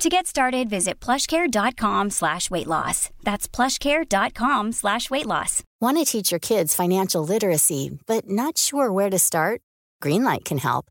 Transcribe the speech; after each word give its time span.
To 0.00 0.08
get 0.08 0.26
started, 0.26 0.70
visit 0.70 0.98
plushcare.com 0.98 2.08
slash 2.08 2.50
weight 2.50 2.66
loss. 2.66 3.10
That's 3.22 3.46
plushcare.com 3.46 4.72
slash 4.72 5.10
weight 5.10 5.26
loss. 5.26 5.62
Want 5.78 5.98
to 5.98 6.06
teach 6.06 6.30
your 6.32 6.38
kids 6.38 6.74
financial 6.74 7.22
literacy, 7.22 7.98
but 8.06 8.26
not 8.26 8.56
sure 8.56 8.90
where 8.90 9.10
to 9.10 9.18
start? 9.18 9.60
Greenlight 10.02 10.46
can 10.46 10.56
help. 10.56 10.86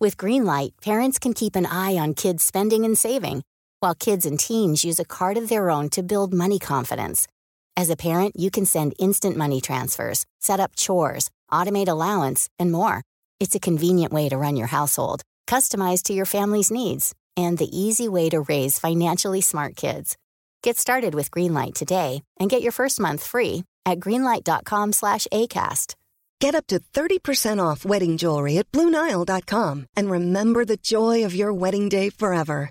With 0.00 0.16
Greenlight, 0.16 0.70
parents 0.80 1.18
can 1.18 1.34
keep 1.34 1.56
an 1.56 1.66
eye 1.66 1.98
on 1.98 2.14
kids' 2.14 2.42
spending 2.42 2.86
and 2.86 2.96
saving, 2.96 3.42
while 3.80 3.94
kids 3.94 4.24
and 4.24 4.40
teens 4.40 4.82
use 4.82 4.98
a 4.98 5.04
card 5.04 5.36
of 5.36 5.50
their 5.50 5.68
own 5.68 5.90
to 5.90 6.02
build 6.02 6.32
money 6.32 6.58
confidence. 6.58 7.28
As 7.76 7.90
a 7.90 7.96
parent, 7.96 8.34
you 8.34 8.50
can 8.50 8.64
send 8.64 8.94
instant 8.98 9.36
money 9.36 9.60
transfers, 9.60 10.24
set 10.40 10.58
up 10.58 10.74
chores, 10.74 11.28
automate 11.52 11.88
allowance, 11.88 12.48
and 12.58 12.72
more. 12.72 13.02
It's 13.40 13.54
a 13.54 13.60
convenient 13.60 14.10
way 14.10 14.30
to 14.30 14.38
run 14.38 14.56
your 14.56 14.68
household, 14.68 15.20
customized 15.46 16.04
to 16.04 16.14
your 16.14 16.24
family's 16.24 16.70
needs, 16.70 17.14
and 17.36 17.58
the 17.58 17.70
easy 17.76 18.08
way 18.08 18.28
to 18.30 18.40
raise 18.42 18.78
financially 18.78 19.40
smart 19.40 19.76
kids. 19.76 20.16
Get 20.62 20.76
started 20.78 21.14
with 21.14 21.30
Greenlight 21.30 21.74
today 21.74 22.24
and 22.40 22.50
get 22.50 22.62
your 22.62 22.72
first 22.72 22.98
month 23.00 23.22
free 23.24 23.64
at 23.86 24.00
greenlight.com 24.00 24.92
slash 24.92 25.26
ACAST. 25.32 25.94
Get 26.40 26.54
up 26.54 26.66
to 26.66 26.78
30% 26.78 27.64
off 27.64 27.86
wedding 27.86 28.18
jewelry 28.18 28.58
at 28.58 28.70
BlueNile.com 28.70 29.86
and 29.96 30.10
remember 30.10 30.64
the 30.64 30.76
joy 30.76 31.24
of 31.24 31.34
your 31.34 31.54
wedding 31.54 31.88
day 31.88 32.10
forever. 32.10 32.70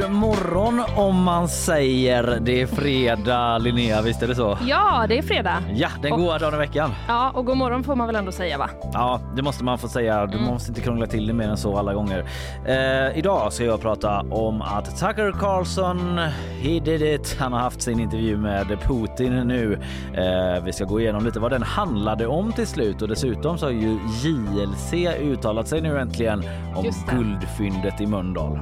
God 0.00 0.10
morgon 0.10 0.82
om 0.96 1.22
man 1.22 1.48
säger 1.48 2.38
det 2.40 2.62
är 2.62 2.66
fredag 2.66 3.58
Linnea, 3.58 4.02
visst 4.02 4.22
är 4.22 4.28
det 4.28 4.34
så? 4.34 4.58
Ja, 4.66 5.04
det 5.08 5.18
är 5.18 5.22
fredag. 5.22 5.62
Ja, 5.74 5.88
den 6.02 6.10
goda 6.10 6.38
dagen 6.38 6.54
i 6.54 6.56
veckan. 6.56 6.90
Ja, 7.08 7.30
och 7.34 7.46
god 7.46 7.56
morgon 7.56 7.84
får 7.84 7.96
man 7.96 8.06
väl 8.06 8.16
ändå 8.16 8.32
säga 8.32 8.58
va? 8.58 8.70
Ja, 8.92 9.20
det 9.36 9.42
måste 9.42 9.64
man 9.64 9.78
få 9.78 9.88
säga. 9.88 10.26
Du 10.26 10.38
måste 10.38 10.70
inte 10.70 10.80
krångla 10.80 11.06
till 11.06 11.26
det 11.26 11.32
mer 11.32 11.48
än 11.48 11.56
så 11.56 11.76
alla 11.76 11.94
gånger. 11.94 12.24
Eh, 12.66 13.18
idag 13.18 13.52
ska 13.52 13.64
jag 13.64 13.80
prata 13.80 14.20
om 14.20 14.62
att 14.62 14.84
Tucker 14.84 15.32
Carlson, 15.32 16.18
he 16.62 16.80
did 16.80 17.02
it. 17.02 17.36
Han 17.38 17.52
har 17.52 17.60
haft 17.60 17.82
sin 17.82 18.00
intervju 18.00 18.36
med 18.36 18.78
Putin 18.82 19.34
nu. 19.48 19.80
Eh, 20.14 20.64
vi 20.64 20.72
ska 20.72 20.84
gå 20.84 21.00
igenom 21.00 21.24
lite 21.24 21.40
vad 21.40 21.50
den 21.50 21.62
handlade 21.62 22.26
om 22.26 22.52
till 22.52 22.66
slut 22.66 23.02
och 23.02 23.08
dessutom 23.08 23.58
så 23.58 23.66
har 23.66 23.72
ju 23.72 23.98
JLC 24.22 24.92
uttalat 25.20 25.68
sig 25.68 25.80
nu 25.80 25.98
äntligen 25.98 26.44
om 26.76 26.90
guldfyndet 27.10 28.00
i 28.00 28.06
Mölndal. 28.06 28.58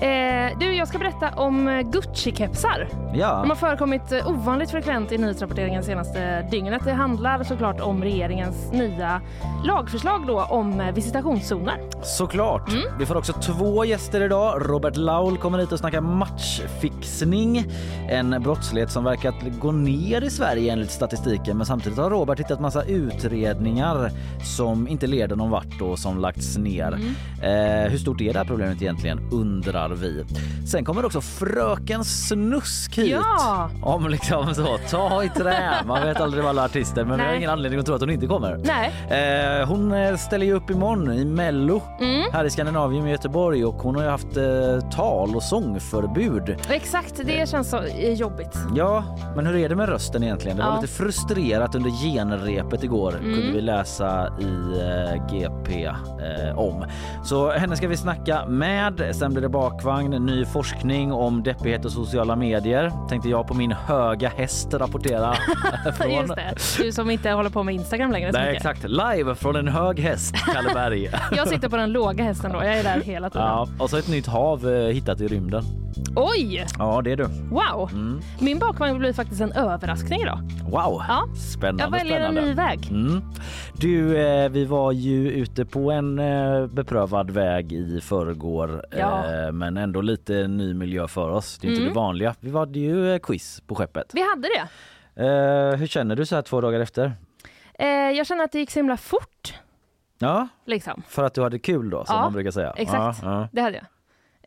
Eh, 0.00 0.58
du, 0.58 0.74
jag 0.74 0.88
ska 0.88 0.98
berätta 0.98 1.28
om 1.30 1.82
Gucci-kepsar. 1.92 2.88
Ja. 3.14 3.38
De 3.40 3.50
har 3.50 3.56
förekommit 3.56 4.12
eh, 4.12 4.30
ovanligt 4.30 4.70
frekvent 4.70 5.12
i 5.12 5.18
nyhetsrapporteringen 5.18 5.82
senaste 5.82 6.42
dygnet. 6.42 6.82
Det 6.84 6.92
handlar 6.92 7.44
såklart 7.44 7.80
om 7.80 8.02
regeringens 8.02 8.72
nya 8.72 9.20
lagförslag 9.64 10.26
då 10.26 10.42
om 10.42 10.80
eh, 10.80 10.94
visitationszoner. 10.94 11.80
Såklart. 12.02 12.72
Vi 12.98 13.06
får 13.06 13.16
också 13.16 13.32
två 13.32 13.84
gäster 13.84 14.20
idag. 14.20 14.62
Robert 14.70 14.96
Laul 14.96 15.38
kommer 15.38 15.58
hit 15.58 15.72
och 15.72 15.78
snackar 15.78 16.00
matchfixning. 16.00 17.64
En 18.08 18.42
brottslighet 18.42 18.90
som 18.90 19.04
verkat 19.04 19.34
gå 19.60 19.72
ner 19.72 20.24
i 20.24 20.30
Sverige 20.30 20.72
enligt 20.72 20.90
statistiken. 20.90 21.56
Men 21.56 21.66
samtidigt 21.66 21.98
har 21.98 22.10
Robert 22.10 22.40
hittat 22.40 22.60
massa 22.60 22.84
utredningar 22.84 24.10
som 24.44 24.88
inte 24.88 25.06
leder 25.06 25.36
någon 25.36 25.50
vart 25.50 25.80
och 25.80 25.98
som 25.98 26.18
lagts 26.18 26.56
ner. 26.56 26.98
Eh, 27.42 27.90
hur 27.90 27.98
stort 27.98 28.20
är 28.20 28.32
det 28.32 28.38
här 28.38 28.46
problemet 28.46 28.82
egentligen 28.82 29.20
undrar 29.32 29.89
vi. 29.94 30.24
Sen 30.70 30.84
kommer 30.84 31.04
också 31.04 31.20
fröken 31.20 32.04
Snusk 32.04 32.98
hit. 32.98 33.10
Ja. 33.10 33.70
Om 33.82 34.08
liksom 34.08 34.54
så, 34.54 34.78
ta 34.90 35.24
i 35.24 35.28
trä. 35.28 35.70
Man 35.86 36.02
vet 36.02 36.20
aldrig 36.20 36.42
vad 36.44 36.50
alla 36.50 36.64
artister 36.64 37.04
men 37.04 37.16
vi 37.16 37.22
har 37.22 37.28
Nej. 37.28 37.36
ingen 37.38 37.50
anledning 37.50 37.80
att 37.80 37.86
tro 37.86 37.94
att 37.94 38.00
hon 38.00 38.10
inte 38.10 38.26
kommer. 38.26 38.60
Nej. 38.64 39.60
Eh, 39.60 39.68
hon 39.68 39.92
eh, 39.92 40.16
ställer 40.16 40.46
ju 40.46 40.52
upp 40.52 40.70
imorgon 40.70 41.12
i 41.12 41.24
Mello 41.24 41.82
här 42.32 42.44
i 42.44 42.50
Skandinavien 42.50 43.06
i 43.06 43.10
Göteborg 43.10 43.64
och 43.64 43.74
hon 43.74 43.94
har 43.96 44.02
ju 44.02 44.08
haft 44.08 44.36
eh, 44.36 44.90
tal 44.90 45.36
och 45.36 45.42
sångförbud. 45.42 46.56
Exakt, 46.70 47.20
det 47.24 47.48
känns 47.48 47.70
så 47.70 47.76
eh, 47.82 48.12
jobbigt. 48.12 48.54
Ja, 48.76 49.04
men 49.36 49.46
hur 49.46 49.56
är 49.56 49.68
det 49.68 49.76
med 49.76 49.88
rösten 49.88 50.22
egentligen? 50.22 50.56
Det 50.56 50.62
var 50.62 50.70
Ja. 50.70 50.80
lite 50.80 50.92
frustrerat 50.92 51.74
under 51.74 51.90
genrepet 51.90 52.84
igår 52.84 53.12
kunde 53.12 53.52
vi 53.52 53.60
läsa 53.60 54.28
i 54.40 54.80
eh, 54.80 55.26
GP 55.32 55.84
eh, 55.84 56.58
om. 56.58 56.84
Så 57.24 57.50
henne 57.50 57.76
ska 57.76 57.88
vi 57.88 57.96
snacka 57.96 58.46
med. 58.46 59.10
Sen 59.12 59.32
blir 59.32 59.42
det 59.42 59.48
bakvagn, 59.84 60.26
ny 60.26 60.44
forskning 60.44 61.12
om 61.12 61.42
deppighet 61.42 61.84
och 61.84 61.92
sociala 61.92 62.36
medier. 62.36 62.92
Tänkte 63.08 63.28
jag 63.28 63.46
på 63.46 63.54
min 63.54 63.72
höga 63.72 64.28
häst 64.28 64.74
rapportera 64.74 65.34
från. 65.96 66.10
Just 66.10 66.34
det. 66.36 66.54
Du 66.84 66.92
som 66.92 67.10
inte 67.10 67.30
håller 67.30 67.50
på 67.50 67.62
med 67.62 67.74
Instagram 67.74 68.12
längre 68.12 68.30
Nej 68.32 68.56
exakt, 68.56 68.84
live 68.88 69.34
från 69.34 69.56
en 69.56 69.68
hög 69.68 70.00
häst, 70.00 70.34
Kalle 70.54 70.74
Berg. 70.74 71.10
Jag 71.36 71.48
sitter 71.48 71.68
på 71.68 71.76
den 71.76 71.92
låga 71.92 72.24
hästen 72.24 72.52
då. 72.52 72.58
Jag 72.64 72.78
är 72.78 72.82
där 72.84 73.00
hela 73.00 73.30
tiden. 73.30 73.46
Ja, 73.46 73.68
och 73.78 73.90
så 73.90 73.96
ett 73.96 74.08
nytt 74.08 74.26
hav 74.26 74.68
eh, 74.70 74.86
hittat 74.88 75.20
i 75.20 75.28
rymden. 75.28 75.62
Oj! 76.16 76.66
Ja, 76.78 77.00
det 77.04 77.12
är 77.12 77.16
du. 77.16 77.24
Wow! 77.50 77.88
Mm. 77.92 78.20
Min 78.38 78.58
bakvagn 78.58 78.98
blir 78.98 79.12
faktiskt 79.12 79.40
en 79.40 79.52
överraskning 79.52 80.20
idag. 80.20 80.38
Wow! 80.64 81.02
Ja. 81.08 81.24
Spännande, 81.36 81.82
Jag 81.82 81.90
väljer 81.90 82.20
en 82.20 82.24
spännande. 82.34 82.48
ny 82.50 82.54
väg. 82.54 82.88
Mm. 82.90 83.22
Du, 83.72 84.18
eh, 84.26 84.48
vi 84.48 84.64
var 84.64 84.92
ju 84.92 85.30
ute 85.30 85.64
på 85.64 85.90
en 85.90 86.18
eh, 86.18 86.66
beprövad 86.66 87.30
väg 87.30 87.72
i 87.72 88.00
förrgår 88.00 88.84
Ja. 88.98 89.22
eh, 89.46 89.52
men 89.70 89.82
ändå 89.82 90.00
lite 90.00 90.48
ny 90.48 90.74
miljö 90.74 91.08
för 91.08 91.28
oss. 91.30 91.58
Det 91.58 91.66
är 91.66 91.70
inte 91.70 91.82
Mm. 91.82 91.94
det 91.94 92.00
vanliga. 92.00 92.34
Vi 92.40 92.50
hade 92.50 92.78
ju 92.78 93.12
eh, 93.14 93.18
quiz 93.18 93.60
på 93.66 93.74
skeppet. 93.74 94.10
Vi 94.14 94.28
hade 94.28 94.48
det. 94.48 94.68
Eh, 95.26 95.76
hur 95.78 95.86
känner 95.86 96.16
du 96.16 96.26
så 96.26 96.34
här 96.34 96.42
två 96.42 96.60
dagar 96.60 96.80
efter? 96.80 97.12
Eh, 97.74 97.86
jag 97.88 98.26
känner 98.26 98.44
att 98.44 98.52
det 98.52 98.58
gick 98.58 98.70
så 98.70 98.78
himla 98.78 98.96
fort. 98.96 99.54
Ja, 100.18 100.48
Liksom. 100.66 101.02
för 101.08 101.24
att 101.24 101.34
du 101.34 101.42
hade 101.42 101.58
kul 101.58 101.90
då 101.90 102.04
som 102.04 102.16
Ja, 102.16 102.22
man 102.22 102.32
brukar 102.32 102.50
säga. 102.50 102.74
exakt. 102.76 103.22
Ja, 103.22 103.30
ja. 103.40 103.48
Det 103.52 103.60
hade 103.60 103.76
jag. 103.76 103.86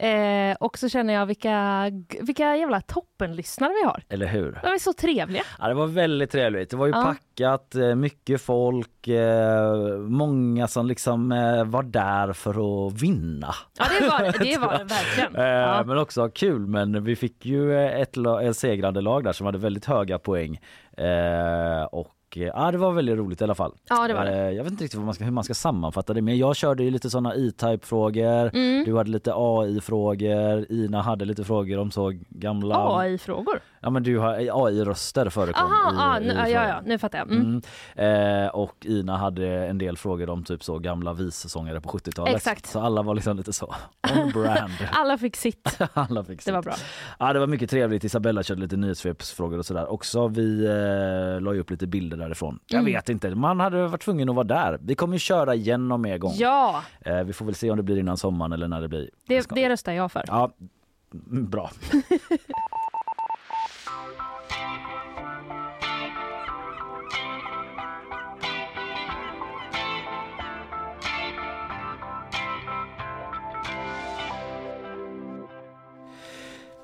Eh, 0.04 0.56
och 0.60 0.78
så 0.78 0.90
känner 0.90 1.14
jag 1.14 1.26
vilka, 1.26 1.84
vilka 2.22 2.56
jävla 2.58 2.82
toppenlyssnare 2.82 3.72
vi 3.82 3.88
har. 3.88 4.04
Eller 4.10 4.26
hur? 4.26 4.60
De 4.64 4.68
är 4.68 4.78
så 4.80 4.94
trevliga. 4.94 5.44
Ja, 5.60 5.68
det 5.68 5.74
var 5.74 5.88
väldigt 5.88 6.32
trevligt. 6.32 6.70
Det 6.70 6.78
var 6.78 6.86
ju 6.88 6.92
Ja. 6.94 7.04
packat, 7.04 7.76
eh, 7.76 7.96
mycket 7.96 8.42
folk, 8.42 9.08
eh, 9.08 9.74
många 9.98 10.68
som 10.68 10.88
liksom 10.88 11.32
eh, 11.32 11.64
var 11.66 11.84
där 11.84 12.34
för 12.34 12.88
att 12.88 13.02
vinna. 13.02 13.54
Ja, 13.80 13.86
det 14.00 14.08
var 14.10 14.20
det, 14.20 14.58
var 14.68 14.78
det 14.78 14.84
verkligen. 14.84 15.36
Eh, 15.36 15.44
Ja. 15.64 15.84
Men 15.86 15.98
också 15.98 16.30
kul, 16.30 16.68
men 16.68 17.04
vi 17.04 17.16
fick 17.16 17.46
ju 17.46 17.80
ett, 17.88 18.18
ett 18.44 18.58
segrande 18.58 19.02
lag 19.02 19.24
där 19.24 19.32
som 19.32 19.46
hade 19.46 19.58
väldigt 19.58 19.86
höga 19.86 20.20
poäng. 20.20 20.60
Eh, 20.98 21.84
och 22.34 22.38
eh, 22.38 22.52
ja, 22.56 22.72
det 22.72 22.78
var 22.78 22.92
väldigt 22.92 23.18
roligt 23.18 23.42
i 23.42 23.44
alla 23.44 23.56
fall. 23.56 23.74
Ja, 23.90 24.08
det 24.08 24.14
var 24.14 24.26
det. 24.26 24.32
Eh, 24.32 24.52
jag 24.52 24.64
vet 24.64 24.72
inte 24.72 24.84
riktigt 24.84 24.98
vad 24.98 25.06
man 25.06 25.14
ska, 25.16 25.24
hur 25.24 25.32
man 25.32 25.44
ska 25.44 25.54
sammanfatta 25.54 26.14
det 26.14 26.22
men 26.22 26.38
jag 26.38 26.56
körde 26.56 26.84
ju 26.84 26.92
lite 26.92 27.10
sådana 27.10 27.36
E-type 27.36 27.86
frågor. 27.86 28.56
Mm. 28.56 28.84
Du 28.86 28.98
hade 28.98 29.10
lite 29.10 29.32
AI-frågor. 29.36 30.72
Ina 30.72 31.02
hade 31.02 31.26
lite 31.26 31.44
frågor 31.44 31.78
om 31.80 31.92
så 31.92 32.14
gamla... 32.30 32.98
AI-frågor. 33.00 33.60
Ja 33.82 33.90
men 33.90 34.04
du 34.04 34.18
har 34.18 34.34
AI-röster 34.34 35.30
förekom 35.30 35.64
Aha, 35.64 35.92
i, 35.92 35.96
ah, 35.98 36.20
i 36.20 36.28
nu, 36.28 36.34
ja, 36.34 36.44
frågan. 36.46 36.68
ja, 36.68 36.82
nu 36.86 36.98
fattar 36.98 37.18
jag. 37.18 37.32
Mm. 37.32 37.62
Mm. 37.96 38.44
Eh, 38.46 38.50
och 38.50 38.86
Ina 38.86 39.18
hade 39.18 39.48
en 39.48 39.78
del 39.78 39.98
frågor 39.98 40.30
om 40.30 40.44
typ 40.44 40.64
så 40.64 40.80
gamla 40.80 41.14
vissångare 41.14 41.82
på 41.82 41.90
70-talet. 41.90 42.36
Exakt. 42.36 42.66
Så 42.66 42.80
alla 42.80 43.02
var 43.02 43.16
liksom 43.16 43.38
lite 43.38 43.54
så 43.54 43.76
on 44.18 44.32
brand. 44.32 44.72
Alla 44.92 45.18
fick 45.18 45.36
sitt. 45.36 45.78
alla 45.94 46.24
fick 46.24 46.46
Det 46.46 46.52
var 46.52 46.62
sitt. 46.62 46.66
bra. 46.66 46.76
Ja 47.20 47.34
det 47.34 47.40
var 47.40 47.48
mycket 47.48 47.70
trevligt. 47.70 48.04
Isabella 48.04 48.44
körde 48.44 48.62
lite 48.62 48.78
nyhetssvepsfrågor 48.78 49.58
och 49.58 49.66
sådär 49.66 49.92
också. 49.92 50.28
Vi 50.28 50.66
eh, 50.66 51.42
la 51.42 51.54
ju 51.54 51.60
upp 51.60 51.70
lite 51.70 51.88
bilder 51.88 52.18
därifrån. 52.24 52.60
Jag 52.68 52.84
vet 52.84 53.10
inte, 53.10 53.36
man 53.36 53.60
hade 53.60 53.88
varit 53.88 54.02
tvungen 54.02 54.30
att 54.30 54.36
vara 54.36 54.44
där. 54.48 54.80
Vi 54.82 54.96
kommer 54.96 55.14
ju 55.16 55.20
köra 55.20 55.56
igen 55.56 55.88
någon 55.88 56.02
mer 56.02 56.18
gång. 56.18 56.34
Ja, 56.36 56.84
Eh, 57.06 57.24
vi 57.24 57.34
får 57.34 57.46
väl 57.46 57.56
se 57.56 57.72
om 57.72 57.78
det 57.78 57.84
blir 57.84 57.98
innan 58.00 58.18
sommaren 58.18 58.52
eller 58.54 58.68
när 58.68 58.82
det 58.82 58.88
blir. 58.88 59.10
det, 59.28 59.48
det 59.50 59.70
röstar 59.70 59.92
jag 59.94 60.12
för. 60.12 60.24
Ja, 60.28 60.52
mm, 61.32 61.50
bra. 61.50 61.72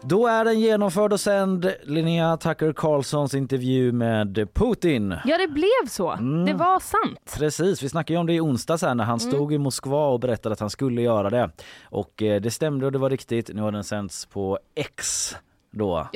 Då 0.02 0.28
är 0.28 0.46
den 0.46 0.60
genomförd 0.60 1.14
och 1.14 1.20
sänd. 1.20 1.74
Linnea 1.84 2.38
Tucker 2.38 2.74
Carlsons 2.74 3.34
intervju 3.34 3.92
med 3.92 4.48
Putin. 4.54 5.16
Ja, 5.26 5.38
det 5.38 5.48
blev 5.48 5.88
så. 5.90 6.12
Mm. 6.12 6.46
Det 6.46 6.54
var 6.54 6.80
sant. 6.80 7.36
Precis, 7.38 7.84
vi 7.84 7.90
snackade 7.90 8.14
ju 8.14 8.20
om 8.20 8.26
det 8.26 8.34
i 8.34 8.40
onsdags 8.42 8.82
här 8.82 8.96
när 8.96 9.04
han 9.04 9.20
Mm. 9.20 9.32
stod 9.32 9.54
i 9.54 9.58
Moskva 9.58 10.08
och 10.08 10.20
berättade 10.20 10.54
att 10.54 10.60
han 10.60 10.70
skulle 10.70 11.02
göra 11.02 11.30
det. 11.30 11.50
Och 11.84 12.22
eh, 12.24 12.42
det 12.42 12.52
stämde 12.52 12.86
och 12.86 12.92
det 12.92 12.98
var 12.98 13.10
riktigt. 13.10 13.50
Nu 13.54 13.62
har 13.62 13.72
den 13.72 13.84
sänts 13.84 14.26
på 14.26 14.60
X 14.76 15.36
då. 15.72 16.08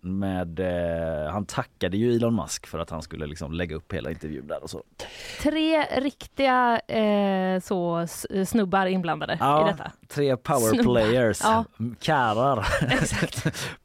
Med, 0.00 0.60
eh, 0.60 1.32
han 1.32 1.46
tackade 1.46 1.96
ju 1.96 2.16
Elon 2.16 2.34
Musk 2.36 2.66
för 2.66 2.78
att 2.78 2.90
han 2.90 3.02
skulle 3.02 3.26
liksom 3.26 3.52
lägga 3.52 3.76
upp 3.76 3.92
hela 3.92 4.10
intervjun 4.10 4.46
där 4.46 4.62
och 4.62 4.70
så. 4.70 4.82
Tre 5.42 5.82
riktiga 5.82 6.80
eh, 6.88 7.60
så, 7.60 8.06
snubbar 8.46 8.86
inblandade 8.86 9.32
i 9.32 9.70
detta. 9.70 9.92
tre 10.08 10.36
power 10.36 10.74
Snubbar. 10.74 10.82
players, 10.94 11.40
Ja. 11.42 11.64
kärar. 12.00 12.66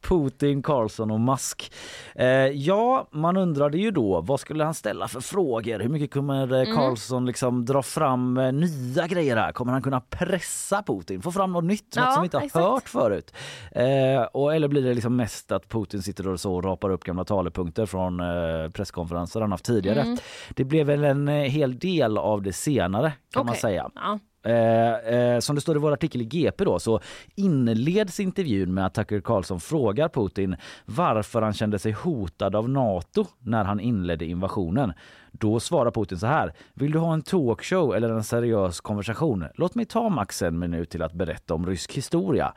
Putin, 0.08 0.62
Carlson 0.62 1.10
och 1.10 1.20
Musk. 1.20 1.72
Eh, 2.14 2.26
ja, 2.28 3.08
man 3.12 3.36
undrade 3.36 3.78
ju 3.78 3.90
då 3.90 4.20
vad 4.20 4.40
skulle 4.40 4.64
han 4.64 4.74
ställa 4.74 5.08
för 5.08 5.20
frågor? 5.20 5.78
Hur 5.78 5.88
mycket 5.88 6.14
kommer 6.14 6.52
eh, 6.52 6.60
Mm. 6.64 6.76
Carlson 6.76 7.26
liksom 7.26 7.64
dra 7.64 7.82
fram 7.82 8.36
eh, 8.38 8.52
nya 8.52 9.06
grejer 9.06 9.36
här? 9.36 9.52
Kommer 9.52 9.72
han 9.72 9.82
kunna 9.82 10.00
pressa 10.00 10.82
Putin? 10.82 11.22
Få 11.22 11.32
fram 11.32 11.52
något 11.52 11.64
nytt, 11.64 11.96
något 11.96 12.04
Ja, 12.04 12.10
som 12.12 12.22
vi 12.22 12.26
inte 12.26 12.36
har 12.36 12.44
exakt. 12.44 12.64
hört 12.66 12.88
förut? 12.88 13.34
Eh, 13.72 14.22
och, 14.32 14.54
eller 14.54 14.68
blir 14.68 14.82
det 14.82 14.94
liksom 14.94 15.16
mest 15.16 15.52
att 15.52 15.68
Putin 15.68 16.02
sitter 16.02 16.28
och 16.28 16.40
så 16.40 16.60
rapar 16.60 16.90
upp 16.90 17.04
gamla 17.04 17.24
talepunkter 17.24 17.86
från 17.86 18.20
eh, 18.20 18.70
presskonferenser 18.70 19.40
han 19.40 19.50
haft 19.52 19.64
tidigare? 19.64 20.00
Mm. 20.00 20.16
Det 20.54 20.64
blev 20.64 20.86
väl 20.86 21.04
en 21.04 21.28
eh, 21.28 21.34
hel 21.34 21.78
del 21.78 22.18
av 22.18 22.42
det 22.42 22.52
senare 22.52 23.12
kan 23.32 23.46
man 23.46 23.52
Okej. 23.52 23.60
säga. 23.60 23.90
Ja. 23.94 24.18
Eh, 24.44 24.94
eh, 24.94 25.38
som 25.38 25.54
det 25.54 25.60
står 25.60 25.76
i 25.76 25.78
vår 25.78 25.92
artikel 25.92 26.20
i 26.20 26.24
GP 26.24 26.64
då 26.64 26.78
så 26.78 27.00
inleds 27.34 28.20
intervjun 28.20 28.74
med 28.74 28.86
att 28.86 28.94
Tucker 28.94 29.20
Carlson 29.20 29.60
frågar 29.60 30.08
Putin 30.08 30.56
varför 30.84 31.42
han 31.42 31.52
kände 31.52 31.78
sig 31.78 31.92
hotad 31.92 32.56
av 32.56 32.68
Nato 32.68 33.26
när 33.38 33.64
han 33.64 33.80
inledde 33.80 34.24
invasionen. 34.24 34.92
Då 35.32 35.60
svarar 35.60 35.90
Putin 35.90 36.18
så 36.18 36.26
här. 36.26 36.52
Vill 36.74 36.92
du 36.92 36.98
ha 36.98 37.14
en 37.14 37.22
talkshow 37.22 37.94
eller 37.94 38.10
en 38.10 38.24
seriös 38.24 38.80
konversation? 38.80 39.44
Låt 39.54 39.74
mig 39.74 39.84
ta 39.84 40.08
max 40.08 40.42
en 40.42 40.58
minut 40.58 40.90
till 40.90 41.02
att 41.02 41.12
berätta 41.12 41.54
om 41.54 41.66
rysk 41.66 41.92
historia. 41.92 42.54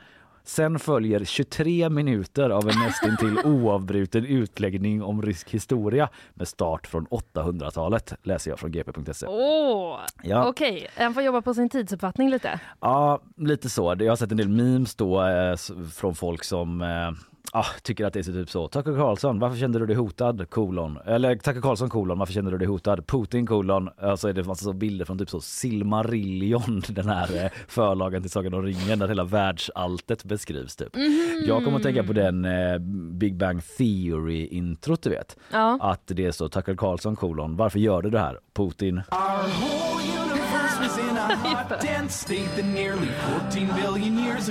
Sen 0.48 0.78
följer 0.78 1.24
23 1.24 1.88
minuter 1.88 2.50
av 2.50 2.68
en 2.68 2.78
nästintill 2.78 3.38
oavbruten 3.44 4.24
utläggning 4.26 5.02
om 5.02 5.22
rysk 5.22 5.50
historia 5.50 6.08
med 6.34 6.48
start 6.48 6.86
från 6.86 7.06
800-talet, 7.06 8.12
läser 8.22 8.50
jag 8.50 8.58
från 8.58 8.70
gp.se. 8.72 9.26
Åh, 9.26 9.98
Ja. 10.22 10.48
okej. 10.48 10.88
Han 10.96 11.14
får 11.14 11.22
jobba 11.22 11.42
på 11.42 11.54
sin 11.54 11.68
tidsuppfattning 11.68 12.30
lite. 12.30 12.60
Ja, 12.80 13.20
lite 13.36 13.68
så. 13.70 13.96
Jag 13.98 14.08
har 14.12 14.16
sett 14.16 14.30
en 14.30 14.36
del 14.36 14.48
memes 14.48 14.94
då 14.94 15.26
eh, 15.26 15.56
från 15.96 16.14
folk 16.14 16.44
som 16.44 16.82
eh, 16.82 17.10
ah, 17.52 17.66
tycker 17.82 18.06
att 18.06 18.12
det 18.12 18.18
är 18.18 18.22
så 18.22 18.32
typ 18.32 18.50
så. 18.50 18.68
Tucker 18.68 18.96
Carlson, 18.96 19.38
varför 19.38 19.56
kände 19.56 19.78
du 19.78 19.86
dig 19.86 19.96
hotad? 19.96 20.50
Kolon. 20.50 20.98
Eller 21.06 21.36
Tucker 21.36 21.60
Carlson 21.60 21.88
kolon, 21.88 22.18
varför 22.18 22.32
kände 22.32 22.50
du 22.50 22.58
dig 22.58 22.68
hotad? 22.68 23.06
Putin 23.06 23.46
kolon. 23.46 23.88
Alltså 24.00 24.28
är 24.28 24.32
det 24.32 24.44
massa 24.44 24.64
så 24.64 24.72
bilder 24.72 25.04
från 25.04 25.18
typ 25.18 25.30
så 25.30 25.40
Silmarillion, 25.40 26.82
den 26.88 27.08
här 27.08 27.44
eh, 27.44 27.50
förlagen 27.68 28.22
till 28.22 28.30
Sagan 28.30 28.54
om 28.54 28.62
ringen 28.62 28.98
där 28.98 29.08
hela 29.08 29.24
världsalltet 29.24 30.24
beskrivs 30.24 30.76
typ. 30.76 30.96
Jag 31.46 31.64
kommer 31.64 31.76
att 31.76 31.82
tänka 31.82 32.04
på 32.04 32.12
den 32.12 32.44
eh, 32.44 32.78
Big 33.12 33.36
Bang 33.36 33.62
Theory 33.78 34.46
introt 34.46 35.02
du 35.02 35.10
vet. 35.10 35.36
Ja. 35.52 35.78
Att 35.80 36.02
det 36.06 36.26
är 36.26 36.32
så 36.32 36.48
Tucker 36.48 36.74
Carlson 36.76 37.16
kolon, 37.16 37.56
varför 37.56 37.78
gör 37.78 38.02
du 38.02 38.10
det 38.10 38.20
här? 38.20 38.38
Putin. 38.54 39.02
Our 39.10 39.97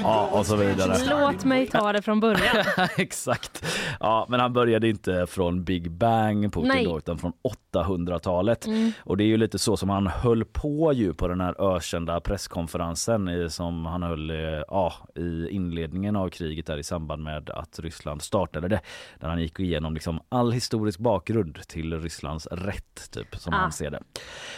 Ja, 0.04 0.30
och 0.32 0.46
så 0.46 0.56
vidare. 0.56 0.98
Låt 1.10 1.44
mig 1.46 1.68
ta 1.68 1.94
det 1.94 2.02
från 2.02 2.20
början. 2.20 2.66
Exakt. 2.98 3.66
Ja, 4.00 4.26
men 4.30 4.40
han 4.40 4.54
började 4.54 4.90
inte 4.90 5.28
från 5.28 5.64
Big 5.64 5.92
Bang 5.92 6.54
Putin 6.54 6.68
Nej. 6.68 6.86
då, 6.86 6.98
utan 6.98 7.18
från 7.18 7.34
800-talet. 7.74 8.66
Mm. 8.66 8.92
Och 9.04 9.18
det 9.18 9.24
är 9.24 9.28
ju 9.28 9.38
lite 9.38 9.60
så 9.60 9.78
som 9.78 9.90
han 9.90 10.08
höll 10.08 10.46
på 10.46 10.94
ju 10.94 11.14
på 11.14 11.28
den 11.28 11.42
här 11.42 11.76
ökända 11.76 12.20
presskonferensen 12.20 13.30
i, 13.30 13.50
som 13.50 13.86
han 13.86 14.04
höll 14.04 14.30
eh, 14.30 14.36
ja, 14.68 14.94
i 15.16 15.50
inledningen 15.50 16.16
av 16.16 16.30
kriget 16.30 16.66
där 16.66 16.78
i 16.78 16.84
samband 16.84 17.24
med 17.24 17.50
att 17.50 17.80
Ryssland 17.80 18.22
startade 18.22 18.68
det. 18.68 18.80
Där 19.20 19.28
han 19.30 19.42
gick 19.42 19.60
igenom 19.60 19.94
liksom 19.94 20.20
all 20.30 20.52
historisk 20.52 21.00
bakgrund 21.00 21.60
till 21.68 22.02
Rysslands 22.02 22.48
rätt 22.52 23.12
typ 23.12 23.36
som 23.36 23.54
Ah. 23.54 23.58
han 23.58 23.72
ser 23.72 23.92
det. 23.92 24.02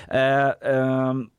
Eh, 0.07 0.73
ehm, 0.73 1.29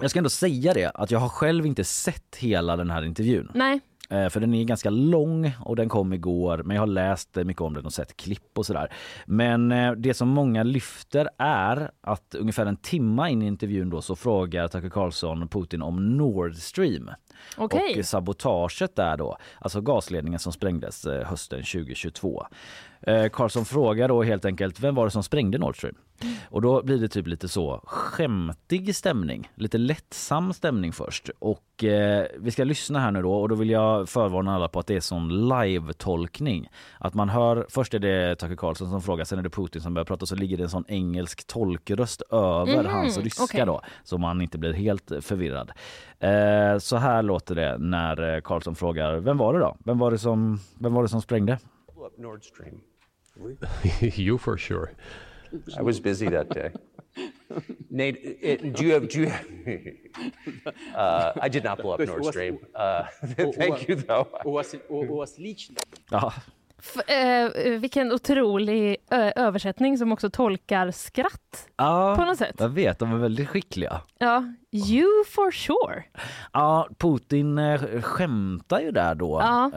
jag 0.00 0.10
ska 0.10 0.18
ändå 0.18 0.30
säga 0.30 0.74
det 0.74 0.90
att 0.94 1.10
jag 1.10 1.18
har 1.18 1.28
själv 1.28 1.66
inte 1.66 1.84
sett 1.84 2.36
hela 2.38 2.76
den 2.76 2.90
här 2.90 3.02
intervjun. 3.04 3.50
Nej. 3.54 3.80
Eh, 4.10 4.28
För 4.28 4.40
den 4.40 4.54
är 4.54 4.64
ganska 4.64 4.90
lång 4.90 5.52
och 5.60 5.76
den 5.76 5.88
kom 5.88 6.12
igår 6.12 6.62
men 6.64 6.74
jag 6.74 6.82
har 6.82 6.86
läst 6.86 7.36
eh, 7.36 7.44
mycket 7.44 7.60
om 7.62 7.74
den 7.74 7.84
och 7.86 7.92
sett 7.92 8.16
klipp 8.16 8.58
och 8.58 8.66
sådär. 8.66 8.92
Men 9.26 9.72
eh, 9.72 9.92
det 9.92 10.14
som 10.14 10.28
många 10.28 10.62
lyfter 10.62 11.28
är 11.38 11.90
att 12.00 12.34
ungefär 12.34 12.66
en 12.66 12.76
timma 12.76 13.30
in 13.30 13.42
i 13.42 13.46
intervjun 13.46 13.90
då 13.90 14.02
så 14.02 14.16
frågar 14.16 14.68
Tucker 14.68 14.88
Carlson 14.88 15.48
Putin 15.48 15.82
om 15.82 16.16
Nord 16.16 16.54
Stream. 16.54 17.10
Okej. 17.56 17.98
Och 17.98 18.04
sabotaget 18.04 18.96
där 18.96 19.16
då, 19.16 19.36
alltså 19.58 19.80
gasledningen 19.80 20.40
som 20.40 20.52
sprängdes 20.52 21.06
hösten 21.06 21.58
2022. 21.62 22.46
Eh, 23.00 23.28
Carlson 23.28 23.64
frågar 23.64 24.08
då 24.08 24.22
helt 24.22 24.44
enkelt 24.44 24.80
vem 24.80 24.94
var 24.94 25.04
det 25.04 25.10
som 25.10 25.22
sprängde 25.22 25.58
Nord 25.58 25.76
Stream? 25.76 25.94
Och 26.50 26.62
då 26.62 26.82
blir 26.82 26.98
det 26.98 27.08
typ 27.08 27.26
lite 27.26 27.48
så 27.48 27.80
skämtig 27.84 28.96
stämning, 28.96 29.50
lite 29.54 29.78
lättsam 29.78 30.52
stämning 30.52 30.92
först. 30.92 31.30
Och 31.38 31.84
eh, 31.84 32.26
vi 32.38 32.50
ska 32.50 32.64
lyssna 32.64 32.98
här 32.98 33.10
nu 33.10 33.22
då 33.22 33.34
och 33.34 33.48
då 33.48 33.54
vill 33.54 33.70
jag 33.70 34.08
förvarna 34.08 34.54
alla 34.54 34.68
på 34.68 34.78
att 34.80 34.86
det 34.86 34.96
är 34.96 35.00
sån 35.00 35.48
live-tolkning. 35.48 36.68
Att 36.98 37.14
man 37.14 37.28
hör, 37.28 37.66
först 37.68 37.94
är 37.94 37.98
det 37.98 38.36
Tucker 38.36 38.56
Carlson 38.56 38.90
som 38.90 39.02
frågar, 39.02 39.24
sen 39.24 39.38
är 39.38 39.42
det 39.42 39.50
Putin 39.50 39.80
som 39.82 39.94
börjar 39.94 40.04
prata 40.04 40.26
så 40.26 40.34
ligger 40.36 40.56
det 40.56 40.62
en 40.62 40.68
sån 40.70 40.84
engelsk 40.88 41.46
tolkröst 41.46 42.22
över 42.30 42.82
Mhm, 42.84 42.86
hans 42.92 43.18
ryska 43.18 43.44
okej. 43.44 43.66
då 43.66 43.80
så 44.04 44.18
man 44.18 44.40
inte 44.40 44.58
blir 44.58 44.72
helt 44.72 45.12
förvirrad. 45.20 45.70
Eh, 46.20 46.78
så 46.78 46.96
här 46.96 47.22
låter 47.22 47.54
det 47.54 47.78
när 47.78 48.34
eh, 48.34 48.40
Carlson 48.40 48.74
frågar 48.74 49.16
vem 49.16 49.36
var 49.36 49.54
det 49.54 49.58
då? 49.60 49.76
Vem 49.84 49.98
var 49.98 50.10
det 50.10 50.18
som, 50.18 50.58
vem 50.78 50.94
var 50.94 51.02
det 51.02 51.08
som 51.08 51.22
sprängde? 51.22 51.58
Nord 52.18 52.44
Stream. 52.44 52.80
you 54.16 54.38
for 54.38 54.56
sure. 54.56 54.88
I 55.77 55.81
was 55.81 55.99
busy 55.99 56.27
that 56.29 56.49
day. 56.49 56.71
Nate, 57.89 58.17
it, 58.41 58.73
do 58.73 58.85
you 58.85 58.93
have? 58.93 59.07
Do 59.09 59.21
you? 59.21 59.31
uh, 60.95 61.33
I 61.41 61.49
did 61.49 61.63
not 61.63 61.79
blow 61.81 61.91
up 61.93 61.97
But 61.99 62.07
Nord 62.07 62.19
was- 62.19 62.29
Stream. 62.29 62.59
Uh, 62.75 63.03
thank 63.57 63.87
you, 63.87 63.95
though. 63.95 64.27
У 64.45 64.51
вас, 64.51 64.75
у, 64.89 64.95
у 64.97 65.15
вас 65.17 65.37
лично 65.37 65.75
Ja, 66.11 66.27
F- 66.27 66.51
Eh, 67.06 67.70
vilken 67.80 68.12
otrolig 68.12 68.96
översättning 69.36 69.98
som 69.98 70.12
också 70.12 70.30
tolkar 70.30 70.90
skratt 70.90 71.68
ja 71.76 72.14
på 72.18 72.24
något 72.24 72.38
sätt. 72.38 72.54
jag 72.58 72.68
vet, 72.68 72.98
de 72.98 73.12
är 73.12 73.16
väldigt 73.16 73.48
skickliga. 73.48 74.00
Ja, 74.18 74.44
you 74.72 75.24
for 75.34 75.50
sure. 75.50 76.04
Ja, 76.52 76.88
Putin 76.98 77.58
eh, 77.58 77.80
skämtar 78.02 78.80
ju 78.80 78.90
där 78.90 79.14
då 79.14 79.40
Ja. 79.42 79.70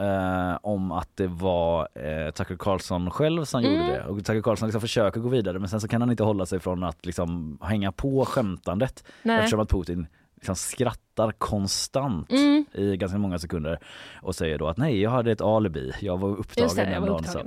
eh, 0.52 0.58
om 0.62 0.92
att 0.92 1.08
det 1.16 1.26
var 1.26 1.88
eh, 1.94 2.30
Tucker 2.30 2.56
Carlson 2.56 3.10
själv 3.10 3.44
som 3.44 3.62
gjorde 3.62 3.76
Mm. 3.76 3.88
det. 3.92 4.04
Och 4.04 4.16
Tucker 4.24 4.42
Carlson 4.42 4.68
liksom 4.68 4.80
försöker 4.80 5.20
gå 5.20 5.28
vidare 5.28 5.58
men 5.58 5.68
sen 5.68 5.80
så 5.80 5.88
kan 5.88 6.00
han 6.02 6.10
inte 6.10 6.22
hålla 6.24 6.46
sig 6.46 6.60
från 6.60 6.84
att 6.84 7.06
liksom 7.06 7.58
hänga 7.62 7.92
på 7.92 8.24
skämtandet 8.24 9.04
Nej. 9.22 9.38
eftersom 9.38 9.60
att 9.60 9.70
Putin 9.70 10.06
liksom 10.40 10.56
skrattar 10.56 11.32
konstant 11.32 12.32
Mm. 12.32 12.64
i 12.72 12.96
ganska 12.96 13.18
många 13.18 13.38
sekunder 13.38 13.78
och 14.22 14.34
säger 14.34 14.58
då 14.58 14.68
att 14.68 14.76
nej, 14.76 15.00
jag 15.00 15.10
hade 15.10 15.32
ett 15.32 15.40
alibi. 15.40 15.92
Jag 16.00 16.18
var 16.18 16.28
upptagen 16.28 16.68
det, 16.76 16.84
den 16.84 17.02
dagen. 17.06 17.24
Så. 17.24 17.38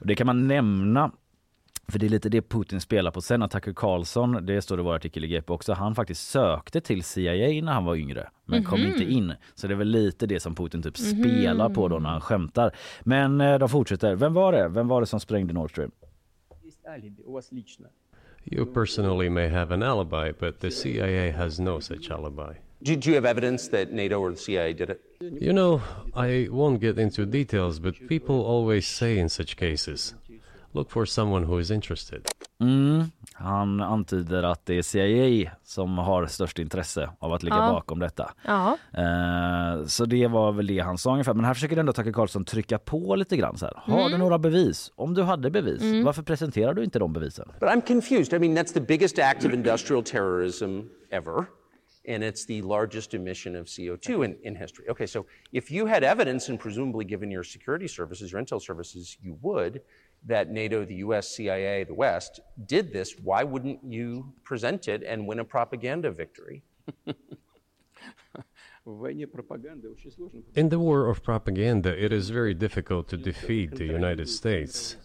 Och 0.00 0.06
det 0.06 0.14
kan 0.14 0.26
man 0.26 0.48
nämna 0.48 1.10
för 1.90 1.98
det 1.98 2.06
är 2.06 2.10
lite 2.10 2.28
det 2.28 2.42
Putin 2.42 2.80
spelar 2.80 3.10
på 3.10 3.20
sen 3.20 3.42
att 3.42 3.50
Tucker 3.50 3.72
Carlson, 3.72 4.46
det 4.46 4.62
står 4.62 4.76
det 4.76 4.80
i 4.80 4.84
vår 4.84 4.94
artikel 4.94 5.24
i 5.24 5.28
GP 5.28 5.52
också, 5.52 5.72
han 5.72 5.94
faktiskt 5.94 6.28
sökte 6.30 6.80
till 6.80 7.04
CIA 7.04 7.62
när 7.64 7.72
han 7.72 7.84
var 7.84 7.94
yngre 7.96 8.28
men 8.44 8.64
kom 8.64 8.80
Mhm. 8.80 8.88
inte 8.92 9.04
in. 9.04 9.32
Så 9.54 9.66
det 9.66 9.74
är 9.74 9.76
väl 9.76 9.88
lite 9.88 10.26
det 10.26 10.40
som 10.40 10.54
Putin 10.54 10.82
typ 10.82 10.96
spelar 10.98 11.68
på 11.68 11.88
då 11.88 11.98
när 11.98 12.10
han 12.10 12.20
skämtar. 12.20 12.76
Men 13.02 13.40
eh, 13.40 13.58
de 13.58 13.68
fortsätter. 13.68 14.14
Vem 14.14 14.34
var 14.34 14.52
det? 14.52 14.68
Vem 14.68 14.88
var 14.88 15.00
det 15.00 15.06
som 15.06 15.20
sprängde 15.20 15.52
Nord 15.54 15.70
Stream? 15.70 15.90
You 18.50 18.64
personally 18.64 19.28
may 19.28 19.48
have 19.48 19.70
an 19.70 19.82
alibi, 19.82 20.32
but 20.32 20.60
the 20.60 20.70
CIA 20.70 21.30
has 21.30 21.60
no 21.60 21.80
such 21.80 22.10
alibi. 22.10 22.54
Did 22.82 23.04
you 23.04 23.14
have 23.14 23.24
evidence 23.24 23.68
that 23.68 23.92
NATO 23.92 24.20
or 24.20 24.30
the 24.30 24.36
CIA 24.38 24.72
did 24.72 24.90
it? 24.90 25.00
You 25.20 25.52
know, 25.52 25.82
I 26.14 26.48
won't 26.50 26.80
get 26.80 26.98
into 26.98 27.26
details, 27.26 27.78
but 27.80 27.94
people 28.08 28.40
always 28.40 28.86
say 28.86 29.18
in 29.18 29.28
such 29.28 29.56
cases 29.56 30.14
look 30.78 30.90
for 30.90 31.04
someone 31.04 31.46
who 31.46 31.60
is 31.60 31.70
interested. 31.70 32.22
Mm. 32.60 33.04
Han 33.32 33.80
antyder 33.80 34.42
att 34.42 34.66
det 34.66 34.78
är 34.78 34.82
CIA 34.82 35.50
som 35.64 35.98
har 35.98 36.26
störst 36.26 36.58
intresse 36.58 37.10
av 37.18 37.32
att 37.32 37.42
ligga 37.42 37.56
Ja. 37.56 37.70
bakom 37.72 37.98
detta. 37.98 38.30
Ja. 38.44 38.78
Eh, 38.94 39.84
så 39.86 40.04
det 40.04 40.26
var 40.26 40.52
väl 40.52 40.66
det 40.66 40.78
han 40.78 40.98
sa 40.98 41.12
ungefär. 41.12 41.34
Men 41.34 41.44
här 41.44 41.54
försöker 41.54 41.76
ändå 41.76 41.92
Tucker 41.92 42.12
Carlson 42.12 42.44
trycka 42.44 42.78
på 42.78 43.16
lite 43.16 43.36
grann. 43.36 43.56
Så 43.56 43.64
här. 43.66 43.74
Har 43.76 43.98
Mm. 44.00 44.12
du 44.12 44.18
några 44.18 44.38
bevis? 44.38 44.92
Om 44.96 45.14
du 45.14 45.22
hade 45.22 45.50
bevis, 45.50 46.04
varför 46.04 46.22
presenterar 46.22 46.74
du 46.74 46.84
inte 46.84 46.98
de 46.98 47.12
bevisen? 47.12 47.48
But 47.60 47.68
I'm 47.68 47.86
confused. 47.86 48.32
I 48.34 48.38
mean, 48.48 48.58
that's 48.58 48.72
the 48.74 48.80
biggest 48.80 49.18
act 49.18 49.44
of 49.44 49.52
industrial 49.52 50.02
terrorism 50.04 50.80
ever, 51.10 51.36
and 52.14 52.22
it's 52.24 52.46
the 52.46 52.62
largest 52.62 53.14
emission 53.14 53.56
of 53.56 53.66
CO2 53.66 54.24
in, 54.24 54.36
in 54.42 54.56
history. 54.56 54.88
Okay, 54.90 55.06
so 55.06 55.24
if 55.52 55.70
you 55.72 55.86
had 55.88 56.02
evidence, 56.04 56.50
and 56.52 56.60
presumably 56.60 57.04
given 57.04 57.30
your 57.32 57.44
security 57.44 57.88
services, 57.88 58.32
your 58.32 58.42
intel 58.42 58.60
services, 58.60 59.16
you 59.22 59.38
would, 59.42 59.80
that 60.26 60.50
NATO, 60.50 60.84
the 60.84 60.96
US, 60.96 61.28
CIA, 61.28 61.84
the 61.84 61.94
West 61.94 62.40
did 62.66 62.92
this, 62.92 63.14
why 63.22 63.44
wouldn't 63.44 63.82
you 63.84 64.32
present 64.44 64.88
it 64.88 65.02
and 65.02 65.26
win 65.26 65.38
a 65.38 65.44
propaganda 65.44 66.10
victory? 66.10 66.62
In 70.54 70.68
the 70.70 70.78
war 70.78 71.10
of 71.10 71.22
propaganda, 71.22 72.04
it 72.04 72.10
is 72.10 72.30
very 72.30 72.54
difficult 72.54 73.08
to 73.08 73.18
defeat 73.18 73.74
the 73.74 73.84
United 73.84 74.30
States 74.30 74.96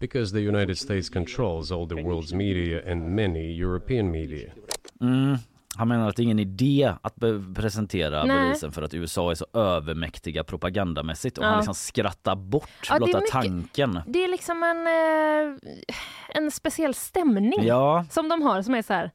because 0.00 0.32
the 0.32 0.40
United 0.40 0.76
States 0.78 1.08
controls 1.08 1.70
all 1.70 1.86
the 1.86 2.02
world's 2.02 2.34
media 2.34 2.82
and 2.84 3.14
many 3.14 3.52
European 3.52 4.10
media. 4.10 4.52
Mm, 5.00 5.40
Han 5.76 5.88
menar 5.88 6.08
att 6.08 6.16
det 6.16 6.22
är 6.22 6.24
ingen 6.24 6.38
idé 6.38 6.92
att 7.02 7.14
presentera 7.54 8.24
Nej. 8.24 8.36
bevisen 8.46 8.72
för 8.72 8.82
att 8.82 8.94
USA 8.94 9.30
är 9.30 9.34
så 9.34 9.46
övermäktiga 9.54 10.44
propagandamässigt 10.44 11.38
och 11.38 11.44
Ja. 11.44 11.48
han 11.48 11.58
liksom 11.58 11.74
skrattar 11.74 12.36
bort 12.36 12.70
Ja, 12.88 12.96
blotta 12.96 13.18
mycket- 13.18 13.32
tanken. 13.32 14.00
Det 14.06 14.24
är 14.24 14.28
liksom 14.28 14.62
en, 14.62 14.86
eh, 14.86 15.56
en 16.42 16.50
speciell 16.50 16.94
stämning 16.94 17.62
Ja. 17.66 18.04
som 18.10 18.28
de 18.28 18.42
har 18.42 18.62
som 18.62 18.74
är 18.74 18.82
så 18.82 18.92
här. 18.92 19.10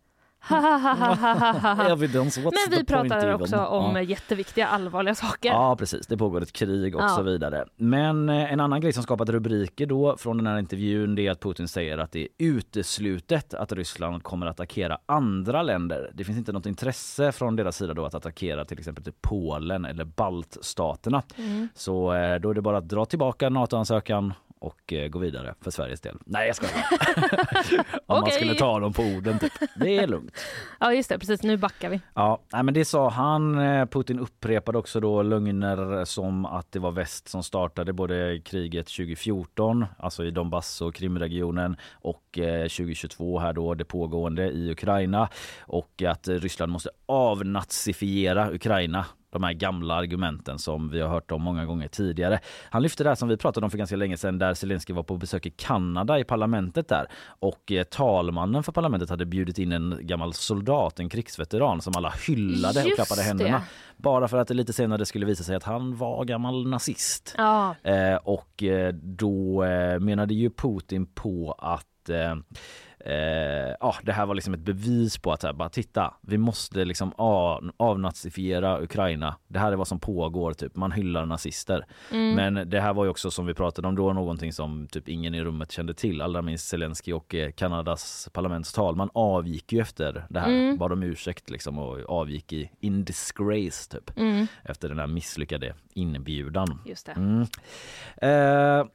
Evidence, 1.92 2.42
what's 2.42 2.54
Men 2.70 2.80
vi 2.80 2.86
pratar 2.86 3.18
even? 3.28 3.42
också 3.42 3.58
om 3.58 3.96
Ja. 3.96 4.02
jätteviktiga 4.02 4.68
allvarliga 4.68 5.16
saker. 5.16 5.50
Ja 5.50 5.76
precis, 5.76 6.08
det 6.08 6.18
pågår 6.18 6.42
ett 6.44 6.52
krig 6.54 6.96
och 6.96 7.02
Ja. 7.02 7.08
så 7.10 7.22
vidare. 7.22 7.66
Men 7.76 8.30
eh, 8.30 8.54
en 8.54 8.60
annan 8.60 8.82
grej 8.82 8.94
som 8.94 9.04
skapat 9.04 9.30
rubriker 9.30 9.86
då 9.86 10.18
från 10.18 10.38
den 10.38 10.48
här 10.48 10.60
intervjun 10.60 11.16
det 11.16 11.28
är 11.28 11.32
att 11.32 11.40
Putin 11.40 11.68
säger 11.68 11.98
att 11.98 12.12
det 12.12 12.20
är 12.22 12.28
uteslutet 12.38 13.54
att 13.54 13.72
Ryssland 13.72 14.24
kommer 14.24 14.46
att 14.48 14.52
attackera 14.56 14.98
andra 15.06 15.62
länder. 15.64 16.12
Det 16.14 16.24
finns 16.24 16.38
inte 16.38 16.52
något 16.52 16.66
intresse 16.66 17.32
från 17.32 17.56
deras 17.56 17.78
sida 17.78 17.94
då 17.94 18.06
att 18.06 18.16
attackera 18.16 18.66
till 18.66 18.80
exempel 18.80 19.04
till 19.04 19.14
Polen 19.22 19.86
eller 19.86 20.06
baltstaterna. 20.06 21.24
Mm. 21.38 21.68
Så 21.76 22.14
eh, 22.14 22.40
då 22.40 22.50
är 22.50 22.54
det 22.54 22.62
bara 22.62 22.78
att 22.78 22.90
dra 22.90 23.06
tillbaka 23.06 23.50
NATO-ansökan 23.50 24.34
och 24.66 24.94
eh, 24.94 25.08
gå 25.08 25.20
vidare 25.20 25.56
för 25.62 25.72
Sveriges 25.72 26.02
del. 26.02 26.18
Nej 26.26 26.48
jag 26.48 26.56
skojar. 26.56 26.74
Om 28.06 28.16
man 28.16 28.24
Okej. 28.24 28.34
skulle 28.34 28.56
ta 28.56 28.80
dem 28.80 28.94
på 28.94 29.02
orden 29.02 29.40
typ. 29.40 29.54
Det 29.76 29.98
är 29.98 30.08
lugnt. 30.08 30.32
Ja 30.80 30.94
just 30.94 31.10
det, 31.10 31.20
precis 31.20 31.44
nu 31.44 31.58
backar 31.58 31.90
vi. 31.90 32.02
Ja, 32.14 32.42
nej, 32.54 32.64
men 32.64 32.74
det 32.74 32.86
sa 32.86 33.10
han. 33.10 33.60
Eh, 33.60 33.86
Putin 33.86 34.20
upprepade 34.20 34.78
också 34.78 35.00
då 35.00 35.22
lögner 35.22 36.06
som 36.06 36.46
att 36.46 36.72
det 36.72 36.80
var 36.80 36.92
väst 36.92 37.28
som 37.28 37.44
startade 37.44 37.94
både 37.94 38.42
kriget 38.46 38.88
2014, 38.88 39.86
alltså 39.98 40.26
i 40.26 40.32
Donbass 40.32 40.82
och 40.82 40.96
Krimregionen 40.96 41.78
och 41.94 42.40
eh, 42.40 42.62
2022 42.62 43.40
här 43.40 43.54
då 43.54 43.74
det 43.74 43.86
pågående 43.86 44.50
i 44.52 44.72
Ukraina 44.72 45.30
och 45.62 46.04
att 46.08 46.28
eh, 46.28 46.34
Ryssland 46.34 46.72
måste 46.72 46.90
avnazifiera 47.06 48.52
Ukraina 48.52 49.06
de 49.36 49.44
här 49.44 49.54
gamla 49.54 49.94
argumenten 49.96 50.60
som 50.60 50.90
vi 50.90 51.02
har 51.02 51.10
hört 51.10 51.32
om 51.32 51.42
många 51.42 51.66
gånger 51.66 51.88
tidigare. 51.88 52.40
Han 52.70 52.82
lyfte 52.84 53.04
det 53.04 53.10
här 53.10 53.16
som 53.16 53.28
vi 53.30 53.38
pratade 53.38 53.66
om 53.66 53.72
för 53.72 53.78
ganska 53.78 53.96
länge 53.96 54.18
sedan 54.18 54.40
där 54.40 54.54
Zelensky 54.54 54.94
var 54.94 55.04
på 55.04 55.18
besök 55.18 55.46
i 55.46 55.50
Kanada 55.50 56.20
i 56.20 56.24
parlamentet 56.24 56.88
där 56.88 57.06
och 57.28 57.72
eh, 57.72 57.84
talmannen 57.84 58.64
för 58.64 58.72
parlamentet 58.72 59.10
hade 59.10 59.26
bjudit 59.26 59.58
in 59.60 59.72
en 59.72 59.98
gammal 60.02 60.34
soldat, 60.34 61.00
en 61.00 61.10
krigsveteran 61.10 61.82
som 61.82 61.94
alla 61.98 62.14
hyllade 62.28 62.80
och 62.80 62.86
Just 62.86 62.96
klappade 62.96 63.22
det. 63.22 63.26
händerna. 63.26 63.62
Bara 63.98 64.28
för 64.28 64.38
att 64.38 64.48
det 64.48 64.54
lite 64.54 64.74
senare 64.74 65.06
skulle 65.06 65.26
visa 65.26 65.44
sig 65.44 65.56
att 65.56 65.64
han 65.64 65.96
var 65.98 66.26
gammal 66.26 66.68
nazist. 66.68 67.34
Ja, 67.38 67.76
Eh, 67.84 68.16
och 68.16 68.64
eh, 68.64 68.94
då 68.94 69.64
eh, 69.64 70.00
menade 70.00 70.34
ju 70.34 70.50
Putin 70.50 71.06
på 71.06 71.56
att 71.60 72.10
eh, 72.10 72.36
eh, 73.06 73.76
ja, 73.80 73.96
det 74.04 74.12
här 74.12 74.26
var 74.26 74.36
liksom 74.36 74.54
ett 74.54 74.60
bevis 74.60 75.18
på 75.18 75.32
att 75.32 75.44
här, 75.44 75.54
bara 75.54 75.70
titta, 75.70 76.14
vi 76.22 76.38
måste 76.38 76.86
liksom 76.86 77.14
av, 77.16 77.72
avnazifiera 77.78 78.82
Ukraina. 78.82 79.36
Det 79.48 79.60
här 79.60 79.72
är 79.72 79.76
vad 79.76 79.88
som 79.88 80.00
pågår, 80.00 80.54
typ. 80.54 80.76
man 80.76 80.92
hyllar 80.92 81.26
nazister. 81.26 81.86
Men 82.10 82.70
det 82.70 82.82
här 82.82 82.94
var 82.94 83.04
ju 83.04 83.10
också 83.10 83.32
som 83.32 83.46
vi 83.46 83.54
pratade 83.54 83.88
om 83.88 83.96
då 83.96 84.14
någonting 84.14 84.54
som 84.54 84.88
typ 84.88 85.10
ingen 85.10 85.36
i 85.36 85.44
rummet 85.44 85.72
kände 85.72 85.94
till. 85.94 86.22
Allra 86.22 86.42
minst 86.42 86.68
Zelensky 86.68 87.14
och 87.14 87.36
eh, 87.36 87.52
Kanadas 87.52 88.30
parlamentstalman 88.34 89.10
avgick 89.14 89.74
ju 89.74 89.80
efter 89.80 90.26
det 90.30 90.40
här. 90.40 90.78
Bad 90.78 90.92
om 90.92 91.04
ursäkt 91.04 91.50
liksom 91.50 91.80
och 91.80 92.10
avgick 92.10 92.54
i 92.54 92.72
in 92.80 93.06
disgrace 93.06 93.92
typ. 93.92 94.12
Efter 94.64 94.90
den 94.90 95.00
här 95.00 95.08
misslyckade 95.08 95.74
inbjudan. 95.94 96.82
just 96.86 97.06
det. 97.06 97.12
Mm. 97.12 97.42
Eh, 98.18 98.86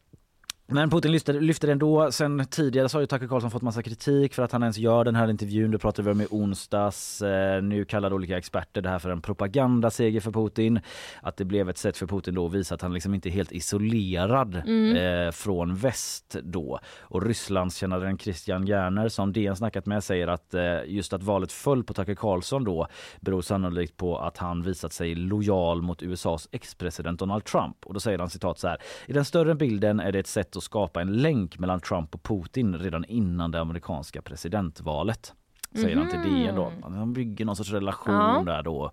men 0.72 0.90
Putin 0.90 1.12
lyfter, 1.12 1.40
lyfter 1.40 1.68
ändå. 1.68 2.12
Sen 2.12 2.46
tidigare 2.50 2.88
så 2.88 2.96
har 2.96 3.00
ju 3.00 3.06
Tucker 3.06 3.28
Carlson 3.28 3.50
fått 3.50 3.62
massa 3.62 3.82
kritik 3.82 4.34
för 4.34 4.42
att 4.42 4.52
han 4.52 4.62
ens 4.62 4.78
gör 4.78 5.04
den 5.04 5.14
här 5.14 5.30
intervjun. 5.30 5.70
Det 5.70 5.78
pratade 5.78 6.06
vi 6.06 6.12
om 6.12 6.20
i 6.20 6.26
onsdags. 6.30 7.22
Eh, 7.22 7.62
nu 7.62 7.84
kallar 7.84 8.12
olika 8.12 8.38
experter 8.38 8.82
det 8.82 8.88
här 8.88 8.98
för 8.98 9.10
en 9.10 9.22
propagandaseger 9.22 10.20
för 10.20 10.30
Putin. 10.30 10.80
Att 11.22 11.36
det 11.36 11.44
blev 11.44 11.68
ett 11.68 11.78
sätt 11.78 11.96
för 11.96 12.06
Putin 12.06 12.34
då 12.34 12.46
att 12.46 12.52
visa 12.52 12.74
att 12.74 12.82
han 12.82 12.92
liksom 12.92 13.14
inte 13.14 13.28
är 13.28 13.30
helt 13.30 13.52
isolerad 13.52 14.54
eh, 14.56 15.32
från 15.32 15.74
väst 15.76 16.36
då. 16.42 16.78
Och 17.00 17.26
Rysslandskännaren 17.26 18.18
Christian 18.18 18.66
Järner 18.66 19.08
som 19.08 19.32
DN 19.32 19.56
snackat 19.56 19.86
med 19.86 20.04
säger 20.04 20.28
att 20.28 20.54
eh, 20.54 20.62
just 20.86 21.12
att 21.12 21.22
valet 21.22 21.52
föll 21.52 21.84
på 21.84 21.94
Tucker 21.94 22.14
Carlson 22.14 22.64
då 22.64 22.86
beror 23.20 23.42
sannolikt 23.42 23.96
på 23.96 24.18
att 24.18 24.36
han 24.36 24.62
visat 24.62 24.92
sig 24.92 25.14
lojal 25.14 25.82
mot 25.82 26.02
USAs 26.02 26.48
ex-president 26.52 27.18
Donald 27.18 27.44
Trump. 27.44 27.76
Och 27.86 27.94
då 27.94 28.00
säger 28.00 28.18
han 28.18 28.30
citat 28.30 28.58
så 28.58 28.68
här. 28.68 28.78
I 29.06 29.12
den 29.12 29.24
större 29.24 29.54
bilden 29.54 30.00
är 30.00 30.12
det 30.12 30.18
ett 30.18 30.26
sätt 30.26 30.59
att 30.60 30.64
skapa 30.64 31.00
en 31.00 31.12
länk 31.12 31.58
mellan 31.58 31.80
Trump 31.80 32.14
och 32.14 32.22
Putin 32.22 32.78
redan 32.78 33.04
innan 33.04 33.50
det 33.50 33.60
amerikanska 33.60 34.22
presidentvalet. 34.22 35.34
Säger 35.74 35.96
han 35.96 36.10
till 36.10 36.34
DN 36.34 36.54
då. 36.56 36.72
Han 36.82 37.12
bygger 37.12 37.44
någon 37.44 37.56
sorts 37.56 37.70
relation 37.72 38.14
Ja. 38.14 38.42
där 38.46 38.62
då. 38.62 38.90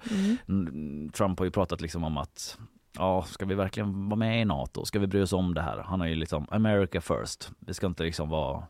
Mm, 0.48 1.10
Trump 1.10 1.40
har 1.40 1.46
ju 1.46 1.52
pratat 1.52 1.82
liksom 1.82 2.04
om 2.04 2.18
att 2.18 2.58
Ja, 3.00 3.24
ska 3.24 3.46
vi 3.46 3.56
verkligen 3.56 4.10
vara 4.10 4.16
med 4.20 4.42
i 4.42 4.46
NATO? 4.46 4.86
Ska 4.86 5.00
vi 5.00 5.08
bry 5.08 5.22
oss 5.22 5.34
om 5.34 5.54
det 5.54 5.62
här? 5.62 5.78
Han 5.78 6.00
har 6.00 6.08
ju 6.08 6.16
liksom 6.16 6.48
America 6.52 7.02
first. 7.02 7.52
Vi 7.60 7.74
ska 7.74 7.88
inte 7.88 8.04
liksom 8.04 8.30
vara 8.30 8.64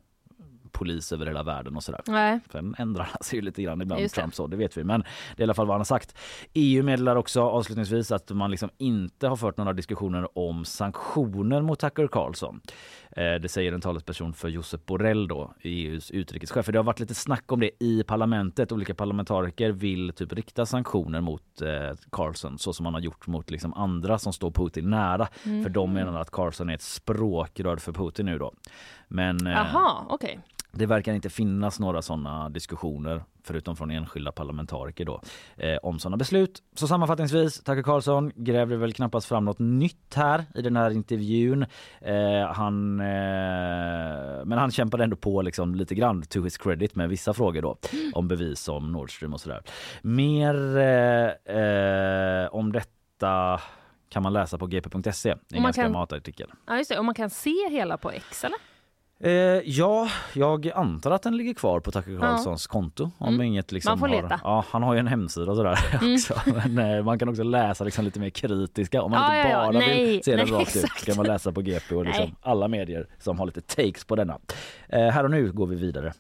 polis 0.77 1.11
över 1.11 1.25
hela 1.25 1.43
världen 1.43 1.75
och 1.75 1.83
sådär. 1.83 2.01
Nej. 2.07 2.39
Sen 2.51 2.75
ändrar 2.77 3.03
han 3.03 3.17
sig 3.23 3.39
ju 3.39 3.41
lite 3.41 3.63
grann 3.63 3.81
ibland, 3.81 4.01
Just. 4.01 4.15
Trump 4.15 4.35
så, 4.35 4.47
det 4.47 4.57
vet 4.57 4.77
vi. 4.77 4.83
Men 4.83 4.99
det 5.01 5.07
är 5.37 5.41
i 5.41 5.43
alla 5.43 5.53
fall 5.53 5.67
vad 5.67 5.73
han 5.73 5.79
har 5.79 5.85
sagt. 5.85 6.17
EU 6.53 6.83
meddelar 6.83 7.15
också 7.15 7.41
avslutningsvis 7.41 8.11
att 8.11 8.29
man 8.29 8.51
liksom 8.51 8.69
inte 8.77 9.27
har 9.27 9.35
fört 9.35 9.57
några 9.57 9.73
diskussioner 9.73 10.37
om 10.37 10.65
sanktioner 10.65 11.61
mot 11.61 11.79
Tucker 11.79 12.07
Carlson. 12.07 12.61
Eh, 13.17 13.35
Det 13.41 13.49
säger 13.51 13.71
en 13.73 13.81
talesperson 13.81 14.33
för 14.33 14.47
Josep 14.49 14.85
Borrell 14.85 15.27
då, 15.27 15.53
EUs 15.61 16.11
utrikeschef. 16.11 16.65
För 16.65 16.71
det 16.71 16.79
har 16.79 16.83
varit 16.83 16.99
lite 16.99 17.15
snack 17.15 17.51
om 17.51 17.59
det 17.59 17.71
i 17.83 18.03
parlamentet. 18.03 18.71
Olika 18.71 18.95
parlamentariker 18.95 19.71
vill 19.71 20.13
typ 20.13 20.33
rikta 20.33 20.65
sanktioner 20.65 21.21
mot 21.21 21.61
eh, 21.61 21.97
Carlson 22.11 22.57
så 22.57 22.73
som 22.73 22.83
man 22.83 22.93
har 22.93 23.01
gjort 23.01 23.27
mot 23.27 23.49
liksom 23.51 23.73
andra 23.73 24.19
som 24.19 24.33
står 24.33 24.51
Putin 24.51 24.89
nära. 24.89 25.27
För 25.43 25.69
de 25.69 25.93
menar 25.93 26.21
att 26.21 26.31
Carlson 26.31 26.69
är 26.69 26.73
ett 26.73 26.81
språkrör 26.81 27.77
för 27.77 27.91
Putin 27.93 28.25
nu 28.25 28.37
då. 28.37 28.53
Men 29.07 29.47
eh, 29.47 29.53
Jaha, 29.53 30.05
okej. 30.09 30.39
det 30.71 30.85
verkar 30.85 31.13
inte 31.13 31.29
finnas 31.29 31.79
några 31.79 32.01
sådana 32.01 32.49
diskussioner 32.49 33.23
förutom 33.47 33.75
från 33.75 33.91
enskilda 33.91 34.31
parlamentariker 34.31 35.05
då 35.05 35.21
eh, 35.57 35.77
om 35.83 35.99
sådana 35.99 36.17
beslut. 36.17 36.63
Så 36.75 36.87
sammanfattningsvis, 36.87 37.63
Tucker 37.63 37.83
Carlson 37.83 38.31
gräver 38.35 38.77
väl 38.77 38.93
knappast 38.93 39.27
fram 39.27 39.45
något 39.45 39.59
nytt 39.59 40.13
här 40.15 40.45
i 40.55 40.61
den 40.61 40.75
här 40.75 40.91
intervjun. 40.91 41.65
Eh, 42.01 42.47
han, 42.53 42.99
eh, 42.99 44.45
men 44.45 44.57
han 44.57 44.71
kämpade 44.71 45.03
ändå 45.03 45.15
på 45.15 45.41
liksom 45.41 45.75
lite 45.75 45.95
grann 45.95 46.21
to 46.21 46.43
his 46.43 46.57
credit 46.57 46.95
med 46.95 47.09
vissa 47.09 47.33
frågor 47.33 47.61
då 47.61 47.77
om 48.13 48.27
bevis 48.27 48.67
om 48.67 48.91
Nord 48.91 49.15
Stream 49.15 49.33
och 49.33 49.41
sådär. 49.41 49.61
Mer 50.01 50.77
eh, 50.77 51.57
eh, 51.57 52.47
om 52.51 52.71
detta 52.71 53.61
kan 54.09 54.23
man 54.23 54.33
läsa 54.33 54.57
på 54.57 54.67
gp.se. 54.67 55.35
En 55.53 55.63
ganska 55.63 55.81
kan- 55.81 55.91
matartikel. 55.91 56.51
Ja, 56.67 56.77
just 56.77 56.89
det. 56.91 56.99
Och 56.99 57.05
man 57.05 57.15
kan 57.15 57.29
se 57.29 57.69
hela 57.69 57.97
på 57.97 58.11
X, 58.11 58.43
eller? 58.43 58.57
Eh, 59.19 59.31
ja, 59.65 60.07
jag 60.33 60.71
antar 60.71 61.11
att 61.11 61.21
den 61.23 61.37
ligger 61.37 61.53
kvar 61.53 61.79
på 61.79 61.91
Tucker 61.91 62.19
Carlsons 62.19 62.67
konto. 62.67 63.11
Om 63.17 63.33
Mm. 63.33 63.47
inget 63.47 63.71
liksom 63.71 63.91
Man 63.91 63.99
får 63.99 64.07
har, 64.07 64.15
leta. 64.15 64.25
Mm. 64.27 64.39
Ja, 64.43 64.65
han 64.69 64.83
har 64.83 64.93
ju 64.93 64.99
en 64.99 65.07
hemsida 65.07 65.51
och 65.51 65.57
sådär 65.57 65.79
också. 66.13 66.35
Men 66.69 66.97
eh, 66.97 67.03
man 67.03 67.19
kan 67.19 67.29
också 67.29 67.43
läsa 67.43 67.83
liksom 67.83 68.05
lite 68.05 68.19
mer 68.19 68.29
kritiska. 68.29 69.01
Om 69.01 69.11
man 69.11 69.19
Ja, 69.21 69.37
inte 69.37 69.49
ja, 69.49 69.57
ja. 69.65 69.71
bara 69.71 69.79
Nej, 69.79 70.05
vill 70.05 70.23
se 70.23 70.35
den 70.35 70.47
nej, 70.49 70.59
rakt 70.59 70.75
ut 70.75 71.05
kan 71.05 71.15
man 71.17 71.25
läsa 71.25 71.51
på 71.51 71.61
GP 71.61 71.95
och 71.95 72.05
liksom 72.05 72.23
Nej. 72.25 72.35
alla 72.41 72.67
medier 72.67 73.07
som 73.19 73.39
har 73.39 73.45
lite 73.45 73.61
takes 73.61 74.05
på 74.05 74.15
denna. 74.15 74.37
Eh, 74.89 74.99
här 75.07 75.23
och 75.23 75.31
nu 75.31 75.51
går 75.51 75.67
vi 75.67 75.75
vidare. 75.75 76.13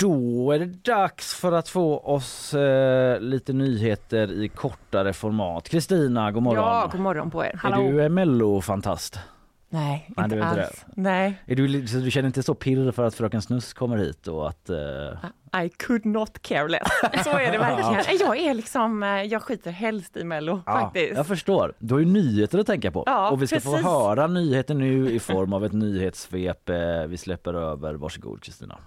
Då 0.00 0.52
är 0.52 0.58
det 0.58 0.84
dags 0.84 1.34
för 1.34 1.52
att 1.52 1.68
få 1.68 1.98
oss 1.98 2.54
eh, 2.54 3.20
lite 3.20 3.52
nyheter 3.52 4.32
i 4.32 4.48
kortare 4.48 5.12
format. 5.12 5.68
Kristina, 5.68 6.32
god 6.32 6.42
morgon. 6.42 6.64
Ja, 6.64 6.88
god 6.92 7.00
morgon 7.00 7.30
på 7.30 7.44
er. 7.44 7.60
Är 7.64 7.76
du 7.76 8.02
eh, 8.02 8.08
mellofantast? 8.08 9.18
Nej, 9.68 10.04
inte 10.08 10.22
Nej, 10.22 10.32
inte 10.32 10.44
alls. 10.46 10.84
Nej, 10.94 11.42
Är 11.46 11.56
du, 11.56 11.82
du 11.82 12.10
känner 12.10 12.26
inte 12.26 12.42
så 12.42 12.54
pirr 12.54 12.92
för 12.92 13.04
att 13.04 13.14
Fröken 13.14 13.42
Snusk 13.42 13.76
kommer 13.76 13.96
hit 13.96 14.26
och 14.28 14.48
att... 14.48 14.70
Eh, 14.70 14.76
I 15.64 15.68
could 15.68 16.06
not 16.06 16.42
care 16.42 16.68
less. 16.68 16.88
Så 17.24 17.30
är 17.30 17.52
det 17.52 17.58
verkligen. 17.58 18.18
Jag 18.20 18.36
är 18.38 18.54
liksom, 18.54 19.02
eh, 19.02 19.08
jag 19.08 19.42
skiter 19.42 19.70
helst 19.70 20.16
i 20.16 20.24
Mello 20.24 20.62
faktiskt. 20.66 21.16
jag 21.16 21.26
förstår. 21.26 21.72
Du 21.78 21.94
har 21.94 21.98
ju 21.98 22.06
nyheter 22.06 22.58
att 22.58 22.66
tänka 22.66 22.90
på. 22.90 23.02
Ja, 23.06 23.30
och 23.30 23.42
vi 23.42 23.46
ska 23.46 23.60
få 23.60 23.70
precis. 23.70 23.86
höra 23.86 24.26
nyheter 24.26 24.74
nu 24.74 25.10
i 25.10 25.20
form 25.20 25.52
av 25.52 25.64
ett 25.64 25.72
nyhetssvep. 25.72 26.68
Eh, 26.68 26.76
vi 27.08 27.16
släpper 27.16 27.54
över. 27.54 27.94
Varsågod 27.94 28.42
Kristina. 28.42 28.78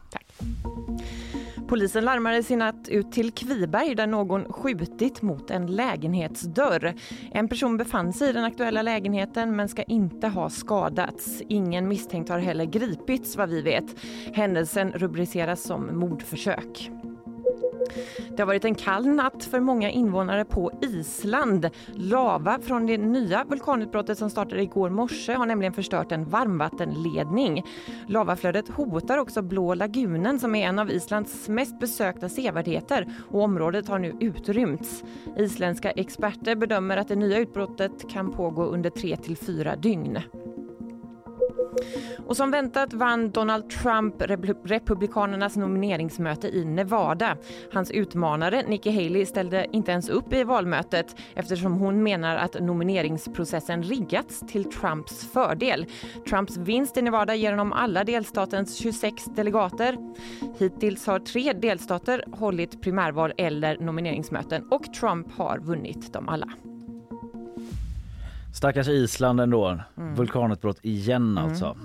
Polisen 1.68 2.06
larmade 2.06 2.44
sin 2.44 2.60
natt 2.60 2.88
ut 2.90 3.12
till 3.12 3.32
Kviberg 3.32 3.96
där 3.96 4.08
någon 4.08 4.54
skjutit 4.54 5.22
mot 5.22 5.52
en 5.52 5.68
lägenhetsdörr. 5.68 6.94
En 7.32 7.48
person 7.48 7.78
befann 7.78 8.14
sig 8.14 8.30
i 8.30 8.34
den 8.34 8.44
aktuella 8.44 8.82
lägenheten 8.82 9.56
men 9.56 9.70
ska 9.70 9.84
inte 9.84 10.28
ha 10.28 10.50
skadats. 10.50 11.42
Ingen 11.48 11.88
misstänkt 11.88 12.30
har 12.30 12.40
heller 12.40 12.66
gripits 12.66 13.36
vad 13.38 13.50
vi 13.50 13.62
vet. 13.62 13.86
Händelsen 14.34 14.92
rubriceras 14.92 15.64
som 15.64 16.00
mordförsök. 16.00 16.53
Det 18.30 18.42
har 18.42 18.48
varit 18.48 18.66
en 18.66 18.76
kall 18.76 19.08
natt 19.08 19.44
för 19.44 19.60
många 19.60 19.90
invånare 19.90 20.46
på 20.46 20.72
Island. 20.82 21.70
Lava 21.94 22.60
från 22.62 22.86
det 22.86 22.98
nya 22.98 23.44
vulkanutbrottet 23.44 24.18
som 24.18 24.30
startade 24.30 24.62
igår 24.62 24.90
morse 24.90 25.34
har 25.34 25.46
nämligen 25.46 25.74
förstört 25.74 26.12
en 26.12 26.26
varmvattenledning. 26.26 27.64
Lavaflödet 28.08 28.70
hotar 28.70 29.18
också 29.18 29.42
Blå 29.42 29.74
lagunen 29.74 30.40
som 30.40 30.56
är 30.56 30.68
en 30.68 30.80
av 30.80 30.92
Islands 30.92 31.50
mest 31.50 31.80
besökta 31.80 32.30
sevärdheter 32.30 33.08
och 33.32 33.42
området 33.42 33.88
har 33.88 34.00
nu 34.00 34.14
utrymts. 34.20 35.04
Isländska 35.38 35.92
experter 35.92 36.56
bedömer 36.56 36.98
att 36.98 37.08
det 37.08 37.16
nya 37.16 37.38
utbrottet 37.38 38.10
kan 38.10 38.32
pågå 38.32 38.66
under 38.66 38.90
3 38.90 39.18
till 39.18 39.38
4 39.38 39.76
dygn. 39.76 40.20
Och 42.28 42.38
som 42.38 42.52
väntat 42.52 42.94
vann 42.94 43.32
Donald 43.32 43.70
Trump 43.70 44.16
Republikanernas 44.64 45.56
nomineringsmöte 45.56 46.48
i 46.48 46.66
Nevada. 46.66 47.38
Hans 47.74 47.92
utmanare 47.92 48.64
Nikki 48.68 48.92
Haley 48.92 49.26
ställde 49.26 49.68
inte 49.72 49.92
ens 49.92 50.10
upp 50.10 50.34
i 50.34 50.44
valmötet 50.44 51.16
eftersom 51.36 51.74
hon 51.74 52.04
menar 52.04 52.36
att 52.36 52.62
nomineringsprocessen 52.62 53.84
riggats 53.84 54.40
till 54.48 54.64
Trumps 54.64 55.32
fördel. 55.32 55.86
Trumps 56.30 56.58
vinst 56.58 56.98
i 56.98 57.02
Nevada 57.02 57.36
ger 57.36 57.52
honom 57.52 57.74
alla 57.74 58.04
delstatens 58.04 58.78
26 58.78 59.26
delegater. 59.26 59.98
Hittills 60.60 61.08
har 61.08 61.20
tre 61.20 61.54
delstater 61.54 62.24
hållit 62.32 62.82
primärval 62.82 63.34
eller 63.38 63.78
nomineringsmöten 63.78 64.68
och 64.72 64.94
Trump 64.94 65.32
har 65.32 65.60
vunnit 65.60 66.14
dem 66.14 66.30
alla. 66.30 66.50
Stackars 68.64 68.88
Island 68.88 69.40
ändå. 69.40 69.80
Mm. 69.98 70.16
Vulkanutbrott 70.16 70.80
igen 70.82 71.38
alltså. 71.38 71.78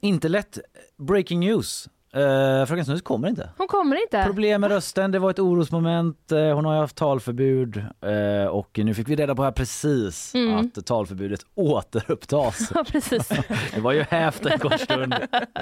Inte 0.00 0.28
lätt. 0.28 0.58
Breaking 0.96 1.40
news. 1.40 1.88
Uh, 2.16 2.66
Fröken 2.66 2.84
Snusk 2.84 3.04
kommer 3.04 3.28
inte. 3.28 3.48
Hon 3.58 3.68
kommer 3.68 4.02
inte. 4.02 4.22
Problem 4.24 4.60
med 4.60 4.70
rösten, 4.70 5.10
det 5.12 5.18
var 5.18 5.30
ett 5.30 5.38
orosmoment. 5.38 6.32
Eh, 6.32 6.54
Hon 6.54 6.64
har 6.64 6.74
ju 6.74 6.80
haft 6.80 6.96
talförbud 6.96 7.76
eh, 8.00 8.46
och 8.50 8.78
nu 8.84 8.94
fick 8.94 9.08
vi 9.08 9.16
reda 9.16 9.34
på 9.34 9.42
här 9.42 9.50
precis 9.52 10.34
Mm. 10.34 10.56
att 10.76 10.86
talförbudet 10.86 11.40
återupptas. 11.54 12.70
Ja, 12.74 12.84
precis. 12.92 13.28
Det 13.74 13.80
var 13.80 13.92
ju 13.92 14.02
hävt 14.02 14.46
en 14.46 14.58
kort 14.58 14.80
stund. 14.80 15.14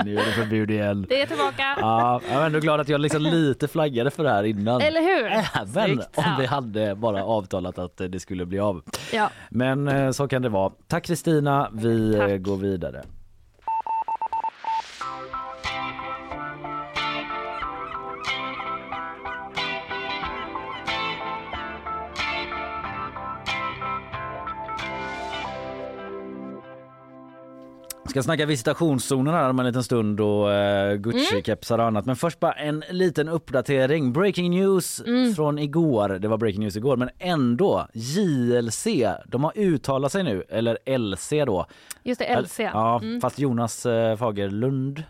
Nu 0.05 0.13
är 0.19 0.25
det 0.25 0.33
förbud 0.33 0.71
igen. 0.71 1.07
Det 1.09 1.23
är 1.23 1.27
tillbaka. 1.27 1.77
Ja, 1.81 2.21
jag 2.31 2.43
är 2.43 2.47
ändå 2.47 2.59
glad 2.61 2.81
att 2.81 2.89
jag 2.89 3.01
liksom 3.01 3.23
lite 3.23 3.69
flaggade 3.69 4.11
för 4.11 4.25
det 4.25 4.31
här 4.31 4.45
innan. 4.45 4.81
Eller 4.81 5.01
hur? 5.01 5.27
Även 5.27 5.69
Snyggt. 5.87 6.19
om 6.19 6.25
Ja. 6.27 6.37
vi 6.41 6.47
hade 6.47 6.95
bara 6.95 7.25
avtalat 7.25 7.79
att 7.79 7.97
det 7.97 8.21
skulle 8.21 8.47
bli 8.47 8.59
av. 8.59 8.83
Ja. 9.13 9.31
Men 9.51 10.15
så 10.15 10.29
kan 10.29 10.43
det 10.43 10.49
vara. 10.49 10.73
Tack 10.87 11.05
Kristina, 11.05 11.69
vi 11.73 12.17
Tack. 12.19 12.41
går 12.43 12.57
vidare. 12.57 13.03
Ska 28.09 28.23
snacka 28.23 28.47
visitationszoner 28.47 29.33
här 29.33 29.51
om 29.51 29.59
en 29.59 29.67
liten 29.67 29.85
stund 29.85 30.21
och 30.21 30.47
uh, 30.49 30.53
Gucci-kepsar 30.97 31.79
och 31.79 31.85
annat. 31.85 32.07
Men 32.07 32.17
först 32.17 32.41
bara 32.41 32.53
en 32.53 32.85
liten 32.91 33.29
uppdatering. 33.29 34.13
Breaking 34.13 34.51
news 34.51 35.03
från 35.37 35.59
igår. 35.59 36.09
Det 36.09 36.29
var 36.29 36.37
breaking 36.37 36.61
news 36.63 36.77
igår 36.77 36.97
men 36.97 37.11
ändå. 37.19 37.87
JLC, 37.93 38.87
de 39.27 39.45
har 39.45 39.53
uttalat 39.59 40.13
sig 40.13 40.23
nu, 40.23 40.45
eller 40.49 40.99
LC 40.99 41.31
då. 41.47 41.67
Just 42.03 42.19
det, 42.19 42.41
LC. 42.41 42.61
Ja, 42.61 43.01
Mm. 43.03 43.21
fast 43.21 43.39
Jonas 43.39 43.87
eh, 43.87 44.17
Fagerlund, 44.17 45.03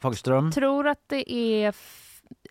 Fagerström. 0.00 0.52
Tror 0.52 0.86
att 0.86 0.98
det 1.06 1.32
är... 1.32 1.74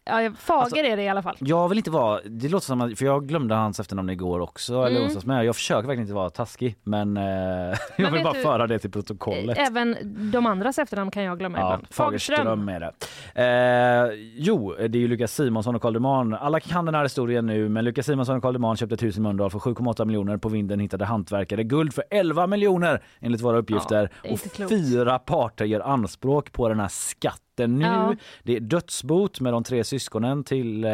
Ja, 0.09 0.31
Fager 0.39 0.61
Alltså- 0.61 0.75
är 0.77 0.97
det 0.97 1.03
i 1.03 1.09
alla 1.09 1.21
fall. 1.21 1.35
Jag 1.39 1.69
vill 1.69 1.77
inte 1.77 1.91
vara, 1.91 2.19
det 2.25 2.49
låter 2.49 2.65
som 2.65 2.81
att, 2.81 2.97
för 2.97 3.05
jag 3.05 3.27
glömde 3.27 3.55
hans 3.55 3.79
efternamn 3.79 4.09
igår 4.09 4.39
också, 4.39 4.73
eller 4.73 4.89
Mm. 4.89 5.03
onsdags 5.03 5.25
med. 5.25 5.45
Jag 5.45 5.55
försöker 5.55 5.87
verkligen 5.87 6.01
inte 6.01 6.13
vara 6.13 6.29
taskig 6.29 6.75
men 6.83 7.17
eh, 7.17 7.23
jag 7.97 8.11
vill 8.11 8.23
bara 8.23 8.33
du- 8.33 8.41
föra 8.41 8.67
det 8.67 8.79
till 8.79 8.91
protokollet. 8.91 9.57
Även 9.57 9.95
de 10.31 10.45
andras 10.45 10.77
efternamn 10.79 11.11
kan 11.11 11.23
jag 11.23 11.39
glömma 11.39 11.57
Ja, 11.57 11.65
ibland. 11.73 11.87
Fagerström 11.93 12.69
är 12.69 12.79
det. 12.79 12.93
Eh, 13.35 14.19
jo, 14.35 14.75
det 14.77 14.97
är 14.97 15.01
ju 15.01 15.07
Lukas 15.07 15.33
Simonsson 15.35 15.75
och 15.75 15.81
Carl 15.81 15.93
Deman. 15.93 16.33
Alla 16.33 16.59
kan 16.59 16.85
den 16.85 16.95
här 16.95 17.03
historien 17.03 17.45
nu, 17.45 17.69
men 17.69 17.85
Lukas 17.85 18.05
Simonsson 18.05 18.35
och 18.35 18.41
Carl 18.41 18.53
Deman 18.53 18.75
köpte 18.77 18.95
ett 18.95 19.03
hus 19.03 19.17
i 19.17 19.21
Mölndal 19.21 19.49
för 19.49 19.59
7,8 19.59 20.05
miljoner. 20.05 20.37
På 20.37 20.49
vinden 20.49 20.79
hittade 20.79 21.05
hantverkare 21.05 21.63
guld 21.63 21.93
för 21.93 22.03
11 22.09 22.47
miljoner 22.47 23.03
enligt 23.19 23.41
våra 23.41 23.57
uppgifter. 23.57 24.09
är 24.23 24.33
och 24.33 24.39
klokt. 24.39 24.69
fyra 24.69 25.19
parter 25.19 25.65
gör 25.65 25.79
anspråk 25.79 26.51
på 26.51 26.69
den 26.69 26.79
här 26.79 26.87
skatten 26.87 27.39
nu. 27.67 27.85
Ja. 27.85 28.15
Det 28.43 28.55
är 28.55 28.59
dödsbot 28.59 29.39
med 29.39 29.53
de 29.53 29.63
tre 29.63 29.83
syskonen 29.83 30.43
till, 30.43 30.83
eh, 30.83 30.91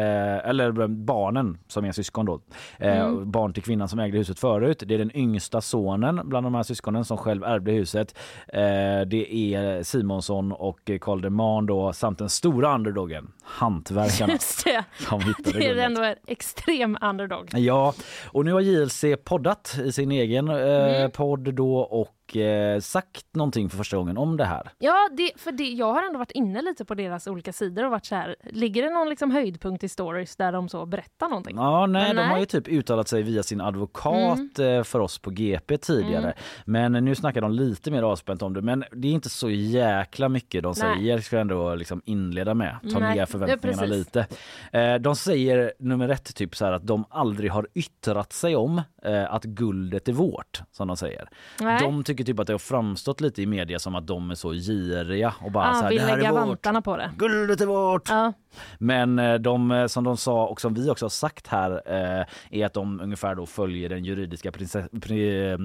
eller 0.48 0.86
barnen 0.86 1.58
som 1.68 1.84
är 1.84 1.92
syskon 1.92 2.26
då. 2.26 2.40
Eh, 2.78 2.96
Mm. 3.06 3.30
Barn 3.30 3.52
till 3.52 3.62
kvinnan 3.62 3.88
som 3.88 3.98
ägde 3.98 4.18
huset 4.18 4.38
förut. 4.38 4.82
Det 4.86 4.94
är 4.94 4.98
den 4.98 5.16
yngsta 5.16 5.60
sonen 5.60 6.20
bland 6.24 6.46
de 6.46 6.54
här 6.54 6.62
syskonen 6.62 7.04
som 7.04 7.16
själv 7.18 7.44
ärvde 7.44 7.72
huset. 7.72 8.18
Eh, 8.48 8.60
det 9.06 9.34
är 9.54 9.82
Simonsson 9.82 10.52
och 10.52 10.90
Karl 11.00 11.20
Deman 11.20 11.66
då 11.66 11.92
samt 11.92 12.18
den 12.18 12.28
stora 12.28 12.74
underdogen, 12.74 13.32
hantverkarna. 13.44 14.32
Just 14.32 14.64
det. 14.64 14.84
som 15.08 15.20
hittade 15.20 15.58
Det 15.58 15.66
är 15.70 15.76
ändå 15.76 16.02
en 16.02 16.14
extrem 16.26 16.98
underdog. 17.02 17.50
Ja, 17.54 17.94
och 18.32 18.44
nu 18.44 18.52
har 18.52 18.60
JLC 18.60 19.04
poddat 19.24 19.78
i 19.84 19.92
sin 19.92 20.10
egen 20.12 20.48
Mm. 20.48 21.10
podd 21.10 21.54
då 21.54 21.78
och 21.78 22.08
eh, 22.34 22.80
sagt 22.80 23.26
någonting 23.34 23.70
för 23.70 23.76
första 23.76 23.96
gången 23.96 24.16
om 24.18 24.36
det 24.36 24.44
här. 24.44 24.70
Ja, 24.78 25.08
det, 25.12 25.30
för 25.36 25.52
det, 25.52 25.64
jag 25.64 25.92
har 25.92 26.02
ändå 26.02 26.18
varit 26.18 26.30
inne 26.30 26.62
lite 26.62 26.84
på 26.84 26.94
deras 26.94 27.26
olika 27.26 27.52
sidor 27.52 27.84
och 27.84 27.90
varit 27.90 28.04
så 28.04 28.14
här, 28.14 28.36
ligger 28.42 28.82
det 28.82 28.90
någon 28.90 29.08
liksom 29.08 29.30
höjdpunkt 29.30 29.84
i 29.84 29.88
stories 29.88 30.36
där 30.36 30.52
de 30.52 30.68
så 30.68 30.86
berättar 30.86 31.28
någonting? 31.28 31.56
Ja, 31.56 31.86
nej, 31.86 32.06
Men 32.06 32.16
de 32.16 32.22
har 32.22 32.28
nej. 32.28 32.40
ju 32.40 32.46
typ 32.46 32.68
uttalat 32.68 33.08
sig 33.08 33.22
via 33.22 33.42
sin 33.42 33.60
advokat 33.60 34.58
eh, 34.58 34.82
för 34.82 35.00
oss 35.00 35.18
på 35.18 35.30
GP 35.30 35.78
tidigare. 35.78 36.34
Men 36.64 36.92
nu 36.92 37.14
snackar 37.14 37.40
de 37.40 37.52
lite 37.52 37.90
mer 37.90 38.02
avspänt 38.02 38.42
om 38.42 38.54
det. 38.54 38.62
Men 38.62 38.84
det 38.92 39.08
är 39.08 39.12
inte 39.12 39.28
så 39.28 39.50
jäkla 39.50 40.28
mycket 40.28 40.62
de 40.62 40.74
Nej. 40.78 40.96
säger, 40.96 41.18
ska 41.18 41.36
jag 41.36 41.40
ändå 41.40 41.74
liksom 41.74 42.02
inleda 42.04 42.54
med. 42.54 42.76
Ta 42.92 42.98
Nej, 42.98 43.16
ner 43.16 43.26
förväntningarna 43.26 43.82
ja, 43.82 43.86
lite. 43.86 44.26
Eh, 44.72 44.94
de 44.94 45.16
säger 45.16 45.72
nummer 45.78 46.08
ett 46.08 46.34
typ 46.34 46.56
så 46.56 46.64
här 46.64 46.72
att 46.72 46.86
de 46.86 47.04
aldrig 47.10 47.50
har 47.50 47.68
yttrat 47.74 48.32
sig 48.32 48.56
om 48.56 48.82
eh, 49.02 49.34
att 49.34 49.44
guldet 49.44 50.08
är 50.08 50.12
vårt, 50.12 50.62
som 50.72 50.88
de 50.88 50.96
säger. 50.96 51.28
Nej. 51.60 51.80
De 51.80 52.04
tycker 52.16 52.32
typ 52.32 52.40
att 52.40 52.46
det 52.46 52.52
har 52.52 52.58
framstått 52.58 53.20
lite 53.20 53.42
i 53.42 53.46
media 53.46 53.78
som 53.78 53.94
att 53.94 54.06
de 54.06 54.30
är 54.30 54.34
så 54.34 54.52
giriga 54.52 55.34
och 55.40 55.52
bara 55.52 55.74
så 55.74 55.78
ah, 55.78 55.82
här, 55.82 55.88
vill 55.88 55.98
det 55.98 56.04
här 56.04 56.16
lägga 56.16 56.28
är 56.28 56.32
vantarna 56.32 56.82
på 56.82 56.96
det. 56.96 57.10
Guldet 57.16 57.60
är 57.60 57.66
vårt! 57.66 58.08
Ja. 58.08 58.32
Men 58.78 59.18
eh, 59.18 59.34
de 59.34 59.70
eh, 59.70 59.86
som 59.86 60.04
de 60.04 60.16
sa 60.16 60.46
och 60.46 60.60
som 60.60 60.74
vi 60.74 60.90
också 60.90 61.04
har 61.04 61.10
sagt 61.10 61.46
här 61.46 61.82
eh, 61.86 62.26
är 62.50 62.66
att 62.66 62.72
de 62.72 63.00
ungefär 63.00 63.34
då 63.34 63.46
följer 63.46 63.88
den 63.88 64.04
juridiska 64.04 64.52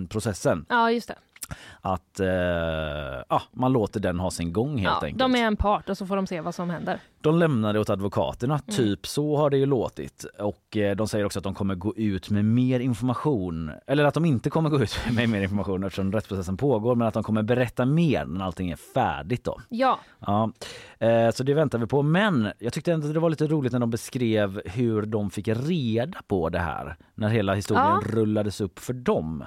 processen. 0.09 0.65
ja, 0.69 0.91
just 0.91 1.07
det. 1.07 1.15
Att 1.82 2.19
eh, 2.19 2.27
ja, 3.30 3.41
man 3.51 3.71
låter 3.73 3.99
den 3.99 4.19
ha 4.19 4.32
sin 4.32 4.54
gång 4.54 4.77
helt 4.77 4.97
Ja, 5.01 5.06
enkelt. 5.06 5.19
de 5.19 5.36
är 5.36 5.43
en 5.45 5.56
part 5.58 5.89
och 5.89 5.97
så 5.97 6.06
får 6.06 6.15
de 6.15 6.27
se 6.27 6.41
vad 6.41 6.56
som 6.56 6.69
händer. 6.69 6.99
De 7.21 7.38
lämnar 7.39 7.73
det 7.73 7.80
åt 7.80 7.89
advokaterna, 7.89 8.54
Mm. 8.54 8.77
typ 8.77 9.08
så 9.08 9.38
har 9.38 9.49
det 9.49 9.58
ju 9.58 9.65
låtit. 9.65 10.25
Och 10.39 10.77
eh, 10.77 10.95
de 10.95 11.08
säger 11.08 11.25
också 11.25 11.39
att 11.39 11.43
de 11.43 11.54
kommer 11.54 11.75
gå 11.75 11.95
ut 11.95 12.30
med 12.30 12.45
mer 12.45 12.80
information. 12.80 13.71
Eller 13.88 14.06
att 14.06 14.13
de 14.13 14.25
inte 14.25 14.49
kommer 14.49 14.69
gå 14.69 14.80
ut 14.84 14.95
med 15.15 15.30
mer 15.30 15.41
information 15.41 15.84
eftersom 15.84 16.12
rättsprocessen 16.12 16.58
pågår 16.58 16.95
men 16.95 17.08
att 17.08 17.13
de 17.13 17.23
kommer 17.23 17.43
berätta 17.43 17.86
mer 17.86 18.25
när 18.25 18.45
allting 18.45 18.71
är 18.71 18.75
färdigt 18.75 19.43
då. 19.43 19.62
Ja, 19.69 19.99
Ja, 20.19 20.51
eh, 20.99 21.32
så 21.32 21.43
det 21.43 21.54
väntar 21.54 21.80
vi 21.80 21.88
på. 21.88 22.01
Men 22.01 22.51
jag 22.60 22.73
tyckte 22.73 22.91
ändå 22.93 23.08
det 23.08 23.19
var 23.19 23.30
lite 23.30 23.47
roligt 23.47 23.73
när 23.73 23.80
de 23.80 23.89
beskrev 23.89 24.62
hur 24.65 25.01
de 25.01 25.30
fick 25.30 25.47
reda 25.47 26.19
på 26.27 26.49
det 26.49 26.60
här. 26.60 26.95
När 27.15 27.30
hela 27.30 27.54
historien 27.54 27.86
Ja. 28.06 28.12
rullades 28.12 28.62
upp 28.62 28.80
för 28.80 28.93
dem. 28.93 29.43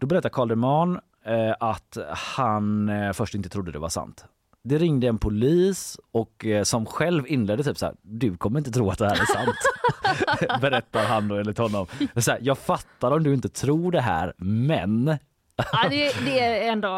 Då 0.00 0.06
berättar 0.06 0.28
Karl 0.28 0.48
Deman 0.48 1.00
eh, 1.28 1.54
att 1.60 1.98
han 2.10 2.88
eh, 2.88 3.12
först 3.12 3.34
inte 3.34 3.48
trodde 3.48 3.72
det 3.72 3.78
var 3.78 3.88
sant. 3.88 4.24
det 4.64 4.78
ringde 4.78 5.06
en 5.06 5.18
polis 5.18 5.98
och 6.12 6.46
eh, 6.46 6.62
som 6.62 6.86
själv 6.86 7.26
inledde 7.26 7.64
typ 7.64 7.78
så 7.78 7.86
här, 7.86 7.94
du 8.02 8.36
kommer 8.36 8.58
inte 8.58 8.70
tro 8.70 8.90
att 8.90 8.98
det 8.98 9.08
här 9.08 9.20
är 9.20 9.34
sant. 9.34 9.56
Berättar 10.60 11.04
han 11.04 11.28
då 11.28 11.36
enligt 11.36 11.58
honom. 11.58 11.86
Så 12.16 12.30
här, 12.30 12.38
jag 12.42 12.58
fattar 12.58 13.10
om 13.10 13.22
du 13.22 13.34
inte 13.34 13.48
tror 13.48 13.92
det 13.92 14.00
här 14.00 14.34
men 14.38 15.18
Ja, 15.72 15.88
det, 15.90 16.12
det 16.24 16.40
är 16.40 16.72
ändå... 16.72 16.88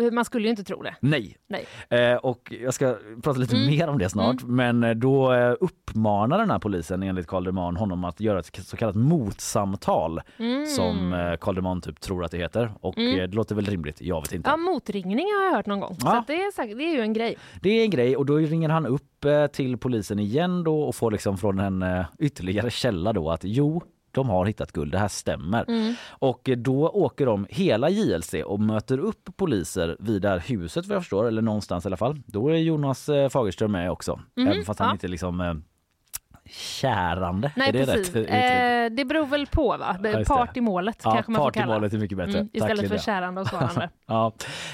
eh, 0.00 0.12
Man 0.12 0.24
skulle 0.24 0.44
ju 0.44 0.50
inte 0.50 0.64
tro 0.64 0.82
det. 0.82 0.94
nej. 1.00 1.36
Nej. 1.48 1.66
Eh, 1.90 2.16
och 2.16 2.52
jag 2.62 2.74
ska 2.74 2.96
prata 3.22 3.38
lite 3.40 3.56
Mm. 3.56 3.68
mer 3.70 3.88
om 3.88 3.98
det 3.98 4.08
snart 4.08 4.42
men 4.42 4.84
eh, 4.84 4.90
då 4.90 5.32
eh, 5.32 5.54
uppmanar 5.60 6.38
den 6.38 6.50
här 6.50 6.58
polisen 6.58 7.02
enligt 7.02 7.26
Karl 7.26 7.44
Deman 7.44 7.76
honom 7.76 8.04
att 8.04 8.20
göra 8.20 8.38
ett 8.38 8.56
så 8.66 8.76
kallat 8.76 8.94
motsamtal 8.94 10.20
Mm. 10.38 10.66
som 10.66 11.36
Karl 11.40 11.54
Deman 11.54 11.80
typ 11.80 12.00
tror 12.00 12.24
att 12.24 12.30
det 12.30 12.38
heter 12.38 12.72
och 12.80 12.98
Mm. 12.98 13.16
det 13.16 13.26
låter 13.26 13.54
väl 13.54 13.64
rimligt, 13.64 14.00
jag 14.00 14.20
vet 14.20 14.32
inte. 14.32 14.50
Ja, 14.50 14.56
motringning 14.56 15.26
har 15.38 15.44
jag 15.44 15.52
hört 15.56 15.66
någon 15.66 15.80
gång. 15.80 15.94
Så 15.94 16.06
Ja. 16.06 16.18
att 16.18 16.26
det, 16.26 16.34
är 16.42 16.52
säkert, 16.52 16.78
det 16.78 16.84
är 16.84 16.94
ju 16.94 17.00
en 17.00 17.12
grej. 17.12 17.36
Det 17.62 17.70
är 17.70 17.84
en 17.84 17.90
grej 17.90 18.16
och 18.16 18.26
då 18.26 18.36
ringer 18.36 18.68
han 18.68 18.86
upp 18.86 19.26
till 19.52 19.78
polisen 19.78 20.18
igen 20.18 20.64
då 20.64 20.80
och 20.82 20.94
får 20.94 21.10
liksom 21.10 21.38
från 21.38 21.58
en 21.58 21.84
ytterligare 22.18 22.70
källa 22.70 23.12
då 23.12 23.30
att 23.30 23.40
jo, 23.44 23.82
de 24.12 24.28
har 24.28 24.46
hittat 24.46 24.72
guld, 24.72 24.92
det 24.92 24.98
här 24.98 25.08
stämmer. 25.08 25.64
Mm. 25.68 25.94
Och 26.08 26.50
då 26.56 26.88
åker 26.88 27.26
de 27.26 27.46
hela 27.50 27.90
JLC 27.90 28.34
och 28.44 28.60
möter 28.60 28.98
upp 28.98 29.28
poliser 29.36 29.96
vid 30.00 30.22
det 30.22 30.28
här 30.28 30.38
huset 30.38 30.86
vad 30.86 30.94
jag 30.96 31.02
förstår, 31.02 31.28
eller 31.28 31.42
någonstans 31.42 31.84
i 31.84 31.88
alla 31.88 31.96
fall. 31.96 32.22
Då 32.26 32.48
är 32.48 32.54
Jonas 32.56 33.08
eh, 33.08 33.28
Fagerström 33.28 33.72
med 33.72 33.90
också, 33.90 34.20
Mhm, 34.36 34.48
även 34.48 34.64
fast 34.64 34.80
han 34.80 34.88
ja. 34.88 34.92
inte 34.92 35.08
liksom 35.08 35.40
eh, 35.40 35.54
kärande. 36.52 37.52
Nej, 37.56 37.68
är 37.68 37.72
det 37.72 37.86
precis. 37.86 38.14
rätt? 38.14 38.28
Eh, 38.90 38.96
det 38.96 39.04
beror 39.04 39.26
väl 39.26 39.46
på, 39.46 39.76
va? 39.76 39.96
Part 40.26 40.54
det. 40.54 40.58
i 40.58 40.60
målet 40.60 41.00
Ja, 41.04 41.12
kanske 41.12 41.32
man 41.32 41.38
får 41.38 41.44
part 41.46 41.56
i 41.56 41.58
kalla 41.60 41.74
målet 41.74 41.92
är 41.92 41.98
mycket 41.98 42.18
bättre. 42.18 42.32
Mm, 42.38 42.46
Tack, 42.48 42.54
istället 42.56 42.76
för 42.76 42.82
Linda. 42.82 42.98
kärande 43.02 43.40
och 43.40 43.46
svarande. 43.48 43.90
ja, 44.06 44.32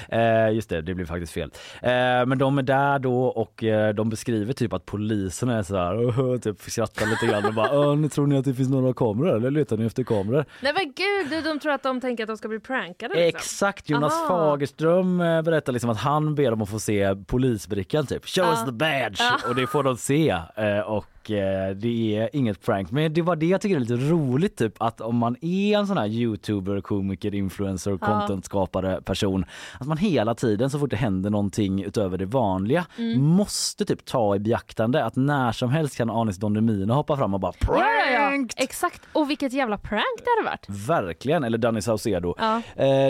eh, 0.09 0.49
just 0.55 0.69
det, 0.69 0.81
det 0.81 0.93
blir 0.95 1.05
faktiskt 1.05 1.33
fel. 1.33 1.51
Eh, 1.81 1.89
men 2.25 2.37
de 2.37 2.57
är 2.57 2.61
där 2.63 2.99
då 2.99 3.23
och 3.25 3.63
eh, 3.63 3.93
de 3.93 4.09
beskriver 4.09 4.53
typ 4.53 4.73
att 4.73 4.85
polisen 4.85 5.49
är 5.49 5.63
så 5.63 5.75
här, 5.77 6.19
och 6.19 6.41
typ 6.41 6.61
skrattar 6.61 7.05
lite 7.05 7.25
grann 7.27 7.45
och 7.45 7.53
bara, 7.53 7.79
"Åh, 7.79 7.95
nu 7.97 8.09
tror 8.09 8.27
ni 8.27 8.37
att 8.37 8.45
det 8.45 8.53
finns 8.53 8.69
några 8.69 8.93
kameror 8.93 9.35
eller 9.37 9.51
letar 9.51 9.77
ni 9.77 9.85
efter 9.85 10.03
kameror? 10.03 10.45
Nej 10.61 10.73
men 10.73 10.93
gud, 10.95 11.43
de 11.43 11.59
tror 11.59 11.71
att 11.73 11.83
de 11.83 12.01
tänker 12.01 12.23
att 12.23 12.27
de 12.27 12.37
ska 12.37 12.47
bli 12.47 12.59
prankade. 12.59 13.13
Liksom. 13.15 13.37
Exakt, 13.39 13.89
Jonas 13.89 14.13
Aha. 14.13 14.27
Fagerström 14.27 15.21
eh, 15.21 15.41
berättar 15.41 15.73
liksom 15.73 15.89
att 15.89 15.97
han 15.97 16.35
ber 16.35 16.49
dem 16.51 16.61
att 16.61 16.69
få 16.69 16.79
se 16.79 17.15
polisbrickan 17.27 18.05
typ. 18.07 18.25
Show 18.25 18.43
Ja. 18.45 18.51
us 18.51 18.65
the 18.65 18.71
badge! 18.71 19.19
Ja. 19.19 19.49
Och 19.49 19.55
det 19.55 19.67
får 19.67 19.83
de 19.83 19.97
se. 19.97 20.29
Eh, 20.55 20.79
och 21.27 21.31
eh, 21.31 21.75
det 21.75 22.17
är 22.17 22.29
inget 22.33 22.61
prank. 22.65 22.91
Men 22.91 23.13
det 23.13 23.21
var 23.21 23.35
det 23.35 23.45
jag 23.45 23.61
tycker 23.61 23.75
är 23.75 23.79
lite 23.79 23.95
roligt 23.95 24.57
typ 24.57 24.81
att 24.81 25.01
om 25.01 25.17
man 25.17 25.35
är 25.41 25.77
en 25.77 25.87
sån 25.87 25.97
här 25.97 26.07
youtuber, 26.07 26.81
komiker, 26.81 27.35
influencer, 27.35 27.91
Ja. 27.91 27.97
contentskapare 27.97 29.01
person. 29.01 29.45
Att 29.79 29.87
man 29.87 29.97
hela 29.97 30.35
tiden 30.35 30.69
så 30.69 30.79
fort 30.79 30.89
det 30.89 30.95
händer 30.95 31.29
någonting 31.29 31.83
utöver 31.83 32.17
det 32.17 32.25
vanliga 32.25 32.85
Mm. 32.97 33.21
måste 33.23 33.85
typ 33.85 34.05
ta 34.05 34.35
i 34.35 34.39
beaktande 34.39 35.05
att 35.05 35.15
när 35.15 35.51
som 35.51 35.69
helst 35.69 35.97
kan 35.97 36.09
Anis 36.09 36.37
Don 36.37 36.53
Demina 36.53 36.93
hoppa 36.93 37.17
fram 37.17 37.33
och 37.33 37.39
bara 37.39 37.53
Ja, 37.59 37.67
ja, 37.69 38.11
ja. 38.11 38.29
prank! 38.29 38.51
Exakt. 38.57 39.01
Och 39.13 39.29
vilket 39.29 39.53
jävla 39.53 39.77
prank 39.77 40.03
det 40.23 40.29
hade 40.37 40.49
varit. 40.49 40.87
Verkligen, 40.89 41.43
eller 41.43 41.57
Danny 41.57 41.81
Saucedo. 41.81 42.35
Eh, 42.39 42.55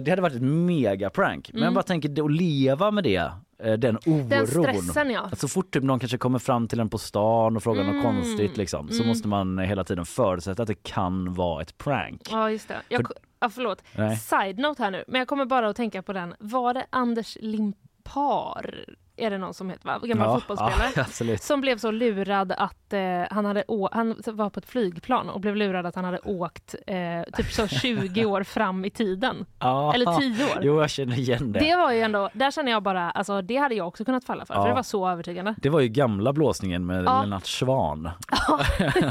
det 0.03 0.09
hade 0.09 0.21
varit 0.21 0.35
ett 0.35 0.41
megaprank. 0.41 1.49
Men 1.53 1.57
Mm. 1.61 1.65
jag 1.65 1.73
bara 1.73 1.83
tänker 1.83 2.23
att 2.23 2.31
leva 2.31 2.91
med 2.91 3.03
det, 3.03 3.31
den 3.57 3.97
oron. 4.05 4.29
Den 4.29 4.47
stressen, 4.47 5.09
ja. 5.11 5.21
Att 5.31 5.39
så 5.39 5.47
fort 5.47 5.73
typ 5.73 5.83
någon 5.83 5.99
kanske 5.99 6.17
kommer 6.17 6.39
fram 6.39 6.67
till 6.67 6.79
en 6.79 6.89
på 6.89 6.97
stan 6.97 7.55
och 7.55 7.63
frågar 7.63 7.81
Mm. 7.83 7.95
något 7.95 8.05
konstigt 8.05 8.57
liksom, 8.57 8.89
så 8.89 8.95
Mm. 8.95 9.07
måste 9.07 9.27
man 9.27 9.57
hela 9.59 9.83
tiden 9.83 10.05
förutsätta 10.05 10.61
att 10.61 10.67
det 10.67 10.83
kan 10.83 11.33
vara 11.33 11.61
ett 11.61 11.77
prank. 11.77 12.21
Ja, 12.31 12.51
just 12.51 12.67
det. 12.67 12.77
Jag, 12.89 13.07
För- 13.07 13.15
ja, 13.39 13.49
förlåt. 13.49 13.83
Nej. 13.95 14.17
Side 14.17 14.59
note 14.59 14.83
här 14.83 14.91
nu, 14.91 15.03
men 15.07 15.19
jag 15.19 15.27
kommer 15.27 15.45
bara 15.45 15.69
att 15.69 15.75
tänka 15.75 16.01
på 16.01 16.13
den. 16.13 16.35
Var 16.39 16.73
det 16.73 16.85
Anders 16.89 17.37
Limpar? 17.41 18.85
Är 19.17 19.29
det 19.29 19.37
någon 19.37 19.53
som 19.53 19.69
heter, 19.69 19.85
va? 19.85 19.99
Gammal 20.03 20.27
Ja, 20.27 20.35
fotbollsspelare. 20.39 21.31
ja. 21.31 21.37
Som 21.41 21.61
blev 21.61 21.77
så 21.77 21.91
lurad 21.91 22.51
att 22.51 22.93
eh, 22.93 22.99
han 23.31 23.45
hade 23.45 23.63
å- 23.67 23.89
han 23.91 24.21
var 24.25 24.49
på 24.49 24.59
ett 24.59 24.65
flygplan 24.65 25.29
och 25.29 25.39
blev 25.41 25.55
lurad 25.55 25.85
att 25.85 25.95
han 25.95 26.05
hade 26.05 26.19
åkt 26.19 26.75
eh, 26.87 26.95
typ 27.37 27.51
så 27.51 27.67
20 27.81 28.25
år 28.25 28.43
fram 28.43 28.85
i 28.85 28.89
tiden. 28.89 29.45
Ja. 29.59 29.93
Eller 29.93 30.19
10 30.19 30.43
år. 30.45 30.59
Jo, 30.61 30.79
jag 30.81 30.89
känner 30.89 31.19
igen 31.19 31.51
det. 31.51 31.59
Det 31.59 31.75
var 31.75 31.91
ju 31.91 32.01
ändå, 32.01 32.29
där 32.33 32.51
känner 32.51 32.71
jag 32.71 32.83
bara, 32.83 33.11
alltså 33.11 33.41
det 33.41 33.57
hade 33.57 33.75
jag 33.75 33.87
också 33.87 34.05
kunnat 34.05 34.25
falla 34.25 34.45
för, 34.45 34.53
för 34.53 34.67
det 34.67 34.73
var 34.73 34.83
så 34.83 35.09
övertygande. 35.09 35.55
Det 35.57 35.69
var 35.69 35.79
ju 35.79 35.87
gamla 35.87 36.33
blåsningen 36.33 36.85
med 36.85 37.03
Ja. 37.05 37.21
Lennart 37.21 37.45
Swahn. 37.45 38.09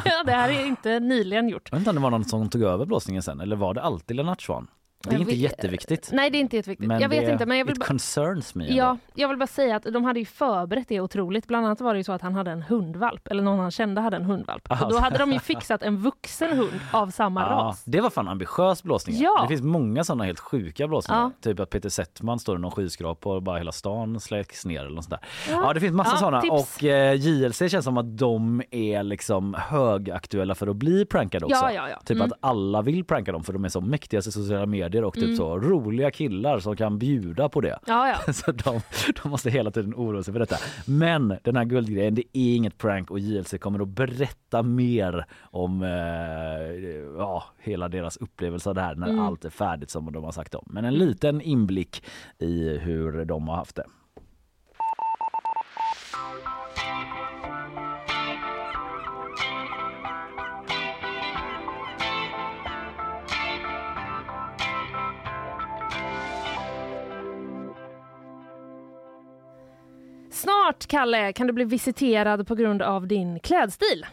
ja, 0.04 0.22
det 0.26 0.32
här 0.32 0.48
är 0.50 0.66
inte 0.66 1.00
nyligen 1.00 1.48
gjort. 1.48 1.68
Jag 1.70 1.76
vet 1.76 1.80
inte 1.80 1.90
om 1.90 1.96
det 1.96 2.02
var 2.02 2.10
någon 2.10 2.24
som 2.24 2.48
tog 2.50 2.62
över 2.62 2.86
blåsningen 2.86 3.22
sen 3.22 3.40
eller 3.40 3.56
var 3.56 3.74
det 3.74 3.82
alltid 3.82 4.16
Lennart 4.16 4.42
Swahn? 4.42 4.66
Det 5.04 5.14
är 5.14 5.18
inte 5.18 5.30
vet- 5.30 5.40
jätteviktigt. 5.40 6.10
Nej, 6.12 6.30
det 6.30 6.38
är 6.38 6.40
inte 6.40 6.56
jätteviktigt. 6.56 6.88
Men 6.88 7.00
jag 7.00 7.08
vet 7.08 7.26
det, 7.26 7.32
inte, 7.32 7.46
men 7.46 7.58
jag 7.58 7.64
vill 7.64 7.76
it 7.76 7.84
concerns 7.86 8.54
me. 8.54 8.64
ändå. 8.64 8.76
Ja, 8.76 8.98
jag 9.14 9.28
vill 9.28 9.36
bara 9.38 9.46
säga 9.46 9.76
att 9.76 9.82
de 9.82 10.04
hade 10.04 10.18
ju 10.20 10.24
förberett 10.26 10.88
det 10.88 11.00
otroligt. 11.00 11.46
Bland 11.46 11.66
annat 11.66 11.80
var 11.80 11.94
det 11.94 11.98
ju 12.00 12.04
så 12.04 12.12
att 12.12 12.22
han 12.22 12.34
hade 12.34 12.50
en 12.50 12.62
hundvalp, 12.62 13.26
eller 13.28 13.42
någon 13.42 13.58
han 13.58 13.70
kände 13.70 14.00
hade 14.00 14.16
en 14.16 14.24
hundvalp. 14.24 14.70
Och 14.70 14.90
då 14.90 14.98
hade 14.98 15.18
de 15.18 15.32
ju 15.32 15.38
fixat 15.40 15.82
en 15.82 15.96
vuxen 15.96 16.56
hund 16.58 16.80
av 16.92 17.10
samma 17.10 17.40
Ja, 17.40 17.46
ras. 17.46 17.82
det 17.84 18.00
var 18.00 18.10
fan 18.10 18.28
ambitiös 18.28 18.82
blåsningar. 18.82 19.22
Ja. 19.22 19.42
Det 19.42 19.48
finns 19.48 19.62
många 19.62 20.04
sådana 20.04 20.24
helt 20.24 20.38
sjuka 20.40 20.88
blåsningar. 20.88 21.20
Ja. 21.22 21.30
Typ 21.40 21.60
att 21.60 21.70
Peter 21.70 21.88
Settman 21.88 22.38
står 22.38 22.56
i 22.56 22.60
någon 22.60 22.70
skyskrapa 22.70 23.28
och 23.34 23.42
bara 23.42 23.58
hela 23.58 23.72
stan 23.72 24.20
släcks 24.20 24.66
ner 24.66 24.80
eller 24.80 24.90
något 24.90 25.04
sånt 25.04 25.20
där. 25.20 25.28
Ja. 25.50 25.62
Ja, 25.66 25.72
det 25.72 25.80
finns 25.80 25.92
massa 25.94 26.10
Ja, 26.14 26.18
sådana 26.18 26.40
tips. 26.40 26.76
och 26.76 26.84
eh, 26.84 27.14
JLC 27.14 27.58
känns 27.70 27.84
som 27.84 27.96
att 27.96 28.18
de 28.18 28.62
är 28.70 29.02
liksom 29.02 29.54
högaktuella 29.58 30.54
för 30.54 30.66
att 30.66 30.76
bli 30.76 31.04
prankade 31.04 31.44
också. 31.44 31.56
Ja, 31.56 31.72
ja, 31.72 31.88
ja. 31.88 32.00
Typ 32.04 32.16
Mm. 32.16 32.26
att 32.32 32.38
alla 32.40 32.82
vill 32.82 33.04
pranka 33.04 33.32
dem 33.32 33.44
för 33.44 33.52
de 33.52 33.64
är 33.64 33.68
så 33.68 33.80
mäktiga 33.80 34.18
i 34.18 34.22
sociala 34.22 34.66
medier 34.66 34.85
och 34.94 35.14
typ 35.14 35.24
Mm. 35.24 35.36
så 35.36 35.58
roliga 35.58 36.10
killar 36.10 36.58
som 36.58 36.76
kan 36.76 36.98
bjuda 36.98 37.48
på 37.48 37.60
det. 37.60 37.78
Ja, 37.86 38.08
ja. 38.26 38.32
Så 38.32 38.52
de, 38.52 38.80
de 39.22 39.28
måste 39.30 39.50
hela 39.50 39.70
tiden 39.70 39.94
oroa 39.94 40.22
sig 40.22 40.32
för 40.32 40.38
detta. 40.40 40.56
Men 40.86 41.36
den 41.42 41.56
här 41.56 41.64
guldgrejen, 41.64 42.14
det 42.14 42.22
är 42.32 42.56
inget 42.56 42.78
prank 42.78 43.10
och 43.10 43.18
JLC 43.18 43.54
kommer 43.60 43.80
att 43.82 43.88
berätta 43.88 44.62
mer 44.62 45.26
om 45.40 45.82
eh, 45.82 45.90
ja, 47.18 47.44
hela 47.58 47.88
deras 47.88 48.16
upplevelse 48.16 48.68
av 48.68 48.74
det 48.74 48.80
här 48.80 48.94
när 48.94 49.06
Mm. 49.08 49.20
allt 49.20 49.44
är 49.44 49.50
färdigt 49.50 49.90
som 49.90 50.12
de 50.12 50.24
har 50.24 50.32
sagt 50.32 50.54
om. 50.54 50.64
Men 50.66 50.84
en 50.84 50.94
liten 50.94 51.40
inblick 51.40 52.04
i 52.38 52.78
hur 52.78 53.24
de 53.24 53.48
har 53.48 53.56
haft 53.56 53.76
det. 53.76 53.84
Snart, 70.36 70.86
Kalle, 70.86 71.32
kan 71.32 71.46
du 71.46 71.52
bli 71.52 71.64
visiterad 71.64 72.46
på 72.46 72.54
grund 72.54 72.82
av 72.82 73.06
din 73.06 73.40
klädstil. 73.40 74.06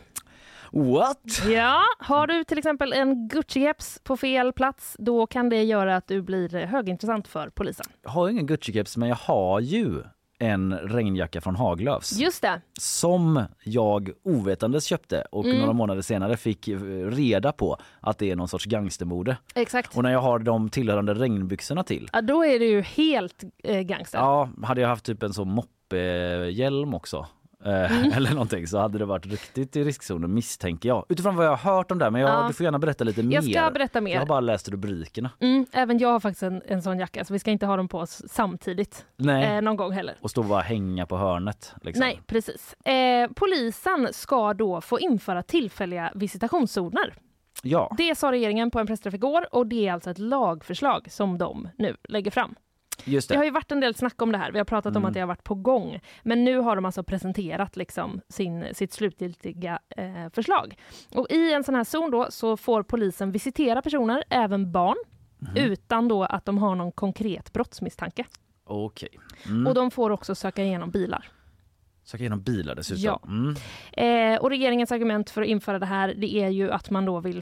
What? 0.71 1.21
Ja, 1.49 1.81
har 1.99 2.27
du 2.27 2.43
till 2.43 2.57
exempel 2.57 2.93
en 2.93 3.29
Gucci-keps 3.29 3.99
på 4.03 4.17
fel 4.17 4.53
plats, 4.53 4.95
då 4.99 5.27
kan 5.27 5.49
det 5.49 5.63
göra 5.63 5.95
att 5.95 6.07
du 6.07 6.21
blir 6.21 6.65
högintressant 6.65 7.27
för 7.27 7.49
polisen. 7.49 7.85
Jag 8.03 8.09
har 8.09 8.29
ingen 8.29 8.47
Gucci-keps 8.47 8.97
men 8.97 9.09
jag 9.09 9.15
har 9.15 9.59
ju 9.59 10.03
en 10.39 10.73
regnjacka 10.77 11.41
från 11.41 11.55
Haglöfs. 11.55 12.19
Just 12.19 12.41
det. 12.41 12.61
som 12.79 13.43
jag 13.63 14.09
ovetandes 14.23 14.85
köpte 14.85 15.21
och 15.31 15.45
Mm. 15.45 15.57
några 15.59 15.73
månader 15.73 16.01
senare 16.01 16.37
fick 16.37 16.67
eh, 16.67 16.79
reda 17.09 17.51
på 17.51 17.77
att 17.99 18.17
det 18.17 18.31
är 18.31 18.35
någon 18.35 18.47
sorts 18.47 18.65
gangstermode. 18.65 19.37
Exakt. 19.55 19.97
Och 19.97 20.03
när 20.03 20.11
jag 20.11 20.19
har 20.19 20.39
de 20.39 20.69
tillhörande 20.69 21.13
regnbyxorna 21.13 21.83
till. 21.83 22.09
Ja, 22.13 22.21
då 22.21 22.45
är 22.45 22.59
det 22.59 22.65
ju 22.65 22.81
helt 22.81 23.43
eh, 23.63 23.81
gangster. 23.81 24.17
Ja, 24.19 24.49
hade 24.63 24.81
jag 24.81 24.87
haft 24.87 25.05
typ 25.05 25.23
en 25.23 25.33
sån 25.33 25.49
moppehjälm 25.91 26.93
också 26.93 27.17
eh, 27.65 27.91
Mm. 27.91 28.11
eller 28.15 28.31
någonting 28.31 28.67
så 28.67 28.77
hade 28.77 28.97
det 28.97 29.05
varit 29.05 29.25
riktigt 29.25 29.75
i 29.75 29.83
riskzonen 29.83 30.33
misstänker 30.33 30.89
jag. 30.89 31.05
Utifrån 31.09 31.35
vad 31.35 31.45
jag 31.45 31.55
har 31.55 31.75
hört 31.75 31.91
om 31.91 31.97
det 31.97 32.05
här, 32.05 32.11
men 32.11 32.21
jag, 32.21 32.29
Ja. 32.29 32.47
du 32.47 32.53
får 32.53 32.63
gärna 32.63 32.79
berätta 32.79 33.03
lite 33.03 33.23
mer. 33.23 33.35
Jag 33.35 33.43
ska 33.43 33.71
berätta 33.71 34.01
mer. 34.01 34.13
Jag 34.13 34.19
har 34.19 34.25
bara 34.27 34.39
läst 34.39 34.69
rubrikerna. 34.69 35.29
Mm, 35.39 35.65
även 35.71 35.97
jag 35.97 36.09
har 36.09 36.19
faktiskt 36.19 36.43
en, 36.43 36.61
en 36.65 36.81
sån 36.81 36.99
jacka, 36.99 37.25
så 37.25 37.33
vi 37.33 37.39
ska 37.39 37.51
inte 37.51 37.65
ha 37.65 37.77
dem 37.77 37.87
på 37.87 37.97
oss 37.99 38.21
samtidigt. 38.29 39.05
Nej. 39.17 39.55
Eh, 39.55 39.61
någon 39.61 39.75
gång 39.77 39.91
heller. 39.91 40.15
Och 40.21 40.31
stå 40.31 40.41
och 40.41 40.47
bara 40.47 40.61
hänga 40.61 41.05
på 41.05 41.17
hörnet. 41.17 41.73
Liksom. 41.81 41.99
Nej, 41.99 42.21
precis. 42.27 42.73
Eh, 42.73 43.29
polisen 43.35 44.07
ska 44.11 44.53
då 44.53 44.81
få 44.81 44.99
införa 44.99 45.43
tillfälliga 45.43 46.11
visitationszoner. 46.15 47.13
Ja. 47.63 47.95
Det 47.97 48.15
sa 48.17 48.31
regeringen 48.31 48.71
på 48.71 48.79
en 48.79 48.87
pressträff 48.87 49.13
igår 49.13 49.55
och 49.55 49.67
det 49.67 49.87
är 49.87 49.93
alltså 49.93 50.09
ett 50.09 50.19
lagförslag 50.19 51.11
som 51.11 51.37
de 51.37 51.69
nu 51.77 51.95
lägger 52.09 52.31
fram. 52.31 52.55
Just 53.05 53.29
Det 53.29 53.33
det. 53.33 53.37
har 53.37 53.45
ju 53.45 53.51
varit 53.51 53.71
en 53.71 53.79
del 53.79 53.95
snack 53.95 54.21
om 54.21 54.31
det 54.31 54.37
här. 54.37 54.51
Vi 54.51 54.57
har 54.57 54.65
pratat 54.65 54.95
om 54.95 54.97
Mm. 55.01 55.07
att 55.07 55.13
det 55.13 55.19
har 55.19 55.27
varit 55.27 55.43
på 55.43 55.55
gång. 55.55 55.99
Men 56.23 56.43
nu 56.43 56.57
har 56.57 56.75
de 56.75 56.85
alltså 56.85 57.03
presenterat 57.03 57.75
liksom 57.77 58.21
sin, 58.29 58.65
sitt 58.73 58.93
slutgiltiga 58.93 59.79
eh, 59.97 60.29
förslag. 60.33 60.75
Och 61.15 61.27
I 61.29 61.53
en 61.53 61.63
sån 61.63 61.75
här 61.75 61.83
zon 61.83 62.11
då 62.11 62.27
så 62.29 62.57
får 62.57 62.83
polisen 62.83 63.31
visitera 63.31 63.81
personer, 63.81 64.23
även 64.29 64.71
barn, 64.71 64.97
Mhm. 65.39 65.57
utan 65.57 66.07
då 66.07 66.23
att 66.23 66.45
de 66.45 66.57
har 66.57 66.75
någon 66.75 66.91
konkret 66.91 67.53
brottsmisstanke. 67.53 68.25
Okej. 68.65 69.09
Mm. 69.45 69.67
Och 69.67 69.73
de 69.73 69.91
får 69.91 70.09
också 70.09 70.35
söka 70.35 70.63
igenom 70.63 70.91
bilar. 70.91 71.29
Söka 72.03 72.21
igenom 72.23 72.41
bilar 72.41 72.75
dessutom. 72.75 73.03
Ja. 73.03 73.21
Mm. 73.27 73.55
Eh, 74.33 74.41
och 74.41 74.49
regeringens 74.49 74.91
argument 74.91 75.29
för 75.29 75.41
att 75.41 75.47
införa 75.47 75.79
det 75.79 75.85
här 75.85 76.13
det 76.17 76.35
är 76.35 76.49
ju 76.49 76.71
att 76.71 76.89
man 76.89 77.05
då 77.05 77.19
vill 77.19 77.37
eh, 77.37 77.41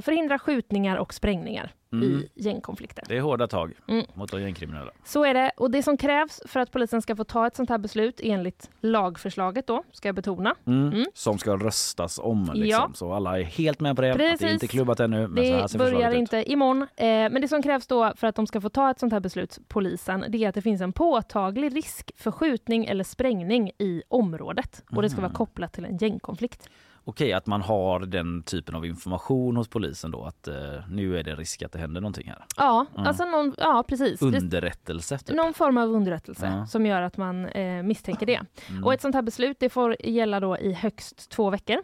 förhindra 0.00 0.38
skjutningar 0.38 0.96
och 0.96 1.14
sprängningar. 1.14 1.72
Mm. 2.02 2.20
i 2.20 2.28
gängkonflikter. 2.34 3.04
Det 3.08 3.16
är 3.16 3.20
hårda 3.20 3.46
tag 3.46 3.72
Mm. 3.88 4.06
mot 4.14 4.30
de 4.30 4.42
gängkriminella. 4.42 4.90
Så 5.04 5.24
är 5.24 5.34
det. 5.34 5.50
Och 5.56 5.70
det 5.70 5.82
som 5.82 5.96
krävs 5.96 6.40
för 6.46 6.60
att 6.60 6.70
polisen 6.72 7.02
ska 7.02 7.16
få 7.16 7.24
ta 7.24 7.46
ett 7.46 7.56
sånt 7.56 7.70
här 7.70 7.78
beslut 7.78 8.20
enligt 8.22 8.70
lagförslaget 8.80 9.66
då, 9.66 9.82
ska 9.92 10.08
jag 10.08 10.14
betona. 10.14 10.54
Mm. 10.66 10.88
Mm. 10.92 11.04
Som 11.14 11.38
ska 11.38 11.56
röstas 11.56 12.18
om. 12.18 12.50
Liksom. 12.54 12.64
Ja. 12.66 12.90
Så 12.94 13.12
alla 13.12 13.38
är 13.38 13.42
helt 13.42 13.80
med 13.80 13.96
på 13.96 14.02
det. 14.02 14.10
Att 14.12 14.18
det 14.18 14.26
är 14.26 14.30
Precis. 14.30 14.52
inte 14.52 14.66
klubbat 14.66 15.00
ännu. 15.00 15.28
Men 15.28 15.44
så 15.46 15.52
här 15.52 15.62
Det 15.62 15.68
ser 15.68 15.78
börjar 15.78 15.92
förslaget 15.92 16.14
ut. 16.14 16.18
inte 16.20 16.52
imorgon. 16.52 16.82
Eh, 16.82 17.06
men 17.06 17.40
det 17.40 17.48
som 17.48 17.62
krävs 17.62 17.86
då 17.86 18.12
för 18.16 18.26
att 18.26 18.34
de 18.36 18.46
ska 18.46 18.60
få 18.60 18.68
ta 18.68 18.90
ett 18.90 18.98
sånt 18.98 19.12
här 19.12 19.20
beslut, 19.20 19.58
polisen, 19.68 20.24
det 20.28 20.44
är 20.44 20.48
att 20.48 20.54
det 20.54 20.62
finns 20.62 20.80
en 20.80 20.92
påtaglig 20.92 21.76
risk 21.76 22.10
för 22.16 22.30
skjutning 22.30 22.84
eller 22.86 23.04
sprängning 23.04 23.70
i 23.78 24.02
området. 24.08 24.82
Och 24.90 25.02
det 25.02 25.08
ska 25.10 25.18
Mm. 25.18 25.30
vara 25.30 25.36
kopplat 25.36 25.72
till 25.72 25.84
en 25.84 25.96
gängkonflikt. 25.96 26.68
Okej, 27.06 27.32
att 27.32 27.46
man 27.46 27.62
har 27.62 28.00
den 28.00 28.42
typen 28.42 28.74
av 28.74 28.86
information 28.86 29.56
hos 29.56 29.68
polisen 29.68 30.10
då 30.10 30.24
att 30.24 30.48
eh, 30.48 30.54
nu 30.88 31.18
är 31.18 31.22
det 31.22 31.34
risk 31.34 31.62
att 31.62 31.72
det 31.72 31.78
händer 31.78 32.00
någonting 32.00 32.28
här. 32.28 32.44
Ja, 32.56 32.86
Mm. 32.94 33.06
alltså 33.06 33.24
någon, 33.24 33.54
ja 33.58 33.84
precis. 33.88 34.22
Underrättelse. 34.22 35.18
Typ. 35.18 35.36
Någon 35.36 35.54
form 35.54 35.78
av 35.78 35.88
underrättelse 35.90 36.46
Ja. 36.46 36.66
som 36.66 36.86
gör 36.86 37.02
att 37.02 37.16
man 37.16 37.46
eh, 37.46 37.82
misstänker 37.82 38.26
det. 38.26 38.40
Mm. 38.70 38.84
Och 38.84 38.94
ett 38.94 39.00
sånt 39.00 39.14
här 39.14 39.22
beslut 39.22 39.56
det 39.60 39.68
får 39.68 39.96
gälla 40.06 40.40
då 40.40 40.58
i 40.58 40.72
högst 40.72 41.30
två 41.30 41.50
veckor. 41.50 41.76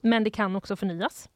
Men 0.00 0.24
det 0.24 0.30
kan 0.30 0.56
också 0.56 0.76
förnyas. 0.76 1.28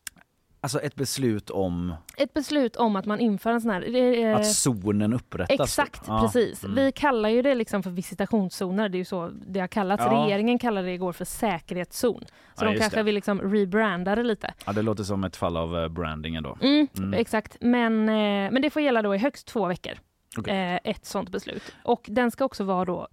Alltså 0.65 0.81
ett 0.81 0.95
beslut 0.95 1.51
om 1.51 1.95
Ett 2.17 2.35
beslut 2.35 2.77
om 2.77 2.97
att 2.97 3.07
man 3.07 3.21
inför 3.21 3.51
en 3.51 3.61
sån 3.61 3.71
här... 3.71 3.95
eh, 4.25 4.37
att 4.37 4.47
zonen 4.55 5.13
upprättas. 5.13 5.61
Exakt. 5.61 6.03
Ja. 6.07 6.21
precis. 6.23 6.65
Mm. 6.65 6.77
Vi 6.77 6.93
kallar 6.93 7.29
ju 7.29 7.43
det 7.43 7.55
liksom 7.55 7.83
för 7.83 7.91
visitationszoner. 7.91 8.89
Det 8.89 8.97
är 8.97 8.99
ju 8.99 9.05
så 9.05 9.29
det 9.47 9.61
har 9.61 9.67
kallats. 9.69 10.03
Ja. 10.07 10.13
Regeringen 10.13 10.59
kallade 10.59 10.87
det 10.87 10.93
igår 10.95 11.13
för 11.13 11.25
säkerhetszon. 11.25 12.25
Så 12.55 12.65
Ja, 12.65 12.71
de 12.73 12.79
kanske 12.79 12.99
det. 12.99 13.03
vill 13.03 13.15
liksom 13.15 13.41
rebranda 13.41 14.15
det 14.17 14.23
lite. 14.23 14.55
Ja, 14.67 14.73
det 14.73 14.83
låter 14.83 15.05
som 15.05 15.25
ett 15.25 15.37
fall 15.37 15.57
av 15.57 15.79
eh, 15.79 15.89
branding 15.89 16.35
ändå. 16.35 16.59
Mm, 16.63 16.89
Mm. 16.99 17.15
Exakt, 17.15 17.57
men, 17.61 18.09
eh, 18.09 18.51
men 18.53 18.63
det 18.63 18.71
får 18.71 18.83
gälla 18.83 19.03
då 19.03 19.15
i 19.15 19.19
högst 19.19 19.47
två 19.47 19.67
veckor. 19.67 19.93
Okej. 20.39 20.73
Eh, 20.75 20.81
ett 20.91 21.05
sånt 21.07 21.31
beslut. 21.31 21.63
Och 21.85 22.07
den 22.09 22.31
ska 22.31 22.45
också 22.45 22.65
vara 22.65 22.85
då 22.85 23.09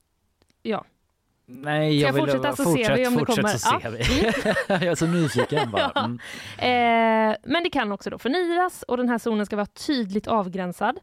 Ja, 0.62 0.86
Nej, 1.52 2.00
jag 2.00 2.10
jag 2.10 2.14
vill 2.14 2.22
fortsätta 2.22 2.56
så 2.56 2.64
ser 2.64 2.96
vi 2.96 3.08
om 3.08 3.14
det 3.14 3.20
fortsätt 3.20 3.36
kommer? 3.36 3.58
så 3.58 3.80
ser 3.80 3.92
vi. 3.92 4.06
jag 4.68 4.84
är 4.84 4.96
så 4.96 5.08
nyfiken 5.08 5.72
bara. 5.72 5.92
Ja. 5.96 6.06
Mm. 6.06 7.32
Eh, 7.32 7.38
men 7.44 7.64
det 7.64 7.70
kan 7.70 7.92
också 7.92 8.10
då 8.10 8.18
förnyas 8.18 8.84
och 8.84 8.98
den 8.98 9.10
här 9.10 9.18
zonen 9.18 9.46
ska 9.46 9.56
vara 9.56 9.66
tydligt 9.66 10.28
avgränsad. 10.28 11.00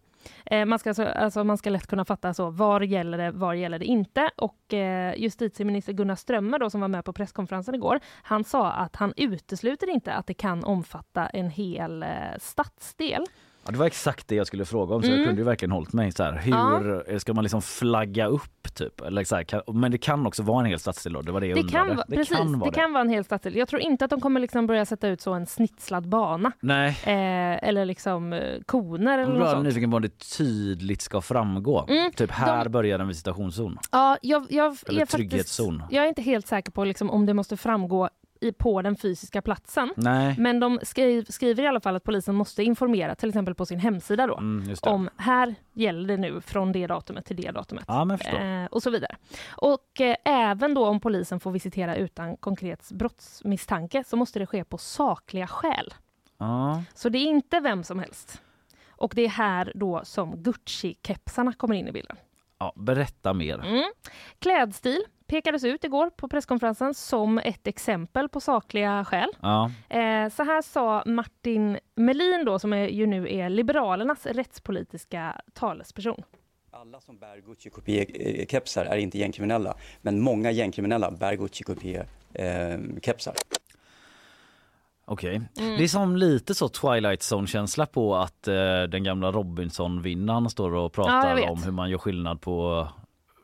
Eh, 0.46 0.64
man, 0.64 0.78
ska 0.78 0.90
alltså, 0.90 1.04
alltså, 1.04 1.44
man 1.44 1.58
ska 1.58 1.70
lätt 1.70 1.86
kunna 1.86 2.04
fatta 2.04 2.34
så, 2.34 2.50
var 2.50 2.80
gäller 2.80 3.18
det, 3.18 3.30
var 3.30 3.54
gäller 3.54 3.78
det 3.78 3.84
inte? 3.84 4.30
Och 4.36 4.74
eh, 4.74 5.14
justitieminister 5.16 5.92
Gunnar 5.92 6.14
Strömmer 6.14 6.58
då, 6.58 6.70
som 6.70 6.80
var 6.80 6.88
med 6.88 7.04
på 7.04 7.12
presskonferensen 7.12 7.74
igår, 7.74 8.00
han 8.22 8.44
sa 8.44 8.72
att 8.72 8.96
han 8.96 9.12
utesluter 9.16 9.90
inte 9.90 10.12
att 10.12 10.26
det 10.26 10.34
kan 10.34 10.64
omfatta 10.64 11.26
en 11.26 11.50
hel 11.50 12.02
eh, 12.02 12.08
stadsdel. 12.40 13.24
Ja, 13.66 13.72
det 13.72 13.78
var 13.78 13.86
exakt 13.86 14.28
det 14.28 14.34
jag 14.34 14.46
skulle 14.46 14.64
fråga 14.64 14.94
om 14.94 15.02
så 15.02 15.08
Mm. 15.08 15.18
jag 15.18 15.26
kunde 15.28 15.40
ju 15.40 15.46
verkligen 15.46 15.72
hållit 15.72 15.92
mig 15.92 16.12
så 16.12 16.22
här. 16.22 16.32
Hur 16.32 17.12
eh, 17.12 17.18
ska 17.18 17.34
man 17.34 17.44
liksom 17.44 17.62
flagga 17.62 18.26
upp 18.26 18.74
typ? 18.74 19.00
Eller 19.00 19.24
så 19.24 19.36
här, 19.36 19.42
kan, 19.42 19.62
men 19.66 19.90
det 19.92 19.98
kan 19.98 20.26
också 20.26 20.42
vara 20.42 20.60
en 20.60 20.66
hel 20.66 20.78
stadsdel 20.78 21.12
då. 21.12 21.22
Det 21.22 21.32
var 21.32 21.40
det 21.40 21.46
jag 21.46 21.56
Det 21.56 21.60
undrade. 21.62 21.88
kan, 21.88 21.96
va- 21.96 22.04
precis, 22.08 22.36
kan 22.36 22.58
vara 22.58 22.70
det 22.70 22.74
kan 22.80 22.92
vara 22.92 23.00
en 23.00 23.08
hel 23.10 23.24
stadsdel. 23.24 23.56
Jag 23.56 23.68
tror 23.68 23.82
inte 23.82 24.04
att 24.04 24.10
de 24.10 24.20
kommer 24.20 24.40
liksom 24.40 24.66
börja 24.66 24.84
sätta 24.86 25.08
ut 25.08 25.20
så 25.20 25.32
en 25.32 25.46
snitslad 25.46 26.08
bana. 26.08 26.52
Nej. 26.60 26.88
Eh, 27.04 27.68
eller 27.68 27.84
liksom 27.84 28.32
eh, 28.32 28.40
koner 28.66 29.18
Jag 29.18 29.28
eller 29.28 29.38
något 29.38 29.50
sånt. 29.50 29.64
nyfiken 29.64 29.90
på 29.90 29.96
om 29.96 30.02
det 30.02 30.18
tydligt 30.38 31.02
ska 31.02 31.20
framgå. 31.20 31.86
Mm, 31.88 32.12
Typ 32.12 32.30
här 32.30 32.64
de- 32.64 32.70
börjar 32.70 32.98
en 32.98 33.08
visitationszon. 33.08 33.78
Ja, 33.92 34.16
jag, 34.22 34.46
jag, 34.50 34.76
Eller 34.86 35.02
är 35.02 35.06
trygghetszon. 35.06 35.78
Faktiskt, 35.78 35.92
jag 35.96 36.04
är 36.04 36.08
inte 36.08 36.22
helt 36.22 36.46
säker 36.46 36.72
på 36.72 36.84
liksom, 36.84 37.10
om 37.10 37.26
det 37.26 37.34
måste 37.34 37.56
framgå 37.56 38.08
i, 38.40 38.52
på 38.52 38.82
den 38.82 38.96
fysiska 38.96 39.42
platsen. 39.42 39.92
Nej. 39.96 40.34
Men 40.38 40.60
de 40.60 40.78
skriv, 40.82 41.24
skriver 41.24 41.62
i 41.62 41.66
alla 41.66 41.80
fall 41.80 41.96
att 41.96 42.04
polisen 42.04 42.34
måste 42.34 42.62
informera, 42.62 43.14
till 43.14 43.28
exempel 43.28 43.54
på 43.54 43.66
sin 43.66 43.78
hemsida 43.78 44.26
då, 44.26 44.36
Mm, 44.38 44.74
om 44.82 45.08
här 45.16 45.54
gäller 45.72 46.08
det 46.08 46.16
nu 46.16 46.40
från 46.40 46.72
det 46.72 46.86
datumet 46.86 47.24
till 47.26 47.36
det 47.36 47.50
datumet. 47.50 47.84
Ja. 47.88 48.16
Eh, 48.24 48.66
och 48.66 48.82
så 48.82 48.90
vidare. 48.90 49.16
Och 49.48 50.00
eh, 50.00 50.16
även 50.24 50.74
då 50.74 50.86
om 50.86 51.00
polisen 51.00 51.40
får 51.40 51.50
visitera 51.50 51.96
utan 51.96 52.36
konkret 52.36 52.90
brottsmisstanke 52.90 54.04
så 54.06 54.16
måste 54.16 54.38
det 54.38 54.46
ske 54.46 54.64
på 54.64 54.78
sakliga 54.78 55.46
skäl. 55.46 55.94
Ja. 56.38 56.82
Så 56.94 57.08
det 57.08 57.18
är 57.18 57.26
inte 57.26 57.60
vem 57.60 57.84
som 57.84 57.98
helst. 57.98 58.42
Och 58.90 59.12
det 59.16 59.22
är 59.24 59.28
här 59.28 59.72
då 59.74 60.00
som 60.04 60.36
Gucci-kepsarna 60.36 61.52
kommer 61.52 61.74
in 61.74 61.88
i 61.88 61.92
bilden. 61.92 62.16
ja, 62.58 62.72
berätta 62.76 63.32
mer. 63.32 63.58
Mm. 63.66 63.84
Klädstil 64.38 65.00
pekades 65.26 65.64
ut 65.64 65.84
igår 65.84 66.10
på 66.10 66.28
presskonferensen 66.28 66.94
som 66.94 67.38
ett 67.38 67.66
exempel 67.66 68.28
på 68.28 68.40
sakliga 68.40 69.04
skäl. 69.04 69.28
Ja. 69.40 69.70
Eh, 69.88 70.28
så 70.28 70.42
här 70.42 70.62
sa 70.62 71.02
Martin 71.06 71.78
Melin 71.94 72.44
då, 72.44 72.58
som 72.58 72.72
är, 72.72 72.88
ju 72.88 73.06
nu 73.06 73.32
är 73.34 73.48
Liberalernas 73.50 74.26
rättspolitiska 74.26 75.40
talesperson. 75.54 76.22
Alla 76.70 77.00
som 77.00 77.18
bär 77.18 77.36
Gucci-kopie-kepsar 77.46 78.84
är 78.84 78.96
inte 78.96 79.18
gängkriminella, 79.18 79.74
men 80.02 80.20
många 80.20 80.50
gängkriminella 80.50 81.10
bär 81.10 81.34
Gucci-kopie-kepsar. 81.36 83.34
Okej. 85.08 85.36
Mm. 85.58 85.76
Det 85.76 85.84
är 85.84 85.88
som 85.88 86.16
lite 86.16 86.54
så 86.54 86.68
Twilight 86.68 87.20
Zone-känsla 87.32 87.86
på 87.86 88.16
att 88.16 88.48
eh, 88.48 88.82
den 88.88 89.04
gamla 89.04 89.32
Robinson-vinnaren 89.32 90.50
står 90.50 90.74
och 90.74 90.84
Ja, 90.84 90.88
pratar 90.88 91.34
vet. 91.34 91.50
om 91.50 91.62
hur 91.62 91.72
man 91.72 91.90
gör 91.90 91.98
skillnad 91.98 92.40
på 92.40 92.88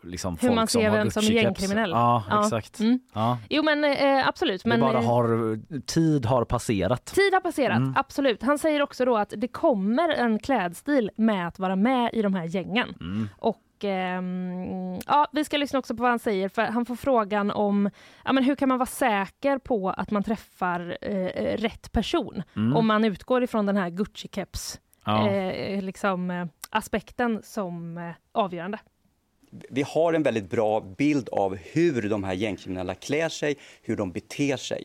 liksom, 0.03 0.37
Hur 0.41 0.55
man 0.55 0.67
ser 0.67 0.91
vem 0.91 1.11
som 1.11 1.23
är 1.25 1.31
gängkriminell. 1.31 1.91
Ja, 1.91 2.23
Ja. 2.31 2.45
exakt. 2.45 2.81
Mm. 2.81 3.01
Ja. 3.13 3.39
Jo 3.51 3.63
men 3.63 3.85
eh, 3.85 4.29
absolut. 4.29 4.63
Det 4.63 4.69
Men, 4.69 4.81
bara 4.81 4.99
eh, 4.99 5.05
har, 5.07 5.59
tid 5.81 6.27
har 6.27 6.45
passerat. 6.45 7.05
Tid 7.07 7.33
har 7.35 7.41
passerat, 7.41 7.77
Mm. 7.77 7.95
absolut. 7.97 8.43
Han 8.43 8.59
säger 8.59 8.83
också 8.83 9.05
då 9.05 9.17
att 9.17 9.33
det 9.37 9.49
kommer 9.49 10.09
en 10.09 10.39
klädstil 10.39 11.11
med 11.17 11.49
att 11.49 11.59
vara 11.59 11.77
med 11.77 12.11
i 12.13 12.23
de 12.23 12.35
här 12.35 12.45
gängen. 12.45 12.95
Mm. 13.01 13.29
Och 13.39 13.59
ehm, 13.85 14.99
ja, 15.07 15.27
vi 15.33 15.45
ska 15.45 15.57
lyssna 15.57 15.79
också 15.79 15.97
på 15.97 16.03
vad 16.03 16.11
han 16.11 16.19
säger, 16.19 16.49
för 16.49 16.63
han 16.63 16.87
får 16.87 16.97
frågan 16.97 17.51
om 17.51 17.91
ja, 18.25 18.33
men 18.33 18.45
hur 18.45 18.55
kan 18.55 18.69
man 18.69 18.79
vara 18.79 18.87
säker 18.87 19.59
på 19.59 19.91
att 19.91 20.11
man 20.11 20.23
träffar 20.23 20.99
eh, 21.01 21.57
rätt 21.57 21.93
person 21.93 22.43
Mm. 22.57 22.77
om 22.77 22.87
man 22.87 23.05
utgår 23.05 23.43
ifrån 23.43 23.67
den 23.67 23.77
här 23.77 23.91
Gucci-keps 23.91 24.79
Ja. 25.05 25.29
eh, 25.29 25.83
liksom, 25.83 26.31
eh, 26.31 26.47
aspekten 26.71 27.41
som 27.45 27.99
eh, 27.99 28.11
avgörande. 28.33 28.79
Vi 29.71 29.83
har 29.83 30.13
en 30.13 30.23
väldigt 30.23 30.51
bra 30.51 30.81
bild 30.81 31.29
av 31.29 31.57
hur 31.57 32.09
de 32.09 32.25
här 32.25 32.35
gängkriminella 32.35 32.95
klär 32.95 33.29
sig, 33.29 33.57
hur 33.83 33.97
de 33.97 34.13
beter 34.13 34.57
sig. 34.57 34.85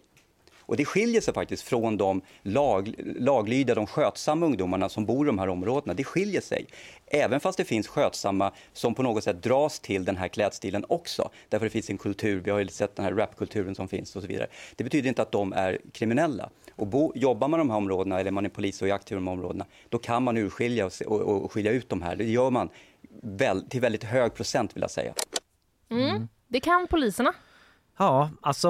Och 0.68 0.78
det 0.78 0.86
skiljer 0.86 1.22
sig 1.22 1.34
faktiskt 1.34 1.64
från 1.64 1.98
de 1.98 2.22
lag, 2.42 2.94
laglydiga, 3.20 3.76
de 3.76 3.88
skötsamma 3.88 4.46
ungdomarna 4.46 4.90
som 4.90 5.06
bor 5.06 5.26
i 5.26 5.28
de 5.28 5.40
här 5.40 5.48
områdena. 5.48 5.94
Det 5.94 6.04
skiljer 6.04 6.42
sig. 6.42 6.66
Även 7.06 7.40
fast 7.40 7.58
det 7.58 7.64
finns 7.64 7.88
skötsamma 7.88 8.52
som 8.74 8.96
på 8.96 9.04
något 9.04 9.24
sätt 9.24 9.44
dras 9.44 9.80
till 9.80 10.06
den 10.06 10.18
här 10.18 10.28
klädstilen 10.28 10.86
också. 10.90 11.30
Därför 11.50 11.66
det 11.66 11.70
finns 11.70 11.90
en 11.90 11.98
kultur, 11.98 12.42
vi 12.46 12.52
har 12.52 12.60
ju 12.60 12.68
sett 12.68 12.96
den 12.96 13.06
här 13.06 13.14
rapkulturen 13.14 13.76
som 13.76 13.88
finns 13.88 14.16
och 14.16 14.22
så 14.22 14.28
vidare. 14.28 14.48
Det 14.76 14.84
betyder 14.84 15.10
inte 15.10 15.22
att 15.22 15.32
de 15.32 15.54
är 15.54 15.80
kriminella. 15.92 16.50
Och 16.76 16.88
bo, 16.88 17.12
jobbar 17.16 17.48
man 17.48 17.60
i 17.60 17.62
de 17.62 17.70
här 17.70 17.78
områdena, 17.78 18.20
eller 18.20 18.32
man 18.32 18.46
är 18.46 18.50
polis 18.50 18.82
och 18.82 18.88
är 18.88 18.94
aktiv 18.94 19.16
i 19.16 19.20
de 19.20 19.28
här 19.28 19.34
områdena, 19.34 19.66
då 19.90 19.98
kan 19.98 20.24
man 20.24 20.38
urskilja 20.38 20.86
och, 20.86 21.02
och, 21.08 21.44
och 21.44 21.52
skilja 21.52 21.72
ut 21.72 21.90
de 21.90 22.02
här. 22.02 22.16
Det 22.16 22.24
gör 22.24 22.50
man 22.50 22.70
väl, 23.24 23.62
till 23.62 23.82
väldigt 23.82 24.04
hög 24.04 24.34
procent 24.36 24.76
vill 24.76 24.82
jag 24.82 24.92
säga. 24.92 25.14
Mm. 25.90 26.28
Det 26.48 26.60
kan 26.60 26.88
poliserna. 26.90 27.34
Ja, 28.00 28.30
alltså 28.42 28.70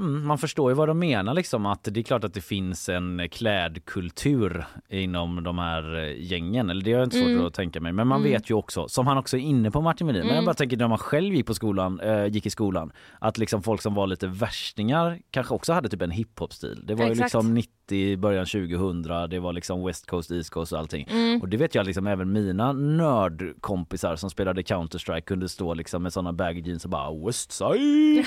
mm, 0.00 0.26
man 0.26 0.38
förstår 0.38 0.70
ju 0.70 0.74
vad 0.74 0.88
de 0.88 0.98
menar 0.98 1.34
liksom 1.34 1.66
att 1.66 1.84
det 1.84 2.00
är 2.00 2.02
klart 2.02 2.24
att 2.24 2.34
det 2.34 2.40
finns 2.40 2.88
en 2.88 3.28
klädkultur 3.30 4.66
inom 4.88 5.42
de 5.44 5.58
här 5.58 5.96
eh, 5.96 6.22
gängen. 6.22 6.70
Eller 6.70 6.84
det 6.84 6.92
har 6.92 6.98
jag 6.98 7.06
inte 7.06 7.16
svårt 7.18 7.28
Mm. 7.28 7.46
att 7.46 7.54
tänka 7.54 7.80
mig. 7.80 7.92
Men 7.92 8.06
man 8.08 8.20
Mm. 8.20 8.32
vet 8.32 8.50
ju 8.50 8.54
också, 8.54 8.88
som 8.88 9.06
han 9.06 9.18
också 9.18 9.36
är 9.36 9.40
inne 9.40 9.70
på 9.70 9.80
Martin 9.80 10.06
Melin, 10.06 10.20
men 10.20 10.28
jag 10.28 10.36
Mm. 10.36 10.44
bara 10.44 10.54
tänker 10.54 10.76
när 10.76 10.88
man 10.88 10.98
själv 10.98 11.34
gick 11.34 11.46
på 11.46 11.54
skolan, 11.54 12.00
eh, 12.00 12.26
gick 12.26 12.46
i 12.46 12.50
skolan, 12.50 12.92
att 13.18 13.38
liksom 13.38 13.62
folk 13.62 13.82
som 13.82 13.94
var 13.94 14.06
lite 14.06 14.26
värstingar 14.26 15.18
kanske 15.30 15.54
också 15.54 15.72
hade 15.72 15.88
typ 15.88 16.02
en 16.02 16.10
hiphop-stil. 16.10 16.82
Det 16.84 16.94
var 16.94 17.04
ju 17.04 17.10
Exakt. 17.12 17.24
liksom 17.34 17.54
90, 17.90 18.16
början 18.16 18.46
2000, 18.46 19.30
det 19.30 19.38
var 19.38 19.52
liksom 19.52 19.86
West 19.86 20.06
Coast, 20.06 20.30
East 20.30 20.50
Coast 20.50 20.72
och 20.72 20.78
allting. 20.78 21.06
Mm. 21.10 21.40
Och 21.40 21.48
det 21.48 21.56
vet 21.56 21.74
jag 21.74 21.86
liksom 21.86 22.06
även 22.06 22.32
mina 22.32 22.72
nördkompisar 22.72 24.16
som 24.16 24.30
spelade 24.30 24.62
Counter-Strike 24.62 25.20
kunde 25.20 25.48
stå 25.48 25.74
liksom 25.74 26.02
med 26.02 26.12
sådana 26.12 26.32
baggy 26.32 26.60
jeans 26.60 26.84
och 26.84 26.90
bara 26.90 27.26
West 27.26 27.52
Side. 27.52 28.26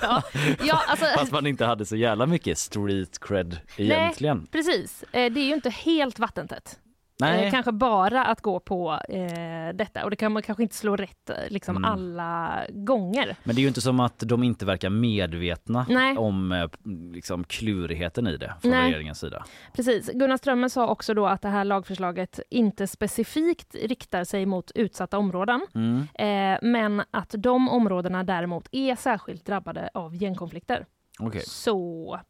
ja. 0.00 0.22
ja, 0.64 0.80
alltså, 0.88 1.06
Fast 1.16 1.32
man 1.32 1.46
inte 1.46 1.64
hade 1.64 1.84
så 1.84 1.96
jävla 1.96 2.26
mycket 2.26 2.58
street 2.58 3.18
cred 3.20 3.58
egentligen. 3.76 4.38
Nej, 4.38 4.46
precis. 4.50 5.02
Eh, 5.12 5.32
det 5.32 5.40
är 5.40 5.46
ju 5.46 5.54
inte 5.54 5.70
helt 5.70 6.18
vattentätt. 6.18 6.78
Nej. 7.20 7.44
Eh, 7.44 7.50
kanske 7.50 7.72
bara 7.72 8.24
att 8.24 8.40
gå 8.40 8.60
på 8.60 9.00
eh, 9.08 9.74
detta 9.74 10.04
och 10.04 10.10
det 10.10 10.16
kan 10.16 10.32
man 10.32 10.42
kanske 10.42 10.62
inte 10.62 10.74
slå 10.74 10.96
rätt 10.96 11.30
eh, 11.30 11.36
liksom 11.48 11.76
Mm. 11.76 11.90
alla 11.90 12.62
gånger. 12.70 13.36
Men 13.44 13.54
det 13.56 13.60
är 13.60 13.62
ju 13.62 13.68
inte 13.68 13.80
som 13.80 14.00
att 14.00 14.18
de 14.18 14.42
inte 14.42 14.66
verkar 14.66 14.90
medvetna 14.90 15.86
Nej. 15.88 16.16
om 16.16 16.52
eh, 16.52 16.68
liksom 17.12 17.44
klurigheten 17.44 18.26
i 18.26 18.36
det 18.36 18.54
från 18.60 18.70
Nej. 18.70 18.86
regeringens 18.86 19.20
sida. 19.20 19.44
Precis. 19.76 20.10
Gunnar 20.14 20.36
Strömmer 20.36 20.68
sa 20.68 20.88
också 20.88 21.14
då 21.14 21.26
att 21.26 21.42
det 21.42 21.48
här 21.48 21.64
lagförslaget 21.64 22.40
inte 22.50 22.86
specifikt 22.86 23.74
riktar 23.74 24.24
sig 24.24 24.46
mot 24.46 24.70
utsatta 24.74 25.18
områden, 25.18 25.66
Mm. 25.74 25.98
eh, 26.14 26.58
men 26.62 27.02
att 27.10 27.34
de 27.38 27.68
områdena 27.68 28.24
däremot 28.24 28.68
är 28.72 28.96
särskilt 28.96 29.46
drabbade 29.46 29.90
av 29.94 30.16
gängkonflikter. 30.16 30.86
Okej. 31.18 31.40
Så 31.46 32.20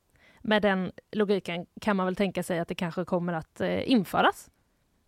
med 0.43 0.63
den 0.63 0.93
logiken 1.13 1.67
kan 1.81 1.97
man 1.97 2.07
väl 2.07 2.17
tänka 2.17 2.43
sig 2.43 2.59
att 2.59 2.69
det 2.69 2.75
kanske 2.75 3.05
kommer 3.05 3.33
att 3.33 3.61
eh, 3.61 3.91
införas 3.91 4.51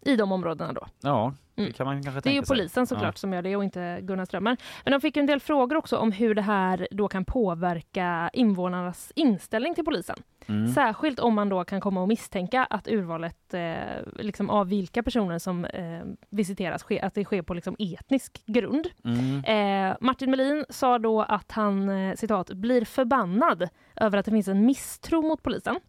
i 0.06 0.16
de 0.16 0.32
områdena 0.32 0.72
då. 0.72 0.86
Ja, 1.02 1.34
det 1.54 1.62
Mm. 1.62 1.72
kan 1.72 1.86
man 1.86 2.02
kanske 2.02 2.10
Det 2.16 2.18
är 2.18 2.22
tänka 2.22 2.36
ju 2.36 2.46
sig. 2.46 2.56
polisen 2.56 2.86
såklart 2.86 3.18
som 3.18 3.32
gör 3.32 3.42
det 3.42 3.56
och 3.56 3.64
inte 3.64 3.98
Gunnar 4.02 4.24
Strömmer. 4.24 4.56
Men 4.84 4.92
de 4.92 5.00
fick 5.00 5.16
en 5.16 5.26
del 5.26 5.40
frågor 5.40 5.76
också 5.76 5.96
om 5.98 6.12
hur 6.12 6.34
det 6.34 6.42
här 6.42 6.88
då 6.90 7.08
kan 7.08 7.24
påverka 7.24 8.30
invånarnas 8.32 9.12
inställning 9.16 9.74
till 9.74 9.84
polisen. 9.84 10.16
Mm. 10.46 10.68
Särskilt 10.72 11.20
om 11.20 11.34
man 11.34 11.48
då 11.48 11.64
kan 11.64 11.80
komma 11.80 12.02
att 12.02 12.08
misstänka 12.08 12.64
att 12.64 12.88
urvalet 12.88 13.54
eh, 13.54 13.74
liksom 14.18 14.50
av 14.50 14.68
vilka 14.68 15.02
personer 15.02 15.38
som 15.38 15.64
eh, 15.64 16.00
visiteras, 16.30 16.82
sker, 16.82 17.04
att 17.04 17.14
det 17.14 17.24
sker 17.24 17.42
på 17.42 17.54
liksom 17.54 17.76
etnisk 17.78 18.42
grund. 18.46 18.86
Mm. 19.04 19.44
Eh, 19.90 19.96
Martin 20.00 20.30
Melin 20.30 20.64
sa 20.68 20.98
då 20.98 21.22
att 21.22 21.52
han, 21.52 21.88
eh, 21.88 22.14
citat, 22.14 22.50
blir 22.50 22.84
förbannad 22.84 23.68
över 23.96 24.18
att 24.18 24.24
det 24.24 24.30
finns 24.32 24.48
en 24.48 24.66
misstro 24.66 25.22
mot 25.22 25.42
polisen. 25.42 25.80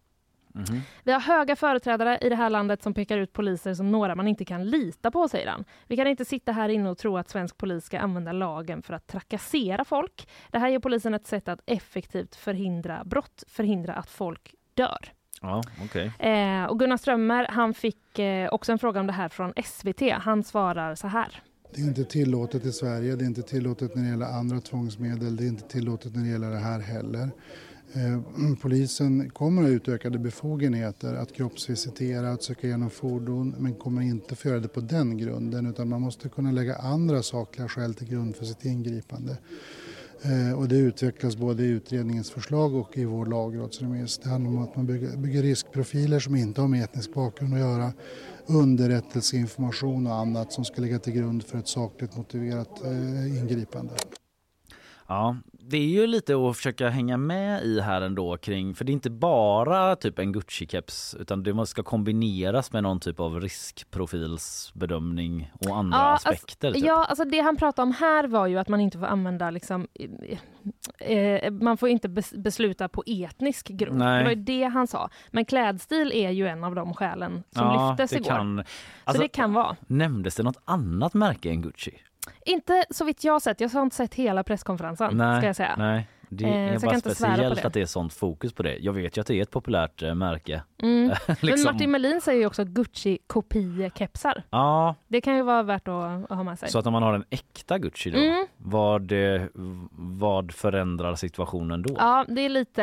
Mhm. 0.58 0.82
Vi 1.04 1.12
har 1.12 1.20
höga 1.20 1.56
företrädare 1.56 2.18
i 2.22 2.30
det 2.30 2.36
här 2.36 2.50
landet 2.50 2.84
som 2.84 2.94
pekar 2.94 3.18
ut 3.18 3.34
poliser 3.34 3.74
som 3.74 3.92
några 3.92 4.16
man 4.16 4.28
inte 4.28 4.46
kan 4.46 4.70
lita 4.70 5.12
på, 5.12 5.28
säger 5.28 5.48
han. 5.48 5.66
Vi 5.88 5.96
kan 5.96 6.08
inte 6.08 6.26
sitta 6.26 6.52
här 6.52 6.70
inne 6.70 6.90
och 6.90 6.98
tro 6.98 7.18
att 7.18 7.30
svensk 7.30 7.58
polis 7.58 7.86
ska 7.86 8.00
använda 8.00 8.32
lagen 8.32 8.82
för 8.82 8.94
att 8.94 9.08
trakassera 9.08 9.86
folk. 9.86 10.30
Det 10.52 10.60
här 10.60 10.70
ger 10.70 10.80
polisen 10.80 11.14
ett 11.14 11.28
sätt 11.28 11.48
att 11.48 11.60
effektivt 11.66 12.36
förhindra 12.36 13.04
brott, 13.06 13.44
förhindra 13.48 13.94
att 13.94 14.10
folk 14.10 14.54
dör. 14.74 15.14
Ja, 15.42 15.64
okej. 15.86 16.12
Eh, 16.20 16.66
och 16.66 16.80
Gunnar 16.80 16.98
Strömmer, 16.98 17.48
han 17.50 17.74
fick 17.74 18.20
eh, 18.20 18.50
också 18.54 18.72
en 18.72 18.80
fråga 18.80 19.00
om 19.00 19.08
det 19.08 19.14
här 19.14 19.30
från 19.30 19.54
SVT. 19.66 20.02
Han 20.12 20.44
svarar 20.44 20.96
så 20.96 21.08
här. 21.08 21.42
Det 21.76 21.82
är 21.82 21.86
inte 21.86 22.04
tillåtet 22.04 22.66
i 22.66 22.72
Sverige, 22.72 23.16
det 23.16 23.24
är 23.24 23.28
inte 23.28 23.42
tillåtet 23.42 23.96
när 23.96 24.04
det 24.04 24.10
gäller 24.10 24.26
andra 24.26 24.60
tvångsmedel, 24.60 25.36
det 25.36 25.44
är 25.44 25.48
inte 25.48 25.68
tillåtet 25.68 26.16
när 26.16 26.24
det 26.24 26.30
gäller 26.30 26.50
det 26.50 26.58
här 26.58 26.80
heller. 26.80 27.30
Eh, 27.94 28.20
polisen 28.62 29.30
kommer 29.30 29.62
att 29.62 29.68
ha 29.68 29.76
utökade 29.76 30.20
befogenheter 30.20 31.14
att 31.14 31.34
kroppsvisitera, 31.34 32.32
att 32.32 32.44
söka 32.44 32.68
igenom 32.68 32.90
fordon 32.90 33.56
men 33.60 33.76
kommer 33.76 34.02
inte 34.02 34.36
få 34.36 34.48
göra 34.48 34.60
det 34.60 34.68
på 34.68 34.80
den 34.80 35.18
grunden 35.18 35.66
utan 35.66 35.90
man 35.90 36.02
måste 36.02 36.30
kunna 36.30 36.52
lägga 36.52 36.76
andra 36.76 37.24
sakliga 37.24 37.68
skäl 37.68 37.94
till 37.94 38.08
grund 38.08 38.36
för 38.36 38.46
sitt 38.46 38.66
ingripande. 38.66 39.38
Eh, 40.22 40.60
och 40.60 40.68
det 40.68 40.78
utvecklas 40.78 41.36
både 41.36 41.64
i 41.64 41.68
utredningens 41.68 42.32
förslag 42.32 42.76
och 42.76 42.98
i 42.98 43.06
vår 43.06 43.26
lagrådsremiss. 43.26 44.18
Det 44.18 44.30
handlar 44.30 44.52
om 44.52 44.64
att 44.64 44.76
man 44.76 44.86
bygger, 45.22 45.42
riskprofiler 45.42 46.20
som 46.20 46.36
inte 46.36 46.62
har 46.62 46.68
med 46.68 46.84
etnisk 46.84 47.14
bakgrund 47.14 47.54
att 47.54 47.60
göra, 47.60 47.94
underrättelseinformation 48.46 50.08
och 50.08 50.16
annat 50.16 50.54
som 50.54 50.66
ska 50.66 50.82
ligga 50.82 51.00
till 51.00 51.14
grund 51.14 51.44
för 51.44 51.58
ett 51.58 51.68
sakligt 51.68 52.18
motiverat 52.18 52.84
eh, 52.86 53.38
ingripande. 53.38 53.94
Ja, 55.08 55.38
det 55.70 55.78
är 55.78 55.88
ju 55.88 56.08
lite 56.08 56.36
att 56.36 56.56
försöka 56.58 56.90
hänga 56.90 57.18
med 57.18 57.64
i 57.64 57.80
här 57.82 58.02
ändå 58.02 58.38
kring, 58.38 58.76
för 58.76 58.86
det 58.86 58.92
är 58.92 58.94
inte 58.94 59.10
bara 59.10 59.96
typ 59.96 60.20
en 60.20 60.36
Gucci-keps 60.36 61.18
utan 61.22 61.44
det 61.44 61.54
måste 61.54 61.72
ska 61.72 61.84
kombineras 61.84 62.74
med 62.74 62.84
någon 62.84 63.00
typ 63.00 63.20
av 63.20 63.42
riskprofilsbedömning 63.42 65.52
och 65.70 65.78
andra 65.78 65.98
aspekter. 66.14 66.68
Alltså, 66.68 66.82
typ. 66.82 66.88
ja, 66.88 67.06
alltså 67.06 67.26
det 67.26 67.40
han 67.40 67.58
pratade 67.58 67.84
om 67.84 67.92
här 67.94 68.28
var 68.28 68.48
ju 68.48 68.58
att 68.58 68.68
man 68.68 68.82
inte 68.82 69.00
får 69.00 69.06
använda 69.06 69.50
liksom, 69.52 69.88
eh, 71.00 71.52
man 71.52 71.78
får 71.78 71.90
inte 71.90 72.10
bes 72.10 72.34
besluta 72.34 72.90
på 72.90 73.04
etnisk 73.08 73.68
grund. 73.68 73.98
Nej. 73.98 74.18
Det 74.18 74.24
var 74.24 74.32
ju 74.32 74.36
det 74.44 74.64
han 74.64 74.88
sa. 74.88 75.10
Men 75.32 75.46
klädstil 75.46 76.12
är 76.16 76.30
ju 76.32 76.48
en 76.48 76.64
av 76.64 76.76
de 76.76 76.94
skälen 76.94 77.44
som 77.52 77.64
Ja, 77.68 77.90
lyftes 78.00 78.14
igår. 78.14 78.26
kan- 78.30 78.58
Så 78.58 78.64
alltså- 79.04 79.22
det 79.24 79.28
kan 79.30 79.54
vara. 79.54 79.76
Nämndes 79.88 80.36
det 80.36 80.44
något 80.44 80.62
annat 80.66 81.14
märke 81.14 81.50
än 81.50 81.62
Gucci? 81.62 81.92
Inte 82.46 82.86
så 82.90 83.06
vitt 83.06 83.24
jag 83.24 83.34
har 83.34 83.40
sett. 83.40 83.62
Jag 83.62 83.70
har 83.70 83.82
inte 83.82 83.96
sett 83.96 84.14
hela 84.14 84.44
presskonferensen, 84.44 85.18
nej, 85.18 85.40
ska 85.42 85.48
jag 85.48 85.56
säga. 85.56 85.76
nej. 85.78 86.08
Det 86.30 86.46
Eh, 86.46 86.52
är 86.56 86.72
jag 86.74 86.82
bara 86.82 87.00
speciellt 87.00 87.56
det. 87.56 87.66
att 87.68 87.74
det 87.74 87.82
är 87.82 87.86
sånt 87.86 88.14
fokus 88.14 88.54
på 88.54 88.64
det. 88.64 88.78
Jag 88.78 88.94
vet 88.94 89.18
ju 89.18 89.22
att 89.22 89.28
det 89.28 89.36
är 89.36 89.42
ett 89.42 89.52
populärt 89.52 90.04
eh, 90.04 90.16
märke. 90.16 90.64
Mm. 90.82 91.08
Men 91.28 91.36
liksom. 91.42 91.74
Martin 91.74 91.92
Melin 91.92 92.22
säger 92.22 92.40
ju 92.40 92.46
också 92.46 92.64
Gucci-kopiekepsar. 92.64 94.44
Ja, 94.50 94.96
Det 95.08 95.22
kan 95.22 95.36
ju 95.36 95.42
vara 95.42 95.64
värt 95.64 95.88
att, 95.88 96.32
att 96.32 96.38
ha 96.38 96.44
med 96.44 96.60
sig. 96.60 96.70
så 96.70 96.80
att 96.80 96.88
om 96.88 96.94
man 96.94 97.04
har 97.04 97.14
en 97.14 97.24
äkta 97.30 97.78
Gucci 97.78 98.10
då, 98.12 98.18
Mm. 98.20 98.48
vad, 98.58 99.12
eh, 99.12 99.42
vad 99.92 100.52
förändrar 100.52 101.16
situationen 101.16 101.82
då? 101.82 101.96
Ja, 101.98 102.26
det 102.28 102.42
är 102.42 102.50
lite, 102.50 102.82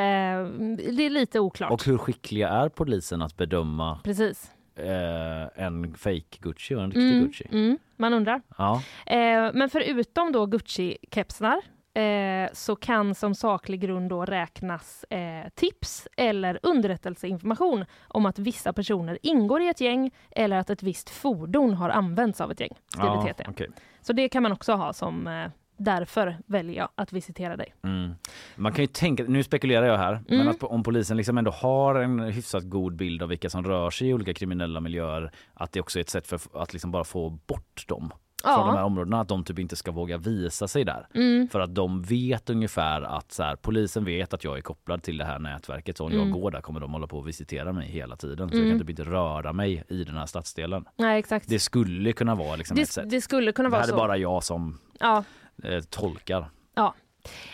det 0.93 1.07
är 1.07 1.11
lite 1.11 1.41
oklart. 1.41 1.71
Och 1.73 1.85
hur 1.85 1.99
skickliga 1.99 2.49
är 2.49 2.69
polisen 2.69 3.23
att 3.23 3.37
bedöma 3.37 3.99
Precis. 4.05 4.51
Eh, 4.77 5.65
en 5.65 5.95
fake 5.95 6.39
Gucci 6.41 6.75
och 6.75 6.83
en 6.83 6.91
riktig 6.91 7.11
Mm, 7.13 7.25
Gucci? 7.27 7.49
mm, 7.53 7.79
man 7.97 8.15
undrar. 8.15 8.43
Ja. 8.59 8.83
Eh, 9.07 9.51
men 9.55 9.71
förutom 9.71 10.33
då 10.33 10.47
Gucci-kepsar 10.47 11.61
eh, 11.95 12.49
så 12.53 12.77
kan 12.77 13.15
som 13.15 13.35
saklig 13.35 13.81
grund 13.81 14.11
då 14.11 14.25
räknas 14.25 15.05
eh, 15.05 15.49
tips 15.55 16.09
eller 16.17 16.59
underrättelseinformation 16.63 17.85
om 18.09 18.27
att 18.27 18.39
vissa 18.39 18.73
personer 18.73 19.19
ingår 19.23 19.63
i 19.63 19.69
ett 19.69 19.81
gäng 19.81 20.11
eller 20.31 20.57
att 20.57 20.71
ett 20.71 20.83
visst 20.83 21.11
fordon 21.11 21.75
har 21.75 21.91
använts 21.91 22.41
av 22.41 22.51
ett 22.51 22.61
gäng. 22.61 22.73
Ja, 22.97 23.33
okej. 23.49 23.69
Så 24.01 24.13
det 24.13 24.29
kan 24.29 24.43
man 24.43 24.53
också 24.53 24.73
ha 24.73 24.93
som 24.93 25.27
eh, 25.27 25.51
därför 25.77 26.37
väljer 26.47 26.77
jag 26.77 26.89
att 26.95 27.13
visitera 27.13 27.57
dig. 27.57 27.75
Mm. 27.85 28.15
Man 28.57 28.73
kan 28.73 28.83
ju 28.83 28.87
tänka, 28.87 29.25
nu 29.29 29.43
spekulerar 29.43 29.87
jag 29.87 29.99
här, 29.99 30.21
men 30.29 30.41
Mm. 30.41 30.49
att 30.51 30.63
om 30.63 30.83
polisen 30.83 31.17
liksom 31.17 31.39
ändå 31.39 31.51
har 31.51 31.95
en 31.95 32.19
hyfsat 32.21 32.65
god 32.65 32.97
bild 32.97 33.23
av 33.23 33.29
vilka 33.29 33.51
som 33.51 33.65
rör 33.65 33.91
sig 33.91 34.09
i 34.09 34.15
olika 34.15 34.35
kriminella 34.35 34.81
miljöer, 34.81 35.31
att 35.55 35.73
det 35.73 35.81
också 35.81 35.99
är 35.99 36.01
ett 36.01 36.11
sätt 36.11 36.27
för 36.27 36.41
att 36.55 36.73
liksom 36.73 36.91
bara 36.91 37.05
få 37.05 37.31
bort 37.31 37.85
dem 37.89 38.11
Ja. 38.47 38.55
från 38.57 38.67
de 38.67 38.77
här 38.77 38.85
områdena, 38.85 39.21
att 39.21 39.29
de 39.29 39.45
typ 39.45 39.59
inte 39.59 39.77
ska 39.77 39.91
våga 39.93 40.19
visa 40.19 40.69
sig 40.69 40.85
där. 40.85 41.07
Mm. 41.15 41.49
För 41.49 41.61
att 41.61 41.75
de 41.75 42.03
vet 42.03 42.51
ungefär 42.51 43.03
att 43.03 43.33
så 43.33 43.43
här, 43.43 43.57
polisen 43.57 44.05
vet 44.05 44.35
att 44.35 44.45
jag 44.45 44.57
är 44.57 44.61
kopplad 44.61 45.03
till 45.03 45.19
det 45.19 45.25
här 45.25 45.39
nätverket, 45.39 45.97
så 45.97 46.05
om 46.05 46.13
Mm. 46.13 46.29
jag 46.29 46.41
går 46.41 46.51
där 46.51 46.61
kommer 46.61 46.81
de 46.81 46.93
hålla 46.93 47.07
på 47.07 47.19
och 47.19 47.29
visitera 47.29 47.73
mig 47.73 47.89
hela 47.89 48.17
tiden. 48.17 48.49
Så 48.49 48.55
Mm. 48.55 48.67
jag 48.69 48.73
kan 48.79 48.81
typ 48.87 48.91
inte 48.91 49.05
röra 49.11 49.53
mig 49.53 49.85
i 49.89 50.05
den 50.05 50.17
här 50.17 50.27
stadsdelen. 50.27 50.85
Nej, 50.97 51.19
exakt. 51.19 51.49
Det 51.49 51.59
skulle 51.59 52.13
kunna 52.13 52.35
vara 52.35 52.57
liksom 52.57 52.75
ett 52.75 52.81
Det, 52.83 52.87
sätt. 52.93 53.11
det 53.11 53.21
skulle 53.21 53.53
kunna 53.53 53.69
det 53.69 53.73
vara 53.73 53.81
här 53.81 53.89
är 53.89 53.91
så. 53.91 53.97
bara 53.97 54.17
jag 54.17 54.43
som 54.45 54.79
Ja, 55.01 55.25
eh, 55.65 55.81
tolkar. 55.91 56.51
Ja. 56.75 56.95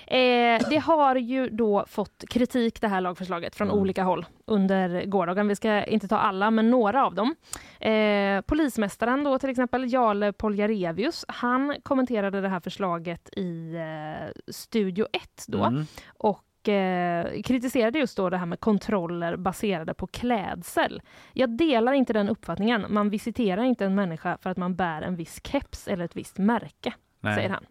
Eh, 0.06 0.62
det 0.70 0.78
har 0.84 1.16
ju 1.16 1.48
då 1.48 1.84
fått 1.88 2.24
kritik 2.30 2.80
det 2.80 2.88
här 2.88 3.00
lagförslaget 3.00 3.54
från 3.56 3.68
Mm. 3.68 3.80
olika 3.80 4.02
håll 4.02 4.26
under 4.44 5.04
gårdagen. 5.06 5.48
Vi 5.48 5.56
ska 5.56 5.84
inte 5.84 6.08
ta 6.08 6.16
alla, 6.18 6.50
men 6.50 6.70
några 6.70 7.06
av 7.06 7.14
dem. 7.14 7.34
Eh, 7.80 8.40
polismästaren 8.40 9.24
då 9.24 9.38
till 9.38 9.50
exempel, 9.50 9.92
Jarle 9.92 10.32
Poljarevius, 10.32 11.24
han 11.28 11.76
kommenterade 11.82 12.40
det 12.40 12.48
här 12.48 12.60
förslaget 12.60 13.28
i 13.36 13.74
eh, 13.74 14.52
Studio 14.52 15.06
1 15.12 15.44
då 15.48 15.64
Mm. 15.64 15.84
och 16.08 16.68
eh, 16.68 17.42
kritiserade 17.42 17.98
just 17.98 18.16
då 18.16 18.30
det 18.30 18.36
här 18.36 18.46
med 18.46 18.60
kontroller 18.60 19.36
baserade 19.36 19.94
på 19.94 20.06
klädsel. 20.06 21.02
Jag 21.32 21.50
delar 21.56 21.92
inte 21.92 22.12
den 22.12 22.28
uppfattningen. 22.28 22.86
Man 22.88 23.10
visiterar 23.10 23.62
inte 23.62 23.84
en 23.84 23.94
människa 23.94 24.38
för 24.42 24.50
att 24.50 24.56
man 24.56 24.76
bär 24.76 25.02
en 25.02 25.16
viss 25.16 25.40
keps 25.44 25.88
eller 25.88 26.04
ett 26.04 26.16
visst 26.16 26.38
märke, 26.38 26.92
Nej. 27.20 27.34
säger 27.34 27.48
han. 27.50 27.64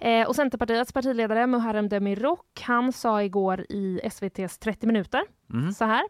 Eh, 0.00 0.28
och 0.28 0.36
Centerpartiets 0.36 0.92
partiledare 0.92 1.46
Muharrem 1.46 1.88
Demirok, 1.88 2.60
han 2.60 2.92
sa 2.92 3.22
igår 3.22 3.66
i 3.68 4.00
SVTs 4.04 4.58
30 4.58 4.86
minuter 4.86 5.22
Mm. 5.52 5.72
så 5.72 5.84
här. 5.84 6.02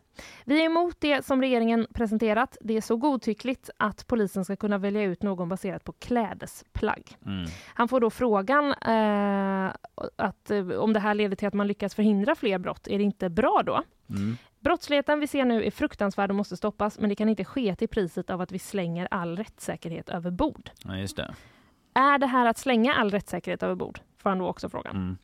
Vi 0.45 0.61
är 0.61 0.65
emot 0.65 0.97
det 0.99 1.25
som 1.25 1.41
regeringen 1.41 1.87
presenterat. 1.95 2.57
Det 2.61 2.77
är 2.77 2.81
så 2.81 2.97
godtyckligt 2.97 3.71
att 3.77 4.07
polisen 4.07 4.45
ska 4.45 4.57
kunna 4.57 4.79
välja 4.79 5.03
ut 5.03 5.23
någon 5.23 5.49
baserat 5.49 5.85
på 5.85 5.93
klädesplagg. 5.93 7.17
Mm. 7.27 7.47
Han 7.75 7.89
får 7.89 8.01
då 8.01 8.11
frågan 8.11 8.73
eh, 8.73 9.73
att 10.17 10.51
eh, 10.51 10.69
om 10.69 10.93
det 10.93 11.01
här 11.01 11.15
leder 11.15 11.37
till 11.37 11.49
att 11.49 11.55
man 11.55 11.67
lyckas 11.67 11.95
förhindra 11.95 12.35
fler 12.35 12.59
brott, 12.59 12.89
är 12.89 12.99
det 12.99 13.05
inte 13.05 13.31
bra 13.31 13.63
då? 13.67 13.83
Mm. 14.11 14.37
Brottsligheten 14.61 15.21
vi 15.21 15.27
ser 15.27 15.45
nu 15.45 15.65
är 15.65 15.71
fruktansvärd 15.71 16.31
och 16.31 16.37
måste 16.37 16.57
stoppas, 16.57 16.99
men 16.99 17.09
det 17.09 17.15
kan 17.17 17.29
inte 17.29 17.45
ske 17.45 17.75
till 17.77 17.89
priset 17.89 18.31
av 18.31 18.41
att 18.41 18.53
vi 18.53 18.59
slänger 18.59 19.09
all 19.11 19.37
rättssäkerhet 19.37 20.09
över 20.09 20.31
bord. 20.31 20.71
Ja, 20.85 20.97
just 20.97 21.17
det. 21.17 21.35
Är 21.97 22.19
det 22.19 22.27
här 22.27 22.47
att 22.47 22.59
slänga 22.59 22.95
all 22.95 23.11
rättssäkerhet 23.11 23.63
över 23.63 23.75
bord? 23.75 23.99
Får 24.23 24.31
han 24.31 24.39
då 24.39 24.47
också 24.49 24.69
frågan. 24.69 24.97
Mm. 24.97 25.19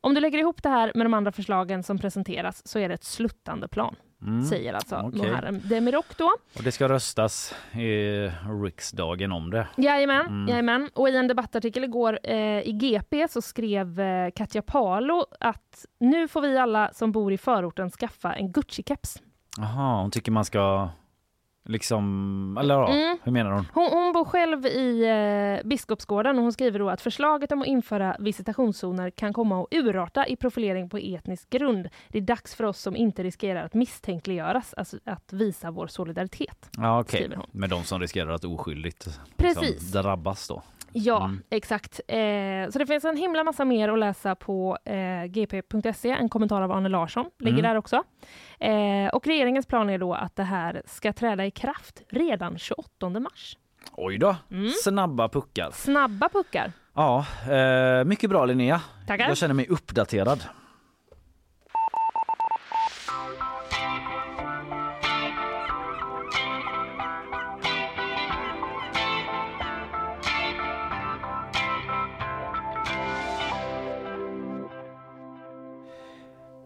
Om 0.00 0.14
du 0.14 0.20
lägger 0.20 0.38
ihop 0.38 0.62
det 0.62 0.68
här 0.68 0.92
med 0.94 1.06
de 1.06 1.14
andra 1.14 1.32
förslagen 1.32 1.82
som 1.82 1.98
presenteras 1.98 2.66
så 2.68 2.78
är 2.78 2.88
det 2.88 2.94
ett 2.94 3.04
sluttande 3.04 3.68
plan, 3.68 3.94
Mm. 4.22 4.42
säger 4.44 4.74
alltså 4.74 4.96
Okej. 4.96 5.20
Muharrem 5.22 5.60
Demirok 5.64 6.16
då. 6.18 6.32
Och 6.56 6.62
det 6.62 6.72
ska 6.72 6.88
röstas 6.88 7.54
i 7.72 8.30
riksdagen 8.64 9.32
om 9.32 9.50
det. 9.50 9.68
Jajamän, 9.76 10.26
Mm. 10.26 10.48
jajamän. 10.48 10.90
Och 10.94 11.08
i 11.08 11.16
en 11.16 11.28
debattartikel 11.28 11.84
igår 11.84 12.18
eh, 12.22 12.36
i 12.60 12.72
GP 12.72 13.28
så 13.28 13.42
skrev 13.42 14.00
eh, 14.00 14.30
Katja 14.36 14.62
Palo 14.62 15.24
att 15.40 15.84
nu 16.00 16.28
får 16.28 16.40
vi 16.40 16.58
alla 16.58 16.90
som 16.92 17.12
bor 17.12 17.32
i 17.32 17.38
förorten 17.38 17.90
skaffa 17.90 18.32
en 18.34 18.52
Gucci-keps. 18.52 19.18
Jaha, 19.56 20.00
hon 20.02 20.10
tycker 20.10 20.32
man 20.32 20.44
ska 20.44 20.88
liksom, 21.68 22.58
eller 22.60 22.74
ja, 22.74 22.88
Mm. 22.92 23.18
hur 23.22 23.32
menar 23.32 23.50
hon? 23.50 23.66
Hon, 23.74 23.88
hon 23.92 24.12
bor 24.12 24.24
själv 24.24 24.66
i 24.66 25.04
eh, 25.62 25.68
Biskopsgården 25.68 26.36
och 26.36 26.42
hon 26.42 26.52
skriver 26.52 26.78
då 26.78 26.90
att 26.90 27.00
förslaget 27.00 27.52
om 27.52 27.60
att 27.60 27.66
införa 27.66 28.16
visitationszoner 28.18 29.10
kan 29.10 29.32
komma 29.32 29.60
att 29.62 29.66
urarta 29.70 30.26
i 30.26 30.36
profilering 30.36 30.88
på 30.88 30.98
etnisk 30.98 31.50
grund. 31.50 31.88
Det 32.08 32.18
är 32.18 32.22
dags 32.22 32.54
för 32.54 32.64
oss 32.64 32.80
som 32.80 32.96
inte 32.96 33.22
riskerar 33.22 33.64
att 33.64 33.74
misstänkliggöras, 33.74 34.74
alltså 34.76 34.96
att 35.04 35.32
visa 35.32 35.70
vår 35.70 35.86
solidaritet. 35.86 36.70
Ja 36.76 37.04
skriver 37.08 37.36
hon. 37.36 37.46
med 37.52 37.70
de 37.70 37.84
som 37.84 38.00
riskerar 38.00 38.30
att 38.32 38.44
oskyldigt. 38.44 39.20
Liksom, 39.38 39.64
drabbas 40.02 40.48
då. 40.48 40.62
Ja, 40.92 41.24
Mm. 41.24 41.42
exakt. 41.50 42.00
Eh, 42.08 42.70
så 42.70 42.78
det 42.78 42.86
finns 42.86 43.04
en 43.04 43.16
himla 43.16 43.44
massa 43.44 43.64
mer 43.64 43.88
att 43.88 43.98
läsa 43.98 44.34
på 44.34 44.78
eh, 44.84 45.24
gp.se. 45.24 46.10
En 46.10 46.28
kommentar 46.28 46.62
av 46.62 46.72
Arne 46.72 46.88
Larsson 46.88 47.26
ligger 47.38 47.58
Mm. 47.58 47.70
där 47.70 47.76
också. 47.76 48.02
Eh, 48.60 49.08
och 49.12 49.26
regeringens 49.26 49.66
plan 49.66 49.90
är 49.90 49.98
då 49.98 50.14
att 50.14 50.36
det 50.36 50.42
här 50.42 50.82
ska 50.86 51.12
träda 51.12 51.46
i 51.46 51.50
kraft 51.50 52.02
redan 52.08 52.58
28 52.58 53.20
mars. 53.20 53.56
Oj 53.92 54.18
då, 54.18 54.36
Mm. 54.50 54.70
snabba 54.84 55.28
puckar. 55.28 55.70
Snabba 55.70 56.28
puckar. 56.28 56.72
Ja, 56.94 57.26
eh, 57.52 58.04
mycket 58.04 58.30
bra 58.30 58.44
Linnea. 58.44 58.80
Tackar. 59.06 59.28
Jag 59.28 59.36
känner 59.36 59.54
mig 59.54 59.66
uppdaterad. 59.68 60.44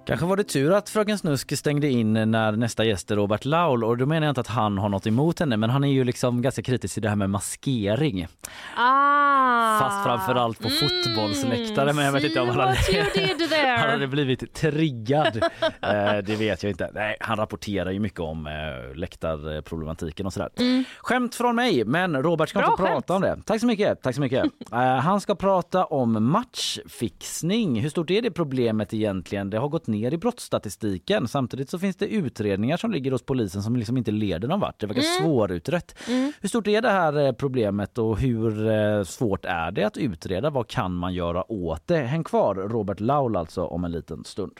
Kanske 0.06 0.26
var 0.26 0.36
det 0.36 0.44
tur 0.44 0.72
att 0.72 0.88
Fröken 0.88 1.18
Snusk 1.18 1.58
stängde 1.58 1.88
in 1.88 2.12
när 2.12 2.52
nästa 2.52 2.84
gäst 2.84 3.10
är 3.10 3.16
Robert 3.16 3.44
Laul 3.44 3.84
och 3.84 3.96
då 3.98 4.06
menar 4.06 4.26
jag 4.26 4.30
inte 4.30 4.40
att 4.40 4.46
han 4.46 4.78
har 4.78 4.88
något 4.88 5.06
emot 5.06 5.40
henne 5.40 5.56
men 5.56 5.70
han 5.70 5.84
är 5.84 5.88
ju 5.92 6.04
liksom 6.04 6.42
ganska 6.42 6.62
kritisk 6.62 6.94
till 6.94 7.02
det 7.02 7.08
här 7.08 7.16
med 7.16 7.30
maskering. 7.30 8.26
Ah. 8.76 9.78
Fast 9.78 10.04
framförallt 10.04 10.58
på 10.62 10.68
fotbollsläktare 10.68 11.92
men 11.92 12.04
jag 12.04 12.12
vet 12.12 12.24
inte 12.24 12.40
om 12.40 12.48
han 12.48 12.58
hade, 12.60 12.76
han 13.78 13.90
hade 13.90 14.06
blivit 14.06 14.54
triggad. 14.54 15.36
eh, 15.36 16.16
det 16.24 16.36
vet 16.38 16.62
jag 16.62 16.70
inte. 16.70 16.90
Nej, 16.94 17.16
han 17.20 17.36
rapporterar 17.36 17.90
ju 17.90 17.98
mycket 18.00 18.20
om 18.20 18.46
eh, 18.46 18.96
läktarproblematiken 18.96 20.26
och 20.26 20.32
sådär. 20.32 20.48
Mm. 20.58 20.84
Skämt 20.98 21.34
från 21.34 21.56
mig, 21.56 21.84
men 21.84 22.22
Robert 22.22 22.48
ska 22.48 22.58
Bra 22.58 22.70
inte 22.70 22.82
skämt. 22.82 22.94
prata 22.94 23.14
om 23.14 23.22
det. 23.22 23.42
Tack 23.46 23.60
så 23.60 23.66
mycket. 23.66 24.02
Tack 24.02 24.14
så 24.14 24.20
mycket. 24.20 24.44
Eh, 24.72 24.78
han 24.78 25.20
ska 25.20 25.34
prata 25.34 25.84
om 25.84 26.30
matchfixning. 26.30 27.80
Hur 27.80 27.88
stort 27.90 28.10
är 28.10 28.22
det 28.22 28.30
problemet 28.30 28.94
egentligen? 28.94 29.50
Det 29.50 29.58
har 29.58 29.68
gått 29.68 29.86
ner 29.86 30.01
i 30.10 30.18
brottsstatistiken. 30.18 31.28
Samtidigt 31.28 31.70
så 31.70 31.78
finns 31.78 31.96
det 31.96 32.06
utredningar 32.06 32.76
som 32.76 32.90
ligger 32.92 33.12
hos 33.12 33.22
polisen 33.22 33.62
som 33.62 33.76
liksom 33.76 33.96
inte 33.96 34.10
leder 34.10 34.48
någon 34.48 34.60
vart. 34.60 34.80
Det 34.80 34.86
verkar 34.86 35.02
Mm. 35.02 35.22
svårutrett. 35.22 35.94
Hur 36.40 36.48
stort 36.48 36.66
är 36.66 36.82
det 36.82 36.90
här 36.90 37.26
eh, 37.26 37.32
problemet 37.32 37.98
och 37.98 38.18
hur 38.18 38.70
eh, 38.70 39.02
svårt 39.04 39.44
är 39.44 39.70
det 39.70 39.84
att 39.84 39.96
utreda? 39.96 40.50
Vad 40.50 40.68
kan 40.68 40.94
man 40.94 41.14
göra 41.14 41.52
åt 41.52 41.86
det? 41.86 41.96
Häng 41.98 42.24
kvar, 42.24 42.54
Robert 42.54 43.00
Laul 43.00 43.36
alltså 43.36 43.64
om 43.64 43.84
en 43.84 43.92
liten 43.92 44.24
stund. 44.24 44.52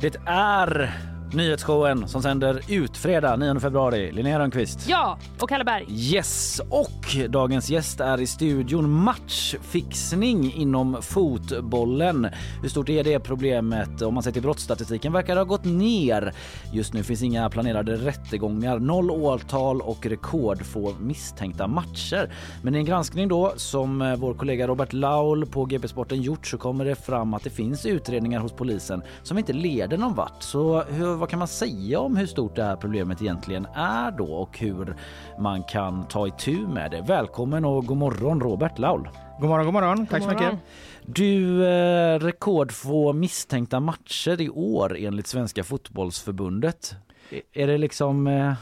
Det 0.00 0.16
är 0.26 0.92
nyhetsshowen 1.34 2.08
som 2.08 2.22
sänder 2.22 2.60
ut 2.68 2.96
fredag 2.96 3.36
9 3.36 3.60
februari. 3.60 4.12
Linnea 4.12 4.38
Rönnqvist. 4.38 4.88
Ja, 4.88 5.18
och 5.40 5.48
Kalle 5.48 5.64
Berg. 5.64 5.86
Yes, 5.88 6.60
och 6.70 7.16
dagens 7.28 7.70
gäst 7.70 8.00
är 8.00 8.20
i 8.20 8.26
studion. 8.26 8.90
Matchfixning 8.90 10.52
inom 10.52 11.02
fotbollen. 11.02 12.28
Hur 12.62 12.68
stort 12.68 12.88
är 12.88 13.04
det 13.04 13.20
problemet? 13.20 14.02
Om 14.02 14.14
man 14.14 14.22
ser 14.22 14.32
till 14.32 14.42
brottsstatistiken 14.42 15.12
verkar 15.12 15.34
det 15.34 15.40
ha 15.40 15.44
gått 15.44 15.64
ner. 15.64 16.34
Just 16.72 16.94
nu 16.94 17.02
finns 17.02 17.22
inga 17.22 17.50
planerade 17.50 17.96
rättegångar, 17.96 18.78
noll 18.78 19.10
åtal 19.10 19.80
och 19.80 20.06
rekordfå 20.06 20.94
misstänkta 21.00 21.66
matcher. 21.66 22.32
Men 22.62 22.74
i 22.74 22.78
en 22.78 22.84
granskning 22.84 23.28
då 23.28 23.52
som 23.56 24.02
eh, 24.02 24.16
vår 24.16 24.34
kollega 24.34 24.66
Robert 24.66 24.92
Laul 24.92 25.46
på 25.46 25.64
GP 25.64 25.88
Sporten 25.88 26.22
gjort 26.22 26.46
så 26.46 26.58
kommer 26.58 26.84
det 26.84 26.94
fram 26.94 27.34
att 27.34 27.44
det 27.44 27.50
finns 27.50 27.86
utredningar 27.86 28.40
hos 28.40 28.52
polisen 28.52 29.02
som 29.22 29.38
inte 29.38 29.52
leder 29.52 29.98
någon 29.98 30.14
vart. 30.14 30.42
Så 30.42 30.82
hur, 30.82 31.19
vad 31.20 31.28
kan 31.28 31.38
man 31.38 31.48
säga 31.48 32.00
om 32.00 32.16
hur 32.16 32.26
stort 32.26 32.56
det 32.56 32.62
här 32.64 32.76
problemet 32.76 33.22
egentligen 33.22 33.66
är 33.74 34.10
då 34.10 34.24
och 34.34 34.58
hur 34.58 34.96
man 35.38 35.62
kan 35.62 36.08
ta 36.08 36.26
itu 36.26 36.66
med 36.66 36.90
det? 36.90 37.00
Välkommen 37.00 37.64
och 37.64 37.86
god 37.86 37.96
morgon 37.96 38.40
Robert 38.40 38.78
Laul. 38.78 39.08
God 39.40 39.48
morgon, 39.48 39.64
god 39.64 39.74
morgon. 39.74 40.06
Tack 40.06 40.22
så 40.22 40.28
God 40.28 40.36
morgon. 40.38 40.54
mycket. 40.54 41.16
Du, 41.16 41.66
eh, 41.68 42.18
rekordfå 42.18 43.12
misstänkta 43.12 43.80
matcher 43.80 44.40
i 44.40 44.48
år 44.48 44.96
enligt 44.98 45.26
Svenska 45.26 45.64
fotbollsförbundet. 45.64 46.94
Är- 47.30 47.62
Är 47.62 47.66
det 47.66 47.78
liksom... 47.78 48.26
Eh, 48.26 48.52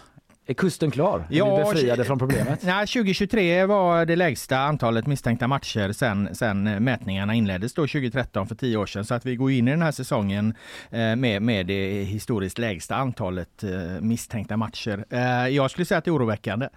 är 0.51 0.55
kusten 0.55 0.91
klar? 0.91 1.19
Är 1.19 1.27
Ja, 1.31 1.57
vi 1.57 1.65
befriade 1.65 2.05
från 2.05 2.19
problemet? 2.19 2.63
Nej, 2.63 2.87
2023 2.87 3.67
var 3.67 4.07
det 4.07 4.17
lägsta 4.17 4.59
antalet 4.59 5.07
misstänkta 5.07 5.49
matcher 5.49 5.93
sen, 5.93 6.35
sen 6.35 6.67
eh, 6.67 6.81
mätningarna 6.81 7.35
inleddes 7.35 7.75
då 7.75 7.83
2013 7.83 8.47
för 8.47 8.55
tio 8.55 8.77
år 8.77 8.87
sedan. 8.87 9.05
Så 9.05 9.15
att 9.15 9.27
vi 9.27 9.37
går 9.37 9.51
in 9.51 9.69
i 9.69 9.71
den 9.71 9.83
här 9.83 9.93
säsongen 9.93 10.55
eh, 10.91 11.17
med, 11.17 11.43
med 11.43 11.67
det 11.67 12.03
historiskt 12.03 12.59
lägsta 12.59 12.97
antalet 12.97 13.63
eh, 13.63 13.71
misstänkta 14.01 14.57
matcher. 14.57 15.05
Jag 15.49 15.71
skulle 15.71 15.85
säga 15.85 15.99
att 15.99 16.05
det 16.05 16.09
är 16.09 16.17
oroväckande. 16.17 16.69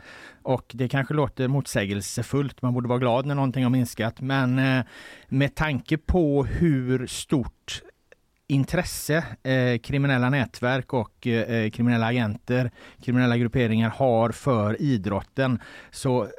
Och 0.44 0.72
det 0.74 0.90
kanske 0.90 1.14
låter 1.14 1.48
motsägelsefullt, 1.48 2.62
man 2.62 2.74
borde 2.74 2.90
vara 2.90 3.00
glad 3.00 3.26
när 3.26 3.36
någonting 3.36 3.64
har 3.64 3.70
minskat. 3.70 4.22
Men 4.22 4.62
med 5.28 5.56
tanke 5.56 5.98
på 5.98 6.46
hur 6.46 7.08
stort 7.08 7.82
intresse 8.52 9.24
eh, 9.44 9.80
kriminella 9.80 10.30
nätverk 10.30 10.94
och 10.94 11.11
eh, 11.28 11.70
kriminella 11.70 12.06
agenter, 12.06 12.72
kriminella 13.04 13.38
grupperingar 13.38 13.90
har 13.90 14.32
för 14.32 14.82
idrotten 14.82 15.60
så 15.92 16.24
eh, 16.24 16.30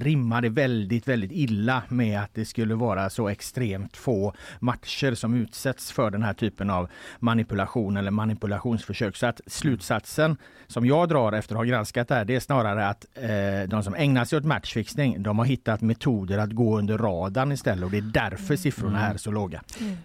rimmar 0.00 0.42
det 0.42 0.48
väldigt, 0.48 1.08
väldigt 1.08 1.32
illa 1.32 1.82
med 1.88 2.20
att 2.20 2.34
det 2.34 2.44
skulle 2.44 2.74
vara 2.74 3.10
så 3.10 3.28
extremt 3.28 3.96
få 3.96 4.34
matcher 4.60 5.14
som 5.14 5.34
utsätts 5.34 5.92
för 5.92 6.10
den 6.10 6.22
här 6.22 6.34
typen 6.34 6.70
av 6.70 6.90
manipulation 7.18 7.96
eller 7.96 8.10
manipulationsförsök. 8.10 9.16
Så 9.16 9.26
att 9.26 9.40
slutsatsen 9.46 10.36
som 10.66 10.86
jag 10.86 11.08
drar 11.08 11.32
efter 11.32 11.54
att 11.54 11.58
ha 11.58 11.64
granskat 11.64 12.08
det 12.08 12.14
här, 12.14 12.24
det 12.24 12.36
är 12.36 12.40
snarare 12.40 12.88
att 12.88 13.06
eh, 13.14 13.68
de 13.68 13.82
som 13.82 13.94
ägnar 13.94 14.24
sig 14.24 14.38
åt 14.38 14.44
matchfixning, 14.44 15.22
de 15.22 15.38
har 15.38 15.46
hittat 15.46 15.80
metoder 15.80 16.38
att 16.38 16.52
gå 16.52 16.78
under 16.78 16.98
radarn 16.98 17.52
istället 17.52 17.84
och 17.84 17.90
det 17.90 17.98
är 17.98 18.02
därför 18.02 18.56
siffrorna 18.56 19.08
är 19.08 19.16
så 19.16 19.30
låga. 19.30 19.62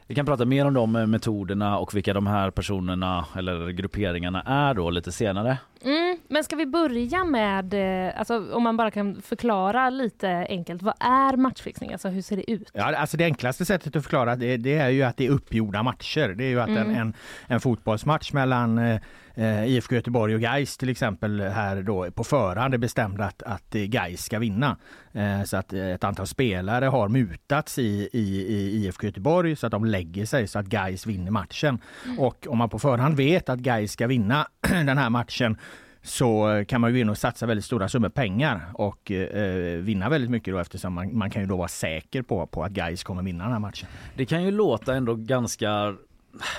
Vi 0.07 0.15
kan 0.15 0.25
prata 0.25 0.45
mer 0.45 0.65
om 0.65 0.73
de 0.73 0.95
eh, 0.95 1.05
metoderna 1.05 1.77
och 1.77 1.95
vilka 1.95 2.13
de 2.13 2.27
här 2.27 2.51
personerna 2.51 3.25
eller 3.37 3.69
grupperingarna 3.69 4.18
är 4.45 4.73
då 4.73 4.89
lite 4.89 5.11
senare. 5.11 5.57
Mm, 5.81 6.17
men 6.27 6.43
ska 6.43 6.55
vi 6.55 6.65
börja 6.65 7.23
med, 7.23 7.73
eh, 7.73 8.19
alltså, 8.19 8.53
om 8.53 8.63
man 8.63 8.77
bara 8.77 8.91
kan 8.91 9.21
förklara 9.21 9.89
lite 9.89 10.45
enkelt, 10.49 10.81
vad 10.81 10.93
är 10.99 11.37
matchfixning? 11.37 11.91
Alltså 11.91 12.07
hur 12.07 12.21
ser 12.21 12.35
det 12.35 12.51
ut? 12.51 12.71
Ja, 12.73 12.95
alltså 12.95 13.17
det 13.17 13.23
enklaste 13.25 13.65
sättet 13.65 13.95
att 13.95 14.03
förklara 14.03 14.35
det, 14.35 14.57
det 14.57 14.73
är 14.77 14.89
ju 14.89 15.03
att 15.03 15.17
det 15.17 15.25
är 15.25 15.29
uppgjorda 15.29 15.83
matcher. 15.83 16.27
Det 16.37 16.43
är 16.43 16.49
ju 16.49 16.61
att 16.61 16.69
en, 16.69 16.77
Mm. 16.77 16.95
en, 16.95 17.13
en 17.47 17.59
fotbollsmatch 17.59 18.33
mellan 18.33 18.77
eh, 18.77 18.99
eh, 19.35 19.65
IFK 19.65 19.95
Göteborg 19.95 20.35
och 20.35 20.41
Gais 20.41 20.77
till 20.77 20.89
exempel 20.89 21.41
här 21.41 21.81
då 21.81 22.11
på 22.11 22.23
förhand 22.23 22.73
är 22.73 22.77
bestämd 22.77 23.21
att, 23.21 23.43
att 23.43 23.75
eh, 23.75 23.81
Gais 23.81 24.23
ska 24.25 24.39
vinna. 24.39 24.77
Eh, 25.11 25.43
så 25.43 25.57
att 25.57 25.73
ett 25.73 26.03
antal 26.03 26.27
spelare 26.27 26.85
har 26.85 27.07
mutats 27.09 27.79
i, 27.79 28.09
i, 28.13 28.45
i 28.47 28.85
IFK 28.85 29.05
Göteborg 29.07 29.55
så 29.55 29.65
att 29.65 29.71
de 29.71 29.85
lägger 29.85 30.25
sig 30.25 30.47
så 30.47 30.59
att 30.59 30.65
Gais 30.65 31.05
vinner 31.05 31.31
matchen. 31.31 31.79
Och 32.17 32.47
om 32.49 32.57
man 32.57 32.69
på 32.69 32.79
förhand 32.79 33.15
vet 33.17 33.49
att 33.49 33.59
Gais 33.59 33.91
ska 33.91 34.07
vinna 34.07 34.47
den 34.69 34.97
här 34.97 35.09
matchen 35.09 35.57
så 36.01 36.49
eh, 36.49 36.65
kan 36.65 36.81
man 36.81 36.93
ju 36.93 37.01
in 37.01 37.09
och 37.09 37.17
satsa 37.17 37.45
väldigt 37.45 37.65
stora 37.65 37.89
summor 37.89 38.09
pengar 38.09 38.71
och 38.73 39.11
eh, 39.11 39.43
eh, 39.43 39.77
vinna 39.77 40.09
väldigt 40.09 40.29
mycket 40.29 40.53
då 40.53 40.59
eftersom 40.59 40.93
man, 40.93 41.17
man 41.17 41.29
kan 41.29 41.41
ju 41.41 41.47
då 41.47 41.57
vara 41.57 41.67
säker 41.67 42.21
på, 42.21 42.47
på 42.47 42.63
att 42.63 42.71
Gais 42.71 43.03
kommer 43.03 43.23
vinna 43.23 43.43
den 43.43 43.53
här 43.53 43.59
matchen. 43.59 43.87
Det 44.15 44.25
kan 44.25 44.43
ju 44.43 44.51
låta 44.51 44.95
ändå 44.95 45.15
ganska 45.15 45.95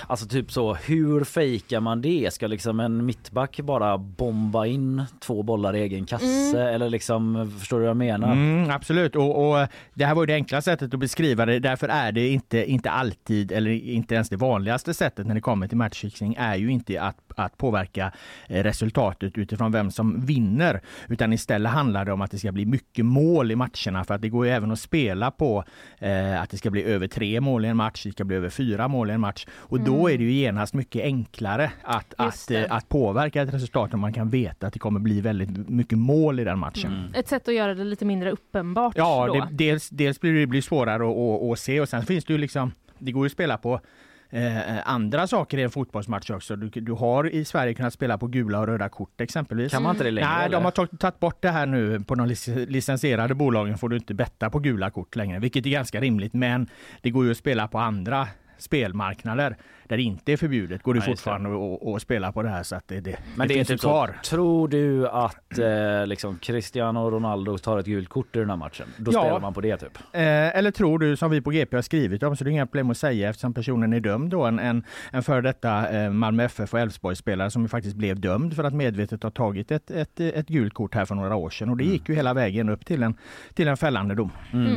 Alltså 0.07 0.27
typ 0.27 0.51
så, 0.51 0.73
hur 0.73 1.23
fejkar 1.23 1.79
man 1.79 2.01
det? 2.01 2.33
Ska 2.33 2.47
liksom 2.47 2.79
en 2.79 3.05
mittback 3.05 3.59
bara 3.59 3.97
bomba 3.97 4.65
in 4.65 5.03
två 5.19 5.43
bollar 5.43 5.75
i 5.75 5.79
egen 5.79 6.05
kasse? 6.05 6.61
Eller 6.61 6.89
liksom, 6.89 7.51
förstår 7.59 7.77
du 7.77 7.81
vad 7.81 7.89
jag 7.89 7.97
menar? 7.97 8.31
Mm, 8.31 8.69
absolut, 8.69 9.15
och, 9.15 9.51
och 9.51 9.67
det 9.93 10.05
här 10.05 10.15
var 10.15 10.21
ju 10.23 10.25
det 10.25 10.33
enkla 10.33 10.61
sättet 10.61 10.93
att 10.93 10.99
beskriva 10.99 11.45
det. 11.45 11.59
Därför 11.59 11.87
är 11.87 12.11
det 12.11 12.27
inte, 12.27 12.71
inte 12.71 12.91
alltid, 12.91 13.51
eller 13.51 13.71
inte 13.71 14.15
ens 14.15 14.29
det 14.29 14.37
vanligaste 14.37 14.93
sättet 14.93 15.27
när 15.27 15.35
det 15.35 15.41
kommer 15.41 15.67
till 15.67 15.77
matchfixing, 15.77 16.35
är 16.39 16.55
ju 16.55 16.71
inte 16.71 17.01
att, 17.01 17.17
att 17.35 17.57
påverka 17.57 18.11
eh, 18.47 18.63
resultatet 18.63 19.37
utifrån 19.37 19.71
vem 19.71 19.91
som 19.91 20.25
vinner. 20.25 20.81
Utan 21.07 21.33
istället 21.33 21.71
handlar 21.71 22.05
det 22.05 22.11
om 22.11 22.21
att 22.21 22.31
det 22.31 22.37
ska 22.37 22.51
bli 22.51 22.65
mycket 22.65 23.05
mål 23.05 23.51
i 23.51 23.55
matcherna. 23.55 24.03
För 24.03 24.13
att 24.13 24.21
det 24.21 24.29
går 24.29 24.45
ju 24.45 24.51
även 24.51 24.71
att 24.71 24.79
spela 24.79 25.31
på 25.31 25.63
eh, 25.99 26.41
att 26.41 26.49
det 26.49 26.57
ska 26.57 26.69
bli 26.69 26.83
över 26.83 27.07
tre 27.07 27.41
mål 27.41 27.65
i 27.65 27.67
en 27.67 27.77
match, 27.77 28.03
det 28.03 28.11
ska 28.11 28.23
bli 28.23 28.35
över 28.35 28.49
fyra 28.49 28.87
mål 28.87 29.09
i 29.09 29.13
en 29.13 29.21
match. 29.21 29.45
Och 29.61 29.79
då 29.79 29.95
Mm. 30.07 30.13
är 30.13 30.17
det 30.17 30.23
ju 30.23 30.31
genast 30.31 30.73
mycket 30.73 31.03
enklare 31.03 31.71
att, 31.83 32.13
att, 32.17 32.51
eh, 32.51 32.63
att 32.69 32.89
påverka 32.89 33.41
ett 33.41 33.53
resultat 33.53 33.93
om 33.93 33.99
man 33.99 34.13
kan 34.13 34.29
veta 34.29 34.67
att 34.67 34.73
det 34.73 34.79
kommer 34.79 34.99
bli 34.99 35.21
väldigt 35.21 35.69
mycket 35.69 35.97
mål 35.97 36.39
i 36.39 36.43
den 36.43 36.59
matchen. 36.59 37.13
Ett 37.15 37.27
sätt 37.27 37.47
att 37.47 37.53
göra 37.53 37.73
det 37.75 37.83
lite 37.83 38.05
mindre 38.05 38.31
uppenbart 38.31 38.93
Ja, 38.97 39.27
då. 39.27 39.33
det, 39.33 39.47
dels, 39.51 39.89
dels 39.89 40.19
blir 40.21 40.33
det 40.33 40.47
blir 40.47 40.61
svårare 40.61 41.03
att, 41.11 41.43
att, 41.43 41.51
att 41.51 41.59
se 41.59 41.81
och 41.81 41.89
sen 41.89 42.03
finns 42.05 42.25
det 42.25 42.33
ju 42.33 42.39
liksom, 42.39 42.71
det 42.99 43.11
går 43.11 43.23
ju 43.23 43.25
att 43.25 43.31
spela 43.31 43.57
på 43.57 43.79
eh, 44.29 44.89
andra 44.89 45.27
saker 45.27 45.57
i 45.57 45.63
en 45.63 45.69
fotbollsmatch 45.69 46.29
också. 46.29 46.55
Du, 46.55 46.69
du 46.81 46.91
har 46.91 47.29
i 47.29 47.45
Sverige 47.45 47.73
kunnat 47.73 47.93
spela 47.93 48.17
på 48.17 48.27
gula 48.27 48.59
och 48.59 48.67
röda 48.67 48.89
kort 48.89 49.21
exempelvis. 49.21 49.71
Kan 49.71 49.83
man 49.83 49.95
inte 49.95 50.03
det 50.03 50.11
längre? 50.11 50.29
Nej, 50.29 50.45
eller? 50.45 50.55
de 50.57 50.63
har 50.63 50.71
tagit 50.71 50.99
tagit 50.99 51.19
bort 51.19 51.41
det 51.41 51.49
här 51.49 51.65
nu. 51.65 51.99
På 51.99 52.15
de 52.15 52.27
lic- 52.27 52.65
licensierade 52.69 53.33
bolagen 53.35 53.77
får 53.77 53.89
du 53.89 53.95
inte 53.95 54.13
betta 54.13 54.49
på 54.49 54.59
gula 54.59 54.89
kort 54.89 55.15
längre, 55.15 55.39
vilket 55.39 55.65
är 55.65 55.69
ganska 55.69 56.01
rimligt. 56.01 56.33
Men 56.33 56.67
det 57.01 57.09
går 57.09 57.25
ju 57.25 57.31
att 57.31 57.37
spela 57.37 57.67
på 57.67 57.79
andra 57.79 58.27
spelmarknader 58.61 59.55
där 59.87 59.97
det 59.97 60.03
inte 60.03 60.33
är 60.33 60.37
förbjudet. 60.37 60.83
Går 60.83 60.93
det 60.93 60.99
det. 60.99 61.05
fortfarande 61.05 61.49
att 61.49 61.95
att 61.95 62.01
spela 62.01 62.31
på 62.31 62.43
det 62.43 62.49
här 62.49 62.63
så 62.63 62.75
att 62.75 62.87
det, 62.87 62.99
det, 62.99 63.17
Men 63.35 63.47
det, 63.47 63.53
är 63.53 63.55
finns 63.55 63.69
ju 63.69 63.73
typ 63.73 63.81
så. 63.81 63.87
kvar. 63.87 64.19
Tror 64.23 64.67
du 64.67 65.07
att 65.07 65.59
eh, 65.59 66.07
liksom 66.07 66.37
Cristiano 66.37 67.09
Ronaldo 67.09 67.57
tar 67.57 67.77
ett 67.79 67.85
gult 67.85 68.09
kort 68.09 68.35
i 68.35 68.39
den 68.39 68.49
här 68.49 68.57
matchen? 68.57 68.87
Då 68.97 69.11
Ja. 69.13 69.21
spelar 69.21 69.39
man 69.39 69.53
på 69.53 69.61
det 69.61 69.77
typ? 69.77 69.97
Eh, 70.11 70.21
eller 70.57 70.71
tror 70.71 70.99
du, 70.99 71.17
som 71.17 71.31
vi 71.31 71.41
på 71.41 71.51
GP 71.51 71.77
har 71.77 71.81
skrivit 71.81 72.23
om, 72.23 72.35
så 72.35 72.43
det 72.43 72.49
är 72.49 72.51
inga 72.51 72.65
problem 72.65 72.89
att 72.91 72.97
säga 72.97 73.29
eftersom 73.29 73.53
personen 73.53 73.93
är 73.93 73.99
dömd 73.99 74.29
då, 74.31 74.43
en, 74.45 74.59
en, 74.59 74.83
en 75.11 75.23
före 75.23 75.41
detta 75.41 75.89
eh, 76.03 76.09
Malmö 76.11 76.43
FF 76.43 76.73
och 76.73 76.79
Elfsborgsspelare 76.79 77.51
som 77.51 77.69
faktiskt 77.69 77.95
blev 77.95 78.19
dömd 78.19 78.55
för 78.55 78.63
att 78.63 78.73
medvetet 78.73 79.23
ha 79.23 79.29
tagit 79.31 79.71
ett, 79.71 79.91
ett, 79.91 80.19
ett 80.19 80.47
gult 80.47 80.73
kort 80.73 80.95
här 80.95 81.05
för 81.05 81.15
några 81.15 81.35
år 81.35 81.49
sedan. 81.49 81.69
Och 81.69 81.77
det 81.77 81.83
gick 81.83 82.09
ju 82.09 82.15
hela 82.15 82.33
vägen 82.33 82.69
upp 82.69 82.85
till 82.85 83.03
en, 83.03 83.17
till 83.53 83.67
en 83.67 83.77
fällande 83.77 84.15
dom. 84.15 84.31
Mm. 84.53 84.75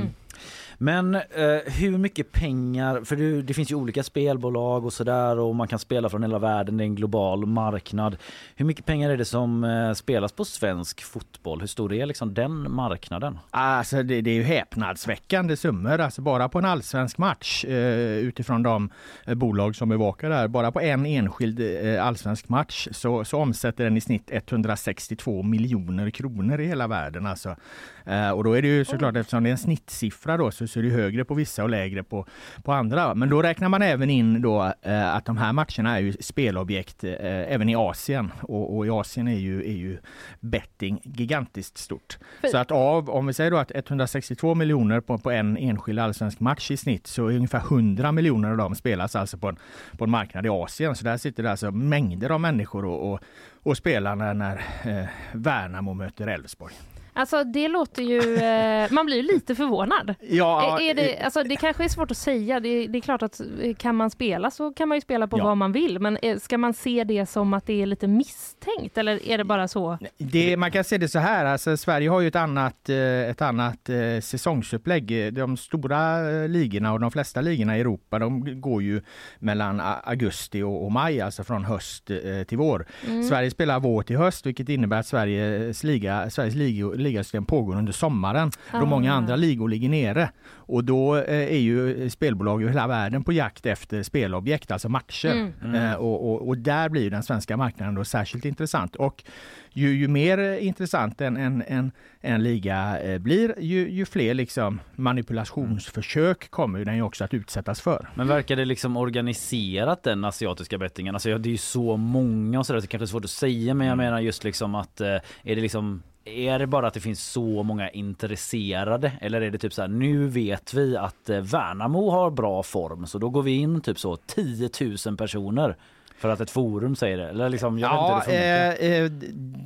Men 0.79 1.15
eh, 1.15 1.23
hur 1.67 1.99
mycket 1.99 2.33
pengar, 2.33 3.05
för 3.05 3.17
det, 3.17 3.43
det 3.43 3.55
finns 3.55 3.71
ju 3.71 3.75
olika 3.75 4.03
spelbolag 4.03 4.85
och 4.85 4.93
sådär 4.93 5.39
och 5.39 5.55
man 5.55 5.69
kan 5.69 5.79
spela 5.79 6.09
från 6.09 6.23
hela 6.23 6.39
världen, 6.39 6.77
det 6.77 6.85
är 6.85 6.87
en 6.87 6.95
global 6.95 7.47
marknad. 7.47 8.17
Hur 8.55 8.65
mycket 8.65 8.87
pengar 8.87 9.11
är 9.11 9.17
det 9.17 9.25
som 9.25 9.65
eh, 9.65 9.93
spelas 9.93 10.33
på 10.33 10.45
svensk 10.45 11.03
fotboll? 11.03 11.61
Hur 11.61 11.67
stor 11.67 11.93
är 11.93 12.07
liksom 12.07 12.35
den 12.35 12.73
marknaden? 12.73 13.39
Alltså 13.51 14.03
det, 14.03 14.21
det 14.21 14.31
är 14.31 14.35
ju 14.35 14.43
häpnadsväckande 14.43 15.57
summor. 15.57 16.01
Alltså 16.01 16.23
bara 16.23 16.49
på 16.49 16.59
en 16.59 16.65
allsvensk 16.65 17.19
match 17.19 17.65
eh, 17.65 18.19
utifrån 18.19 18.63
de 18.63 18.91
eh, 19.27 19.35
bolag 19.35 19.77
som 19.77 19.89
bevakar 19.89 20.29
det 20.29 20.35
här. 20.35 20.49
Bara 20.49 20.73
på 20.73 20.81
en 20.81 21.07
enskild 21.07 21.61
eh, 21.61 22.07
allsvensk 22.07 22.49
match 22.49 22.89
så, 22.93 23.25
så 23.25 23.39
omsätter 23.39 23.85
den 23.85 23.97
i 23.97 24.01
snitt 24.01 24.31
162 24.31 25.43
miljoner 25.43 26.11
kronor 26.11 26.61
i 26.61 26.67
hela 26.67 26.87
världen. 26.87 27.27
Alltså. 27.27 27.57
Eh, 28.05 28.31
och 28.31 28.45
då 28.45 28.53
är 28.53 28.63
det 28.63 28.69
ju 28.69 28.85
såklart 28.85 29.17
eftersom 29.17 29.43
det 29.43 29.49
är 29.49 29.53
en 29.53 29.59
snittsiffra 29.59 30.37
då 30.37 30.51
så, 30.51 30.64
så 30.67 30.79
är 30.79 30.83
det 30.83 30.91
högre 30.91 31.25
på 31.25 31.35
vissa 31.35 31.63
och 31.63 31.71
lägre 31.71 32.03
på, 32.03 32.27
på 32.63 32.73
andra. 32.73 33.15
Men 33.15 33.29
då 33.29 33.43
räknar 33.43 33.69
man 33.69 33.83
även 33.83 34.11
in 34.11 34.43
då 34.43 34.73
eh, 34.83 35.15
att 35.15 35.25
de 35.25 35.37
här 35.37 35.53
matcherna 35.53 35.97
är 35.97 36.01
ju 36.01 36.13
spelobjekt 36.13 37.05
eh, 37.05 37.13
även 37.53 37.69
i 37.69 37.75
Asien 37.77 38.33
och, 38.41 38.77
och 38.77 38.87
i 38.87 38.91
Asien 38.91 39.29
är 39.29 39.39
ju, 39.39 39.61
är 39.61 39.73
ju 39.77 39.99
betting 40.41 41.01
gigantiskt 41.05 41.79
stort. 41.79 42.19
För- 42.41 42.49
Så 42.49 42.57
att 42.59 42.71
av, 42.71 43.11
om 43.11 43.27
vi 43.27 43.33
säger 43.33 43.51
då 43.51 43.57
att 43.57 43.71
162 43.75 44.55
miljoner 44.55 45.01
på, 45.01 45.19
på 45.19 45.31
en 45.31 45.57
enskild 45.57 45.99
allsvensk 45.99 46.41
match 46.41 46.71
i 46.71 46.77
snitt 46.77 47.07
så 47.07 47.27
är 47.29 47.37
ungefär 47.37 47.59
100 47.61 48.13
miljoner 48.13 48.51
av 48.51 48.57
dem 48.57 48.75
spelas 48.75 49.17
alltså 49.17 49.39
på 49.39 49.49
en, 49.49 49.57
på 49.99 50.05
en 50.05 50.11
marknad 50.11 50.47
i 50.47 50.49
Asien. 50.49 50.95
Så 50.95 51.05
där 51.05 51.17
sitter 51.17 51.43
det 51.43 51.51
alltså 51.51 51.71
mängder 51.71 52.31
av 52.31 52.41
människor 52.41 52.85
och, 52.85 53.13
och, 53.13 53.21
och 53.63 53.77
spelar 53.77 54.17
när, 54.17 54.35
när 54.35 54.57
eh, 54.85 55.05
Värnamo 55.33 55.95
möter 55.95 56.27
Elfsborg. 56.27 56.75
Alltså 57.17 57.45
det 57.45 57.69
låter 57.69 58.03
ju, 58.03 58.37
eh, 58.37 58.93
man 58.93 59.07
blir 59.07 59.17
ju 59.17 59.23
lite 59.23 59.55
förvånad. 59.55 60.15
Ja, 60.29 60.81
är, 60.81 60.91
är 60.91 60.95
det, 60.95 61.19
alltså, 61.19 61.43
det 61.43 61.57
kanske 61.57 61.85
är 61.85 61.89
svårt 61.89 62.11
att 62.11 62.17
säga, 62.17 62.61
det, 62.61 62.87
det 62.87 62.99
är 62.99 63.01
klart 63.01 63.23
att 63.23 63.41
eh, 63.63 63.75
kan 63.75 63.97
man 63.97 64.11
spela 64.11 64.51
så 64.51 64.73
kan 64.73 64.89
man 64.89 64.97
ju 64.97 65.01
spela 65.01 65.27
på 65.27 65.39
Ja. 65.39 65.45
vad 65.45 65.57
man 65.57 65.73
vill, 65.73 65.99
men 65.99 66.17
eh, 66.17 66.39
ska 66.39 66.59
man 66.59 66.75
se 66.75 67.05
det 67.05 67.27
som 67.27 67.55
att 67.55 67.67
det 67.67 67.83
är 67.83 67.87
lite 67.87 68.07
misstänkt 68.09 68.99
eller 68.99 69.29
är 69.29 69.39
det 69.39 69.45
bara 69.45 69.69
så? 69.69 69.99
Det, 70.19 70.57
man 70.57 70.71
kan 70.71 70.85
se 70.85 70.99
det 70.99 71.09
så 71.09 71.19
här, 71.19 71.45
alltså, 71.45 71.77
Sverige 71.77 72.09
har 72.09 72.21
ju 72.21 72.29
ett 72.29 72.37
annat, 72.37 72.89
eh, 72.89 72.97
ett 73.31 73.43
annat 73.43 73.89
eh, 73.89 74.21
säsongsupplägg. 74.23 75.35
De 75.35 75.57
stora 75.57 76.31
eh, 76.31 76.49
ligorna 76.49 76.93
och 76.93 77.01
de 77.01 77.11
flesta 77.11 77.41
ligorna 77.41 77.77
i 77.77 77.81
Europa 77.81 78.19
de 78.19 78.61
går 78.61 78.83
ju 78.83 79.03
mellan 79.39 79.81
augusti 80.05 80.63
och, 80.63 80.85
och 80.85 80.93
maj, 80.93 81.21
alltså 81.21 81.45
från 81.45 81.65
höst 81.65 82.11
eh, 82.11 82.43
till 82.49 82.59
vår. 82.59 82.87
Mm. 83.07 83.23
Sverige 83.25 83.51
spelar 83.51 83.81
vår 83.81 84.03
till 84.03 84.17
höst 84.17 84.47
vilket 84.47 84.69
innebär 84.69 84.99
att 85.01 85.07
Sveriges, 85.07 85.85
liga, 85.85 86.31
Sveriges 86.31 86.55
liga, 86.55 86.87
ligasystem 87.05 87.45
pågår 87.45 87.77
under 87.77 87.93
sommaren 87.93 88.51
då 88.73 88.79
Ah. 88.79 88.85
många 88.85 89.13
andra 89.13 89.37
ligor 89.37 89.69
ligger 89.69 89.89
nere. 89.89 90.31
Och 90.67 90.85
då 90.85 91.17
eh, 91.17 91.53
är 91.53 91.59
ju 91.59 92.11
spelbolag 92.11 92.63
i 92.63 92.69
hela 92.69 92.87
världen 92.87 93.25
på 93.25 93.33
jakt 93.33 93.67
efter 93.67 94.03
spelobjekt, 94.03 94.71
alltså 94.71 94.89
matcher. 94.89 95.33
Mm. 95.33 95.53
Mm. 95.65 95.75
Eh, 95.75 95.95
och, 95.95 96.31
och, 96.31 96.49
och 96.49 96.59
där 96.59 96.89
blir 96.89 97.11
den 97.11 97.23
svenska 97.23 97.57
marknaden 97.57 97.95
då 97.95 98.05
särskilt 98.05 98.45
intressant. 98.45 98.97
Och 98.97 99.25
ju, 99.73 99.97
ju 99.97 100.09
mer 100.09 100.39
eh, 100.39 100.67
intressant 100.67 101.21
en, 101.21 101.37
en, 101.37 101.63
en, 101.67 101.93
en 102.21 102.43
liga 102.43 103.01
eh, 103.01 103.19
blir, 103.19 103.55
ju, 103.61 103.91
ju 103.91 104.07
fler 104.07 104.35
liksom 104.35 104.81
manipulationsförsök 104.97 106.51
kommer 106.51 106.85
den 106.85 106.97
ju 106.97 107.03
också 107.03 107.25
att 107.25 107.35
utsättas 107.35 107.81
för. 107.81 108.09
Men 108.15 108.29
verkar 108.29 108.57
det 108.57 108.65
liksom 108.65 108.97
organiserat 108.97 110.03
den 110.03 110.25
asiatiska 110.25 110.79
bettingen? 110.79 111.15
Alltså 111.15 111.39
det 111.39 111.49
är 111.49 111.51
ju 111.51 111.57
så 111.57 111.97
många 111.97 112.59
och 112.59 112.67
sådär 112.67 112.81
så 112.81 112.85
det 112.85 112.89
kanske 112.89 113.05
är 113.05 113.07
svårt 113.07 113.25
att 113.25 113.31
säga 113.31 113.75
men 113.75 113.87
jag 113.87 113.97
menar 113.97 114.21
just 114.21 114.45
liksom 114.45 114.75
att 114.75 115.01
eh, 115.01 115.09
är 115.43 115.57
det 115.57 115.61
liksom 115.61 116.03
är 116.25 116.59
det 116.59 116.67
bara 116.67 116.87
att 116.87 116.95
det 116.95 117.01
finns 117.01 117.25
så 117.25 117.63
många 117.63 117.91
intresserade? 117.91 119.13
Eller 119.21 119.41
är 119.41 119.51
det 119.51 119.59
typ 119.59 119.73
så 119.73 119.83
här 119.83 119.89
nu 119.89 120.29
vet 120.29 120.75
vi 120.75 120.97
att 120.97 121.31
eh, 121.31 121.41
Värnamo 121.41 122.11
har 122.11 122.31
bra 122.31 122.63
form 122.63 123.07
så 123.07 123.19
då 123.19 123.31
går 123.31 123.43
vi 123.43 123.53
in 123.53 123.81
typ 123.81 123.99
så 123.99 124.17
10 124.17 124.71
000 125.07 125.17
personer 125.17 125.77
för 126.17 126.29
att 126.29 126.41
ett 126.41 126.51
forum 126.51 126.97
säger 126.97 127.17
det 127.17 127.29
eller 127.29 127.49
liksom 127.49 127.79
jag 127.79 127.91
Ja, 127.91 128.23
vet 128.27 128.29
inte 128.29 128.37
hur 128.37 128.89
det 128.89 128.97
eh, 128.97 129.05
eh, 129.05 129.11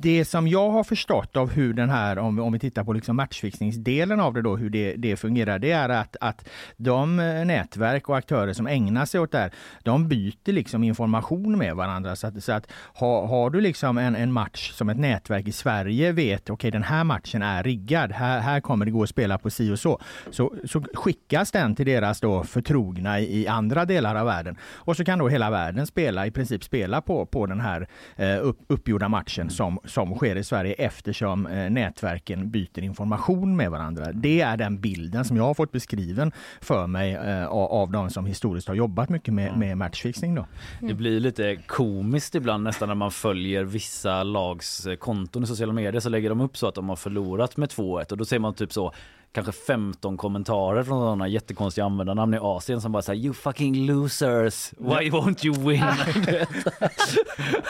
det 0.01 0.25
som 0.25 0.47
jag 0.47 0.69
har 0.69 0.83
förstått 0.83 1.37
av 1.37 1.51
hur 1.51 1.73
den 1.73 1.89
här, 1.89 2.17
om, 2.17 2.39
om 2.39 2.53
vi 2.53 2.59
tittar 2.59 2.83
på 2.83 2.93
liksom 2.93 3.15
matchfixningsdelen 3.15 4.19
av 4.19 4.33
det 4.33 4.41
då, 4.41 4.55
hur 4.55 4.69
det, 4.69 4.95
det 4.97 5.15
fungerar, 5.15 5.59
det 5.59 5.71
är 5.71 5.89
att, 5.89 6.15
att 6.21 6.49
de 6.77 7.19
eh, 7.19 7.45
nätverk 7.45 8.09
och 8.09 8.17
aktörer 8.17 8.53
som 8.53 8.67
ägnar 8.67 9.05
sig 9.05 9.19
åt 9.19 9.31
det 9.31 9.37
här, 9.37 9.51
de 9.83 10.07
byter 10.07 10.51
liksom 10.51 10.83
information 10.83 11.57
med 11.57 11.75
varandra. 11.75 12.15
Så 12.15 12.27
att, 12.27 12.43
så 12.43 12.51
att 12.51 12.71
har, 12.73 13.27
har 13.27 13.49
du 13.49 13.61
liksom 13.61 13.97
en, 13.97 14.15
en 14.15 14.31
match 14.31 14.71
som 14.71 14.89
ett 14.89 14.97
nätverk 14.97 15.47
i 15.47 15.51
Sverige 15.51 16.11
vet, 16.11 16.49
okej 16.49 16.71
den 16.71 16.83
här 16.83 17.03
matchen 17.03 17.41
är 17.41 17.63
riggad, 17.63 18.11
här, 18.11 18.39
här 18.39 18.61
kommer 18.61 18.85
det 18.85 18.91
gå 18.91 19.03
att 19.03 19.09
spela 19.09 19.37
på 19.37 19.49
si 19.49 19.71
och 19.71 19.79
så, 19.79 19.99
så, 20.31 20.53
så 20.65 20.83
skickas 20.93 21.51
den 21.51 21.75
till 21.75 21.85
deras 21.85 22.19
då 22.19 22.43
förtrogna 22.43 23.19
i, 23.19 23.41
i 23.41 23.47
andra 23.47 23.85
delar 23.85 24.15
av 24.15 24.25
världen. 24.25 24.57
Och 24.73 24.97
så 24.97 25.05
kan 25.05 25.19
då 25.19 25.27
hela 25.27 25.49
världen 25.49 25.87
spela, 25.87 26.25
i 26.25 26.31
princip 26.39 26.63
spela 26.63 27.01
på, 27.01 27.25
på 27.25 27.45
den 27.45 27.59
här 27.59 27.87
eh, 28.15 28.37
upp, 28.41 28.57
uppgjorda 28.67 29.09
matchen 29.09 29.49
som, 29.49 29.79
som 29.85 30.15
sker 30.15 30.35
i 30.35 30.43
Sverige 30.43 30.73
eftersom 30.73 31.47
eh, 31.47 31.69
nätverken 31.69 32.51
byter 32.51 32.79
information 32.79 33.55
med 33.55 33.71
varandra. 33.71 34.11
Det 34.13 34.41
är 34.41 34.57
den 34.57 34.81
bilden 34.81 35.25
som 35.25 35.37
jag 35.37 35.43
har 35.43 35.53
fått 35.53 35.71
beskriven 35.71 36.31
för 36.61 36.87
mig 36.87 37.13
eh, 37.13 37.47
av, 37.47 37.91
de 37.91 38.09
som 38.09 38.25
historiskt 38.25 38.67
har 38.67 38.75
jobbat 38.75 39.09
mycket 39.09 39.33
med, 39.33 39.57
med 39.57 39.77
matchfixning. 39.77 40.35
Då. 40.35 40.45
Det 40.79 40.93
blir 40.93 41.19
lite 41.19 41.55
komiskt 41.55 42.35
ibland 42.35 42.63
nästan 42.63 42.87
när 42.87 42.95
man 42.95 43.11
följer 43.11 43.63
vissa 43.63 44.23
lags 44.23 44.87
konton 44.99 45.43
i 45.43 45.47
sociala 45.47 45.73
medier 45.73 45.99
så 45.99 46.09
lägger 46.09 46.29
de 46.29 46.41
upp 46.41 46.57
så 46.57 46.67
att 46.67 46.75
de 46.75 46.89
har 46.89 46.95
förlorat 46.95 47.57
med 47.57 47.69
2-1 47.69 48.11
och 48.11 48.17
då 48.17 48.25
ser 48.25 48.39
man 48.39 48.53
typ 48.53 48.73
så 48.73 48.93
kanske 49.31 49.51
15 49.51 50.17
kommentarer 50.17 50.83
från 50.83 50.99
sådana 50.99 51.27
jättekonstiga 51.27 51.85
användarnamn 51.85 52.33
i 52.33 52.37
Asien 52.41 52.81
som 52.81 52.91
bara 52.91 53.01
säger 53.01 53.25
you 53.25 53.33
fucking 53.33 53.85
losers, 53.85 54.73
why 54.77 55.09
won't 55.09 55.45
you 55.45 55.69
win? 55.69 55.83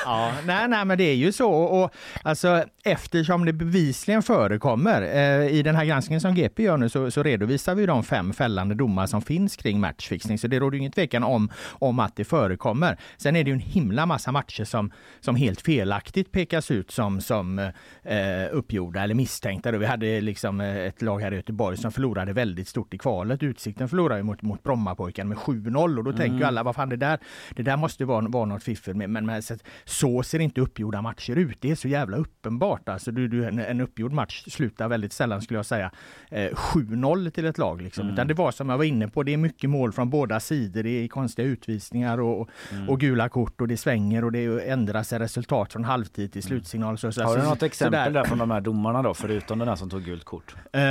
Ja, 0.05 0.33
nej, 0.45 0.67
nej, 0.67 0.85
men 0.85 0.97
det 0.97 1.03
är 1.03 1.15
ju 1.15 1.31
så. 1.31 1.51
Och, 1.51 1.91
alltså, 2.23 2.63
eftersom 2.83 3.45
det 3.45 3.53
bevisligen 3.53 4.23
förekommer 4.23 5.01
eh, 5.01 5.47
i 5.47 5.63
den 5.63 5.75
här 5.75 5.85
granskningen 5.85 6.21
som 6.21 6.35
GP 6.35 6.63
gör 6.63 6.77
nu 6.77 6.89
så, 6.89 7.11
så 7.11 7.23
redovisar 7.23 7.75
vi 7.75 7.85
de 7.85 8.03
fem 8.03 8.33
fällande 8.33 8.75
domar 8.75 9.05
som 9.05 9.21
finns 9.21 9.55
kring 9.55 9.79
matchfixning. 9.79 10.37
Så 10.37 10.47
det 10.47 10.59
råder 10.59 10.77
ingen 10.77 10.91
tvekan 10.91 11.23
om, 11.23 11.49
om 11.71 11.99
att 11.99 12.15
det 12.15 12.23
förekommer. 12.23 12.97
Sen 13.17 13.35
är 13.35 13.43
det 13.43 13.49
ju 13.49 13.53
en 13.53 13.59
himla 13.59 14.05
massa 14.05 14.31
matcher 14.31 14.63
som, 14.63 14.91
som 15.19 15.35
helt 15.35 15.61
felaktigt 15.61 16.31
pekas 16.31 16.71
ut 16.71 16.91
som, 16.91 17.21
som 17.21 17.59
eh, 18.03 18.47
uppgjorda 18.51 19.03
eller 19.03 19.15
misstänkta. 19.15 19.71
Vi 19.71 19.85
hade 19.85 20.21
liksom 20.21 20.61
eh, 20.61 20.77
ett 20.77 21.01
lag 21.01 21.19
här 21.19 21.33
i 21.33 21.37
Göteborg 21.49 21.77
som 21.77 21.91
förlorade 21.91 22.33
väldigt 22.33 22.67
stort 22.67 22.93
i 22.93 22.97
kvalet. 22.97 23.43
Utsikten 23.43 23.89
förlorade 23.89 24.23
mot, 24.23 24.41
mot 24.41 24.63
Brommapojkarna 24.63 25.27
med 25.29 25.37
7-0 25.37 25.97
och 25.97 26.03
då 26.03 26.13
tänker 26.13 26.37
ju 26.37 26.43
alla 26.43 26.63
vad 26.63 26.75
fan 26.75 26.89
det 26.89 26.95
där, 26.95 27.19
det 27.55 27.63
där 27.63 27.77
måste 27.77 28.05
vara, 28.05 28.27
vara 28.27 28.45
något 28.45 28.63
fiffel. 28.63 28.95
Men, 28.95 29.11
men, 29.11 29.25
men 29.25 29.41
så, 29.43 29.55
så 29.85 30.23
ser 30.23 30.39
inte 30.39 30.61
uppgjorda 30.61 31.01
matcher 31.01 31.35
ut. 31.35 31.57
Det 31.61 31.71
är 31.71 31.75
så 31.75 31.87
jävla 31.87 32.17
uppenbart. 32.17 32.89
Alltså, 32.89 33.11
du, 33.11 33.27
du, 33.27 33.45
en, 33.45 33.59
en 33.59 33.81
uppgjord 33.81 34.11
match 34.13 34.43
slutar 34.47 34.87
väldigt 34.87 35.13
sällan 35.13 35.41
skulle 35.41 35.57
jag 35.57 35.65
säga 35.65 35.91
eh, 36.31 36.49
7-0 36.51 37.29
till 37.29 37.45
ett 37.45 37.57
lag. 37.57 37.81
Liksom. 37.81 38.01
Mm. 38.01 38.13
Utan 38.13 38.27
det 38.27 38.33
var 38.33 38.51
som 38.51 38.69
jag 38.69 38.77
var 38.77 38.85
inne 38.85 39.07
på, 39.07 39.23
det 39.23 39.33
är 39.33 39.37
mycket 39.37 39.69
mål 39.69 39.91
från 39.91 40.09
båda 40.09 40.39
sidor. 40.39 40.83
Det 40.83 40.89
är 40.89 41.07
konstiga 41.07 41.47
utvisningar 41.47 42.19
och, 42.19 42.49
Mm. 42.73 42.89
och 42.89 42.99
gula 42.99 43.29
kort 43.29 43.61
och 43.61 43.67
det 43.67 43.77
svänger 43.77 44.23
och 44.23 44.31
det 44.31 44.69
ändrar 44.69 45.03
sig 45.03 45.19
resultat 45.19 45.73
från 45.73 45.83
halvtid 45.83 46.33
till 46.33 46.43
slutsignal. 46.43 46.97
Så, 46.97 47.11
så, 47.11 47.23
Har 47.23 47.35
du 47.35 47.41
så- 47.41 47.49
något 47.49 47.63
exempel 47.63 47.99
sådär. 47.99 48.11
där 48.11 48.23
från 48.23 48.37
de 48.37 48.51
här 48.51 48.61
domarna 48.61 49.01
då 49.01 49.13
förutom 49.13 49.59
den 49.59 49.67
här 49.67 49.75
som 49.75 49.89
tog 49.89 50.03
gult 50.03 50.23
kort? 50.23 50.55
Eh, 50.73 50.81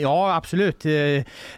ja, 0.00 0.34
absolut. 0.36 0.86
Eh, 0.86 0.92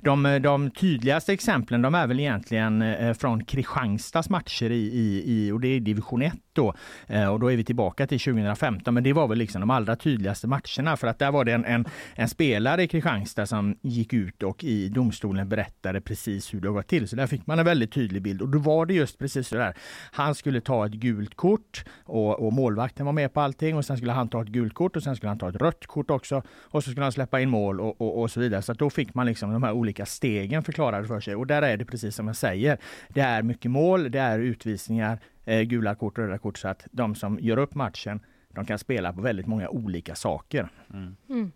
de, 0.00 0.38
de 0.42 0.70
tydligaste 0.70 1.32
exemplen 1.32 1.82
de 1.82 1.94
är 1.94 2.06
väl 2.06 2.20
egentligen 2.20 2.82
eh, 2.82 3.14
från 3.14 3.44
Kristianstads 3.44 4.30
matcher 4.30 4.70
i, 4.70 4.90
i, 4.92 5.22
i 5.26 5.52
och 5.52 5.60
det 5.60 5.68
är 5.68 5.80
division 5.80 6.22
1 6.22 6.32
då. 6.52 6.74
Eh, 7.06 7.28
och 7.28 7.40
då 7.40 7.52
är 7.52 7.56
vi 7.56 7.64
tillbaka 7.64 8.06
till 8.06 8.20
2015, 8.20 8.94
men 8.94 9.04
det 9.04 9.12
var 9.12 9.28
väl 9.28 9.38
liksom 9.38 9.60
de 9.60 9.70
allra 9.70 9.96
tydligaste 9.96 10.46
matcherna 10.46 10.96
för 10.96 11.06
att 11.06 11.18
där 11.18 11.32
var 11.32 11.44
det 11.44 11.52
en, 11.52 11.64
en, 11.64 11.84
en 12.14 12.28
spelare 12.28 12.82
i 12.82 12.88
Kristianstad 12.88 13.46
som 13.46 13.76
gick 13.82 14.12
ut 14.12 14.42
och 14.42 14.64
i 14.64 14.88
domstolen 14.88 15.48
berättade 15.48 16.00
precis 16.00 16.54
hur 16.54 16.60
det 16.60 16.68
gått 16.68 16.86
till. 16.86 17.08
Så 17.08 17.16
där 17.16 17.26
fick 17.26 17.46
man 17.46 17.58
en 17.58 17.64
väldigt 17.64 17.92
tydlig 17.92 18.22
bild 18.22 18.42
och 18.42 18.48
då 18.48 18.58
var 18.58 18.86
det 18.86 18.94
just 18.94 19.18
precis 19.18 19.48
så 19.48 19.56
där. 19.56 19.74
Han 20.12 20.34
skulle 20.34 20.60
ta 20.60 20.86
ett 20.86 20.92
gult 20.92 21.34
kort 21.34 21.84
och, 22.04 22.46
och 22.46 22.52
målvakten 22.52 23.06
var 23.06 23.12
med 23.12 23.34
på 23.34 23.40
allting 23.40 23.76
och 23.76 23.84
sen 23.84 23.96
skulle 23.96 24.12
han 24.12 24.28
ta 24.28 24.42
ett 24.42 24.48
gult 24.48 24.74
kort 24.74 24.96
och 24.96 25.02
sen 25.02 25.16
skulle 25.16 25.30
han 25.30 25.38
ta 25.38 25.48
ett 25.48 25.56
rött 25.56 25.86
kort 25.86 26.10
också 26.10 26.42
och 26.48 26.84
så 26.84 26.90
skulle 26.90 27.04
han 27.04 27.12
släppa 27.12 27.40
in 27.40 27.50
mål 27.50 27.80
och, 27.80 28.00
och, 28.00 28.20
och 28.20 28.30
så 28.32 28.40
vidare. 28.40 28.62
Så 28.62 28.72
då 28.72 28.90
fick 28.90 29.14
man 29.14 29.26
liksom 29.26 29.52
de 29.52 29.62
här 29.62 29.72
olika 29.72 30.06
stegen 30.06 30.62
förklarade 30.62 31.06
för 31.06 31.20
sig 31.20 31.34
och 31.34 31.46
där 31.46 31.62
är 31.62 31.76
det 31.76 31.84
precis 31.84 32.14
som 32.14 32.26
jag 32.26 32.36
säger. 32.36 32.78
Det 33.08 33.20
är 33.20 33.42
mycket 33.42 33.70
mål, 33.70 34.10
det 34.10 34.18
är 34.18 34.38
utvisningar, 34.38 35.18
eh, 35.44 35.60
gula 35.60 35.94
kort 35.94 36.18
och 36.18 36.24
röda 36.24 36.38
kort 36.38 36.58
så 36.58 36.68
att 36.68 36.86
de 36.90 37.14
som 37.14 37.38
gör 37.40 37.56
upp 37.56 37.74
matchen 37.74 38.20
de 38.54 38.64
kan 38.64 38.78
spela 38.78 39.12
på 39.12 39.20
väldigt 39.20 39.46
många 39.46 39.68
olika 39.68 40.14
saker. 40.14 40.68
Mm. 40.94 41.16
Mm. 41.28 41.52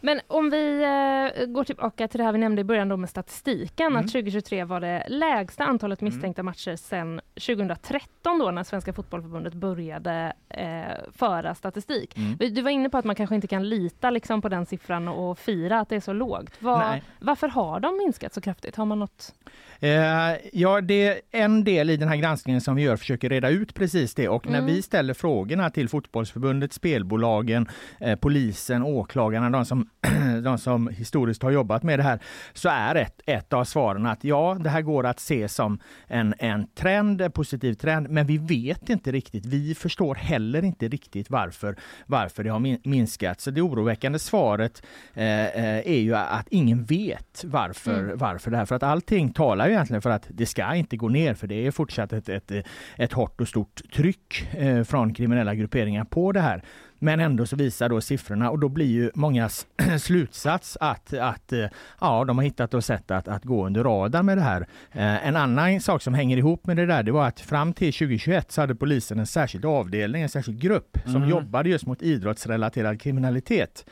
Men 0.00 0.20
om 0.26 0.50
vi 0.50 0.82
eh, 0.82 1.46
går 1.46 1.64
tillbaka 1.64 2.08
till 2.08 2.18
det 2.18 2.24
här 2.24 2.32
vi 2.32 2.38
nämnde 2.38 2.60
i 2.60 2.64
början 2.64 2.88
då 2.88 2.96
med 2.96 3.10
statistiken, 3.10 3.86
mm. 3.86 3.96
att 3.96 4.12
2023 4.12 4.64
var 4.64 4.80
det 4.80 5.06
lägsta 5.08 5.64
antalet 5.64 6.00
mm. 6.00 6.12
misstänkta 6.12 6.42
matcher 6.42 6.76
sedan 6.76 7.20
2013 7.34 8.38
då 8.38 8.50
när 8.50 8.64
Svenska 8.64 8.92
Fotbollförbundet 8.92 9.54
började 9.54 10.32
eh, 10.48 11.12
föra 11.12 11.54
statistik. 11.54 12.16
Mm. 12.16 12.54
Du 12.54 12.62
var 12.62 12.70
inne 12.70 12.90
på 12.90 12.98
att 12.98 13.04
man 13.04 13.14
kanske 13.14 13.34
inte 13.34 13.48
kan 13.48 13.68
lita 13.68 14.10
liksom, 14.10 14.42
på 14.42 14.48
den 14.48 14.66
siffran 14.66 15.08
och 15.08 15.38
fira 15.38 15.80
att 15.80 15.88
det 15.88 15.96
är 15.96 16.00
så 16.00 16.12
lågt. 16.12 16.62
Var, 16.62 17.00
varför 17.18 17.48
har 17.48 17.80
de 17.80 17.96
minskat 17.96 18.34
så 18.34 18.40
kraftigt? 18.40 18.76
Har 18.76 18.84
man 18.84 18.98
något? 18.98 19.34
Eh, 19.80 20.36
ja, 20.52 20.80
det 20.80 21.08
är 21.08 21.20
en 21.30 21.64
del 21.64 21.90
i 21.90 21.96
den 21.96 22.08
här 22.08 22.16
granskningen 22.16 22.60
som 22.60 22.76
vi 22.76 22.82
gör 22.82 22.96
försöker 22.96 23.28
reda 23.28 23.48
ut 23.48 23.74
precis 23.74 24.14
det 24.14 24.28
och 24.28 24.46
när 24.46 24.58
mm. 24.58 24.74
vi 24.74 24.82
ställer 24.82 25.14
frågorna 25.14 25.70
till 25.70 25.88
Fotbollsförbundet, 25.88 26.72
spelbolagen, 26.72 27.68
eh, 28.00 28.18
polisen, 28.18 28.82
åklagarna, 28.82 29.50
de 29.50 29.64
som, 29.64 29.88
de 30.44 30.58
som 30.58 30.88
historiskt 30.88 31.42
har 31.42 31.50
jobbat 31.50 31.82
med 31.82 31.98
det 31.98 32.02
här, 32.02 32.18
så 32.52 32.68
är 32.68 32.94
ett, 32.94 33.20
ett 33.26 33.52
av 33.52 33.64
svaren 33.64 34.06
att 34.06 34.24
ja, 34.24 34.56
det 34.60 34.70
här 34.70 34.82
går 34.82 35.06
att 35.06 35.20
se 35.20 35.48
som 35.48 35.78
en, 36.06 36.34
en 36.38 36.66
trend, 36.66 37.20
en 37.20 37.32
positiv 37.32 37.74
trend, 37.74 38.10
men 38.10 38.26
vi 38.26 38.38
vet 38.38 38.88
inte 38.88 39.12
riktigt. 39.12 39.46
Vi 39.46 39.74
förstår 39.74 40.14
heller 40.14 40.64
inte 40.64 40.88
riktigt 40.88 41.30
varför, 41.30 41.76
varför 42.06 42.44
det 42.44 42.50
har 42.50 42.88
minskat. 42.88 43.40
Så 43.40 43.50
det 43.50 43.60
oroväckande 43.60 44.18
svaret 44.18 44.82
eh, 45.14 45.46
eh, 45.46 45.78
är 45.78 46.00
ju 46.00 46.14
att 46.14 46.48
ingen 46.48 46.84
vet 46.84 47.44
varför, 47.44 47.98
mm. 47.98 48.18
varför 48.18 48.50
det 48.50 48.56
här, 48.56 48.64
för 48.64 48.74
att 48.74 48.82
allting 48.82 49.32
talar 49.32 49.67
ju 49.68 49.74
egentligen 49.74 50.02
för 50.02 50.10
att 50.10 50.26
det 50.28 50.46
ska 50.46 50.74
inte 50.74 50.96
gå 50.96 51.08
ner, 51.08 51.34
för 51.34 51.46
det 51.46 51.66
är 51.66 51.70
fortsatt 51.70 52.12
ett, 52.12 52.28
ett, 52.28 52.52
ett 52.96 53.12
hårt 53.12 53.40
och 53.40 53.48
stort 53.48 53.80
tryck 53.94 54.54
eh, 54.54 54.82
från 54.82 55.14
kriminella 55.14 55.54
grupperingar 55.54 56.04
på 56.04 56.32
det 56.32 56.40
här. 56.40 56.62
Men 57.00 57.20
ändå 57.20 57.46
så 57.46 57.56
visar 57.56 57.88
då 57.88 58.00
siffrorna 58.00 58.50
och 58.50 58.58
då 58.58 58.68
blir 58.68 58.86
ju 58.86 59.10
mångas 59.14 59.66
slutsats 59.98 60.76
att, 60.80 61.14
att 61.14 61.52
eh, 61.52 61.66
ja, 62.00 62.24
de 62.24 62.38
har 62.38 62.44
hittat 62.44 62.74
och 62.74 62.84
sätt 62.84 63.10
att, 63.10 63.28
att 63.28 63.44
gå 63.44 63.66
under 63.66 63.84
radarn 63.84 64.26
med 64.26 64.38
det 64.38 64.42
här. 64.42 64.60
Eh, 64.92 65.26
en 65.26 65.36
annan 65.36 65.80
sak 65.80 66.02
som 66.02 66.14
hänger 66.14 66.36
ihop 66.36 66.66
med 66.66 66.76
det 66.76 66.86
där, 66.86 67.02
det 67.02 67.12
var 67.12 67.26
att 67.26 67.40
fram 67.40 67.72
till 67.72 67.92
2021 67.92 68.52
så 68.52 68.60
hade 68.60 68.74
polisen 68.74 69.18
en 69.18 69.26
särskild 69.26 69.64
avdelning, 69.64 70.22
en 70.22 70.28
särskild 70.28 70.60
grupp 70.60 70.98
som 71.04 71.16
mm. 71.16 71.28
jobbade 71.28 71.68
just 71.68 71.86
mot 71.86 72.02
idrottsrelaterad 72.02 73.00
kriminalitet. 73.00 73.84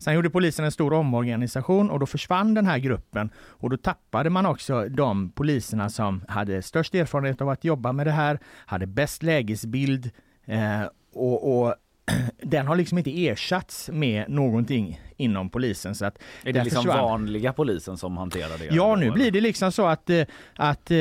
Sen 0.00 0.14
gjorde 0.14 0.30
polisen 0.30 0.64
en 0.64 0.72
stor 0.72 0.92
omorganisation 0.92 1.90
och 1.90 2.00
då 2.00 2.06
försvann 2.06 2.54
den 2.54 2.66
här 2.66 2.78
gruppen. 2.78 3.30
Och 3.36 3.70
då 3.70 3.76
tappade 3.76 4.30
man 4.30 4.46
också 4.46 4.88
de 4.88 5.30
poliserna 5.30 5.88
som 5.88 6.24
hade 6.28 6.62
störst 6.62 6.94
erfarenhet 6.94 7.40
av 7.40 7.48
att 7.48 7.64
jobba 7.64 7.92
med 7.92 8.06
det 8.06 8.10
här, 8.12 8.38
hade 8.66 8.86
bäst 8.86 9.22
lägesbild 9.22 10.10
eh, 10.46 10.82
och, 11.12 11.62
och 11.62 11.74
den 12.42 12.66
har 12.66 12.76
liksom 12.76 12.98
inte 12.98 13.26
ersatts 13.26 13.90
med 13.92 14.30
någonting 14.30 15.00
inom 15.20 15.50
polisen. 15.50 15.94
Så 15.94 16.04
att 16.04 16.18
är 16.44 16.52
det 16.52 16.64
liksom 16.64 16.84
försvann. 16.84 17.04
vanliga 17.04 17.52
polisen 17.52 17.96
som 17.96 18.16
hanterar 18.16 18.58
det? 18.58 18.74
Ja, 18.74 18.96
nu 18.96 19.10
blir 19.10 19.30
det 19.30 19.40
liksom 19.40 19.72
så 19.72 19.86
att, 19.86 20.10
eh, 20.10 20.22
att 20.56 20.90
uh, 20.90 20.96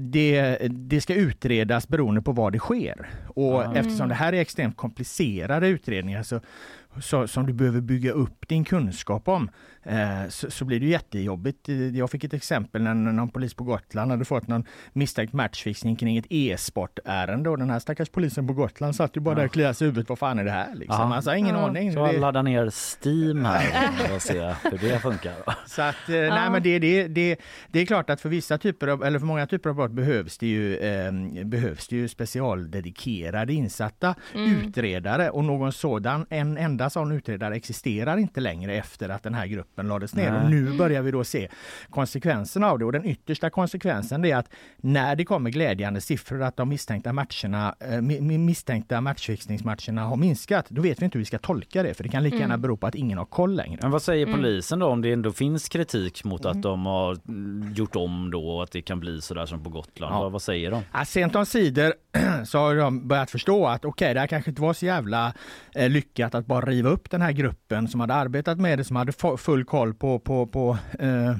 det, 0.00 0.58
det 0.70 1.00
ska 1.00 1.14
utredas 1.14 1.88
beroende 1.88 2.22
på 2.22 2.32
vad 2.32 2.52
det 2.52 2.58
sker. 2.58 3.08
Och 3.28 3.64
mm. 3.64 3.76
eftersom 3.76 4.08
det 4.08 4.14
här 4.14 4.32
är 4.32 4.40
extremt 4.40 4.76
komplicerade 4.76 5.68
utredningar 5.68 6.22
så 6.22 6.40
så, 7.00 7.28
som 7.28 7.46
du 7.46 7.52
behöver 7.52 7.80
bygga 7.80 8.12
upp 8.12 8.48
din 8.48 8.64
kunskap 8.64 9.28
om 9.28 9.50
eh, 9.82 10.28
så, 10.28 10.50
så, 10.50 10.64
blir 10.64 10.80
det 10.80 10.86
jättejobbigt. 10.86 11.68
Jag 11.94 12.10
fick 12.10 12.24
ett 12.24 12.34
exempel 12.34 12.82
när 12.82 12.94
någon 12.94 13.28
polis 13.28 13.54
på 13.54 13.64
Gotland 13.64 14.10
hade 14.10 14.24
fått 14.24 14.48
någon 14.48 14.64
misstänkt 14.92 15.32
matchfixning 15.32 15.96
kring 15.96 16.16
ett 16.16 16.26
e-sportärende 16.30 17.50
och 17.50 17.58
den 17.58 17.70
här 17.70 17.78
stackars 17.78 18.08
polisen 18.08 18.46
på 18.46 18.52
Gotland 18.52 18.96
satt 18.96 19.16
ju 19.16 19.20
bara 19.20 19.30
ja. 19.30 19.38
där 19.38 19.44
och 19.44 19.52
kliade 19.52 19.74
sig 19.74 19.84
i 19.84 19.88
huvudet. 19.88 20.08
Vad 20.08 20.18
fan 20.18 20.38
är 20.38 20.44
det 20.44 20.50
här? 20.50 20.74
Liksom. 20.74 21.10
Ja. 21.10 21.16
Alltså, 21.16 21.34
ingen 21.34 21.54
ja. 21.54 21.66
aning. 21.66 21.92
Så 21.92 22.06
det... 22.06 22.18
ladda 22.18 22.42
ner 22.42 22.70
Steam 22.70 23.45
här 23.46 24.14
och 24.14 24.22
se 24.22 24.54
hur 24.62 24.78
det 24.88 24.98
funkar. 24.98 25.34
Så 25.66 25.82
att, 25.82 26.08
eh, 26.08 26.16
ja. 26.16 26.34
nej 26.34 26.50
men 26.50 26.62
det, 26.62 26.78
det, 26.78 27.08
det, 27.08 27.36
det 27.68 27.80
är 27.80 27.86
klart 27.86 28.10
att 28.10 28.20
för 28.20 28.28
vissa 28.28 28.58
typer 28.58 28.88
av, 28.88 29.04
eller 29.04 29.18
för 29.18 29.26
många 29.26 29.46
typer 29.46 29.70
av 29.70 29.76
brott 29.76 29.90
behövs 29.90 30.38
det 30.38 30.46
ju, 30.46 30.76
eh, 30.76 31.12
behövs 31.44 31.88
det 31.88 31.96
ju 31.96 32.08
specialdedikerade 32.08 33.52
insatta 33.52 34.14
mm. 34.34 34.56
utredare 34.56 35.30
och 35.30 35.44
någon 35.44 35.72
sådan, 35.72 36.26
en 36.30 36.58
enda 36.58 36.90
sån 36.90 37.12
utredare 37.12 37.56
existerar 37.56 38.16
inte 38.16 38.40
längre 38.40 38.74
efter 38.74 39.08
att 39.08 39.22
den 39.22 39.34
här 39.34 39.46
gruppen 39.46 39.88
lades 39.88 40.14
ner. 40.14 40.32
Nej. 40.32 40.42
Och 40.42 40.50
nu 40.50 40.78
börjar 40.78 41.02
vi 41.02 41.10
då 41.10 41.24
se 41.24 41.48
konsekvenserna 41.90 42.70
av 42.70 42.78
det. 42.78 42.84
Och 42.84 42.92
den 42.92 43.04
yttersta 43.04 43.50
konsekvensen 43.50 44.24
är 44.24 44.36
att 44.36 44.50
när 44.76 45.16
det 45.16 45.24
kommer 45.24 45.50
glädjande 45.50 46.00
siffror 46.00 46.42
att 46.42 46.56
de 46.56 46.68
misstänkta 46.68 47.12
matcherna, 47.12 47.74
eh, 47.80 48.00
misstänkta 48.38 49.00
matchfixningsmatcherna 49.00 50.04
har 50.04 50.16
minskat, 50.16 50.66
då 50.68 50.82
vet 50.82 51.00
vi 51.00 51.04
inte 51.04 51.18
hur 51.18 51.20
vi 51.20 51.26
ska 51.26 51.38
tolka 51.38 51.82
det. 51.82 51.94
För 51.94 52.02
det 52.02 52.08
kan 52.08 52.22
lika 52.22 52.36
gärna 52.36 52.54
mm. 52.54 52.60
bero 52.60 52.76
på 52.76 52.86
att 52.86 52.94
ingen 52.94 53.18
har 53.18 53.24
koll 53.36 53.54
längre. 53.54 53.78
Men 53.82 53.90
vad 53.90 54.02
säger 54.02 54.26
mm. 54.26 54.36
polisen 54.36 54.78
då 54.78 54.86
om 54.86 55.02
det 55.02 55.12
ändå 55.12 55.32
finns 55.32 55.68
kritik 55.68 56.24
mot 56.24 56.44
att 56.44 56.52
mm. 56.52 56.62
de 56.62 56.86
har 56.86 57.18
gjort 57.74 57.96
om 57.96 58.30
då 58.30 58.48
och 58.48 58.62
att 58.62 58.70
det 58.70 58.82
kan 58.82 59.00
bli 59.00 59.20
sådär 59.20 59.46
som 59.46 59.64
på 59.64 59.70
Gotland? 59.70 60.14
Ja. 60.14 60.20
Vad, 60.20 60.32
vad 60.32 60.42
säger 60.42 60.70
de? 60.70 60.82
Ja, 60.92 61.04
sent 61.04 61.36
om 61.36 61.46
sidor 61.46 61.94
så 62.44 62.58
har 62.58 62.74
de 62.74 63.08
börjat 63.08 63.30
förstå 63.30 63.66
att 63.66 63.84
okej, 63.84 63.88
okay, 63.88 64.14
det 64.14 64.20
här 64.20 64.26
kanske 64.26 64.50
inte 64.50 64.62
var 64.62 64.72
så 64.72 64.86
jävla 64.86 65.32
eh, 65.74 65.90
lyckat 65.90 66.34
att 66.34 66.46
bara 66.46 66.66
riva 66.66 66.90
upp 66.90 67.10
den 67.10 67.22
här 67.22 67.32
gruppen 67.32 67.88
som 67.88 68.00
hade 68.00 68.14
arbetat 68.14 68.58
med 68.58 68.78
det, 68.78 68.84
som 68.84 68.96
hade 68.96 69.12
full 69.38 69.64
koll 69.64 69.94
på, 69.94 70.18
på, 70.18 70.46
på 70.46 70.78
eh, 70.98 71.36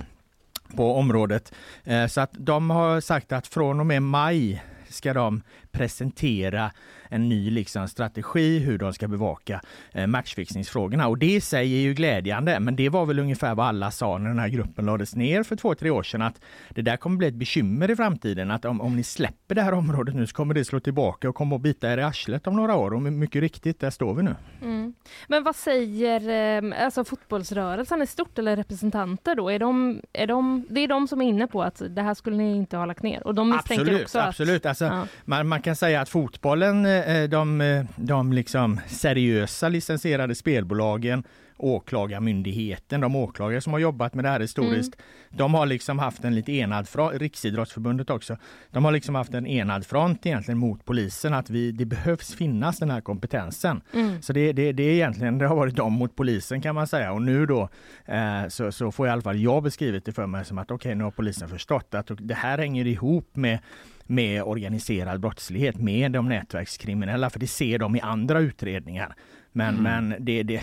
på 0.77 0.95
området. 0.95 1.53
Eh, 1.85 2.07
så 2.07 2.21
att 2.21 2.31
de 2.33 2.71
har 2.71 3.01
sagt 3.01 3.33
att 3.33 3.47
från 3.47 3.81
och 3.81 3.87
med 3.87 4.03
maj 4.03 4.63
ska 4.89 5.15
de 5.15 5.43
presentera 5.77 6.71
en 7.09 7.29
ny 7.29 7.51
liksom, 7.51 7.89
strategi 7.89 8.59
hur 8.59 8.79
de 8.79 8.93
ska 8.93 9.09
bevaka 9.09 9.61
eh, 9.93 10.07
matchfixningsfrågorna. 10.07 11.09
Och 11.09 11.19
det 11.19 11.27
i 11.27 11.41
sig 11.41 11.75
är 11.75 11.81
ju 11.81 11.95
glädjande, 11.95 12.61
men 12.61 12.77
det 12.77 12.89
var 12.89 13.07
väl 13.07 13.19
ungefär 13.19 13.55
vad 13.55 13.67
alla 13.67 13.91
sa 13.91 14.19
när 14.19 14.29
den 14.29 14.39
här 14.39 14.49
gruppen 14.49 14.87
lades 14.87 15.17
ner 15.17 15.43
för 15.43 15.57
två, 15.57 15.75
tre 15.75 15.91
år 15.91 16.03
sedan, 16.03 16.23
att 16.23 16.41
det 16.71 16.83
där 16.83 16.97
kommer 16.97 17.17
bli 17.17 17.29
ett 17.29 17.35
bekymmer 17.35 17.91
i 17.91 17.97
framtiden. 17.97 18.51
Att 18.51 18.65
om, 18.65 18.81
om 18.81 18.97
ni 18.97 19.03
släpper 19.03 19.55
det 19.55 19.63
här 19.63 19.73
området 19.73 20.15
nu 20.15 20.27
så 20.27 20.35
kommer 20.35 20.55
det 20.55 20.65
slå 20.65 20.81
tillbaka 20.81 21.29
och 21.29 21.35
kommer 21.35 21.57
att 21.57 21.63
bita 21.63 21.93
er 21.93 21.99
i 21.99 22.03
arslet 22.03 22.47
om 22.47 22.57
några 22.57 22.75
år. 22.75 22.95
Och 22.95 23.03
mycket 23.03 23.41
riktigt, 23.41 23.81
där 23.81 23.91
står 23.91 24.15
vi 24.15 24.23
nu. 24.23 24.35
Mm. 24.63 24.95
Men 25.29 25.43
vad 25.43 25.57
säger 25.57 26.29
eh, 26.63 26.85
alltså 26.85 27.05
fotbollsrörelsen 27.05 28.03
i 28.03 28.07
stort 28.07 28.39
eller 28.39 28.57
representanter 28.57 29.35
då? 29.35 29.51
Är 29.51 29.59
de, 29.59 30.01
är 30.13 30.27
de, 30.27 30.67
det 30.71 30.81
är 30.81 30.89
de 30.89 31.09
som 31.09 31.23
är 31.23 31.29
inne 31.29 31.47
på 31.47 31.63
att 31.63 31.83
det 31.91 32.03
här 32.03 32.15
skulle 32.15 32.37
ni 32.37 32.57
inte 32.57 32.77
ha 32.77 32.87
lagt 32.87 33.03
ner? 33.03 33.27
Och 33.27 33.35
de 33.35 33.51
misstänker 33.51 33.83
absolut, 33.83 34.03
också 34.03 34.19
absolut. 34.19 34.67
Alltså, 34.67 34.85
ja. 34.85 35.07
man, 35.25 35.49
man 35.49 35.63
kan 35.67 35.77
säga 35.77 36.01
att 36.01 36.09
fotbollen, 36.09 36.87
eh, 36.87 37.29
de, 37.29 37.61
eh, 37.61 37.85
de 37.97 38.33
liksom 38.33 38.81
seriösa 38.87 39.69
licensierade 39.69 40.35
spelbolagen 40.35 41.25
Åklagarmyndigheten, 41.59 43.01
de 43.01 43.17
åklagare 43.17 43.61
som 43.61 43.73
har 43.73 43.81
jobbat 43.81 44.15
med 44.15 44.25
det 44.25 44.29
här 44.29 44.41
historiskt, 44.41 44.95
mm. 44.95 45.39
de 45.39 45.55
har 45.55 45.67
liksom 45.67 45.99
haft 45.99 46.25
en 46.25 46.35
lite 46.35 46.53
enad 46.53 46.89
front, 46.89 47.15
Riksidrottsförbundet 47.15 48.11
också, 48.11 48.37
de 48.71 48.85
har 48.85 48.93
liksom 48.93 49.15
haft 49.15 49.35
en 49.35 49.47
enad 49.47 49.87
front 49.87 50.27
egentligen 50.27 50.59
mot 50.59 50.85
polisen 50.85 51.35
att 51.35 51.51
vi, 51.51 51.73
det 51.73 51.85
behövs 51.85 52.35
finnas 52.35 52.79
den 52.79 52.91
här 52.91 53.01
kompetensen. 53.01 53.81
Mm. 53.93 54.23
Så 54.23 54.33
det, 54.33 54.53
det, 54.53 54.73
det 54.73 54.83
är 54.83 54.93
egentligen, 54.93 55.39
det 55.39 55.47
har 55.47 55.57
varit 55.57 55.77
de 55.77 55.93
mot 55.93 56.17
polisen 56.17 56.61
kan 56.61 56.75
man 56.75 56.87
säga 56.87 57.13
och 57.13 57.23
nu 57.23 57.47
då 57.47 57.69
eh, 58.05 58.49
så, 58.49 58.73
så 58.73 58.93
får 58.93 59.07
i 59.07 59.11
alla 59.11 59.23
fall 59.23 59.39
jag 59.39 59.63
beskrivit 59.63 60.05
det 60.05 60.13
för 60.13 60.27
mig 60.27 60.45
som 60.45 60.59
att 60.59 60.71
okej 60.71 60.75
okay, 60.75 60.95
nu 60.95 61.05
har 61.05 61.11
polisen 61.11 61.49
förstått 61.49 61.95
att 61.95 62.11
det 62.19 62.35
här 62.35 62.59
hänger 62.59 62.87
ihop 62.87 63.37
med 63.37 63.59
med 64.07 64.43
organiserad 64.43 65.21
brottslighet, 65.21 65.77
med 65.77 66.13
de 66.13 66.29
nätverkskriminella, 66.29 67.31
för 67.31 67.41
det 67.41 67.47
ser 67.47 67.79
de 67.79 67.97
i 67.97 68.01
andra 68.01 68.39
utredningar. 68.39 69.15
Men, 69.53 69.79
mm. 69.79 70.09
men 70.09 70.25
det, 70.25 70.43
det, 70.43 70.63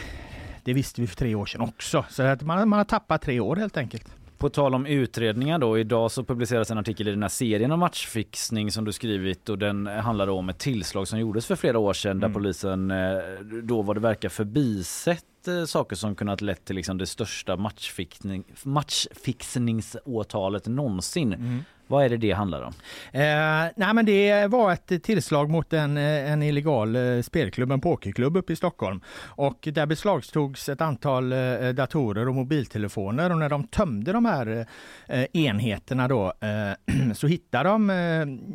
det 0.64 0.74
visste 0.74 1.02
vi 1.02 1.08
för 1.08 1.16
tre 1.16 1.36
år 1.36 1.46
sedan 1.46 1.62
också. 1.62 2.06
Så 2.10 2.24
att 2.24 2.42
man, 2.42 2.70
man 2.70 2.78
har 2.78 2.86
tappat 2.86 3.22
tre 3.22 3.40
år 3.40 3.56
helt 3.56 3.78
enkelt. 3.78 4.16
På 4.38 4.50
tal 4.50 4.76
om 4.76 4.86
utredningar 4.86 5.60
då, 5.60 5.78
idag 5.78 6.12
så 6.12 6.24
publiceras 6.24 6.72
en 6.72 6.78
artikel 6.78 7.08
i 7.08 7.12
den 7.12 7.22
här 7.22 7.30
serien 7.30 7.72
om 7.72 7.80
matchfixning 7.80 8.72
som 8.72 8.86
du 8.86 8.92
skrivit 8.92 9.50
och 9.50 9.58
den 9.58 9.88
handlar 9.88 10.28
om 10.28 10.50
ett 10.50 10.60
tillslag 10.60 11.08
som 11.08 11.20
gjordes 11.20 11.46
för 11.46 11.56
flera 11.56 11.80
år 11.80 11.94
sedan 11.94 12.12
mm. 12.12 12.20
där 12.20 12.30
polisen 12.30 12.92
eh, 12.92 13.18
då 13.64 13.82
vad 13.82 13.96
det 13.96 14.00
verkar 14.00 14.30
förbisett 14.30 15.48
eh, 15.48 15.66
saker 15.66 15.96
som 15.96 16.16
kunnat 16.16 16.42
lett 16.42 16.66
till 16.66 16.76
liksom 16.76 16.98
det 16.98 17.06
största 17.06 17.56
matchfixning, 17.56 18.44
matchfixningsåtalet 18.64 20.68
någonsin. 20.68 21.34
Mm. 21.34 21.64
Vad 21.88 22.06
är 22.06 22.10
det 22.10 22.18
det 22.18 22.32
handlar 22.32 22.62
om? 22.62 22.74
Eh, 23.12 23.72
nej 23.76 23.94
men 23.94 24.06
det 24.06 24.48
var 24.48 24.74
ett 24.74 25.04
tillslag 25.04 25.50
mot 25.50 25.74
en, 25.74 25.98
eh, 25.98 26.32
en 26.32 26.44
illegal 26.44 26.96
eh, 26.96 27.22
spelklubb, 27.22 27.72
en 27.72 27.82
pokerklubb 27.82 28.38
uppe 28.38 28.54
i 28.54 28.56
Stockholm. 28.56 29.02
Och 29.26 29.68
där 29.74 29.86
beslagtogs 29.86 30.70
ett 30.70 30.82
antal 30.82 31.32
eh, 31.34 31.70
datorer 31.70 32.28
och 32.28 32.36
mobiltelefoner 32.36 33.32
och 33.32 33.38
när 33.38 33.50
de 33.50 33.68
tömde 33.68 34.12
de 34.12 34.26
här 34.26 34.66
eh, 35.08 35.26
enheterna 35.34 36.08
då 36.08 36.34
eh, 36.40 37.14
så 37.14 37.28
hittar 37.28 37.64
de, 37.64 37.90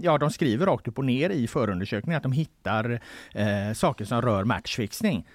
ja 0.03 0.19
de 0.19 0.31
skriver 0.31 0.67
rakt 0.67 0.89
upp 0.89 0.99
och 0.99 1.05
ner 1.05 1.31
i 1.31 1.47
förundersökningen 1.47 2.17
att 2.17 2.23
de 2.23 2.33
hittar 2.33 3.01
eh, 3.35 3.73
saker 3.75 4.05
som 4.05 4.23
rör 4.23 4.45
matchfixning. 4.45 5.27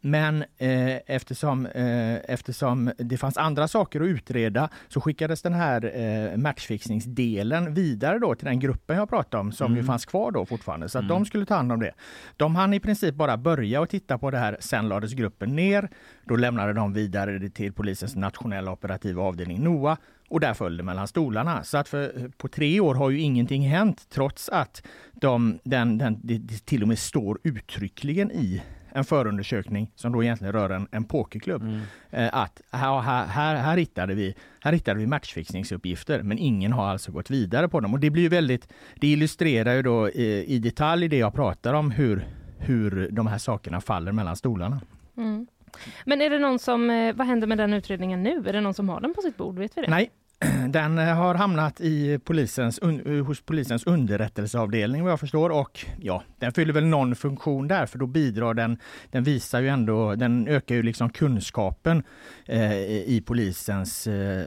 Men 0.00 0.44
eh, 0.58 0.96
eftersom, 1.06 1.66
eh, 1.66 2.14
eftersom 2.14 2.92
det 2.98 3.16
fanns 3.16 3.36
andra 3.36 3.68
saker 3.68 4.00
att 4.00 4.06
utreda 4.06 4.68
så 4.88 5.00
skickades 5.00 5.42
den 5.42 5.54
här 5.54 5.92
eh, 5.94 6.36
matchfixningsdelen 6.94 7.74
vidare 7.74 8.18
då 8.18 8.34
till 8.34 8.46
den 8.46 8.60
gruppen 8.60 8.96
jag 8.96 9.08
pratade 9.08 9.40
om 9.40 9.52
som 9.52 9.66
Mm. 9.66 9.76
ju 9.78 9.84
fanns 9.86 10.04
kvar 10.06 10.30
då 10.32 10.46
fortfarande. 10.46 10.88
Så 10.88 10.98
att 10.98 11.04
Mm. 11.04 11.08
de 11.18 11.24
skulle 11.26 11.46
ta 11.46 11.54
hand 11.54 11.72
om 11.72 11.80
det. 11.80 11.92
De 12.36 12.56
hann 12.56 12.74
i 12.74 12.80
princip 12.80 13.14
bara 13.14 13.36
börja 13.36 13.80
och 13.80 13.88
titta 13.88 14.18
på 14.18 14.30
det 14.30 14.38
här. 14.38 14.56
Sen 14.60 14.88
lades 14.88 15.12
gruppen 15.12 15.56
ner. 15.56 15.88
Då 16.26 16.36
lämnade 16.36 16.72
de 16.72 16.92
vidare 16.92 17.38
det 17.38 17.50
till 17.50 17.72
polisens 17.72 18.16
nationella 18.16 18.72
operativa 18.72 19.22
avdelning 19.22 19.62
NOA 19.64 19.96
och 20.28 20.40
där 20.40 20.54
föll 20.54 20.76
det 20.76 20.82
mellan 20.82 21.08
stolarna. 21.08 21.64
Så 21.64 21.78
att 21.78 21.88
för, 21.88 22.30
på 22.38 22.48
tre 22.48 22.80
år 22.80 22.94
har 22.94 23.10
ju 23.10 23.20
ingenting 23.20 23.68
hänt 23.68 24.06
trots 24.10 24.48
att 24.48 24.82
de, 25.12 25.58
den, 25.64 25.98
den, 25.98 26.18
det 26.22 26.66
till 26.66 26.82
och 26.82 26.88
med 26.88 26.98
står 26.98 27.38
uttryckligen 27.44 28.30
i 28.30 28.62
en 28.94 29.04
förundersökning 29.04 29.90
som 29.94 30.12
då 30.12 30.22
egentligen 30.22 30.52
rör 30.52 30.70
en, 30.70 30.88
en 30.90 31.04
pokerklubb. 31.04 31.62
Eh, 32.10 32.28
att 32.32 32.60
här, 32.70 33.00
här, 33.00 33.26
här, 33.26 33.56
här, 33.56 33.76
hittade 33.76 34.14
vi, 34.14 34.34
här 34.60 34.72
hittade 34.72 35.00
vi 35.00 35.06
matchfixningsuppgifter 35.06 36.22
men 36.22 36.38
ingen 36.38 36.72
har 36.72 36.86
alltså 36.88 37.12
gått 37.12 37.30
vidare 37.30 37.68
på 37.68 37.80
dem. 37.80 37.94
Och 37.94 38.00
det 38.00 38.10
blir 38.10 38.22
ju 38.22 38.28
väldigt, 38.28 38.68
det 39.00 39.06
illustrerar 39.06 39.74
ju 39.74 39.82
då 39.82 40.08
i, 40.08 40.44
i 40.54 40.58
detalj 40.58 41.08
det 41.08 41.16
jag 41.16 41.34
pratar 41.34 41.74
om 41.74 41.90
hur, 41.90 42.26
hur 42.58 43.08
de 43.10 43.26
här 43.26 43.38
sakerna 43.38 43.80
faller 43.80 44.12
mellan 44.12 44.36
stolarna. 44.36 44.80
Mm. 45.16 45.46
Men 46.04 46.20
är 46.20 46.30
det 46.30 46.38
någon 46.38 46.58
som, 46.58 46.90
eh, 46.90 47.14
vad 47.14 47.26
händer 47.26 47.46
med 47.46 47.58
den 47.58 47.72
utredningen 47.72 48.22
nu? 48.22 48.44
Är 48.48 48.52
det 48.52 48.60
någon 48.60 48.74
som 48.74 48.88
har 48.88 49.00
den 49.00 49.14
på 49.14 49.20
sitt 49.20 49.36
bord? 49.36 49.58
Vet 49.58 49.76
vi 49.76 49.82
det? 49.82 49.90
Nej, 49.90 50.10
den 50.68 50.98
eh, 50.98 51.14
har 51.14 51.34
hamnat 51.34 51.80
i 51.80 52.18
polisens, 52.18 52.78
un, 52.82 53.18
eh, 53.18 53.24
hos 53.24 53.40
polisens 53.40 53.86
underrättelseavdelning 53.86 55.02
vad 55.02 55.12
jag 55.12 55.20
förstår 55.20 55.50
och 55.50 55.84
ja, 56.00 56.22
den 56.38 56.52
fyller 56.52 56.72
väl 56.72 56.86
någon 56.86 57.16
funktion 57.16 57.68
där 57.68 57.86
för 57.86 57.98
då 57.98 58.06
bidrar 58.06 58.54
den, 58.54 58.78
den 59.10 59.24
visar 59.24 59.60
ju 59.60 59.68
ändå, 59.68 60.14
den 60.14 60.48
ökar 60.48 60.74
ju 60.74 60.82
liksom 60.82 61.10
kunskapen 61.10 62.02
eh, 62.46 62.72
i 62.84 63.22
polisens 63.26 64.06
eh, 64.06 64.44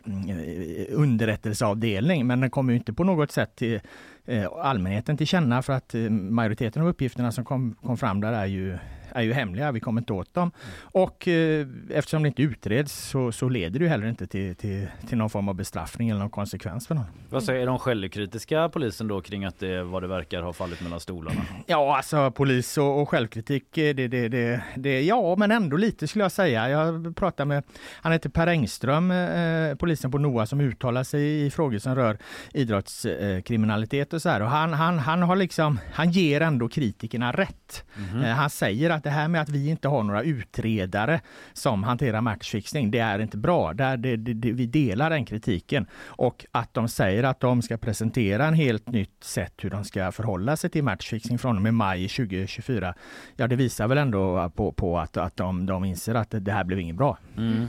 underrättelseavdelning. 0.89 2.27
Men 2.27 2.39
den 2.39 2.49
kommer 2.49 2.73
ju 2.73 2.77
inte 2.77 2.93
på 2.93 3.03
något 3.03 3.31
sätt 3.31 3.55
till 3.55 3.79
eh, 4.25 4.47
allmänheten 4.61 5.17
till 5.17 5.27
känna 5.27 5.61
för 5.61 5.73
att 5.73 5.95
eh, 5.95 6.01
majoriteten 6.09 6.81
av 6.81 6.87
uppgifterna 6.87 7.31
som 7.31 7.45
kom, 7.45 7.75
kom 7.81 7.97
fram 7.97 8.21
där 8.21 8.33
är 8.33 8.45
ju 8.45 8.77
är 9.17 9.21
ju 9.23 9.33
hemliga, 9.33 9.71
vi 9.71 9.79
kommer 9.79 10.01
inte 10.01 10.13
åt 10.13 10.33
dem. 10.33 10.51
Och 10.81 11.27
eh, 11.27 11.67
eftersom 11.89 12.23
det 12.23 12.27
inte 12.27 12.41
utreds 12.41 12.93
så, 12.93 13.31
så 13.31 13.49
leder 13.49 13.79
det 13.79 13.85
ju 13.85 13.89
heller 13.89 14.07
inte 14.07 14.27
till, 14.27 14.55
till, 14.55 14.87
till 15.07 15.17
någon 15.17 15.29
form 15.29 15.49
av 15.49 15.55
bestraffning 15.55 16.09
eller 16.09 16.19
någon 16.19 16.29
konsekvens 16.29 16.87
för 16.87 16.95
någon. 16.95 17.05
Vad 17.29 17.43
säger 17.43 17.61
är 17.61 17.65
de 17.65 17.79
självkritiska 17.79 18.69
polisen 18.69 19.07
då 19.07 19.21
kring 19.21 19.45
att 19.45 19.59
det 19.59 19.83
vad 19.83 20.03
det 20.03 20.07
verkar 20.07 20.41
ha 20.41 20.53
fallit 20.53 20.81
mellan 20.81 20.99
stolarna? 20.99 21.41
Ja, 21.65 21.97
alltså 21.97 22.31
polis 22.31 22.77
och, 22.77 23.01
och 23.01 23.09
självkritik, 23.09 23.77
eh, 23.77 23.95
det, 23.95 24.07
det, 24.07 24.27
det, 24.27 24.63
det, 24.75 25.01
ja 25.01 25.35
men 25.35 25.51
ändå 25.51 25.77
lite 25.77 26.07
skulle 26.07 26.23
jag 26.23 26.31
säga. 26.31 26.69
Jag 26.69 27.15
pratar 27.15 27.45
med, 27.45 27.63
han 27.91 28.11
heter 28.11 28.29
Per 28.29 28.47
Engström, 28.47 29.11
eh, 29.11 29.75
polisen 29.75 30.11
på 30.11 30.17
NOA 30.17 30.45
som 30.45 30.61
uttalar 30.61 31.03
sig 31.03 31.45
i 31.45 31.51
frågor 31.51 31.79
som 31.79 31.95
rör 31.95 32.17
idrottskriminalitet 32.53 34.13
och 34.13 34.21
så 34.21 34.29
här. 34.29 34.41
Och 34.41 34.49
han, 34.49 34.73
han, 34.73 34.99
han 34.99 35.21
har 35.21 35.35
liksom, 35.35 35.79
han 35.93 36.11
ger 36.11 36.41
ändå 36.41 36.69
kritikerna 36.69 37.31
rätt. 37.31 37.83
Mhm. 37.95 38.23
Eh, 38.23 38.31
han 38.31 38.49
säger 38.49 38.89
att 38.89 39.05
det 39.07 39.11
här 39.11 39.27
med 39.27 39.41
att 39.41 39.49
vi 39.49 39.69
inte 39.69 39.87
har 39.87 40.03
några 40.03 40.23
utredare 40.23 41.21
som 41.53 41.83
hanterar 41.83 42.21
matchfixning, 42.21 42.91
det 42.91 42.99
är 42.99 43.19
inte 43.19 43.37
bra. 43.37 43.73
Där 43.73 43.97
det, 43.97 44.15
det, 44.15 44.33
det, 44.33 44.51
vi 44.51 44.65
delar 44.65 45.09
den 45.09 45.25
kritiken. 45.25 45.87
Och 46.05 46.45
att 46.51 46.73
de 46.73 46.87
säger 46.87 47.23
att 47.23 47.39
de 47.39 47.61
ska 47.61 47.77
presentera 47.77 48.45
en 48.45 48.53
helt 48.53 48.87
nytt 48.87 49.23
sätt 49.23 49.53
hur 49.57 49.69
de 49.69 49.83
ska 49.83 50.11
förhålla 50.11 50.57
sig 50.57 50.69
till 50.69 50.83
matchfixning 50.83 51.37
från 51.37 51.55
och 51.55 51.61
med 51.61 51.73
maj 51.73 52.07
2024. 52.07 52.93
Ja, 53.35 53.47
det 53.47 53.55
visar 53.55 53.87
väl 53.87 53.97
ändå 53.97 54.51
på, 54.55 54.71
på 54.71 54.99
att, 54.99 55.17
att 55.17 55.37
de, 55.37 55.65
de 55.65 55.85
inser 55.85 56.15
att 56.15 56.35
det 56.39 56.51
här 56.51 56.63
blev 56.63 56.79
inget 56.79 56.95
bra. 56.95 57.17
Mm. 57.37 57.67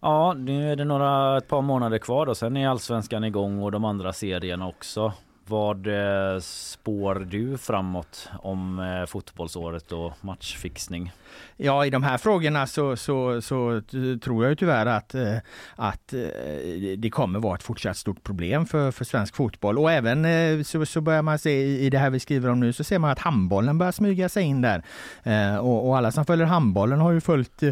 Ja, 0.00 0.32
nu 0.32 0.72
är 0.72 0.76
det 0.76 0.84
några, 0.84 1.38
ett 1.38 1.48
par 1.48 1.62
månader 1.62 1.98
kvar 1.98 2.26
och 2.26 2.36
Sen 2.36 2.56
är 2.56 2.68
allsvenskan 2.68 3.24
igång 3.24 3.62
och 3.62 3.72
de 3.72 3.84
andra 3.84 4.12
serierna 4.12 4.68
också. 4.68 5.12
Vad 5.50 5.86
eh, 5.86 6.40
spår 6.40 7.14
du 7.14 7.58
framåt 7.58 8.28
om 8.42 8.78
eh, 8.78 9.06
fotbollsåret 9.06 9.92
och 9.92 10.12
matchfixning? 10.20 11.12
Ja, 11.56 11.86
i 11.86 11.90
de 11.90 12.02
här 12.02 12.18
frågorna 12.18 12.66
så, 12.66 12.96
så, 12.96 13.42
så 13.42 13.82
tror 14.22 14.44
jag 14.44 14.50
ju 14.50 14.56
tyvärr 14.56 14.86
att, 14.86 15.14
eh, 15.14 15.36
att 15.76 16.12
eh, 16.12 16.20
det 16.98 17.10
kommer 17.10 17.38
vara 17.38 17.54
ett 17.54 17.62
fortsatt 17.62 17.96
stort 17.96 18.22
problem 18.22 18.66
för, 18.66 18.90
för 18.90 19.04
svensk 19.04 19.36
fotboll. 19.36 19.78
Och 19.78 19.92
även 19.92 20.24
eh, 20.24 20.62
så, 20.62 20.86
så 20.86 21.00
börjar 21.00 21.22
man 21.22 21.38
se 21.38 21.62
i 21.62 21.90
det 21.90 21.98
här 21.98 22.10
vi 22.10 22.20
skriver 22.20 22.48
om 22.48 22.60
nu 22.60 22.72
så 22.72 22.84
ser 22.84 22.98
man 22.98 23.10
att 23.10 23.18
handbollen 23.18 23.78
börjar 23.78 23.92
smyga 23.92 24.28
sig 24.28 24.44
in 24.44 24.60
där. 24.60 24.82
Och, 25.60 25.88
och 25.88 25.96
alla 25.96 26.12
som 26.12 26.24
följer 26.24 26.46
handbollen 26.46 27.00
har 27.00 27.12
ju 27.12 27.20
följt 27.20 27.62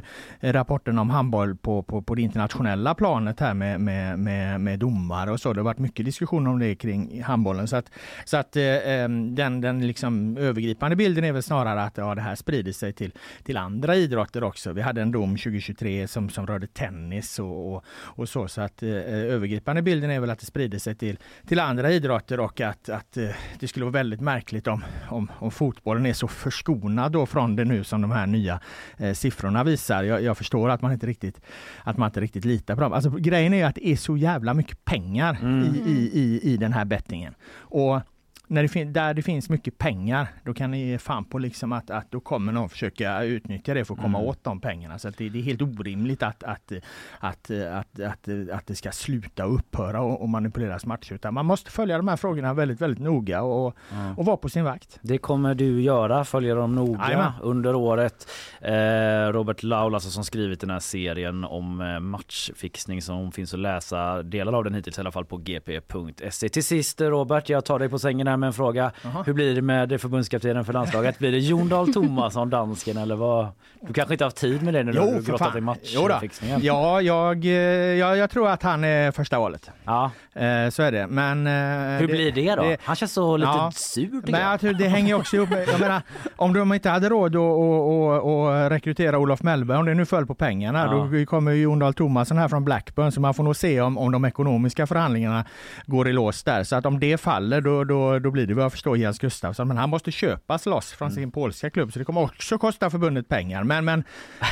rapporten 0.41 0.99
om 0.99 1.11
handboll 1.11 1.57
på, 1.57 1.83
på, 1.83 2.03
på 2.03 2.15
det 2.15 2.23
internationella 2.23 2.95
planet 2.95 3.41
här 3.41 3.55
med, 3.55 3.81
med, 3.81 4.19
med, 4.19 4.61
med 4.61 4.79
domare 4.79 5.31
och 5.31 5.41
så. 5.41 5.53
Det 5.53 5.61
har 5.61 5.65
varit 5.65 5.79
mycket 5.79 6.05
diskussion 6.05 6.47
om 6.47 6.59
det 6.59 6.75
kring 6.75 7.23
handbollen. 7.23 7.69
Så 7.69 7.77
att, 7.77 7.91
så 8.25 8.37
att 8.37 8.53
den, 8.53 9.61
den 9.61 9.87
liksom 9.87 10.37
övergripande 10.37 10.97
bilden 10.97 11.25
är 11.25 11.33
väl 11.33 11.43
snarare 11.43 11.83
att 11.83 11.97
ja, 11.97 12.15
det 12.15 12.21
här 12.21 12.35
sprider 12.35 12.73
sig 12.73 12.93
till, 12.93 13.13
till 13.49 13.57
andra 13.57 13.97
idrotter 13.97 14.45
också. 14.45 14.73
Vi 14.73 14.83
hade 14.83 15.03
en 15.03 15.13
dom 15.13 15.37
2023 15.37 16.09
som, 16.09 16.31
som 16.31 16.47
rörde 16.47 16.67
tennis 16.67 17.39
och, 17.39 17.75
och, 17.75 17.85
och 17.91 18.29
så. 18.29 18.49
Så 18.49 18.61
att 18.61 18.83
eh, 18.83 18.91
övergripande 18.91 19.83
bilden 19.83 20.11
är 20.11 20.21
väl 20.21 20.31
att 20.31 20.39
det 20.39 20.47
sprider 20.47 20.79
sig 20.79 20.95
till, 20.95 21.19
till 21.47 21.61
andra 21.61 21.91
idrotter 21.91 22.41
och 22.41 22.61
att, 22.61 22.89
att 22.89 23.17
eh, 23.17 23.29
det 23.59 23.69
skulle 23.69 23.85
vara 23.85 23.93
väldigt 23.93 24.21
märkligt 24.21 24.67
om, 24.67 24.85
om, 25.09 25.31
om 25.39 25.51
fotbollen 25.51 26.07
är 26.07 26.13
så 26.13 26.29
förskonad 26.29 27.13
då 27.13 27.27
från 27.27 27.57
det 27.57 27.65
nu 27.65 27.85
som 27.85 28.03
de 28.03 28.11
här 28.11 28.27
nya 28.27 28.61
eh, 28.97 29.13
siffrorna 29.13 29.65
visar. 29.65 30.03
Jag, 30.03 30.23
jag 30.23 30.39
förstår 30.39 30.71
att 30.71 30.83
man 30.83 30.93
inte 30.93 31.07
riktigt 31.07 31.41
att 31.85 31.97
man 31.97 32.09
inte 32.09 32.21
riktigt 32.21 32.45
litar 32.45 32.75
på 32.75 32.81
dem. 32.81 32.93
Alltså, 32.93 33.11
grejen 33.11 33.55
är 33.55 33.59
ju 33.59 33.65
att 33.65 33.75
det 33.75 33.89
är 33.89 33.97
så 33.97 34.17
jävla 34.17 34.55
mycket 34.55 34.85
pengar 34.85 35.39
i, 35.65 35.91
i, 35.91 36.11
i, 36.13 36.53
i 36.53 36.57
den 36.57 36.73
här 36.73 36.85
bettingen. 36.85 37.35
Och 37.59 38.01
när 38.49 38.63
det 38.63 38.69
fin- 38.69 38.93
där 38.93 39.15
det 39.15 39.23
finns 39.23 39.49
mycket 39.51 39.79
pengar, 39.79 40.27
då 40.45 40.55
kan 40.55 40.71
ni 40.71 40.87
ge 40.89 40.99
fan 40.99 41.25
på 41.25 41.39
liksom 41.39 41.73
att, 41.73 41.91
att 41.91 42.11
då 42.11 42.21
kommer 42.21 42.53
någon 42.53 42.69
försöka 42.69 43.23
utnyttja 43.23 43.75
det 43.75 43.85
för 43.85 43.95
att 43.95 44.01
komma 44.01 44.19
Mm. 44.19 44.29
åt 44.31 44.45
de 44.45 44.61
pengarna. 44.61 44.99
Så 44.99 45.11
det, 45.11 45.29
det 45.29 45.39
är 45.39 45.43
helt 45.43 45.63
orimligt 45.63 46.23
att, 46.23 46.43
att, 46.43 46.73
att, 47.21 47.51
att, 47.51 48.01
att, 48.01 48.29
att 48.53 48.67
det 48.67 48.75
ska 48.75 48.93
sluta 48.93 49.47
och 49.47 49.55
upphöra 49.55 50.01
och, 50.03 50.23
och 50.23 50.29
manipuleras 50.29 50.87
matcher. 50.87 51.13
Utan 51.15 51.35
man 51.35 51.47
måste 51.47 51.71
följa 51.71 51.97
de 51.97 52.09
här 52.09 52.17
frågorna 52.17 52.55
väldigt, 52.55 52.81
väldigt 52.81 53.03
noga 53.05 53.43
och, 53.43 53.77
Ja. 53.91 54.15
och 54.17 54.25
vara 54.25 54.37
på 54.37 54.49
sin 54.49 54.65
vakt. 54.65 54.99
Det 55.03 55.19
kommer 55.19 55.55
du 55.55 55.81
göra, 55.83 56.25
följa 56.25 56.55
dem 56.55 56.75
noga 56.75 57.01
Jajamän. 57.05 57.33
under 57.43 57.75
året. 57.75 58.29
Eh, 58.61 59.33
Robert 59.33 59.63
Laul 59.63 59.95
alltså 59.95 60.11
som 60.11 60.25
skrivit 60.25 60.61
den 60.61 60.71
här 60.71 60.81
serien 60.81 61.45
om 61.45 61.81
eh, 61.81 62.01
matchfixning 62.01 63.03
som 63.03 63.33
finns 63.33 63.55
att 63.55 63.61
läsa 63.61 64.23
delar 64.23 64.53
av 64.53 64.65
den 64.65 64.75
hittills 64.75 64.99
i 64.99 65.01
alla 65.01 65.13
fall 65.13 65.25
på 65.25 65.37
gp.se. 65.37 66.49
Till 66.49 66.65
sist 66.65 67.01
eh, 67.01 67.07
Robert, 67.09 67.49
jag 67.49 67.65
tar 67.65 67.79
dig 67.79 67.89
på 67.89 67.99
sängen 67.99 68.27
här 68.27 68.37
med 68.39 68.47
en 68.47 68.53
fråga. 68.53 68.93
Jaha. 69.03 69.23
Hur 69.27 69.33
blir 69.33 69.55
det 69.55 69.63
med 69.63 70.01
förbundskaptenen 70.01 70.65
för 70.65 70.73
landslaget? 70.73 71.19
Blir 71.19 71.33
det 71.33 71.39
Jon 71.39 71.69
Dahl 71.69 71.93
Tomasson, 71.93 72.51
dansken 72.51 72.97
eller 72.97 73.17
vad? 73.17 73.49
Du 73.81 73.93
kanske 73.93 74.15
inte 74.15 74.25
har 74.25 74.27
haft 74.27 74.37
tid 74.37 74.63
med 74.63 74.75
det 74.75 74.85
när 74.85 74.93
du 74.93 75.01
har 75.01 75.07
för 75.07 75.23
grottat 75.23 75.57
i. 75.57 75.59
Jo 75.85 76.09
matchfixningen? 76.09 76.61
Ja, 76.63 77.01
jag, 77.01 77.45
eh, 77.45 77.53
jag, 77.53 78.17
jag 78.17 78.31
tror 78.31 78.49
att 78.49 78.63
han 78.63 78.85
är 78.85 79.11
första 79.13 79.39
valet. 79.39 79.71
Ja. 79.85 80.11
Eh, 80.39 80.71
så 80.71 80.83
är 80.83 80.93
det. 80.93 81.07
Men, 81.07 81.47
eh, 81.47 82.01
Hur 82.01 82.07
blir 82.07 82.33
det 82.33 82.55
då? 82.55 82.77
Han 82.85 82.97
känns 82.97 83.13
så 83.13 83.37
lite 83.37 83.53
sur, 83.73 84.03
tycker 84.21 84.33
Men 84.33 84.41
jag. 84.41 84.61
tror 84.61 84.73
det 84.73 84.89
hänger 84.89 85.15
också 85.15 85.37
ihop 85.37 85.51
med, 85.51 85.69
jag 85.69 85.81
menar, 85.81 86.03
om 86.37 86.53
de 86.53 86.73
inte 86.73 86.91
hade 86.91 87.09
råd 87.09 87.37
att, 87.37 87.43
att, 87.43 88.25
att, 88.25 88.65
att 88.67 88.73
rekrytera 88.73 89.19
Olof 89.19 89.43
Mellberg, 89.43 89.79
om 89.79 89.87
det 89.87 89.95
nu 89.95 90.07
föll 90.07 90.27
på 90.27 90.35
pengarna, 90.35 90.79
Ja. 90.79 91.09
då 91.19 91.27
kommer 91.27 91.53
ju 91.53 91.63
Jon 91.63 91.79
Dahl 91.79 91.95
Tomasson 91.95 92.39
här 92.39 92.49
från 92.49 92.65
Blackburn, 92.65 93.13
så 93.13 93.21
man 93.21 93.35
får 93.35 93.45
nog 93.45 93.57
se 93.57 93.81
om, 93.81 93.99
om 93.99 94.13
de 94.13 94.25
ekonomiska 94.25 94.87
förhandlingarna 94.87 95.45
går 95.87 96.09
i 96.09 96.13
lås 96.13 96.43
där. 96.45 96.65
Så 96.65 96.77
att 96.77 96.87
om 96.87 97.01
det 97.01 97.19
faller, 97.21 97.61
då, 97.61 97.85
då, 97.85 98.19
då 98.19 98.31
blir 98.31 98.47
det 98.47 98.55
vad 98.55 98.65
jag 98.65 98.73
förstår 98.73 98.97
Jens 98.99 99.19
Gustafsson, 99.19 99.69
men 99.69 99.77
han 99.77 99.89
måste 99.91 100.11
köpas 100.11 100.67
loss 100.67 100.93
från 100.93 101.11
sin 101.11 101.31
polska 101.31 101.71
klubb 101.71 101.93
så 101.93 101.99
det 101.99 102.05
kommer 102.05 102.23
också 102.23 102.59
kosta 102.59 102.91
förbundet 102.91 103.29
pengar. 103.29 103.65
Men, 103.65 103.85
men 103.85 104.05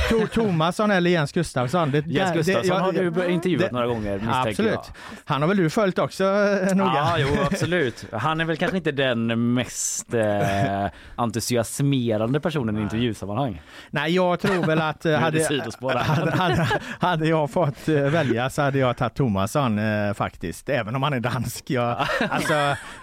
to, 0.09 0.27
Tomasson 0.33 0.91
eller 0.91 1.09
Jens 1.09 1.31
Gustafsson. 1.31 1.91
Det, 1.91 2.05
Jens 2.07 2.29
det- 2.31 2.37
Gustafsson 2.37 2.75
jag- 2.77 2.83
har 2.83 2.91
du 2.91 3.09
det- 3.09 3.31
intervjuat 3.31 3.63
det- 3.65 3.71
några 3.71 3.87
gånger 3.87 4.13
misstänker 4.13 4.49
Absolut. 4.49 4.73
jag. 4.73 4.83
Han 5.25 5.41
har 5.41 5.47
väl 5.47 5.57
du 5.57 5.69
följt 5.81 5.99
också 5.99 6.23
eh, 6.23 6.75
noga? 6.75 6.91
Ja, 6.95 7.17
jo 7.19 7.27
absolut. 7.51 8.05
Han 8.11 8.41
är 8.41 8.45
väl 8.45 8.57
kanske 8.57 8.77
inte 8.77 8.91
den 8.91 9.53
mest 9.53 10.13
eh, 10.13 10.89
entusiasmerande 11.15 12.39
personen 12.39 12.77
i 12.77 12.81
intervjusammanhang. 12.81 13.61
Nej, 13.89 14.15
jag 14.15 14.39
tror 14.39 14.65
väl 14.65 14.81
att 14.81 15.05
eh, 15.05 15.19
hade, 15.19 15.63
hade, 15.89 16.31
hade, 16.31 16.67
hade 16.99 17.27
jag 17.27 17.51
fått 17.51 17.89
eh, 17.89 17.95
välja 17.95 18.49
så 18.49 18.61
hade 18.61 18.79
jag 18.79 18.97
tagit 18.97 19.15
Tomasson 19.15 19.79
eh, 19.79 20.13
faktiskt, 20.13 20.69
även 20.69 20.95
om 20.95 21.03
han 21.03 21.13
är 21.13 21.19
dansk. 21.19 21.69
Jag, 21.69 21.97
alltså, 22.29 22.53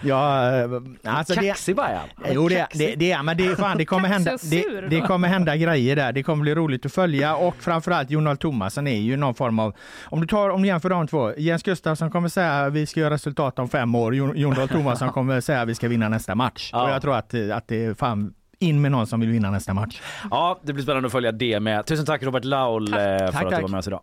jag, 0.01 0.59
eh, 0.59 0.81
alltså 1.03 1.33
det, 1.33 1.47
Kaxig 1.47 1.75
bara 1.75 1.87
är 1.87 1.95
han. 1.95 2.09
Jo 2.33 2.47
det, 2.47 2.67
det, 2.73 2.95
det 2.95 3.11
är 3.11 3.23
men 3.23 3.37
det, 3.37 3.55
fan, 3.55 3.77
det, 3.77 3.85
kommer 3.85 4.09
hända, 4.09 4.37
det, 4.43 4.81
det 4.89 5.01
kommer 5.01 5.27
hända 5.27 5.55
grejer 5.55 5.95
där. 5.95 6.11
Det 6.11 6.23
kommer 6.23 6.41
bli 6.41 6.55
roligt 6.55 6.85
att 6.85 6.93
följa 6.93 7.35
och 7.35 7.55
framförallt 7.59 8.09
Jon 8.09 8.37
Thomasson 8.37 8.87
är 8.87 8.99
ju 8.99 9.17
någon 9.17 9.35
form 9.35 9.59
av, 9.59 9.73
om 10.03 10.21
du 10.21 10.27
tar, 10.27 10.49
om 10.49 10.61
du 10.61 10.67
jämför 10.67 10.89
de 10.89 11.07
två, 11.07 11.33
Jens 11.37 11.63
Gustafsson 11.63 12.11
kommer 12.11 12.29
säga 12.29 12.64
vi 12.69 12.85
ska 12.85 12.99
göra 12.99 13.13
resultat 13.13 13.59
om 13.59 13.69
fem 13.69 13.95
år, 13.95 14.15
Jon 14.15 14.37
Jon 14.37 14.53
Dahl 14.53 14.67
Tomasson 14.67 15.09
kommer 15.13 15.41
säga 15.41 15.65
vi 15.65 15.75
ska 15.75 15.87
vinna 15.87 16.09
nästa 16.09 16.35
match. 16.35 16.69
Ja. 16.73 16.83
Och 16.83 16.89
jag 16.89 17.01
tror 17.01 17.15
att, 17.15 17.33
eh, 17.33 17.57
att 17.57 17.67
det 17.67 17.85
är 17.85 17.93
fan 17.93 18.33
in 18.59 18.81
med 18.81 18.91
någon 18.91 19.07
som 19.07 19.19
vill 19.19 19.29
vinna 19.29 19.51
nästa 19.51 19.73
match. 19.73 20.01
Ja, 20.31 20.59
det 20.63 20.73
blir 20.73 20.83
spännande 20.83 21.07
att 21.07 21.11
följa 21.11 21.31
det 21.31 21.59
med. 21.59 21.85
Tusen 21.85 22.05
tack 22.05 22.23
Robert 22.23 22.43
Laul 22.45 22.93
eh, 22.93 22.99
för 22.99 23.17
Tack, 23.17 23.35
att 23.35 23.41
du 23.41 23.49
tack. 23.49 23.61
var 23.61 23.69
med 23.69 23.77
oss 23.79 23.87
idag. 23.87 24.01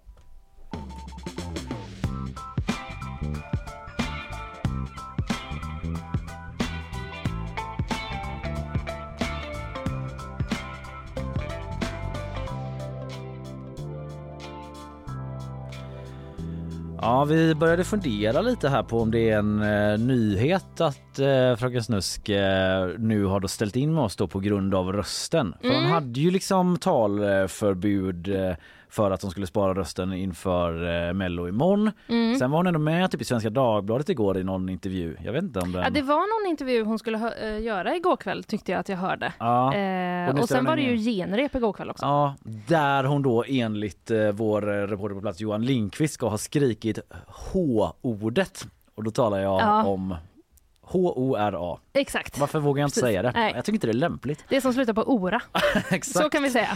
Ja, 17.04 17.24
vi 17.24 17.54
började 17.54 17.84
fundera 17.84 18.40
lite 18.40 18.68
här 18.68 18.82
på 18.82 19.00
om 19.00 19.10
det 19.10 19.30
är 19.30 19.38
en 19.38 19.62
eh, 19.62 19.98
nyhet 19.98 20.80
att 20.80 21.18
eh, 21.18 21.56
Fröken 21.56 21.82
Snusk 21.84 22.28
eh, 22.28 22.88
nu 22.98 23.24
har 23.24 23.40
då 23.40 23.48
ställt 23.48 23.76
in 23.76 23.94
med 23.94 24.04
oss 24.04 24.16
då 24.16 24.26
på 24.28 24.40
grund 24.40 24.74
av 24.74 24.92
rösten. 24.92 25.54
För 25.60 25.68
hon 25.68 25.76
Mm. 25.78 25.90
hade 25.90 26.20
ju 26.20 26.30
liksom 26.30 26.76
talförbud 26.78 28.28
eh, 28.28 28.54
för 28.92 29.10
att 29.10 29.22
hon 29.22 29.30
skulle 29.30 29.46
spara 29.46 29.74
rösten 29.74 30.12
inför 30.12 31.06
eh, 31.08 31.12
Mello 31.12 31.48
imorgon. 31.48 31.90
Mm. 32.08 32.36
Sen 32.38 32.50
var 32.50 32.58
hon 32.58 32.66
ändå 32.66 32.78
med 32.80 33.10
typ 33.10 33.20
i 33.20 33.24
Svenska 33.24 33.50
Dagbladet 33.50 34.08
igår 34.08 34.38
i 34.38 34.44
någon 34.44 34.68
intervju. 34.68 35.16
Jag 35.24 35.32
vet 35.32 35.42
inte 35.42 35.60
om 35.60 35.72
den... 35.72 35.82
Ja, 35.82 35.90
det 35.90 36.02
var 36.02 36.42
någon 36.44 36.50
intervju 36.50 36.82
hon 36.84 36.98
skulle 36.98 37.18
hö- 37.18 37.34
eh, 37.42 37.62
göra 37.62 37.96
igår 37.96 38.16
kväll 38.16 38.44
tyckte 38.44 38.72
jag 38.72 38.78
att 38.78 38.88
jag 38.88 38.96
hörde. 38.96 39.32
Ja. 39.38 39.74
Eh, 39.74 40.30
Och 40.34 40.38
och 40.42 40.48
sen 40.48 40.64
var 40.64 40.76
det 40.76 40.82
ju 40.82 40.96
genrep 40.96 41.54
igår 41.54 41.72
kväll 41.72 41.90
också. 41.90 42.04
Ja, 42.06 42.34
där 42.68 43.04
hon 43.04 43.22
då 43.22 43.44
enligt 43.48 44.10
eh, 44.10 44.28
vår 44.32 44.68
eh, 44.70 44.86
reporter 44.86 45.14
på 45.14 45.20
plats 45.20 45.40
Johan 45.40 45.64
Lindqvist 45.64 46.14
ska 46.14 46.28
ha 46.28 46.38
skrikit 46.38 46.98
H-ordet. 47.26 48.66
Och 48.94 49.04
då 49.04 49.10
talar 49.10 49.38
jag 49.38 49.60
Ja. 49.60 49.84
om 49.84 50.14
H-O-R-A. 50.84 51.78
Exakt. 51.92 52.38
Varför 52.38 52.58
vågar 52.60 52.80
jag 52.80 52.86
inte 52.86 52.94
Precis. 52.94 53.02
säga 53.02 53.22
det? 53.22 53.32
Nej. 53.34 53.52
Jag 53.56 53.64
tycker 53.64 53.74
inte 53.76 53.86
det 53.86 53.90
är 53.90 53.94
lämpligt. 53.94 54.44
Det 54.48 54.60
som 54.60 54.72
slutar 54.72 54.92
på 54.92 55.02
ora. 55.12 55.40
Exakt. 55.90 56.06
Så 56.24 56.28
kan 56.30 56.42
vi 56.42 56.50
säga. 56.50 56.68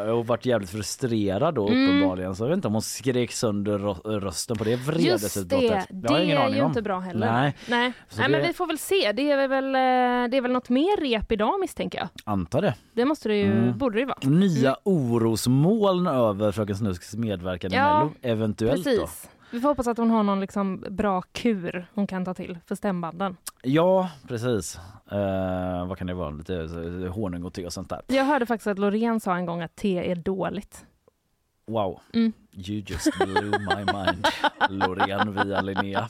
Eh, 0.00 0.10
och 0.10 0.26
varit 0.26 0.46
jävligt 0.46 0.70
frustrerad 0.70 1.54
då 1.54 1.68
Mm. 1.68 1.84
uppenbarligen. 1.84 2.36
Så 2.36 2.44
jag 2.44 2.48
vet 2.48 2.56
inte 2.56 2.68
om 2.68 2.74
hon 2.74 2.82
skrek 2.82 3.32
sönder 3.32 3.78
rö- 3.78 4.20
rösten 4.20 4.56
på 4.56 4.64
det 4.64 4.70
Just 4.70 4.86
det, 4.86 4.92
vredesutbrottet. 4.92 5.86
det 5.90 6.14
är 6.14 6.48
ju 6.54 6.60
om. 6.62 6.66
inte 6.68 6.82
bra 6.82 6.98
heller. 7.00 7.32
Nej, 7.32 7.54
Nej, 7.68 7.92
Så 8.08 8.18
Nej 8.20 8.28
det- 8.30 8.38
men 8.38 8.46
vi 8.46 8.52
får 8.52 8.66
väl 8.66 8.78
se. 8.78 9.12
Det 9.12 9.30
är 9.30 9.48
väl, 9.48 9.64
eh, 9.74 10.30
det 10.30 10.36
är 10.36 10.40
väl 10.40 10.52
något 10.52 10.68
mer 10.68 11.00
rep 11.00 11.32
idag 11.32 11.60
misstänker 11.60 11.98
jag. 11.98 12.08
antar 12.24 12.62
det. 12.62 12.74
Det 12.94 13.04
måste 13.04 13.28
det 13.28 13.36
ju, 13.36 13.52
Mm. 13.52 13.78
borde 13.78 13.96
det 13.96 14.00
ju 14.00 14.06
vara. 14.06 14.18
Nya 14.22 14.76
orosmoln 14.82 16.06
över 16.06 16.52
Fröken 16.52 16.76
Snusks 16.76 17.14
medverkan 17.14 17.72
i 17.72 17.76
Ja, 17.76 17.98
Mello. 17.98 18.12
Eventuellt 18.22 18.84
då. 18.84 19.08
Vi 19.50 19.60
får 19.60 19.68
hoppas 19.68 19.86
att 19.86 19.98
hon 19.98 20.10
har 20.10 20.22
någon 20.22 20.40
liksom 20.40 20.84
bra 20.90 21.22
kur 21.22 21.86
hon 21.94 22.06
kan 22.06 22.24
ta 22.24 22.34
till 22.34 22.58
för 22.66 22.74
stämbanden. 22.74 23.36
Ja, 23.62 24.10
precis. 24.28 24.78
Eh, 25.10 25.86
vad 25.86 25.98
kan 25.98 26.06
det 26.06 26.14
vara? 26.14 26.30
Lite 26.30 26.54
eh, 26.54 27.12
honung 27.12 27.44
och 27.44 27.52
te 27.52 27.66
och 27.66 27.72
sånt 27.72 27.88
där. 27.88 28.02
Jag 28.06 28.24
hörde 28.24 28.46
faktiskt 28.46 28.66
att 28.66 28.78
Loreen 28.78 29.20
sa 29.20 29.36
en 29.36 29.46
gång 29.46 29.62
att 29.62 29.76
te 29.76 30.10
är 30.10 30.16
dåligt. 30.16 30.84
Wow. 31.66 32.00
Mm. 32.12 32.32
You 32.52 32.82
just 32.86 33.18
blew 33.18 33.50
my 33.50 33.84
mind. 33.92 34.26
Loreen 34.70 35.34
via 35.34 35.60
Linnea. 35.60 36.08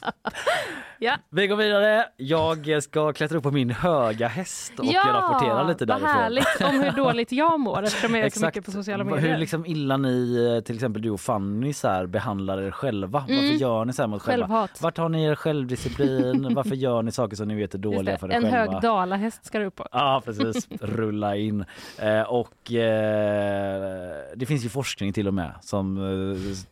Ja. 1.03 1.17
Vi 1.31 1.47
går 1.47 1.57
vidare. 1.57 2.07
Jag 2.17 2.83
ska 2.83 3.13
klättra 3.13 3.39
upp 3.39 3.45
på 3.45 3.51
min 3.51 3.71
höga 3.71 4.29
häst 4.29 4.73
och 4.79 4.85
rapportera 4.95 5.63
lite 5.63 5.85
därifrån. 5.85 6.09
härligt 6.09 6.61
om 6.61 6.81
hur 6.81 6.91
dåligt 6.91 7.33
jag 7.33 7.61
mår 7.61 7.83
eftersom 7.83 8.15
jag 8.15 8.27
är 8.27 8.31
så 8.31 8.47
mycket 8.47 8.65
på 8.65 8.71
sociala 8.71 9.05
medier. 9.05 9.29
Hur 9.31 9.39
liksom 9.39 9.67
illa 9.67 9.97
ni, 9.97 10.47
eh, 10.57 10.65
till 10.65 10.75
exempel 10.75 11.03
du 11.03 11.11
och 11.11 11.21
Fanny, 11.21 11.73
så 11.73 11.89
här, 11.89 12.07
behandlar 12.07 12.63
er 12.63 12.71
själva. 12.71 13.25
Mm. 13.29 13.37
Varför 13.37 13.55
gör 13.55 13.85
ni 13.85 13.93
så 13.93 14.03
här 14.03 14.07
mot 14.09 14.23
själva? 14.23 14.47
Självhat. 14.47 14.83
Vart 14.83 14.99
har 14.99 15.09
ni 15.09 15.25
er 15.25 15.35
självdisciplin? 15.35 16.55
Varför 16.55 16.75
gör 16.75 17.03
ni 17.03 17.13
saker 17.13 17.37
som 17.37 17.49
ni 17.49 17.55
vet 17.55 17.75
är 17.75 17.79
dåliga 17.79 18.19
för 18.19 18.29
er 18.31 18.35
En 18.37 18.43
själva? 18.43 18.57
hög 18.73 18.83
dalahäst 18.83 19.45
ska 19.45 19.59
du 19.59 19.65
upp 19.65 19.77
på. 19.77 19.87
Ja 19.93 20.23
precis, 20.25 20.69
rulla 20.81 21.37
in. 21.37 21.65
Eh, 21.99 22.21
och 22.23 22.73
eh, 22.73 24.13
det 24.37 24.47
finns 24.47 24.65
ju 24.65 24.69
forskning 24.69 25.13
till 25.13 25.29
och 25.29 25.35
med 25.35 25.53
som 25.61 25.97
eh, 25.97 26.30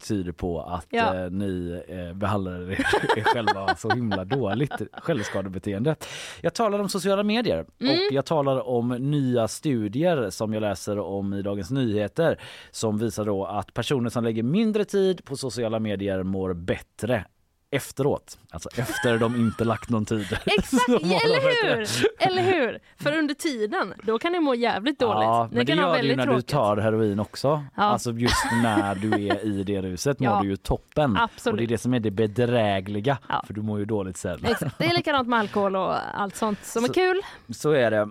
tyder 0.09 0.33
på 0.33 0.61
att 0.63 0.87
Ja. 0.91 1.15
eh, 1.15 1.31
ni 1.31 1.83
eh, 1.89 2.17
behandlar 2.17 2.71
er, 2.73 2.77
själva 3.25 3.77
så 3.77 3.91
himla 3.91 4.25
dåligt. 4.25 4.73
Självskadebeteende. 4.93 5.97
Jag 6.41 6.55
talar 6.55 6.79
om 6.79 6.89
sociala 6.89 7.23
medier 7.23 7.67
Mm. 7.81 7.93
och 7.95 8.13
jag 8.13 8.25
talar 8.25 8.69
om 8.69 8.89
nya 8.89 9.49
studier 9.49 10.31
som 10.31 10.53
jag 10.55 10.61
läser 10.61 10.99
om 10.99 11.35
i 11.35 11.43
Dagens 11.43 11.71
Nyheter 11.71 12.41
som 12.71 12.99
visar 12.99 13.25
då 13.25 13.45
att 13.45 13.75
personer 13.75 14.11
som 14.11 14.25
lägger 14.25 14.43
mindre 14.43 14.85
tid 14.85 15.25
på 15.25 15.37
sociala 15.37 15.79
medier 15.79 16.23
mår 16.23 16.55
bättre 16.55 17.25
efteråt. 17.71 18.39
Alltså 18.51 18.69
efter 18.77 19.19
de 19.19 19.37
inte 19.37 19.65
lagt 19.65 19.91
någon 19.91 20.05
tid. 20.05 20.27
Exakt, 20.47 20.89
mår 20.89 20.97
eller 21.25 21.75
hur? 21.77 21.87
Eller 22.19 22.43
hur? 22.43 22.79
För 22.97 23.19
under 23.19 23.35
tiden, 23.35 23.95
då 24.03 24.19
kan 24.19 24.33
ni 24.33 24.41
må 24.41 24.55
jävligt 24.55 24.99
dåligt. 24.99 25.23
Ja, 25.23 25.49
men 25.53 25.67
det 25.67 25.75
ha 25.75 25.81
gör 25.97 26.03
du 26.03 26.09
ju 26.09 26.17
när 26.17 26.25
tråkigt. 26.25 26.47
du 26.47 26.53
tar 26.53 26.77
heroin 26.77 27.21
också. 27.21 27.65
Ja. 27.77 27.83
Alltså 27.83 28.13
just 28.13 28.45
när 28.63 28.95
du 28.95 29.13
är 29.29 29.45
i 29.47 29.63
det 29.65 29.83
ruset 29.83 30.21
mår 30.21 30.29
Ja. 30.29 30.41
du 30.43 30.49
ju 30.49 30.57
toppen. 30.57 31.17
Absolut. 31.17 31.53
Och 31.53 31.57
det 31.59 31.65
är 31.65 31.69
det 31.69 31.79
som 31.79 31.95
är 31.95 32.01
det 32.01 32.11
bedrägliga. 32.11 33.19
För 33.47 33.55
du 33.55 33.63
mår 33.63 33.79
ju 33.79 33.85
dåligt 33.85 34.17
sen. 34.17 34.45
Exakt. 34.45 34.79
Det 34.79 34.85
är 34.87 34.95
likadant 34.95 35.29
med 35.29 35.39
alkohol 35.39 35.77
och 35.77 36.19
allt 36.21 36.37
sånt 36.37 36.65
som 36.65 36.85
är 36.85 36.89
Så- 36.89 36.95
kul. 36.95 37.21
Så 37.55 37.71
är 37.71 37.91
det. 37.91 38.09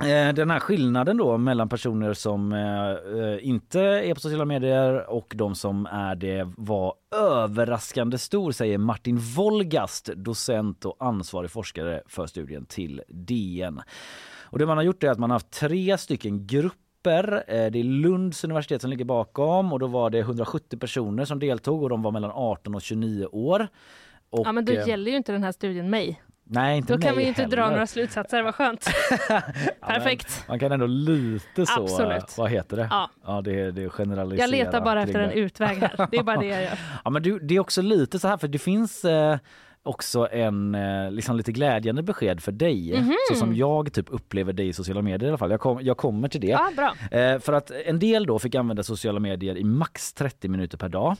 Eh, 0.00 0.34
Den 0.34 0.50
här 0.50 0.60
skillnaden 0.60 1.16
då 1.16 1.38
mellan 1.38 1.68
personer 1.68 2.14
som 2.14 2.52
eh, 2.52 2.90
eh, 2.90 3.48
inte 3.48 3.80
är 3.80 4.14
på 4.14 4.20
sociala 4.20 4.44
medier 4.44 5.10
och 5.10 5.32
de 5.36 5.54
som 5.54 5.86
är 5.86 6.14
det 6.14 6.52
var 6.56 6.94
överraskande 7.16 8.18
stor 8.18 8.52
säger 8.52 8.78
Martin 8.78 9.18
Wolgast, 9.18 10.06
docent 10.16 10.84
och 10.84 10.96
ansvarig 10.98 11.50
forskare 11.50 12.02
för 12.06 12.26
studien 12.26 12.66
till 12.66 13.02
DN. 13.08 13.80
Och 14.42 14.58
det 14.58 14.66
man 14.66 14.76
har 14.76 14.84
gjort 14.84 15.04
är 15.04 15.10
att 15.10 15.18
man 15.18 15.30
har 15.30 15.34
haft 15.34 15.50
tre 15.50 15.98
stycken 15.98 16.46
grupper 16.46 16.74
Eh, 17.06 17.70
Det 17.70 17.78
är 17.78 17.84
Lunds 17.84 18.44
universitet 18.44 18.80
som 18.80 18.90
ligger 18.90 19.04
bakom 19.04 19.72
och 19.72 19.78
då 19.78 19.86
var 19.86 20.10
det 20.10 20.18
170 20.18 20.78
personer 20.78 21.24
som 21.24 21.38
deltog 21.38 21.82
och 21.82 21.88
de 21.88 22.02
var 22.02 22.10
mellan 22.10 22.30
18 22.34 22.74
och 22.74 22.82
29 22.82 23.26
år. 23.26 23.68
Och, 24.30 24.46
ja, 24.46 24.52
men 24.52 24.64
då 24.64 24.72
gäller 24.72 25.10
ju 25.10 25.16
inte 25.16 25.32
den 25.32 25.42
här 25.42 25.52
studien 25.52 25.90
mig. 25.90 26.22
Nej, 26.46 26.76
inte 26.76 26.92
Då 26.92 27.00
kan 27.00 27.16
vi 27.16 27.22
ju 27.22 27.28
inte 27.28 27.46
dra 27.46 27.70
några 27.70 27.86
slutsatser, 27.86 28.42
vad 28.42 28.54
skönt. 28.54 28.90
Ja, 29.28 29.42
Perfekt. 29.86 30.44
men 30.46 30.52
Man 30.52 30.58
kan 30.58 30.72
ändå 30.72 30.86
lite 30.86 31.66
så, 31.66 31.82
Absolut. 31.82 32.38
vad 32.38 32.50
heter 32.50 32.76
det? 32.76 32.88
Ja. 32.90 33.10
Ja, 33.26 33.40
det, 33.40 33.70
det 33.70 33.88
generaliserar 33.90 34.48
Jag 34.48 34.50
letar 34.50 34.80
bara 34.80 35.02
efter 35.02 35.20
en 35.20 35.30
utväg 35.30 35.78
här. 35.78 36.08
Det 36.10 36.16
är 36.16 36.22
bara 36.22 36.36
det 36.36 36.46
jag 36.46 36.62
gör. 36.62 36.78
Ja, 37.04 37.10
men 37.10 37.22
du, 37.22 37.38
det 37.38 37.56
är 37.56 37.60
också 37.60 37.82
lite 37.82 38.18
så 38.18 38.28
här, 38.28 38.36
för 38.36 38.48
det 38.48 38.58
finns 38.58 39.04
eh, 39.04 39.38
också 39.82 40.28
en 40.32 40.74
eh, 40.74 41.10
liksom 41.10 41.36
lite 41.36 41.52
glädjande 41.52 42.02
besked 42.02 42.42
för 42.42 42.52
dig. 42.52 43.00
Mhm. 43.00 43.14
Så 43.28 43.34
som 43.34 43.54
jag 43.54 43.92
typ 43.92 44.06
upplever 44.08 44.52
dig 44.52 44.68
i 44.68 44.72
sociala 44.72 45.02
medier 45.02 45.26
i 45.26 45.30
alla 45.30 45.38
fall. 45.38 45.50
Jag, 45.50 45.60
kom, 45.60 45.78
jag 45.82 45.96
kommer 45.96 46.28
till 46.28 46.40
det. 46.40 46.46
Ja, 46.46 46.70
bra. 46.76 47.18
Eh, 47.20 47.38
för 47.38 47.52
att 47.52 47.70
en 47.70 47.98
del 47.98 48.26
då 48.26 48.38
fick 48.38 48.54
använda 48.54 48.82
sociala 48.82 49.20
medier 49.20 49.56
i 49.58 49.64
max 49.64 50.12
30 50.12 50.48
minuter 50.48 50.78
per 50.78 50.88
dag. 50.88 51.16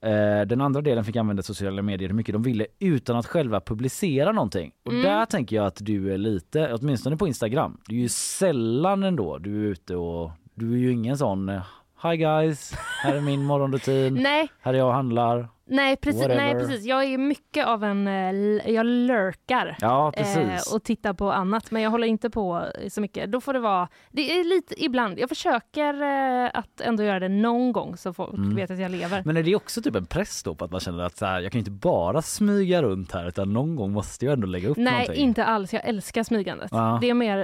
Eh, 0.00 0.46
Den 0.46 0.60
andra 0.60 0.80
delen 0.80 1.04
fick 1.04 1.16
använda 1.16 1.42
sociala 1.42 1.82
medier 1.82 2.08
hur 2.08 2.16
mycket 2.16 2.32
de 2.32 2.42
ville 2.42 2.66
utan 2.78 3.16
att 3.16 3.26
själva 3.26 3.60
publicera 3.60 4.32
någonting. 4.32 4.72
Och 4.84 4.92
Mm. 4.92 5.04
där 5.04 5.26
tänker 5.26 5.56
jag 5.56 5.66
att 5.66 5.78
du 5.80 6.12
är 6.12 6.18
lite, 6.18 6.74
åtminstone 6.80 7.16
på 7.16 7.26
Instagram, 7.26 7.80
du 7.86 7.96
är 7.96 8.00
ju 8.00 8.08
sällan 8.08 9.02
ändå 9.02 9.38
du 9.38 9.64
är 9.66 9.68
ute 9.70 9.96
och 9.96 10.30
du 10.54 10.72
är 10.74 10.78
ju 10.78 10.92
ingen 10.92 11.18
sån 11.18 11.48
eh, 11.48 11.62
Hi 12.02 12.16
guys, 12.16 12.72
här 13.02 13.14
är 13.14 13.20
min 13.20 13.44
morgonrutin. 13.44 14.14
Nej, 14.22 14.48
Här 14.60 14.74
är 14.74 14.78
jag 14.78 14.86
och 14.88 14.94
handlar. 14.94 15.48
nej, 15.66 15.96
precis, 15.96 16.26
nej 16.28 16.54
precis. 16.54 16.84
Jag 16.84 17.04
är 17.04 17.18
mycket 17.18 17.66
av 17.66 17.84
en, 17.84 18.06
eh, 18.08 18.70
jag 18.72 18.86
lurkar. 18.86 19.76
Ja. 19.80 20.12
Eh, 20.16 20.58
och 20.74 20.84
tittar 20.84 21.12
på 21.12 21.32
annat, 21.32 21.70
men 21.70 21.82
jag 21.82 21.90
håller 21.90 22.06
inte 22.06 22.30
på 22.30 22.66
så 22.88 23.00
mycket. 23.00 23.32
Då 23.32 23.40
får 23.40 23.52
det 23.52 23.58
vara, 23.58 23.88
det 24.10 24.40
är 24.40 24.44
lite 24.44 24.84
ibland, 24.84 25.18
jag 25.18 25.28
försöker 25.28 26.02
eh, 26.02 26.50
att 26.54 26.80
ändå 26.80 27.02
göra 27.02 27.20
det 27.20 27.28
någon 27.28 27.72
gång 27.72 27.96
så 27.96 28.12
folk 28.12 28.34
Mm. 28.38 28.56
vet 28.56 28.70
att 28.70 28.78
jag 28.78 28.90
lever. 28.90 29.22
Men 29.24 29.36
är 29.36 29.42
det 29.42 29.56
också 29.56 29.82
typ 29.82 29.94
en 29.94 30.06
press 30.06 30.42
då 30.42 30.54
på 30.54 30.64
att 30.64 30.70
man 30.70 30.80
känner 30.80 31.04
att 31.04 31.16
så 31.16 31.26
här, 31.26 31.40
jag 31.40 31.52
kan 31.52 31.58
inte 31.58 31.70
bara 31.70 32.22
smyga 32.22 32.82
runt 32.82 33.12
här 33.12 33.28
utan 33.28 33.52
någon 33.52 33.76
gång 33.76 33.92
måste 33.92 34.24
jag 34.24 34.32
ändå 34.32 34.46
lägga 34.46 34.68
upp 34.68 34.76
Nej, 34.76 34.92
någonting? 34.92 35.14
inte 35.24 35.44
alls. 35.44 35.72
Jag 35.72 35.84
älskar 35.88 36.22
smygandet. 36.22 36.68
Ja. 36.72 36.98
Det 37.00 37.10
är 37.10 37.14
mer 37.14 37.38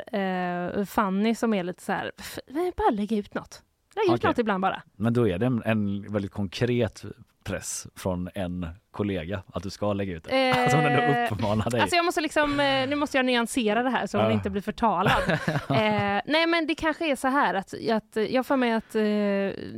eh, 0.78 0.84
Fanny 0.84 1.34
som 1.34 1.54
är 1.54 1.62
lite 1.64 1.82
så 1.82 1.92
här, 1.92 2.12
"F- 2.18 2.38
bara 2.76 2.90
lägga 2.90 3.16
ut 3.16 3.34
något. 3.34 3.62
Lägg 3.94 4.04
ut 4.04 4.18
Okej. 4.20 4.30
något 4.30 4.38
ibland 4.38 4.62
bara. 4.62 4.82
Men 4.96 5.12
då 5.12 5.28
är 5.28 5.38
det 5.38 5.46
en, 5.46 5.62
en 5.64 6.12
väldigt 6.12 6.32
konkret 6.32 7.04
press 7.44 7.86
från 7.94 8.28
en 8.34 8.66
kollega 8.94 9.42
att 9.52 9.62
du 9.62 9.70
ska 9.70 9.92
lägga 9.92 10.14
ut 10.16 10.24
det. 10.24 10.52
alltså 10.52 10.76
hon 10.76 10.86
ändå 10.86 11.02
Eh, 11.02 11.32
uppmanar 11.32 11.70
dig. 11.70 11.80
Alltså 11.80 11.96
jag 11.96 12.04
måste 12.04 12.20
liksom, 12.20 12.60
eh, 12.60 12.88
nu 12.88 12.96
måste 12.96 13.18
jag 13.18 13.26
nyansera 13.26 13.82
det 13.82 13.90
här 13.90 14.06
så 14.06 14.18
hon 14.18 14.26
Ja. 14.26 14.32
inte 14.32 14.50
blir 14.50 14.62
förtalad. 14.62 15.12
eh, 15.70 16.20
nej 16.26 16.46
men 16.46 16.66
det 16.66 16.74
kanske 16.74 17.10
är 17.10 17.16
så 17.16 17.28
här 17.28 17.54
att, 17.54 17.74
att 17.92 18.16
jag 18.30 18.46
får 18.46 18.56
mig 18.56 18.72
att, 18.72 18.94
eh, 18.94 19.02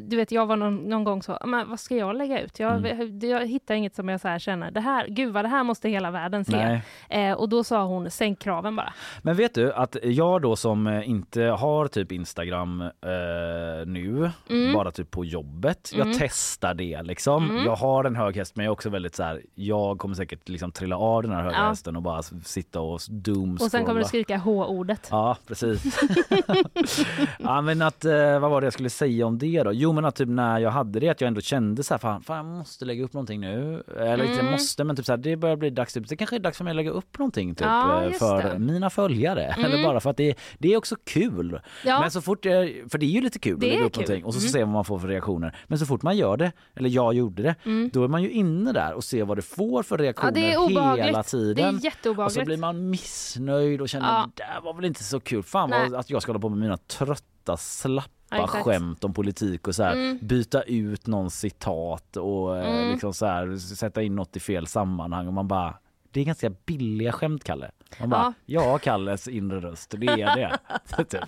du 0.09 0.17
vet 0.17 0.33
jag 0.33 0.47
var 0.47 0.57
någon, 0.57 0.77
någon 0.77 1.05
gång 1.05 1.23
så, 1.23 1.39
men 1.45 1.69
vad 1.71 1.81
ska 1.81 1.97
jag 1.97 2.17
lägga 2.17 2.41
ut? 2.41 2.59
Jag, 2.59 2.87
Mm. 2.87 3.19
jag 3.21 3.47
hittar 3.47 3.75
inget 3.75 3.95
som 3.95 4.09
jag 4.09 4.21
så 4.21 4.29
här 4.29 4.39
känner, 4.39 4.71
det 4.71 4.81
här, 4.81 5.07
gud 5.09 5.33
vad 5.33 5.45
det 5.45 5.49
här 5.49 5.65
måste 5.65 5.89
hela 5.89 6.11
världen 6.11 6.45
se. 6.45 6.81
Eh, 7.11 7.33
och 7.33 7.49
då 7.49 7.65
sa 7.65 7.85
hon, 7.85 8.11
sänk 8.11 8.41
kraven 8.43 8.77
bara. 8.77 8.93
Men 9.23 9.37
vet 9.37 9.55
du 9.55 9.73
att 9.73 9.97
jag 10.03 10.43
då 10.43 10.57
som 10.57 10.87
eh, 10.87 11.09
inte 11.09 11.43
har 11.43 11.87
typ 11.89 12.13
Instagram 12.13 12.81
eh, 12.81 13.87
nu, 13.87 14.31
Mm. 14.51 14.73
bara 14.75 14.93
typ 14.93 15.11
på 15.11 15.25
jobbet. 15.25 15.91
Mm. 15.95 16.09
Jag 16.09 16.19
testar 16.19 16.75
det 16.75 17.03
liksom. 17.03 17.51
Mm. 17.51 17.65
Jag 17.65 17.77
har 17.77 18.05
en 18.05 18.17
hög 18.17 18.37
häst 18.37 18.57
men 18.57 18.65
jag 18.65 18.71
är 18.71 18.73
också 18.73 18.91
väldigt 18.91 19.06
så 19.15 19.23
här. 19.23 19.43
jag 19.55 19.99
kommer 19.99 20.15
säkert 20.15 20.49
liksom 20.49 20.73
trilla 20.73 20.97
av 20.97 21.23
den 21.23 21.33
här 21.33 21.43
höga 21.43 21.57
Ja. 21.57 21.69
hästen 21.69 21.97
och 21.97 22.03
bara 22.03 22.23
sitta 22.23 22.81
och 22.81 23.01
doom 23.11 23.59
Och 23.61 23.71
sen 23.71 23.85
kommer 23.85 24.01
du 24.01 24.07
skrika 24.07 24.37
H-ordet. 24.37 25.09
Ja, 25.11 25.37
precis. 25.47 25.99
ja, 27.39 27.61
men 27.61 27.83
att, 27.83 28.05
eh, 28.05 28.39
vad 28.39 28.51
var 28.51 28.61
det 28.61 28.65
jag 28.67 28.73
skulle 28.73 28.91
säga 28.91 29.27
om 29.27 29.39
det 29.39 29.63
då? 29.63 29.73
Jo, 29.73 29.93
men 29.93 30.05
att 30.05 30.17
typ 30.17 30.29
när 30.29 30.59
jag 30.59 30.71
hade 30.71 31.01
det 31.01 31.09
att 31.09 31.21
jag 31.21 31.29
ändå 31.29 31.41
kände 31.41 31.83
så 31.83 31.95
här, 31.95 31.99
fan, 31.99 32.23
fan 32.23 32.37
jag 32.37 32.47
måste 32.47 32.85
lägga 32.85 33.05
upp 33.05 33.13
någonting 33.13 33.41
nu. 33.41 33.83
Eller 33.99 34.25
inte 34.25 34.41
Mm. 34.41 34.53
måste, 34.53 34.85
men 34.85 34.97
typ 34.97 35.05
så 35.07 35.13
här, 35.13 35.17
det 35.17 35.37
börjar 35.37 35.57
bli 35.57 35.71
dags. 35.71 35.95
Typ, 35.95 36.09
det 36.09 36.17
kanske 36.17 36.37
är 36.37 36.41
dags 36.41 36.57
för 36.59 36.65
mig 36.65 36.71
att 36.71 36.77
lägga 36.77 36.91
upp 36.91 37.19
någonting 37.19 37.55
typ 37.55 37.67
Ja, 37.67 38.05
eh, 38.05 38.13
för 38.13 38.43
det. 38.43 38.59
mina 38.59 38.91
följare. 38.91 39.43
Mm. 39.57 39.73
Eller 39.73 39.85
bara 39.85 40.01
för 40.01 40.11
att 40.11 40.17
det, 40.17 40.35
det 40.59 40.73
är 40.73 40.77
också 40.77 40.97
kul. 41.05 41.61
Ja. 41.85 42.01
Men 42.01 42.11
så 42.11 42.21
fort, 42.21 42.45
jag, 42.45 42.75
för 42.91 42.99
det 42.99 43.07
är 43.07 43.11
ju 43.11 43.21
lite 43.21 43.39
kul 43.39 43.59
Det 43.61 43.67
att 43.67 43.73
lägga 43.73 43.85
upp 43.87 43.93
kul. 43.93 44.03
någonting 44.03 44.25
och 44.25 44.35
så, 44.35 44.41
Mm. 44.41 44.49
se 44.51 44.59
vad 44.65 44.69
man 44.73 44.85
får 44.85 44.99
för 44.99 45.09
reaktioner. 45.09 45.57
Men 45.67 45.79
så 45.79 45.87
fort 45.87 46.03
man 46.03 46.17
gör 46.17 46.37
det, 46.37 46.53
eller 46.75 46.89
jag 46.91 47.15
gjorde 47.15 47.43
det, 47.43 47.55
Mm. 47.65 47.91
då 47.93 48.05
är 48.05 48.09
man 48.09 48.23
ju 48.23 48.31
inne 48.31 48.73
där 48.73 48.93
och 48.97 49.05
ser 49.05 49.25
vad 49.25 49.39
det 49.39 49.43
får 49.43 49.83
för 49.83 49.99
Ja, 49.99 50.05
reaktioner 50.05 50.33
det 50.33 50.53
är 50.53 50.59
obehagligt. 50.59 51.07
hela 51.07 51.19
Det 51.23 51.29
tiden. 51.29 51.81
är 52.05 52.21
Och 52.21 52.33
så 52.33 52.45
blir 52.45 52.57
man 52.57 52.91
missnöjd 52.91 53.81
och 53.81 53.89
känner 53.89 54.09
Ja. 54.09 54.29
det 54.35 54.43
där 54.43 54.61
var 54.61 54.75
väl 54.75 54.85
inte 54.85 55.05
så 55.05 55.21
kul. 55.21 55.43
Fan 55.43 55.71
vad, 55.71 55.95
att 55.95 56.11
jag 56.11 56.23
ska 56.23 56.31
hålla 56.33 56.41
på 56.41 56.49
med 56.49 56.59
mina 56.59 56.77
trötta 56.77 57.57
slappa 57.57 58.11
Ja, 58.31 58.45
exakt. 58.45 58.65
skämt 58.65 59.05
om 59.05 59.13
politik 59.15 59.69
och 59.69 59.75
så 59.75 59.83
här, 59.83 59.93
Mm. 59.93 60.19
byta 60.23 60.63
ut 60.63 61.07
någon 61.07 61.31
citat 61.31 62.17
och 62.17 62.57
eh, 62.59 62.67
Mm. 62.79 62.91
liksom 62.93 63.15
så 63.15 63.27
här, 63.27 63.57
sätta 63.57 64.03
in 64.03 64.17
något 64.17 64.37
i 64.37 64.41
fel 64.41 64.67
sammanhang 64.67 65.27
och 65.27 65.33
man 65.33 65.49
bara 65.49 65.75
det 66.11 66.21
är 66.21 66.25
ganska 66.25 66.51
billiga 66.51 67.13
skämt 67.13 67.45
Kalle. 67.45 67.71
Man 68.01 68.11
bara, 68.11 68.35
ja, 68.47 68.79
Kalles 68.79 69.29
inre 69.29 69.61
röst, 69.61 69.95
det 69.99 70.07
är 70.07 70.37
det. 70.37 70.59
typ. 71.05 71.25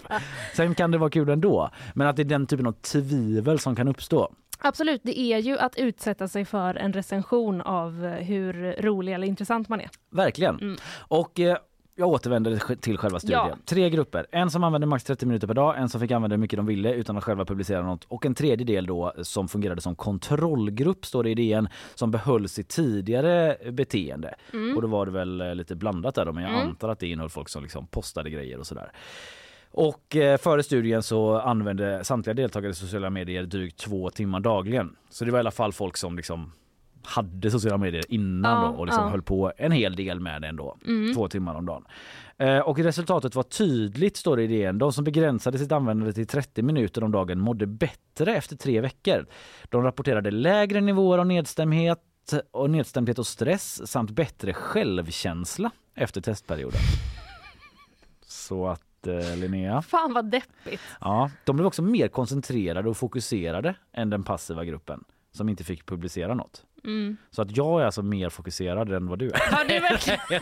Sen 0.57 0.75
kan 0.75 0.91
det 0.91 0.99
vara 0.99 1.11
kul 1.11 1.29
ändå. 1.29 1.71
Men 1.95 2.07
att 2.07 2.16
det 2.16 2.23
är 2.23 2.25
den 2.25 2.47
typen 2.47 2.66
av 2.66 2.73
tvivel 2.73 3.59
som 3.59 3.77
kan 3.77 3.89
uppstå. 3.89 4.33
Absolut, 4.59 5.01
det 5.05 5.19
är 5.19 5.39
ju 5.39 5.59
att 5.59 5.77
utsätta 5.77 6.29
sig 6.29 6.45
för 6.45 6.75
en 6.75 6.93
recension 6.93 7.61
av 7.61 8.05
eh, 8.05 8.11
hur 8.13 8.77
rolig 8.83 9.13
eller 9.15 9.27
intressant 9.27 9.69
man 9.69 9.81
är. 9.81 9.91
Verkligen. 10.11 10.55
Mm. 10.61 10.77
Och 10.99 11.41
eh, 11.41 11.57
jag 11.95 12.09
återvänder 12.09 12.75
till 12.77 12.99
själva 12.99 13.21
studien. 13.21 13.47
Ja. 13.49 13.57
Tre 13.65 13.91
grupper. 13.91 14.27
En 14.31 14.51
som 14.51 14.65
använde 14.65 14.87
max 14.87 15.05
30 15.05 15.27
minuter 15.27 15.47
per 15.47 15.55
dag, 15.55 15.79
en 15.79 15.89
som 15.89 16.01
fick 16.01 16.11
använda 16.11 16.35
hur 16.37 16.41
mycket 16.41 16.57
de 16.57 16.67
ville 16.67 16.93
utan 16.95 17.17
att 17.17 17.25
själva 17.25 17.45
publicera 17.45 17.83
något 17.83 18.05
och 18.05 18.27
en 18.27 18.35
tredje 18.35 18.67
del 18.67 18.87
då 18.87 19.13
som 19.23 19.49
fungerade 19.49 19.81
som 19.81 19.95
kontrollgrupp 19.97 21.07
står 21.07 21.25
det 21.25 21.31
i 21.31 21.35
DN 21.35 21.69
som 21.95 22.11
behöll 22.11 22.49
sitt 22.49 22.69
tidigare 22.69 23.57
beteende. 23.73 24.35
Mm. 24.53 24.77
Och 24.77 24.83
då 24.83 24.89
var 24.89 25.07
det 25.07 25.13
väl 25.13 25.41
eh, 25.41 25.55
lite 25.55 25.75
blandat 25.77 26.15
där 26.15 26.25
då, 26.25 26.33
men 26.33 26.43
jag 26.43 26.53
Mm. 26.53 26.69
antar 26.69 26.89
att 26.89 26.99
det 26.99 27.07
innehöll 27.09 27.31
folk 27.31 27.49
som 27.49 27.63
liksom 27.63 27.87
postade 27.87 28.31
grejer 28.31 28.59
och 28.59 28.67
sådär. 28.67 28.93
Och 29.71 30.16
eh, 30.16 30.39
före 30.39 30.62
studien 30.62 31.03
så 31.03 31.39
använde 31.39 32.05
samtliga 32.05 32.35
deltagare 32.35 32.71
i 32.71 32.75
sociala 32.75 33.11
medier 33.11 33.43
drygt 33.43 33.79
två 33.79 34.11
timmar 34.11 34.41
dagligen. 34.41 34.97
Så 35.11 35.25
det 35.25 35.31
var 35.31 35.39
i 35.39 35.41
alla 35.41 35.51
fall 35.51 35.73
folk 35.73 35.97
som 35.97 36.16
liksom 36.16 36.53
hade 37.03 37.51
sociala 37.51 37.79
medier 37.79 38.05
innan 38.09 38.62
Ja, 38.62 38.69
då 38.69 38.79
och 38.79 38.87
liksom 38.87 39.05
ja. 39.05 39.11
höll 39.11 39.23
på 39.23 39.53
en 39.57 39.73
hel 39.73 39.97
del 39.97 40.21
med 40.21 40.43
det 40.43 40.49
ändå. 40.49 40.77
Mm. 40.87 41.14
Två 41.14 41.29
timmar 41.29 41.55
om 41.55 41.66
dagen. 41.66 41.85
Eh, 42.39 42.59
och 42.59 42.79
resultatet 42.79 43.35
var 43.35 43.43
tydligt 43.43 44.16
står 44.16 44.37
det 44.37 44.43
i 44.43 44.47
DN. 44.47 44.79
De 44.79 44.93
som 44.93 45.05
begränsade 45.05 45.59
sitt 45.59 45.73
användande 45.73 46.12
till 46.12 46.27
30 46.27 46.62
minuter 46.62 47.05
om 47.05 47.12
dagen 47.12 47.41
mådde 47.41 47.66
bättre 47.66 48.37
efter 48.37 48.57
tre 48.57 48.81
veckor. 48.81 49.27
De 49.69 49.83
rapporterade 49.83 50.31
lägre 50.31 50.81
nivåer 50.81 51.19
av 51.19 51.27
nedstämdhet 51.27 51.99
och 52.51 52.71
nedstämdhet 52.71 53.19
och 53.19 53.27
stress 53.27 53.91
samt 53.91 54.11
bättre 54.11 54.55
självkänsla 54.55 55.71
efter 55.95 56.21
testperioden. 56.21 56.81
Så 58.27 58.66
att 58.66 58.88
Linnea, 59.36 59.82
Fan 59.82 60.12
vad 60.12 60.30
deppigt. 60.30 60.82
ja, 61.01 61.30
de 61.44 61.57
blev 61.57 61.66
också 61.66 61.82
mer 61.82 62.09
koncentrerade 62.09 62.88
och 62.88 62.96
fokuserade 62.96 63.74
än 63.92 64.11
den 64.11 64.24
passiva 64.24 64.64
gruppen 64.64 65.05
som 65.32 65.49
inte 65.49 65.64
fick 65.64 65.86
publicera 65.86 66.34
något. 66.34 66.64
Mm. 66.84 67.16
Så 67.30 67.42
att 67.42 67.57
jag 67.57 67.80
är 67.80 67.84
alltså 67.84 68.03
mer 68.03 68.28
fokuserad 68.28 68.92
än 68.92 69.07
vad 69.07 69.18
du 69.18 69.30
är. 69.30 69.53
Har 69.57 69.64
du 69.64 69.80
verkligen, 69.80 70.20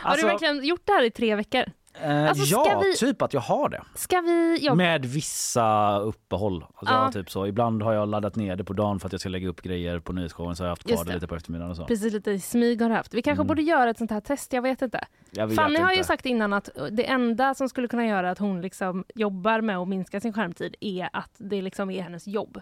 har 0.00 0.10
Alltså, 0.10 0.26
du 0.26 0.32
verkligen 0.32 0.64
gjort 0.64 0.80
det 0.84 0.92
här 0.92 1.04
i 1.04 1.10
tre 1.10 1.34
veckor? 1.34 1.64
Eh, 2.04 2.28
Alltså, 2.28 2.44
ja, 2.44 2.82
vi- 2.84 2.96
typ 2.96 3.22
att 3.22 3.34
jag 3.34 3.40
har 3.40 3.68
det. 3.68 3.82
Ska 3.94 4.20
vi... 4.20 4.58
Jag, 4.62 4.76
Med 4.76 5.04
vissa 5.06 5.98
uppehåll. 5.98 6.64
Alltså 6.74 6.94
Ja. 6.94 7.12
typ 7.12 7.30
så. 7.30 7.46
Ibland 7.46 7.82
har 7.82 7.92
jag 7.92 8.08
laddat 8.08 8.36
ner 8.36 8.56
det 8.56 8.64
på 8.64 8.72
dagen 8.72 9.00
för 9.00 9.06
att 9.06 9.12
jag 9.12 9.20
ska 9.20 9.28
lägga 9.30 9.48
upp 9.48 9.62
grejer 9.62 9.98
på 10.00 10.12
nyhetsshowen 10.12 10.56
så 10.56 10.62
har 10.62 10.66
jag 10.66 10.72
haft 10.72 10.84
kvar 10.86 11.04
det 11.04 11.10
det. 11.10 11.14
lite 11.14 11.26
på 11.26 11.34
eftermiddagen 11.36 11.70
och 11.70 11.76
så. 11.76 11.84
Precis 11.86 12.12
lite 12.12 12.38
smyg 12.38 12.82
har 12.82 12.88
du 12.88 12.94
haft. 12.94 13.14
Vi 13.14 13.22
kanske 13.22 13.40
Mm. 13.40 13.46
borde 13.48 13.62
göra 13.62 13.90
ett 13.90 13.98
sånt 13.98 14.10
här 14.10 14.20
test, 14.20 14.52
jag 14.52 14.62
vet 14.62 14.82
inte. 14.82 15.04
Jag 15.30 15.46
vet 15.46 15.56
Fanny 15.56 15.78
har 15.78 15.92
ju 15.92 16.04
sagt 16.04 16.26
innan 16.26 16.52
att 16.52 16.68
det 16.90 17.04
enda 17.10 17.54
som 17.54 17.68
skulle 17.68 17.88
kunna 17.88 18.06
göra 18.06 18.30
att 18.30 18.38
hon 18.38 18.60
liksom 18.60 19.04
jobbar 19.14 19.60
med 19.60 19.76
att 19.78 19.88
minska 19.88 20.20
sin 20.20 20.32
skärmtid 20.32 20.74
är 20.80 21.08
att 21.12 21.30
det 21.38 21.62
liksom 21.62 21.90
är 21.90 22.02
hennes 22.02 22.26
jobb. 22.26 22.60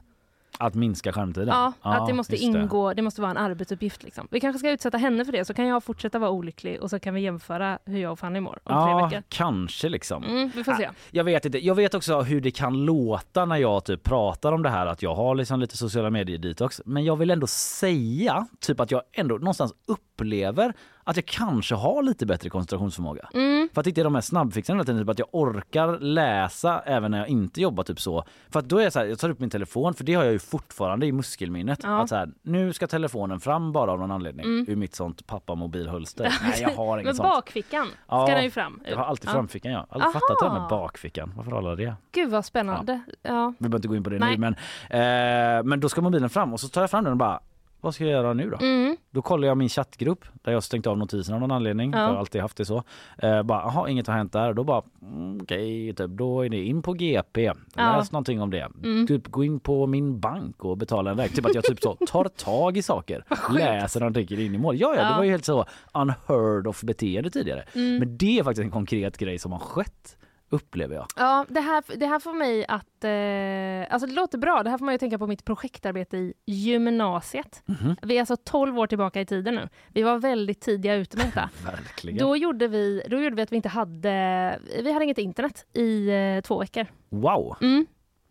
Att 0.59 0.75
minska 0.75 1.13
skärmtiden? 1.13 1.49
Ja, 1.49 1.73
att 1.83 2.07
det 2.07 2.13
måste 2.13 2.37
ingå, 2.37 2.95
det. 2.95 3.03
måste 3.03 3.21
vara 3.21 3.31
en 3.31 3.37
arbetsuppgift. 3.37 4.03
Liksom. 4.03 4.29
Vi 4.31 4.41
kanske 4.41 4.59
ska 4.59 4.71
utsätta 4.71 4.99
henne 4.99 5.25
för 5.25 5.33
det, 5.33 5.45
så 5.45 5.55
kan 5.55 5.67
jag 5.67 5.85
fortsätta 5.85 6.19
vara 6.19 6.31
olycklig 6.31 6.83
och 6.83 6.91
så 6.91 6.99
kan 6.99 7.15
vi 7.15 7.21
jämföra 7.21 7.79
hur 7.85 7.99
jag 7.99 8.13
och 8.13 8.19
Fanny 8.19 8.41
mår 8.41 8.59
om 8.65 8.73
tre 8.73 8.75
Ja, 8.93 9.07
veckor. 9.07 9.23
kanske 9.29 9.89
liksom. 9.89 10.25
Mm, 10.25 10.51
vi 10.55 10.65
får 10.65 10.73
se. 10.73 10.87
Ah, 10.87 10.91
Jag 11.11 11.25
vet 11.25 11.45
inte. 11.45 11.59
Jag 11.67 11.75
vet 11.75 11.95
också 11.95 12.21
hur 12.21 12.41
det 12.41 12.51
kan 12.51 12.85
låta 12.85 13.45
när 13.45 13.57
jag 13.57 13.85
typ 13.85 14.03
pratar 14.03 14.53
om 14.53 14.63
det 14.63 14.71
här 14.71 14.87
att 14.87 15.03
jag 15.03 15.15
har 15.15 15.35
liksom 15.35 15.61
lite 15.61 15.77
sociala 15.77 16.11
medier 16.11 16.39
detox. 16.39 16.81
Men 16.85 17.05
jag 17.05 17.17
vill 17.17 17.31
ändå 17.31 17.47
säga 17.47 18.47
typ 18.61 18.81
att 18.81 18.91
jag 18.91 19.03
ändå 19.13 19.35
någonstans 19.35 19.73
upplever 20.21 20.73
att 21.05 21.17
jag 21.17 21.27
kanske 21.27 21.75
har 21.75 22.03
lite 22.03 22.27
bättre 22.27 22.51
koncentrationsförmåga. 22.51 23.29
Mm. 23.35 23.69
För 23.75 23.81
att 23.81 23.85
det 23.85 23.89
inte 23.91 24.01
är 24.01 24.05
de 24.05 24.15
här 24.15 24.23
snabbfixarna 24.23 24.83
hela 24.87 24.99
typ 25.01 25.09
att 25.09 25.19
jag 25.19 25.29
orkar 25.33 25.99
läsa 25.99 26.83
även 26.87 27.11
när 27.11 27.19
jag 27.19 27.29
inte 27.29 27.61
jobbar 27.61 27.85
typ 27.85 28.01
så. 28.01 28.25
För 28.51 28.59
att 28.61 28.69
då 28.69 28.79
är 28.79 28.83
jag 28.85 28.93
så 28.93 28.99
här, 28.99 29.07
jag 29.07 29.19
tar 29.19 29.31
upp 29.31 29.41
min 29.41 29.51
telefon 29.51 29.95
för 29.95 30.05
det 30.05 30.15
har 30.15 30.25
jag 30.25 30.33
ju 30.33 30.39
fortfarande 30.39 31.07
i 31.07 31.13
muskelminnet. 31.13 31.81
Ja. 31.83 32.03
Att 32.03 32.09
så 32.09 32.17
här, 32.17 32.29
nu 32.43 32.73
ska 32.73 32.87
telefonen 32.87 33.41
fram 33.41 33.73
bara 33.73 33.93
av 33.93 33.99
någon 33.99 34.11
anledning 34.11 34.47
Mm. 34.47 34.65
ur 34.69 34.77
mitt 34.77 34.95
sånt 34.95 35.27
pappamobilhölster. 35.27 36.35
Nej 36.43 36.63
jag 36.63 36.71
har 36.71 36.97
inget 36.99 37.05
Men 37.07 37.15
sånt. 37.17 37.29
bakfickan 37.29 37.87
ska 38.07 38.27
den 38.27 38.45
ju 38.45 38.51
fram. 38.51 38.81
Jag 38.91 38.97
har 38.97 39.05
alltid 39.05 39.29
Ja. 39.29 39.33
framfickan 39.33 39.73
jag. 39.73 39.79
har 39.79 39.87
aldrig 39.91 40.13
fattat 40.13 40.37
det 40.41 40.47
här 40.47 40.53
med 40.53 40.61
Aha. 40.63 40.69
bakfickan. 40.69 41.33
Varför 41.37 41.51
har 41.51 41.59
alla 41.59 41.75
det? 41.75 41.95
Gud 42.13 42.31
vad 42.31 42.45
spännande. 42.45 43.01
Ja. 43.23 43.53
Vi 43.59 43.63
behöver 43.69 43.77
inte 43.79 43.89
gå 43.89 43.97
in 43.97 44.05
på 44.05 44.11
det 44.11 44.19
Nej. 44.19 44.39
nu 44.39 44.41
men, 44.41 44.55
eh, 44.91 45.65
men 45.65 45.81
då 45.81 45.89
ska 45.89 46.01
mobilen 46.01 46.31
fram 46.31 46.53
och 46.53 46.61
så 46.61 46.69
tar 46.69 46.81
jag 46.81 46.91
fram 46.91 47.05
den 47.05 47.11
och 47.11 47.17
bara 47.17 47.41
vad 47.87 47.95
ska 47.95 48.05
jag 48.05 48.13
göra 48.13 48.33
nu 48.33 48.51
då? 48.51 48.57
Mm. 48.67 48.97
Då 49.11 49.23
kollar 49.23 49.49
jag 49.49 49.57
min 49.57 49.69
chattgrupp 49.69 50.25
där 50.43 50.53
jag 50.53 50.63
stängt 50.63 50.87
av 50.87 50.99
notiserna 50.99 51.37
av 51.37 51.41
någon 51.41 51.51
anledning. 51.51 51.91
Ja. 51.93 51.99
Jag 51.99 52.09
har 52.09 52.17
alltid 52.17 52.41
haft 52.41 52.57
det 52.57 52.65
så. 52.65 52.83
Eh, 53.19 53.43
bara, 53.43 53.63
aha, 53.63 53.89
inget 53.89 54.07
har 54.07 54.15
hänt 54.15 54.33
där. 54.33 54.53
Då 54.55 54.65
bara, 54.65 54.83
mm, 55.03 55.39
okej, 55.43 55.95
typ, 55.95 56.11
då 56.11 56.45
är 56.45 56.49
det 56.49 56.65
in 56.65 56.83
på 56.83 56.93
GP. 56.93 57.47
Läs 57.47 57.57
Ja. 57.77 58.05
någonting 58.11 58.41
om 58.43 58.51
det. 58.51 58.69
Mm. 58.85 59.07
Typ 59.07 59.29
gå 59.29 59.45
in 59.45 59.61
på 59.61 59.87
min 59.87 60.21
bank 60.21 60.65
och 60.65 60.77
betala 60.77 61.11
en 61.11 61.17
väg. 61.17 61.35
Typ 61.35 61.47
att 61.47 61.55
jag 61.55 61.65
typ 61.65 61.81
så 61.81 61.95
tar 62.07 62.25
tag 62.25 62.77
i 62.77 62.83
saker. 62.83 63.25
läser 63.55 64.01
någonting 64.01 64.39
in 64.39 64.55
i 64.55 64.59
mål. 64.59 64.77
Ja, 64.79 64.95
ja, 64.97 65.09
det 65.11 65.17
var 65.17 65.25
ju 65.25 65.31
helt 65.31 65.45
så 65.45 65.65
unheard 65.95 66.67
of 66.67 66.83
beteende 66.83 67.31
tidigare. 67.31 67.65
Mm. 67.75 67.99
Men 67.99 68.17
det 68.17 68.39
är 68.39 68.45
faktiskt 68.45 68.65
en 68.65 68.71
konkret 68.71 69.19
grej 69.19 69.39
som 69.39 69.53
har 69.53 69.59
skett, 69.59 70.17
upplever 70.49 70.97
jag. 70.97 71.07
Ja, 71.17 71.47
det 71.49 71.61
här, 71.61 71.97
det 71.97 72.07
här 72.07 72.19
får 72.19 72.33
mig 72.33 72.67
att... 72.69 73.05
Eh, 73.05 73.95
alltså 73.95 74.07
det 74.07 74.15
låter 74.15 74.39
bra. 74.39 74.63
Det 74.63 74.71
här 74.71 74.79
får 74.79 74.87
mig 74.87 74.95
att 74.95 75.01
tänka 75.01 75.19
på 75.19 75.27
mitt 75.27 75.45
projektarbete 75.45 76.17
i 76.17 76.35
gymnasiet. 76.47 77.63
Mhm. 77.67 77.97
Vi 78.03 78.17
är 78.17 78.21
alltså 78.21 78.37
12 78.37 78.79
år 78.79 78.87
tillbaka 78.87 79.21
i 79.21 79.27
tiden 79.27 79.55
nu. 79.55 79.69
Vi 79.89 80.03
var 80.03 80.19
väldigt 80.19 80.61
tidiga 80.61 80.95
ute 80.95 81.17
med 81.17 81.27
detta. 81.27 81.51
Verkligen. 81.65 82.19
Då 82.19 82.37
gjorde, 82.37 82.69
vi, 82.69 83.03
då 83.11 83.21
gjorde 83.21 83.37
vi 83.37 83.43
att 83.43 83.53
vi 83.53 83.57
inte 83.57 83.69
hade... 83.69 84.59
Vi 84.83 84.93
hade 84.93 85.05
inget 85.05 85.19
internet 85.19 85.67
i 85.73 86.09
eh, 86.09 86.41
två 86.41 86.59
veckor. 86.59 86.87
Wow! 87.09 87.57
Mm. 87.61 87.87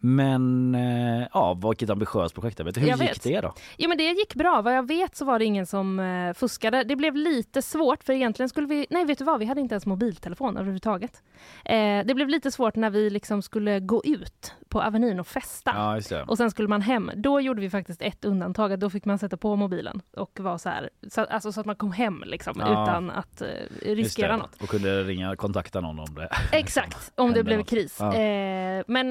Men 0.09 0.75
eh, 0.75 1.27
ja, 1.33 1.53
vilket 1.53 1.89
ambitiöst 1.89 2.35
projektarbete. 2.35 2.79
Hur 2.79 2.87
Jag 2.87 2.99
gick 3.01 3.09
vet. 3.09 3.23
det 3.23 3.41
då? 3.41 3.53
Ja 3.77 3.87
men 3.87 3.97
det 3.97 4.03
gick 4.03 4.35
bra. 4.35 4.61
Vad 4.61 4.75
jag 4.75 4.87
vet 4.87 5.15
så 5.15 5.25
var 5.25 5.39
det 5.39 5.45
ingen 5.45 5.65
som 5.65 5.99
eh, 5.99 6.33
fuskade. 6.33 6.83
Det 6.83 6.95
blev 6.95 7.15
lite 7.15 7.61
svårt 7.61 8.03
för 8.03 8.13
egentligen 8.13 8.49
skulle 8.49 8.67
vi, 8.67 8.85
nej 8.89 9.05
vet 9.05 9.17
du 9.17 9.23
vad, 9.23 9.39
vi 9.39 9.45
hade 9.45 9.61
inte 9.61 9.73
ens 9.75 9.85
mobiltelefon 9.85 10.57
överhuvudtaget. 10.57 11.23
Eh, 11.65 12.05
det 12.05 12.15
blev 12.15 12.29
lite 12.29 12.51
svårt 12.51 12.75
när 12.75 12.89
vi 12.89 13.09
liksom 13.09 13.41
skulle 13.41 13.79
gå 13.79 14.01
ut 14.05 14.53
på 14.69 14.81
Avenyn 14.81 15.19
och 15.19 15.27
festa. 15.27 15.99
Ja. 16.09 16.23
Och 16.27 16.37
sen 16.37 16.51
skulle 16.51 16.67
man 16.67 16.81
hem. 16.81 17.11
Då 17.15 17.41
gjorde 17.41 17.61
vi 17.61 17.69
faktiskt 17.69 18.01
ett 18.01 18.25
undantag. 18.25 18.73
att 18.73 18.79
Då 18.79 18.89
fick 18.89 19.05
man 19.05 19.19
sätta 19.19 19.37
på 19.37 19.55
mobilen 19.55 20.01
och 20.17 20.39
vara 20.39 20.57
så 20.57 20.69
här, 20.69 20.89
så, 21.11 21.21
alltså 21.21 21.51
så 21.51 21.59
att 21.59 21.65
man 21.65 21.75
kom 21.75 21.91
hem 21.91 22.23
liksom 22.25 22.53
Ja. 22.59 22.83
utan 22.83 23.09
att 23.11 23.41
eh, 23.41 23.47
riskera 23.81 24.37
något. 24.37 24.61
Och 24.61 24.69
kunde 24.69 25.03
ringa, 25.03 25.35
kontakta 25.35 25.81
någon 25.81 25.99
om 25.99 26.15
det. 26.15 26.29
Exakt, 26.51 27.11
om 27.15 27.33
det 27.33 27.43
blev 27.43 27.57
något. 27.59 27.69
kris. 27.69 27.97
Ja. 27.99 28.13
Eh, 28.15 28.83
men 28.87 29.09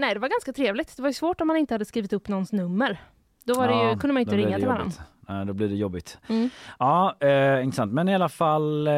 nej, 0.00 0.14
det 0.14 0.20
var 0.20 0.27
ganska 0.28 0.52
trevligt. 0.52 0.96
Det 0.96 1.02
var 1.02 1.12
svårt 1.12 1.40
om 1.40 1.46
man 1.46 1.56
inte 1.56 1.74
hade 1.74 1.84
skrivit 1.84 2.12
upp 2.12 2.28
någons 2.28 2.52
nummer. 2.52 3.00
Då 3.44 3.54
var 3.54 3.68
det 3.68 3.74
ju, 3.74 3.80
Ja, 3.80 3.96
kunde 3.98 4.14
man 4.14 4.20
inte 4.20 4.36
ringa 4.36 4.56
till 4.58 4.66
varandra. 4.66 4.92
Nej, 5.28 5.46
då 5.46 5.52
blir 5.52 5.68
det 5.68 5.74
jobbigt. 5.74 6.18
Mm. 6.28 6.50
Ja, 6.78 7.16
eh, 7.20 7.64
intressant. 7.64 7.92
Men 7.92 8.08
i 8.08 8.14
alla 8.14 8.28
fall, 8.28 8.86
eh, 8.86 8.92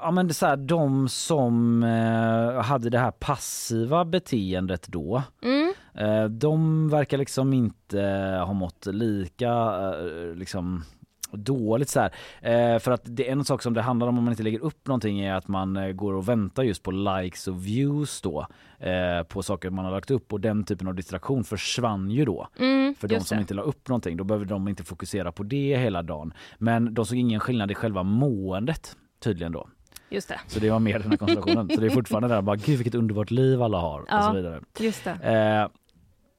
ja 0.00 0.10
men 0.12 0.26
det 0.26 0.30
är 0.30 0.34
så 0.34 0.46
här, 0.46 0.56
de 0.56 1.08
som 1.08 1.82
eh, 1.82 2.62
hade 2.62 2.90
det 2.90 2.98
här 2.98 3.10
passiva 3.10 4.04
beteendet 4.04 4.86
då, 4.88 5.22
Mm. 5.42 5.72
eh, 5.94 6.24
de 6.24 6.88
verkar 6.88 7.18
liksom 7.18 7.52
inte 7.52 8.00
ha 8.46 8.52
mått 8.52 8.86
lika 8.86 9.48
eh, 9.48 10.34
liksom 10.34 10.84
dåligt 11.36 11.88
så 11.88 12.00
här. 12.00 12.12
Eh, 12.74 12.78
för 12.78 12.90
att 12.92 13.00
det 13.04 13.28
är 13.28 13.32
en 13.32 13.44
sak 13.44 13.62
som 13.62 13.74
det 13.74 13.82
handlar 13.82 14.06
om 14.06 14.18
om 14.18 14.24
man 14.24 14.32
inte 14.32 14.42
lägger 14.42 14.58
upp 14.64 14.86
någonting 14.86 15.20
är 15.20 15.34
att 15.34 15.48
man 15.48 15.76
eh, 15.76 15.88
går 15.92 16.12
och 16.14 16.28
väntar 16.28 16.62
just 16.62 16.82
på 16.82 16.90
likes 16.90 17.48
och 17.48 17.66
views 17.66 18.20
då 18.20 18.46
eh, 18.78 19.22
på 19.28 19.42
saker 19.42 19.70
man 19.70 19.84
har 19.84 19.92
lagt 19.92 20.10
upp 20.10 20.32
och 20.32 20.40
den 20.40 20.64
typen 20.64 20.88
av 20.88 20.94
distraktion 20.94 21.44
försvann 21.44 22.10
ju 22.10 22.24
då. 22.24 22.48
Mm, 22.58 22.94
För 22.94 23.08
de 23.08 23.20
som 23.20 23.36
det. 23.36 23.40
inte 23.40 23.54
la 23.54 23.62
upp 23.62 23.88
någonting 23.88 24.16
då 24.16 24.24
behöver 24.24 24.44
de 24.46 24.68
inte 24.68 24.84
fokusera 24.84 25.32
på 25.32 25.42
det 25.42 25.76
hela 25.76 26.02
dagen. 26.02 26.32
Men 26.58 26.94
de 26.94 27.06
såg 27.06 27.18
ingen 27.18 27.40
skillnad 27.40 27.70
i 27.70 27.74
själva 27.74 28.02
måendet 28.02 28.96
tydligen 29.20 29.52
då. 29.52 29.68
Just 30.10 30.28
det. 30.28 30.40
Så 30.46 30.60
det 30.60 30.70
var 30.70 30.78
mer 30.78 30.98
den 30.98 31.10
här 31.10 31.16
konstellationen. 31.16 31.68
så 31.74 31.80
det 31.80 31.86
är 31.86 31.90
fortfarande 31.90 32.28
där 32.28 32.42
bara 32.42 32.56
gud 32.56 32.78
vilket 32.78 32.94
underbart 32.94 33.30
liv 33.30 33.62
alla 33.62 33.78
har 33.78 34.00
och 34.00 34.06
Ja, 34.10 34.22
så 34.22 34.32
vidare. 34.36 34.60
just 34.78 35.04
det. 35.04 35.10
Eh, 35.10 35.68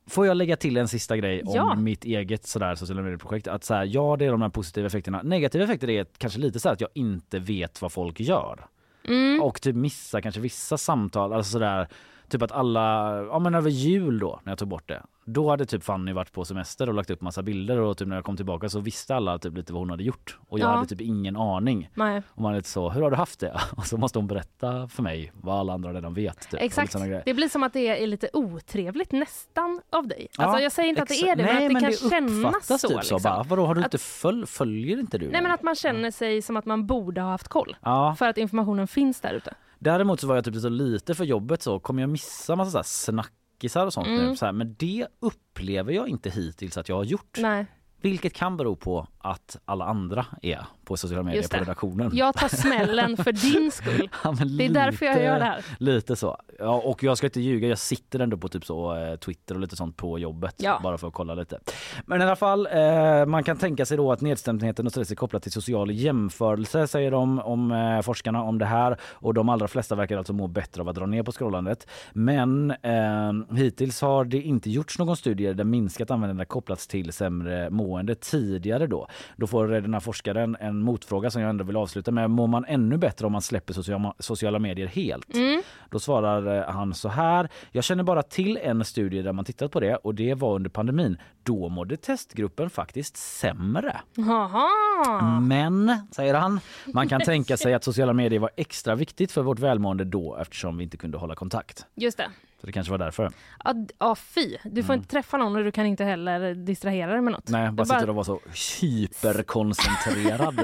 Får 0.07 0.25
jag 0.27 0.37
lägga 0.37 0.55
till 0.57 0.77
en 0.77 0.87
sista 0.87 1.17
grej 1.17 1.43
om 1.43 1.55
Ja. 1.55 1.75
mitt 1.75 2.05
eget 2.05 2.45
sådär 2.47 2.75
sociala 2.75 3.01
medieprojekt? 3.01 3.47
Att 3.47 3.63
så 3.63 3.73
här, 3.73 3.85
ja 3.85 4.15
det 4.19 4.25
är 4.25 4.31
de 4.31 4.41
här 4.41 4.49
positiva 4.49 4.87
effekterna. 4.87 5.21
Negativa 5.23 5.63
effekter 5.63 5.89
är 5.89 6.05
kanske 6.17 6.39
lite 6.39 6.59
så 6.59 6.69
att 6.69 6.81
jag 6.81 6.89
inte 6.93 7.39
vet 7.39 7.81
vad 7.81 7.91
folk 7.91 8.19
gör. 8.19 8.65
Mm. 9.07 9.41
Och 9.41 9.61
typ 9.61 9.75
missa 9.75 10.21
kanske 10.21 10.41
vissa 10.41 10.77
samtal, 10.77 11.33
alltså 11.33 11.51
sådär 11.51 11.87
Typ 12.29 12.41
att 12.41 12.51
alla, 12.51 13.15
ja 13.23 13.39
men 13.39 13.55
över 13.55 13.69
jul 13.69 14.19
då 14.19 14.39
när 14.43 14.51
jag 14.51 14.57
tog 14.59 14.67
bort 14.67 14.87
det. 14.87 15.01
Då 15.27 15.49
hade 15.49 15.65
typ 15.65 15.83
Fanny 15.83 16.13
varit 16.13 16.31
på 16.31 16.45
semester 16.45 16.89
och 16.89 16.95
lagt 16.95 17.09
upp 17.09 17.21
massa 17.21 17.43
bilder 17.43 17.79
och 17.79 17.97
typ 17.97 18.07
när 18.07 18.15
jag 18.15 18.25
kom 18.25 18.35
tillbaka 18.37 18.69
så 18.69 18.79
visste 18.79 19.15
alla 19.15 19.39
typ 19.39 19.57
lite 19.57 19.73
vad 19.73 19.81
hon 19.81 19.89
hade 19.89 20.03
gjort. 20.03 20.37
Och 20.47 20.59
jag 20.59 20.67
Ja. 20.69 20.71
hade 20.75 20.87
typ 20.87 21.01
ingen 21.01 21.35
aning. 21.35 21.89
Nej. 21.93 22.21
Och 22.29 22.41
man 22.41 22.53
är 22.53 22.57
lite 22.57 22.69
så, 22.69 22.89
hur 22.89 23.01
har 23.01 23.11
du 23.11 23.17
haft 23.17 23.39
det? 23.39 23.61
Och 23.77 23.85
så 23.85 23.97
måste 23.97 24.19
hon 24.19 24.27
berätta 24.27 24.87
för 24.87 25.03
mig 25.03 25.31
vad 25.35 25.59
alla 25.59 25.73
andra 25.73 25.93
redan 25.93 26.13
vet. 26.13 26.49
Typ, 26.49 26.61
Exakt. 26.61 26.95
Det 27.25 27.33
blir 27.33 27.49
som 27.49 27.63
att 27.63 27.73
det 27.73 28.03
är 28.03 28.07
lite 28.07 28.29
otrevligt 28.33 29.11
nästan 29.11 29.81
av 29.91 30.07
dig. 30.07 30.27
Ja, 30.37 30.43
Alltså 30.43 30.59
jag 30.63 30.71
säger 30.71 30.89
inte 30.89 31.01
att 31.01 31.07
det 31.09 31.29
är 31.29 31.35
det, 31.35 31.43
Nej, 31.43 31.67
men 31.69 31.75
att 31.85 31.91
det 31.91 31.97
kan 31.99 32.09
kännas 32.09 32.45
uppfattas 32.45 32.81
så. 32.81 32.87
Typ 32.87 32.97
liksom. 32.97 33.19
så 33.19 33.23
bara, 33.29 33.43
vadå 33.43 33.65
har 33.65 33.75
du 33.75 33.81
Att- 33.81 33.85
inte 33.85 33.97
föl, 33.97 34.45
följer 34.45 34.99
inte 34.99 35.17
du? 35.17 35.27
Nej 35.31 35.41
men 35.41 35.51
att 35.51 35.63
man 35.63 35.75
känner 35.75 36.11
sig 36.11 36.41
som 36.41 36.57
att 36.57 36.65
man 36.65 36.87
borde 36.87 37.21
ha 37.21 37.29
haft 37.29 37.47
koll. 37.47 37.75
Ja. 37.81 38.15
För 38.19 38.27
att 38.27 38.37
informationen 38.37 38.87
finns 38.87 39.21
där 39.21 39.33
ute. 39.33 39.53
Däremot 39.85 40.19
så 40.19 40.27
var 40.27 40.35
jag 40.35 40.45
typ 40.45 40.55
så 40.55 40.69
lite 40.69 41.15
för 41.15 41.23
jobbet 41.23 41.61
så 41.61 41.79
kommer 41.79 42.01
jag 42.03 42.09
missa 42.09 42.55
massa 42.55 42.71
så 42.71 42.77
här 42.77 42.83
snackisar 42.83 43.85
och 43.85 43.93
sånt 43.93 44.07
Mm. 44.07 44.25
nu. 44.25 44.35
Så 44.35 44.45
här, 44.45 44.53
men 44.53 44.75
det 44.79 45.07
upplever 45.19 45.93
jag 45.93 46.07
inte 46.07 46.29
hittills 46.29 46.77
att 46.77 46.89
jag 46.89 46.95
har 46.95 47.03
gjort. 47.03 47.37
Nej. 47.37 47.65
Vilket 48.05 48.33
kan 48.33 48.57
bero 48.57 48.75
på 48.75 49.07
att 49.17 49.57
alla 49.65 49.85
andra 49.85 50.25
är 50.41 50.65
på 50.85 50.97
sociala 50.97 51.23
medier 51.23 51.47
på 51.47 51.57
redaktionen. 51.57 52.11
Jag 52.13 52.33
tar 52.35 52.47
smällen 52.47 53.17
för 53.17 53.31
din 53.31 53.71
skull. 53.71 54.09
Ja, 54.23 54.35
Det 54.57 54.65
är 54.65 54.69
därför 54.69 55.05
jag 55.05 55.13
lite- 55.13 55.25
gör 55.25 55.39
det 55.39 55.45
här. 55.45 55.65
Lite 55.79 56.15
så. 56.15 56.37
Ja, 56.59 56.81
och 56.85 57.03
jag 57.03 57.17
ska 57.17 57.27
inte 57.27 57.41
ljuga, 57.41 57.67
jag 57.67 57.77
sitter 57.77 58.19
ändå 58.19 58.37
på 58.37 58.47
typ 58.47 58.65
så 58.65 58.95
eh, 58.97 59.15
Twitter 59.15 59.55
och 59.55 59.61
lite 59.61 59.75
sånt 59.75 59.97
på 59.97 60.19
jobbet. 60.19 60.55
Ja. 60.57 60.79
Bara 60.83 60.97
för 60.97 61.07
att 61.07 61.13
kolla 61.13 61.35
lite. 61.35 61.59
Men 62.05 62.21
i 62.21 62.23
alla 62.23 62.35
fall, 62.35 62.67
eh, 62.71 63.25
man 63.25 63.43
kan 63.43 63.57
tänka 63.57 63.85
sig 63.85 63.97
då 63.97 64.11
att 64.11 64.21
nedstämdheten 64.21 64.85
och 64.85 64.91
stress 64.91 65.11
är 65.11 65.15
kopplat 65.15 65.43
till 65.43 65.51
social 65.51 65.91
jämförelse 65.91 66.87
säger 66.87 67.11
de 67.11 67.39
om 67.39 67.71
eh, 67.71 68.01
forskarna 68.01 68.41
om 68.43 68.57
det 68.57 68.65
här. 68.65 68.97
Och 69.03 69.33
de 69.33 69.49
allra 69.49 69.67
flesta 69.67 69.95
verkar 69.95 70.17
alltså 70.17 70.33
må 70.33 70.47
bättre 70.47 70.81
av 70.81 70.89
att 70.89 70.95
dra 70.95 71.05
ner 71.05 71.23
på 71.23 71.31
scrollandet. 71.31 71.87
Men 72.13 72.71
eh, 72.71 73.55
hittills 73.57 74.01
har 74.01 74.25
det 74.25 74.41
inte 74.41 74.69
gjorts 74.69 74.99
någon 74.99 75.17
studie 75.17 75.53
där 75.53 75.63
minskat 75.63 76.11
användande 76.11 76.45
kopplats 76.45 76.87
till 76.87 77.13
sämre 77.13 77.69
mående 77.69 77.94
tidigare 78.15 78.87
då. 78.87 79.07
Då 79.35 79.47
får 79.47 79.67
den 79.67 79.93
här 79.93 79.99
forskaren 79.99 80.57
en 80.59 80.79
motfråga 80.79 81.31
som 81.31 81.41
jag 81.41 81.49
ändå 81.49 81.63
vill 81.63 81.75
avsluta 81.75 82.11
med. 82.11 82.29
Mår 82.29 82.47
man 82.47 82.65
ännu 82.65 82.97
bättre 82.97 83.25
om 83.25 83.31
man 83.31 83.41
släpper 83.41 83.73
sociala, 83.73 84.13
sociala 84.19 84.59
medier 84.59 84.87
helt? 84.87 85.35
Mm. 85.35 85.61
Då 85.89 85.99
svarar 85.99 86.57
eh, 86.57 86.73
han 86.73 86.93
så 86.93 87.09
här. 87.09 87.49
Jag 87.71 87.83
känner 87.83 88.03
bara 88.03 88.23
till 88.23 88.57
en 88.57 88.85
studie 88.85 89.21
där 89.21 89.33
man 89.33 89.45
tittat 89.45 89.71
på 89.71 89.79
det 89.79 89.95
och 89.95 90.15
det 90.15 90.33
var 90.33 90.55
under 90.55 90.69
pandemin. 90.69 91.17
Då 91.43 91.69
mådde 91.69 91.97
testgruppen 91.97 92.69
faktiskt 92.69 93.17
sämre. 93.17 94.01
Jaha. 94.13 95.39
Men, 95.39 96.07
säger 96.11 96.33
han, 96.33 96.59
man 96.93 97.07
kan 97.07 97.21
tänka 97.21 97.57
sig 97.57 97.73
att 97.73 97.83
sociala 97.83 98.13
medier 98.13 98.39
var 98.39 98.49
extra 98.55 98.95
viktigt 98.95 99.31
för 99.31 99.41
vårt 99.41 99.59
välmående 99.59 100.03
då 100.03 100.37
eftersom 100.41 100.77
vi 100.77 100.83
inte 100.83 100.97
kunde 100.97 101.17
hålla 101.17 101.35
kontakt. 101.35 101.85
Just 101.95 102.17
det. 102.17 102.29
Så 102.61 102.65
det 102.67 102.71
kanske 102.71 102.91
var 102.91 102.97
därför. 102.97 103.31
Ja, 103.63 103.73
ja 103.99 104.15
fy. 104.15 104.57
Du 104.63 104.83
får 104.83 104.95
inte 104.95 105.07
träffa 105.07 105.37
någon 105.37 105.55
och 105.55 105.63
du 105.63 105.71
kan 105.71 105.85
inte 105.85 106.03
heller 106.03 106.53
distrahera 106.53 107.11
dig 107.11 107.21
med 107.21 107.33
något. 107.33 107.49
Nej, 107.49 107.71
bara 107.71 107.83
Du 107.83 107.89
sitter 107.89 108.09
och 108.09 108.15
vara 108.15 108.25
så 108.25 108.39
hyperkoncentrerad 108.81 110.63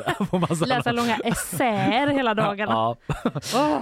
läsa 0.68 0.92
långa 0.92 1.18
essäer 1.24 2.08
hela 2.08 2.34
dagarna. 2.34 2.72
Ja. 2.74 2.98
Åh. 3.56 3.82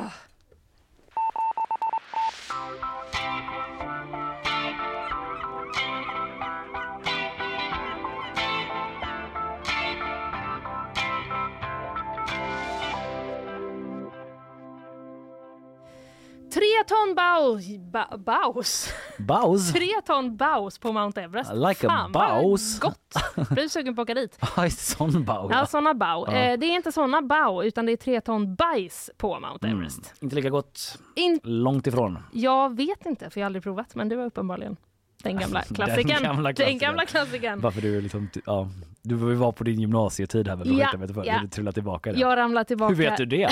Tre 16.53 16.83
ton 16.87 17.15
baus, 17.15 17.65
ba, 17.91 18.17
baus. 18.17 18.93
Baus. 19.17 19.73
Tre 19.73 19.87
ton 20.05 20.37
baus 20.37 20.79
på 20.79 20.91
Mount 20.91 21.21
Everest. 21.21 21.51
Like 21.53 21.87
a 21.87 21.89
Fan, 21.89 22.11
vad 22.11 22.29
baus. 22.29 22.79
gott! 22.79 23.13
Blev 23.51 23.67
sugen 23.67 23.95
på 23.95 24.01
att 24.01 24.05
åka 24.05 24.13
dit. 24.13 24.39
Ja, 24.57 24.69
sån 24.69 25.23
bau. 25.23 25.49
Ja, 25.51 25.65
såna 25.65 25.93
bau. 25.93 26.25
Ja. 26.27 26.33
Eh, 26.33 26.59
det 26.59 26.65
är 26.65 26.75
inte 26.75 26.91
såna 26.91 27.21
bau, 27.21 27.63
utan 27.63 27.85
det 27.85 27.91
är 27.91 27.97
tre 27.97 28.21
ton 28.21 28.55
bajs 28.55 29.09
på 29.17 29.39
Mount 29.39 29.67
Mm. 29.67 29.77
Everest. 29.79 30.13
Inte 30.19 30.35
lika 30.35 30.49
gott. 30.49 30.97
In- 31.15 31.39
Långt 31.43 31.87
ifrån. 31.87 32.19
Jag 32.31 32.75
vet 32.75 33.05
inte, 33.05 33.29
för 33.29 33.39
jag 33.39 33.45
har 33.45 33.49
aldrig 33.49 33.63
provat, 33.63 33.95
men 33.95 34.09
det 34.09 34.15
var 34.15 34.25
uppenbarligen 34.25 34.77
den 35.23 35.37
gamla 35.39 35.59
Den 35.67 35.75
klassikern. 35.75 36.23
Den 36.55 36.77
gamla 36.77 37.05
klassikern. 37.05 37.59
Varför 37.61 37.81
du 37.81 38.01
liksom, 38.01 38.29
ja, 38.45 38.67
du 39.01 39.15
var 39.15 39.51
på 39.51 39.63
din 39.63 39.79
gymnasietid 39.79 40.47
här 40.47 40.55
med 40.55 40.67
Ja, 40.67 40.91
ja. 41.25 41.39
Du 41.41 41.47
trillar 41.47 41.71
tillbaka 41.71 42.11
det. 42.11 42.19
Jag 42.19 42.37
ramlar 42.37 42.63
tillbaka. 42.63 42.93
Hur 42.93 43.03
vet 43.03 43.17
du 43.17 43.25
det? 43.25 43.49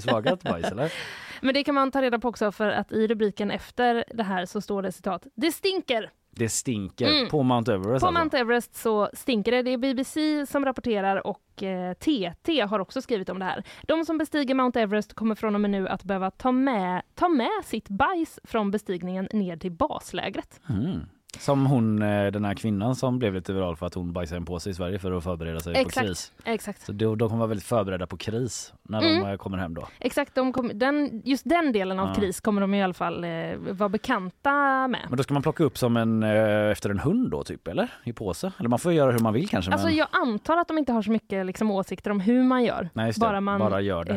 Smakat 0.00 0.42
bajs 0.42 0.64
eller? 0.72 0.92
Men 1.40 1.54
det 1.54 1.64
kan 1.64 1.74
man 1.74 1.90
ta 1.90 2.02
reda 2.02 2.18
på 2.18 2.28
också 2.28 2.52
för 2.52 2.68
att 2.68 2.92
i 2.92 3.06
rubriken 3.06 3.50
efter 3.50 4.04
det 4.14 4.22
här 4.22 4.46
så 4.46 4.60
står 4.60 4.82
det 4.82 4.92
citat. 4.92 5.26
Det 5.34 5.52
stinker! 5.52 6.10
Det 6.30 6.48
stinker 6.48 7.06
Mm. 7.08 7.28
på 7.28 7.42
Mount 7.42 7.72
Everest 7.72 8.00
På 8.00 8.06
alltså. 8.06 8.20
Mount 8.20 8.38
Everest 8.38 8.74
så 8.74 9.10
stinker 9.12 9.52
det. 9.52 9.62
Det 9.62 9.70
är 9.70 9.78
BBC 9.78 10.46
som 10.46 10.64
rapporterar 10.64 11.26
och 11.26 11.62
eh, 11.62 11.92
TT 11.94 12.60
har 12.60 12.78
också 12.78 13.02
skrivit 13.02 13.28
om 13.28 13.38
det 13.38 13.44
här. 13.44 13.64
De 13.82 14.04
som 14.04 14.18
bestiger 14.18 14.54
Mount 14.54 14.80
Everest 14.80 15.14
kommer 15.14 15.34
från 15.34 15.54
och 15.54 15.60
med 15.60 15.70
nu 15.70 15.88
att 15.88 16.04
behöva 16.04 16.30
ta 16.30 16.52
med, 16.52 17.02
ta 17.14 17.28
med 17.28 17.64
sitt 17.64 17.88
bajs 17.88 18.40
från 18.44 18.70
bestigningen 18.70 19.28
ner 19.32 19.56
till 19.56 19.72
baslägret. 19.72 20.60
Mm. 20.68 21.00
Som 21.38 21.66
hon, 21.66 22.02
eh, 22.02 22.26
den 22.26 22.44
här 22.44 22.54
kvinnan 22.54 22.94
som 22.96 23.18
blev 23.18 23.34
lite 23.34 23.52
viral 23.52 23.76
för 23.76 23.86
att 23.86 23.94
hon 23.94 24.12
bajsade 24.12 24.36
en 24.36 24.44
påse 24.44 24.70
i 24.70 24.74
Sverige 24.74 24.98
för 24.98 25.12
att 25.12 25.24
förbereda 25.24 25.60
sig 25.60 25.74
på 25.74 25.80
Exakt, 25.80 26.06
kris. 26.06 26.32
exakt. 26.44 26.82
Så 26.82 26.92
de, 26.92 27.18
de 27.18 27.28
kommer 27.28 27.38
vara 27.38 27.48
väldigt 27.48 27.66
förberedda 27.66 28.06
på 28.06 28.16
kris 28.16 28.72
när 28.82 29.00
de 29.00 29.06
Mm. 29.06 29.26
eh, 29.30 29.36
kommer 29.36 29.58
hem 29.58 29.74
då. 29.74 29.88
Exakt, 29.98 30.34
de 30.34 30.52
kom, 30.52 30.70
den, 30.74 31.22
just 31.24 31.48
den 31.48 31.72
delen 31.72 31.98
av 32.00 32.08
Ja. 32.08 32.14
kris 32.14 32.40
kommer 32.40 32.60
de 32.60 32.74
i 32.74 32.82
alla 32.82 32.94
fall 32.94 33.24
eh, 33.24 33.30
vara 33.70 33.88
bekanta 33.88 34.88
med. 34.88 35.00
Men 35.08 35.16
då 35.16 35.22
ska 35.22 35.34
man 35.34 35.42
plocka 35.42 35.64
upp 35.64 35.78
som 35.78 35.96
en, 35.96 36.22
eh, 36.22 36.70
efter 36.70 36.90
en 36.90 36.98
hund 36.98 37.30
då 37.30 37.44
typ 37.44 37.68
eller? 37.68 37.88
I 38.04 38.12
påse? 38.12 38.52
Eller 38.58 38.68
man 38.68 38.78
får 38.78 38.92
göra 38.92 39.12
hur 39.12 39.18
man 39.18 39.32
vill 39.34 39.48
kanske. 39.48 39.72
Alltså 39.72 39.86
men... 39.86 39.96
jag 39.96 40.08
antar 40.10 40.56
att 40.56 40.68
de 40.68 40.78
inte 40.78 40.92
har 40.92 41.02
så 41.02 41.10
mycket 41.10 41.46
liksom, 41.46 41.70
åsikter 41.70 42.10
om 42.10 42.20
hur 42.20 42.42
man 42.44 42.64
gör. 42.64 42.88
Nej, 42.94 43.06
just 43.06 43.20
det. 43.20 43.26
bara 43.26 43.40
man 43.40 43.58
Bara 43.60 43.80
gör 43.80 44.04
det. 44.04 44.14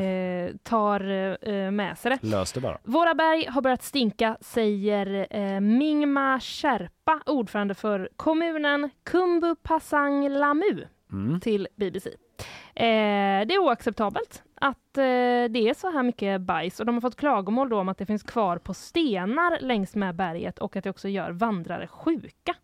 Eh, 0.49 0.57
tar 0.63 1.01
eh, 1.49 1.71
med 1.71 1.97
sig 1.97 2.17
det. 2.21 2.27
Lös 2.27 2.51
det 2.53 2.59
bara. 2.61 2.77
Våra 2.83 3.13
berg 3.15 3.45
har 3.49 3.61
börjat 3.61 3.83
stinka, 3.83 4.37
säger 4.41 5.59
Mingma 5.59 6.39
Sherpa, 6.39 7.08
ordförande 7.25 7.73
för 7.73 8.09
kommunen 8.15 8.89
Kumbu 9.03 9.55
Pasang 9.55 10.29
Lamu 10.29 10.85
Mm. 11.11 11.39
till 11.39 11.67
BBC. 11.75 12.09
Eh, 12.09 13.45
det 13.47 13.53
är 13.53 13.57
oacceptabelt 13.59 14.43
att 14.55 14.97
eh, 14.97 15.01
det 15.49 15.69
är 15.69 15.73
så 15.73 15.91
här 15.91 16.03
mycket 16.03 16.41
bajs 16.41 16.79
och 16.79 16.85
de 16.85 16.95
har 16.95 17.01
fått 17.01 17.15
klagomål 17.15 17.69
då 17.69 17.79
om 17.79 17.89
att 17.89 17.97
det 17.97 18.05
finns 18.05 18.23
kvar 18.23 18.57
på 18.57 18.73
stenar 18.73 19.59
längs 19.61 19.95
med 19.95 20.15
berget 20.15 20.59
och 20.59 20.75
att 20.75 20.83
det 20.83 20.89
också 20.89 21.07
gör 21.07 21.31
vandrare 21.31 21.87
sjuka. 21.87 22.55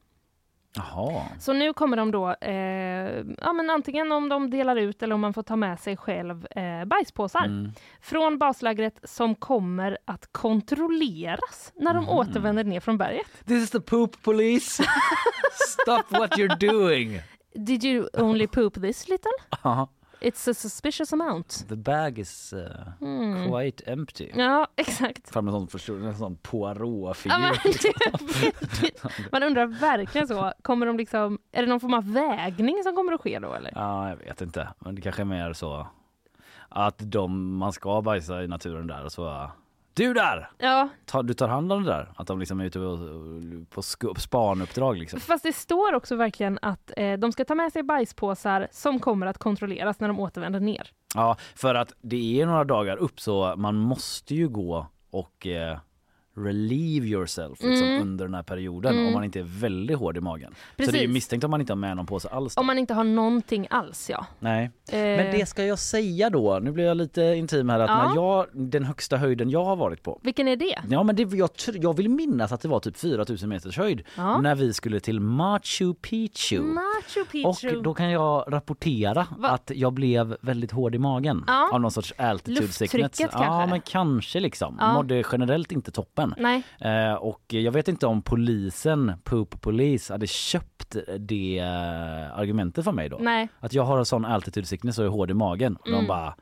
Jaha. 0.76 1.22
Så 1.40 1.54
nu 1.54 1.74
kommer 1.74 1.98
de 1.98 2.12
då, 2.12 2.30
eh, 2.42 3.26
ja 3.42 3.54
men 3.54 3.70
antingen 3.70 4.12
om 4.12 4.30
de 4.30 4.50
delar 4.50 4.76
ut 4.76 5.04
eller 5.04 5.16
om 5.16 5.22
man 5.22 5.34
får 5.34 5.44
ta 5.44 5.56
med 5.56 5.80
sig 5.80 5.98
själv 5.98 6.48
eh, 6.52 6.86
bajspåsar 6.86 7.46
Mm. 7.46 7.72
från 8.02 8.38
baslägret 8.38 9.00
som 9.04 9.36
kommer 9.36 9.98
att 10.06 10.28
kontrolleras 10.32 11.72
när 11.76 11.94
de 11.94 12.04
Mhm. 12.04 12.10
återvänder 12.14 12.64
ner 12.64 12.80
från 12.80 12.98
berget. 12.98 13.46
This 13.46 13.64
is 13.64 13.70
the 13.72 13.80
poop 13.82 14.22
police. 14.24 14.84
Stop 15.82 16.04
what 16.20 16.32
you're 16.32 16.72
doing. 16.72 17.22
Did 17.56 17.84
you 17.84 18.08
only 18.14 18.48
poop 18.48 18.74
this 18.74 19.08
little? 19.08 19.32
It's 20.26 20.48
a 20.48 20.54
suspicious 20.54 21.14
amount. 21.14 21.66
The 21.70 21.76
bag 21.76 22.20
is 22.20 22.54
uh, 22.54 22.60
Mm. 23.02 23.50
quite 23.52 23.84
empty. 23.92 24.32
Ja, 24.36 24.68
exakt. 24.76 25.30
Fram 25.30 25.48
en 25.48 25.68
sån, 25.70 26.14
sån 26.18 26.36
Poirot-figur. 26.38 27.36
Ja, 27.36 27.40
men, 27.40 27.52
Man 29.32 29.44
undrar 29.44 29.66
verkligen 29.66 30.28
så, 30.28 30.54
kommer 30.62 30.86
de 30.86 30.98
liksom, 30.98 31.40
är 31.52 31.62
det 31.62 31.68
någon 31.68 31.80
form 31.80 31.94
av 31.94 32.14
vägning 32.14 32.84
som 32.84 32.96
kommer 32.96 33.14
att 33.14 33.22
ske 33.22 33.40
då 33.40 33.54
eller? 33.54 33.72
Ja, 33.76 34.10
jag 34.10 34.16
vet 34.18 34.42
inte. 34.42 34.70
Men 34.80 34.96
det 34.96 35.02
kanske 35.02 35.22
är 35.22 35.26
mer 35.26 35.54
så 35.54 35.88
att 36.70 36.96
de, 37.12 37.58
man 37.58 37.74
ska 37.74 38.02
bajsa 38.02 38.44
i 38.44 38.48
naturen 38.48 38.88
där 38.88 39.06
och 39.06 39.12
så 39.12 39.52
du 39.96 40.14
där! 40.14 40.50
Ja, 40.58 40.90
Ta, 41.06 41.24
du 41.24 41.34
tar 41.34 41.48
hand 41.48 41.72
om 41.72 41.84
det 41.84 41.92
där. 41.92 42.12
Att 42.16 42.28
de 42.28 42.40
liksom 42.40 42.60
är 42.60 42.66
ute 42.66 42.80
på, 42.80 43.82
på 44.14 44.20
spanuppdrag 44.20 44.98
liksom. 44.98 45.20
fast 45.20 45.44
det 45.44 45.54
står 45.54 45.94
också 45.94 46.16
verkligen 46.16 46.60
att 46.62 46.92
eh, 46.98 47.14
de 47.14 47.32
ska 47.32 47.46
ta 47.46 47.56
med 47.56 47.72
sig 47.72 47.84
bajspåsar 47.84 48.68
som 48.72 49.00
kommer 49.00 49.28
att 49.28 49.38
kontrolleras 49.38 50.00
när 50.00 50.08
de 50.08 50.20
återvänder 50.20 50.60
ner. 50.60 50.92
Ja, 51.16 51.38
för 51.56 51.76
att 51.76 51.94
det 52.02 52.42
är 52.42 52.46
några 52.46 52.64
dagar 52.64 52.98
upp 52.98 53.20
så 53.20 53.54
man 53.58 53.76
måste 53.76 54.36
ju 54.36 54.50
gå 54.50 54.88
och 55.10 55.48
eh, 55.48 55.78
relieve 56.36 57.08
yourself 57.08 57.64
liksom, 57.64 57.88
Mm. 57.88 58.02
under 58.02 58.26
den 58.26 58.34
här 58.34 58.44
perioden 58.44 58.94
Mm. 58.94 59.08
om 59.08 59.14
man 59.14 59.24
inte 59.24 59.40
är 59.40 59.44
väldigt 59.60 59.98
hård 59.98 60.18
i 60.18 60.22
magen. 60.22 60.52
Så 60.52 60.76
Precis. 60.78 60.94
det 60.94 61.00
är 61.00 61.02
ju 61.02 61.08
misstänkt 61.08 61.44
om 61.44 61.52
man 61.52 61.62
inte 61.62 61.74
har 61.74 61.78
med 61.78 61.98
någon 61.98 62.06
påse 62.06 62.30
alls. 62.30 62.56
Då. 62.56 62.60
Om 62.62 62.68
man 62.68 62.78
inte 62.78 62.94
har 62.94 63.04
någonting 63.04 63.68
alls 63.70 64.10
ja. 64.10 64.26
Nej. 64.40 64.72
Eh, 64.92 64.98
Men 65.00 65.38
det 65.40 65.46
ska 65.46 65.64
jag 65.66 65.80
säga 65.80 66.30
då, 66.30 66.60
nu 66.64 66.72
blir 66.72 66.86
jag 66.86 66.98
lite 66.98 67.22
intim 67.22 67.70
här, 67.70 67.80
att 67.80 67.90
Ja. 67.90 68.08
när 68.08 68.16
jag, 68.16 68.46
den 68.54 68.84
högsta 68.84 69.18
höjden 69.18 69.50
jag 69.50 69.64
har 69.66 69.76
varit 69.76 70.04
på 70.04 70.20
Vilken 70.24 70.48
är 70.48 70.56
det? 70.56 70.80
Ja 70.90 71.04
men 71.04 71.16
det, 71.16 71.24
jag, 71.34 71.50
jag 71.74 71.96
vill 71.98 72.10
minnas 72.10 72.52
att 72.52 72.62
det 72.62 72.68
var 72.68 72.80
typ 72.80 72.98
4000 72.98 73.50
meters 73.50 73.78
höjd 73.78 74.04
Ja. 74.18 74.42
när 74.42 74.56
vi 74.56 74.74
skulle 74.74 75.00
till 75.00 75.20
Machu 75.20 75.94
Picchu. 75.94 76.60
Machu 76.62 77.26
Picchu. 77.32 77.78
Och 77.78 77.84
då 77.84 77.94
kan 77.94 78.12
jag 78.12 78.46
rapportera 78.48 79.28
Va? 79.38 79.48
att 79.50 79.72
jag 79.76 79.94
blev 79.94 80.38
väldigt 80.42 80.72
hård 80.72 80.96
i 80.96 80.98
magen 80.98 81.44
Ja. 81.48 81.70
av 81.74 81.82
någon 81.82 81.92
sorts 81.92 82.14
altitude 82.18 82.68
sickness. 82.68 82.94
Lufttrycket 83.02 83.20
Ja 83.34 83.46
kanske? 83.46 83.70
men 83.70 83.82
kanske 83.82 84.40
liksom. 84.40 84.78
Ja. 84.80 84.94
Mådde 84.94 85.24
generellt 85.32 85.72
inte 85.72 85.92
toppen. 85.92 86.25
Nej. 86.38 86.64
Eh, 86.80 87.14
och 87.14 87.42
jag 87.48 87.72
vet 87.72 87.88
inte 87.88 88.08
om 88.08 88.22
polisen, 88.22 89.12
Poop 89.24 89.62
Police, 89.62 90.14
hade 90.14 90.28
köpt 90.28 90.96
det 91.20 91.58
eh, 91.60 92.38
argumentet 92.40 92.84
för 92.84 92.92
mig 92.92 93.10
då. 93.10 93.18
Nej. 93.22 93.48
Att 93.60 93.74
jag 93.74 93.84
har 93.84 93.98
en 93.98 94.06
sån 94.06 94.26
altitude 94.26 94.68
sickness 94.68 95.00
och 95.00 95.06
är 95.06 95.10
hård 95.10 95.32
i 95.32 95.34
magen. 95.34 95.76
Och 95.76 95.88
Mm. 95.88 96.00
de 96.00 96.08
bara 96.08 96.36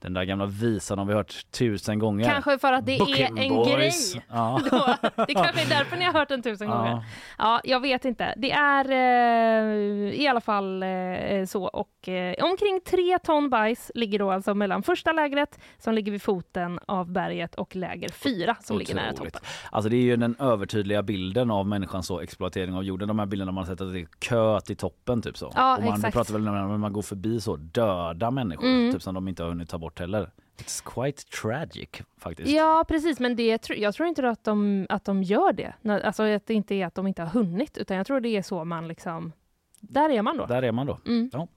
den 0.00 0.14
där 0.14 0.24
gamla 0.24 0.46
visan 0.46 0.98
har 0.98 1.04
vi 1.04 1.14
hört 1.14 1.50
tusen 1.50 1.98
gånger. 1.98 2.24
Kanske 2.30 2.58
för 2.58 2.72
att 2.72 2.86
det 2.86 2.98
Book 2.98 3.18
är 3.18 3.26
en 3.38 3.48
boys. 3.54 4.14
grej. 4.14 4.24
Ja. 4.30 4.60
Då, 4.70 4.94
det 5.26 5.34
kanske 5.34 5.62
är 5.62 5.68
därför 5.68 5.96
ni 5.96 6.04
har 6.04 6.12
hört 6.12 6.28
den 6.28 6.42
tusen 6.42 6.68
Ja. 6.68 6.76
gånger. 6.76 7.04
Ja, 7.38 7.60
jag 7.64 7.80
vet 7.80 8.04
inte. 8.04 8.34
Det 8.36 8.50
är 8.52 8.90
eh, 8.90 10.20
i 10.20 10.28
alla 10.28 10.40
fall 10.40 10.82
eh, 10.82 11.44
så. 11.46 11.64
Och 11.64 12.08
eh, 12.08 12.34
omkring 12.44 12.80
tre 12.86 13.18
ton 13.18 13.50
bajs 13.50 13.90
ligger 13.94 14.18
då 14.18 14.30
alltså 14.30 14.54
mellan 14.54 14.82
första 14.82 15.12
lägret 15.12 15.58
som 15.78 15.94
ligger 15.94 16.12
vid 16.12 16.22
foten 16.22 16.78
av 16.86 17.12
berget 17.12 17.54
och 17.54 17.76
läger 17.76 18.08
fyra 18.08 18.56
som 18.60 18.78
ligger 18.78 18.94
nära 18.94 19.12
Otroligt. 19.12 19.32
toppen. 19.34 19.48
Alltså 19.72 19.88
det 19.90 19.96
är 19.96 20.02
ju 20.02 20.16
den 20.16 20.36
övertydliga 20.38 21.02
bilden 21.02 21.50
av 21.50 21.66
människans 21.66 22.06
så 22.06 22.20
exploatering 22.20 22.74
av 22.74 22.84
jorden. 22.84 23.08
De 23.08 23.18
här 23.18 23.26
bilderna 23.26 23.52
man 23.52 23.64
har 23.64 23.72
sett 23.72 23.80
att 23.80 23.92
det 23.92 24.00
är 24.00 24.06
kö 24.18 24.60
till 24.60 24.76
toppen 24.76 25.22
typ 25.22 25.36
så. 25.38 25.52
Ja, 25.56 25.76
och 25.76 25.84
man 25.84 25.94
exakt. 25.94 26.14
pratar 26.14 26.32
väl 26.32 26.42
när 26.42 26.78
man 26.78 26.92
går 26.92 27.02
förbi 27.02 27.40
så 27.40 27.56
döda 27.56 28.30
människor 28.30 28.68
Mm. 28.68 28.92
typ 28.92 29.02
som 29.02 29.14
de 29.14 29.28
inte 29.28 29.42
har 29.42 29.48
hunnit 29.50 29.68
ta 29.68 29.78
bort 29.78 29.87
heller. 29.96 30.30
It's 30.58 30.82
quite 30.84 31.22
tragic 31.42 31.88
faktiskt. 32.18 32.50
Ja, 32.50 32.84
precis. 32.88 33.20
Men 33.20 33.36
det, 33.36 33.68
jag 33.68 33.94
tror 33.94 34.08
inte 34.08 34.28
att 34.28 34.44
de, 34.44 34.86
att 34.88 35.04
de 35.04 35.22
gör 35.22 35.52
det. 35.52 35.74
Alltså 36.04 36.22
att 36.22 36.46
det 36.46 36.54
inte 36.54 36.74
är 36.74 36.86
att 36.86 36.94
de 36.94 37.06
inte 37.06 37.22
har 37.22 37.28
hunnit, 37.28 37.78
utan 37.78 37.96
jag 37.96 38.06
tror 38.06 38.20
det 38.20 38.28
är 38.28 38.42
så 38.42 38.64
man 38.64 38.88
liksom... 38.88 39.32
Där 39.80 40.10
är 40.10 40.22
man 40.22 40.36
då. 40.36 40.46
Där 40.46 40.62
är 40.62 40.72
man 40.72 40.86
då. 40.86 40.98
Mm. 41.06 41.30
Ja. 41.32 41.48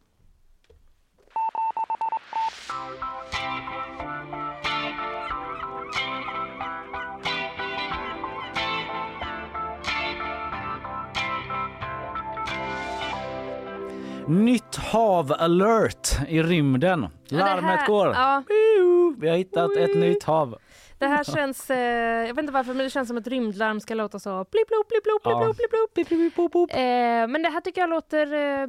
Nytt 14.31 14.75
hav 14.75 15.33
alert 15.39 16.17
i 16.27 16.43
rymden. 16.43 17.07
Ja, 17.29 17.37
Larmet 17.37 17.79
här- 17.79 17.87
går. 17.87 18.07
Ja, 18.07 18.43
Vi 19.17 19.29
har 19.29 19.37
hittat 19.37 19.77
ett 19.77 19.95
nytt 19.97 20.23
hav. 20.23 20.55
Det 21.01 21.07
här 21.07 21.23
känns... 21.23 21.69
Eh, 21.69 21.77
jag 22.27 22.33
vet 22.35 22.39
inte 22.43 22.53
varför, 22.53 22.73
men 22.73 22.83
det 22.83 22.89
känns 22.89 23.07
som 23.07 23.17
ett 23.17 23.27
rymdlarm 23.27 23.79
ska 23.79 23.93
låta 23.93 24.19
så. 24.19 24.29
Eh, 24.39 24.45
men 27.27 27.43
det 27.43 27.49
här 27.49 27.61
tycker 27.61 27.81
jag 27.81 27.89
låter... 27.89 28.33
Eh, 28.33 28.67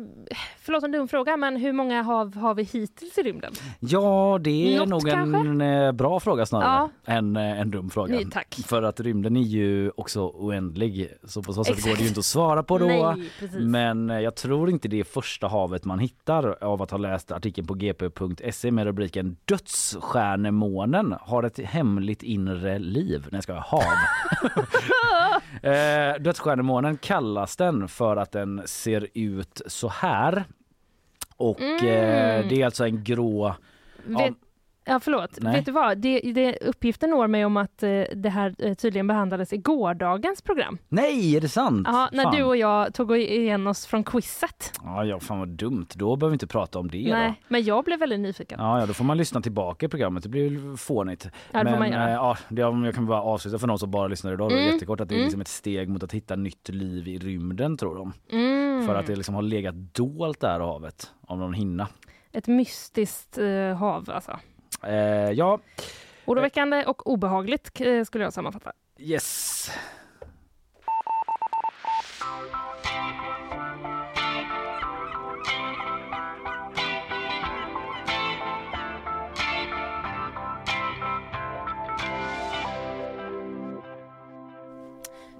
förlåt 0.61 0.85
en 0.85 0.93
dum 0.93 1.09
fråga, 1.09 1.37
men 1.37 1.57
hur 1.57 1.73
många 1.73 2.03
hav 2.03 2.35
har 2.37 2.55
vi 2.55 2.63
hittills 2.63 3.19
i 3.19 3.23
rymden? 3.23 3.53
Ja, 3.81 4.39
det 4.41 4.75
är 4.75 4.79
Något 4.79 4.89
nog 4.89 5.09
en 5.09 5.33
kanske? 5.33 5.65
eh, 5.67 5.93
bra 5.93 6.21
fråga 6.21 6.47
snarare 6.47 6.89
Ja. 7.07 7.13
än 7.15 7.37
eh, 7.37 7.61
en 7.61 7.71
dum 7.71 7.91
fråga. 7.91 8.15
Nej, 8.15 8.27
tack. 8.31 8.55
För 8.67 8.83
att 8.83 9.01
rymden 9.01 9.37
är 9.37 9.41
ju 9.41 9.91
också 9.97 10.21
oändlig 10.21 11.09
så 11.25 11.43
på 11.43 11.53
så 11.53 11.65
sätt 11.65 11.75
Exakt. 11.77 11.89
går 11.91 11.97
det 11.97 12.03
ju 12.03 12.09
inte 12.09 12.21
att 12.21 12.25
svara 12.25 12.63
på 12.63 12.79
då. 12.79 12.87
Nej. 12.87 13.31
Men 13.61 14.11
eh, 14.11 14.21
jag 14.21 14.35
tror 14.37 14.71
inte 14.71 14.89
det 14.89 15.01
är 15.01 15.05
första 15.05 15.49
havet 15.49 15.85
man 15.85 15.99
hittar 15.99 16.65
av 16.65 16.83
att 16.83 16.91
ha 16.91 16.99
läst 16.99 17.33
artikeln 17.33 17.67
på 17.67 17.75
gp.se 17.75 18.71
med 18.71 18.85
rubriken 18.85 19.37
Dödsstjärnemånen 19.45 21.15
har 21.21 21.43
ett 21.43 21.59
hemligt 21.59 22.22
inre 22.23 22.79
liv. 22.79 23.21
Nej, 23.23 23.31
jag 23.37 23.43
ska 23.43 23.55
hav. 23.55 23.83
eh, 25.63 26.15
Dödsstjärnemånen 26.21 26.97
kallas 26.97 27.57
den 27.57 27.89
för 27.89 28.17
att 28.17 28.33
den 28.33 28.63
ser 28.67 29.09
ut 29.15 29.63
så 29.67 29.89
här. 29.89 30.45
Och 31.37 31.61
Mm. 31.61 31.75
eh, 31.77 32.49
det 32.49 32.63
är 32.63 32.65
alltså 32.65 32.85
en 32.87 33.05
grå 33.05 33.55
Vet, 34.05 34.19
ja, 34.21 34.31
förlåt. 35.01 35.31
Nej. 35.41 35.57
Vet 35.57 35.67
du 35.67 35.73
vad? 35.73 35.99
Det, 35.99 36.21
det, 36.21 36.57
uppgiften 36.57 37.11
når 37.11 37.27
mig 37.27 37.45
om 37.45 37.57
att 37.57 37.83
eh, 37.83 38.03
det 38.15 38.29
här 38.29 38.55
eh, 38.59 38.75
tydligen 38.75 39.07
behandlades 39.07 39.53
i 39.53 39.57
gårdagens 39.57 40.43
program. 40.43 40.79
Nej, 40.89 41.37
är 41.37 41.41
det 41.41 41.49
sant? 41.49 41.89
Ja, 41.91 42.09
när 42.13 42.23
Fan. 42.23 42.37
du 42.37 42.43
och 42.43 42.57
jag 42.57 42.95
tog 42.95 43.17
igen 43.17 43.67
oss 43.67 43.87
från 43.87 44.05
quizet. 44.05 44.73
Ja, 44.85 45.05
ja, 45.05 45.21
fan 45.21 45.39
vad 45.39 45.49
dumt. 45.49 45.87
Då 45.95 46.17
behöver 46.17 46.31
vi 46.31 46.35
inte 46.35 46.47
prata 46.47 46.79
om 46.79 46.89
det 46.89 47.11
Nej, 47.13 47.29
då. 47.29 47.35
men 47.49 47.65
jag 47.65 47.85
blev 47.85 47.99
väldigt 47.99 48.21
nyfiken. 48.21 48.59
Ja, 48.61 48.81
ja, 48.81 48.87
då 48.87 48.93
får 48.93 49.05
man 49.05 49.17
lyssna 49.17 49.41
tillbaka 49.41 49.87
i 49.87 49.89
programmet. 49.89 50.23
Det 50.23 50.29
blir 50.29 50.77
fånigt. 50.77 51.29
Ja, 51.53 51.65
det 51.65 51.71
får 51.71 51.71
Men 51.71 51.79
man 51.79 51.91
göra. 51.91 52.09
eh, 52.09 52.15
ja, 52.15 52.37
det, 52.49 52.65
om 52.65 52.85
jag 52.85 52.95
kan 52.95 53.07
bara 53.07 53.23
avsluta 53.23 53.59
för 53.59 53.67
någon 53.67 53.79
som 53.79 53.91
bara 53.91 54.09
lyssnar 54.09 54.33
idag. 54.33 54.53
Mm, 54.53 54.65
jättekort 54.65 55.01
att 55.01 55.09
det 55.09 55.15
är 55.15 55.17
mm. 55.17 55.25
liksom 55.25 55.41
ett 55.41 55.49
steg 55.49 55.89
mot 55.89 56.03
att 56.03 56.13
hitta 56.13 56.37
nytt 56.37 56.69
liv 56.69 57.09
i 57.09 57.19
rymden 57.19 57.77
tror 57.77 57.97
de. 57.97 58.13
Mm. 58.31 58.87
För 58.87 58.95
att 58.95 59.07
det 59.07 59.17
liksom 59.17 59.35
har 59.35 59.43
legat 59.43 59.75
dolt 59.75 60.41
där 60.41 60.61
havet 60.61 61.11
av 61.27 61.39
någon 61.39 61.55
hinna. 61.55 61.89
Ett 62.33 62.47
mystiskt 62.47 63.39
eh, 63.39 63.77
hav 63.77 64.11
alltså. 64.11 64.39
Eh, 64.87 65.31
ja, 65.31 65.59
Oroväckande 66.25 66.85
och 66.85 67.07
obehagligt 67.07 67.81
eh, 67.81 68.05
skulle 68.05 68.25
jag 68.25 68.33
sammanfatta. 68.33 68.73
yes. 68.99 69.71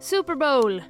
Super 0.01 0.35
Bowl! 0.35 0.83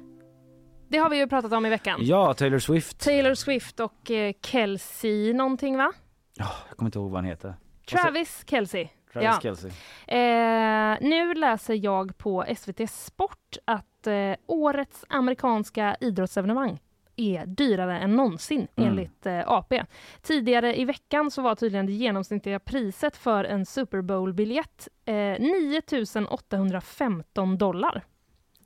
Det 0.87 0.97
har 0.97 1.09
vi 1.09 1.17
ju 1.17 1.27
pratat 1.27 1.53
om 1.53 1.65
i 1.65 1.69
veckan. 1.69 1.99
Ja, 2.01 2.33
Taylor 2.33 2.59
Swift. 2.59 2.99
Taylor 2.99 3.33
Swift 3.33 3.79
och 3.79 4.11
eh, 4.11 4.33
Kelsey 4.41 5.33
någonting 5.33 5.77
va? 5.77 5.91
Jag 6.37 6.47
kommer 6.77 6.87
inte 6.87 6.99
ihåg 6.99 7.11
vad 7.11 7.17
han 7.17 7.25
heter. 7.25 7.55
Travis 7.85 8.43
Kelsey. 8.47 8.87
Travis 9.13 9.25
ja. 9.25 9.39
Kelce. 9.41 9.67
Eh, 10.07 10.97
nu 11.09 11.33
läser 11.33 11.73
jag 11.85 12.17
på 12.17 12.45
SVT 12.57 12.89
Sport 12.89 13.57
att 13.65 14.07
eh, 14.07 14.35
årets 14.47 15.05
amerikanska 15.09 15.95
idrottsevenemang 15.99 16.79
är 17.15 17.45
dyrare 17.45 17.99
än 17.99 18.15
någonsin 18.15 18.67
Mm. 18.75 18.89
enligt 18.89 19.25
eh, 19.25 19.39
AP. 19.47 19.83
Tidigare 20.21 20.79
i 20.79 20.85
veckan 20.85 21.31
så 21.31 21.41
var 21.41 21.55
tydligen 21.55 21.85
det 21.85 21.91
genomsnittliga 21.91 22.59
priset 22.59 23.17
för 23.17 23.43
en 23.43 23.65
Super 23.65 24.01
Bowl-biljett 24.01 24.87
eh, 25.05 25.13
9 25.15 25.81
815 26.29 27.57
dollar. 27.57 28.03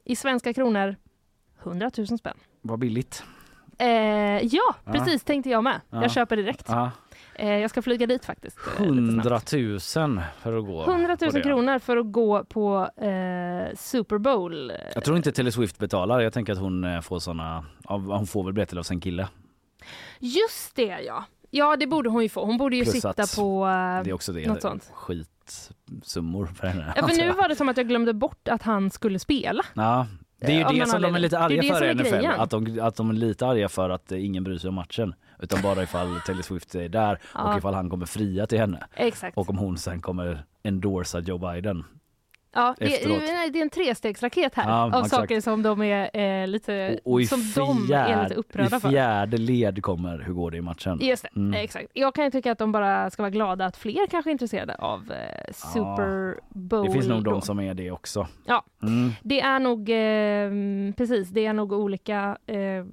I 0.03 0.15
svenska 0.15 0.53
kronor 0.53 0.95
100 1.63 1.91
000 1.97 2.07
spänn. 2.07 2.37
Vad 2.61 2.79
billigt. 2.79 3.23
Eh, 3.77 3.87
ja, 3.87 4.39
Ja. 4.85 4.91
precis 4.91 5.23
tänkte 5.23 5.49
jag 5.49 5.63
med. 5.63 5.81
Ja. 5.89 6.01
Jag 6.01 6.11
köper 6.11 6.35
direkt. 6.37 6.65
Ja. 6.69 6.91
Eh, 7.39 7.57
jag 7.57 7.69
ska 7.69 7.81
flyga 7.81 8.07
dit 8.07 8.25
faktiskt. 8.25 8.57
eh, 8.79 8.85
lite 8.91 9.11
snabbt. 9.23 9.53
100 9.53 9.67
000 10.07 10.21
för 10.41 10.57
att 10.57 10.65
gå 10.65 10.85
100 10.91 11.17
på 11.17 11.25
000 11.25 11.33
det. 11.33 11.41
kronor 11.41 11.79
för 11.79 11.97
att 11.97 12.11
gå 12.11 12.43
på 12.43 12.89
eh, 13.01 13.75
Super 13.75 14.17
Bowl. 14.17 14.71
Jag 14.95 15.03
tror 15.03 15.17
inte 15.17 15.31
Taylor 15.31 15.51
Swift 15.51 15.77
betalar. 15.79 16.19
Jag 16.19 16.33
tänker 16.33 16.53
att 16.53 16.59
hon 16.59 16.83
eh, 16.83 17.01
får 17.01 17.19
såna, 17.19 17.65
hon 17.87 18.27
får 18.27 18.43
väl 18.43 18.53
biljetter 18.53 18.77
av 18.77 18.83
sin 18.83 18.99
kille. 19.01 19.27
Just 20.19 20.75
det 20.75 21.01
ja. 21.01 21.25
Ja 21.49 21.75
det 21.79 21.87
borde 21.87 22.09
hon 22.09 22.23
ju 22.23 22.29
få. 22.29 22.45
Hon 22.45 22.57
borde 22.57 22.75
ju 22.75 22.83
Plus 22.83 22.93
sitta 22.95 23.13
på 23.41 23.65
eh, 23.67 24.03
Det 24.03 24.09
är 24.09 24.13
också 24.13 24.33
det. 24.33 24.47
något 24.47 24.61
sånt. 24.61 24.91
Skitsummor 24.93 26.45
för 26.45 26.67
henne. 26.67 26.93
Ja, 26.95 27.07
för 27.07 27.15
nu 27.15 27.31
var 27.31 27.49
det 27.49 27.55
som 27.55 27.69
att 27.69 27.77
jag 27.77 27.87
glömde 27.87 28.13
bort 28.13 28.47
att 28.47 28.63
han 28.63 28.89
skulle 28.89 29.19
spela. 29.19 29.63
Ja, 29.73 30.07
det 30.39 30.45
är 30.47 30.51
ju 30.51 30.61
Eh, 30.61 30.69
det 30.85 30.85
som 30.89 31.01
de 31.01 31.15
är 31.15 31.19
lite 31.19 31.39
arga 31.39 31.63
för 31.75 31.85
i 31.85 31.93
NFL. 31.95 32.25
Att 32.25 32.49
de, 32.49 32.79
att 32.81 32.95
de 32.95 33.09
är 33.09 33.13
lite 33.13 33.47
arga 33.47 33.69
för 33.69 33.89
att 33.89 34.11
eh, 34.11 34.25
ingen 34.25 34.43
bryr 34.43 34.57
sig 34.57 34.67
om 34.67 34.73
matchen. 34.75 35.13
Utan 35.39 35.61
bara 35.61 35.83
ifall 35.83 36.19
Taylor 36.25 36.41
Swift 36.41 36.75
är 36.75 36.89
där 36.89 37.19
Ja. 37.33 37.51
och 37.51 37.57
ifall 37.57 37.73
han 37.73 37.89
kommer 37.89 38.05
fria 38.05 38.47
till 38.47 38.59
henne. 38.59 38.87
Exakt. 38.93 39.37
Och 39.37 39.49
om 39.49 39.57
hon 39.57 39.77
sen 39.77 40.01
kommer 40.01 40.43
endorsa 40.63 41.19
Joe 41.19 41.37
Biden. 41.37 41.83
Ja, 42.57 42.75
det, 42.77 42.85
efteråt. 42.85 43.19
det, 43.53 43.59
är 43.59 43.61
en 43.61 43.69
trestegsraket 43.69 44.55
här 44.55 44.69
Ja, 44.69 44.83
av 44.83 44.89
exakt. 44.89 45.09
saker 45.09 45.41
som 45.41 45.63
de 45.63 45.81
är 45.81 46.17
eh, 46.41 46.47
lite, 46.47 46.99
Och, 47.03 47.11
och 47.13 47.21
i, 47.21 47.25
som 47.27 47.39
de 47.55 47.83
är 47.83 47.87
fjärde, 47.87 48.23
lite 48.23 48.33
i 48.33 48.37
upprörda 48.37 48.79
för. 48.79 48.89
fjärde 48.89 49.37
led 49.37 49.83
kommer 49.83 50.19
hur 50.19 50.33
går 50.33 50.51
det 50.51 50.57
i 50.57 50.61
matchen. 50.61 50.99
Just 51.01 51.23
det, 51.23 51.29
Mm. 51.35 51.53
exakt. 51.63 51.85
Jag 51.93 52.15
kan 52.15 52.25
ju 52.25 52.31
tycka 52.31 52.51
att 52.51 52.57
de 52.57 52.71
bara 52.71 53.09
ska 53.09 53.23
vara 53.23 53.29
glada 53.29 53.65
att 53.65 53.77
fler 53.77 54.07
kanske 54.07 54.29
är 54.29 54.31
intresserade 54.31 54.75
av 54.75 55.11
eh, 55.11 55.51
Super 55.53 56.39
Bowl. 56.49 56.85
Det 56.87 56.91
finns 56.93 57.07
nog 57.07 57.23
de 57.23 57.41
som 57.41 57.59
är 57.59 57.73
det 57.73 57.91
också. 57.91 58.27
Ja, 58.45 58.63
Mm. 58.83 59.11
det 59.23 59.41
är 59.41 59.59
nog 59.59 59.89
eh, 59.89 60.93
precis, 60.97 61.29
det 61.29 61.45
är 61.45 61.53
nog 61.53 61.73
olika 61.73 62.37
eh, 62.47 62.85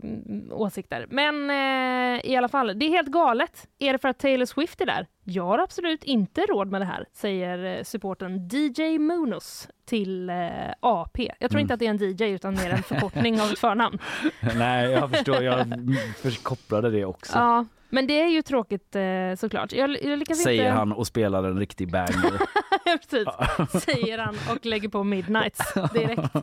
åsikter. 0.50 1.06
Men 1.10 1.50
eh, 1.50 2.30
i 2.30 2.36
alla 2.36 2.48
fall, 2.48 2.78
det 2.78 2.86
är 2.86 2.90
helt 2.90 3.08
galet. 3.08 3.68
Är 3.78 3.92
det 3.92 3.98
för 3.98 4.08
att 4.08 4.18
Taylor 4.18 4.46
Swift 4.46 4.80
är 4.80 4.86
där? 4.86 5.06
Jag 5.26 5.44
har 5.44 5.58
absolut 5.58 6.04
inte 6.04 6.40
råd 6.40 6.70
med 6.70 6.80
det 6.80 6.84
här, 6.84 7.06
säger 7.12 7.76
eh, 7.78 7.82
supporten 7.82 8.48
DJ 8.52 8.98
Munos 8.98 9.53
till 9.84 10.30
eh, 10.30 10.36
AP. 10.80 11.30
Jag 11.40 11.50
tror 11.50 11.60
Mm. 11.60 11.60
inte 11.60 11.74
att 11.74 11.80
det 11.80 11.86
är 11.86 11.90
en 11.90 12.30
DJ 12.30 12.34
utan 12.34 12.54
mer 12.54 12.70
en 12.70 12.82
förkortning 12.82 13.40
av 13.40 13.50
ett 13.50 13.58
förnamn. 13.58 13.98
Nej, 14.56 14.90
jag 14.90 15.10
förstår. 15.10 15.42
Jag 15.42 15.72
kopplade 16.42 16.90
det 16.90 17.04
också. 17.04 17.38
Ja, 17.38 17.64
men 17.94 18.06
det 18.06 18.20
är 18.20 18.28
ju 18.28 18.42
tråkigt 18.42 18.96
eh, 18.96 19.34
såklart. 19.36 19.72
Jag, 19.72 20.02
jag 20.02 20.18
lyckas 20.18 20.42
Säger 20.42 20.64
inte... 20.64 20.78
han 20.78 20.92
och 20.92 21.06
spelar 21.06 21.44
en 21.44 21.58
riktig 21.58 21.92
banger. 21.92 22.40
Precis, 22.84 23.84
säger 23.84 24.18
han 24.18 24.36
och 24.50 24.66
lägger 24.66 24.88
på 24.88 25.04
Midnights 25.04 25.74
direkt. 25.92 26.34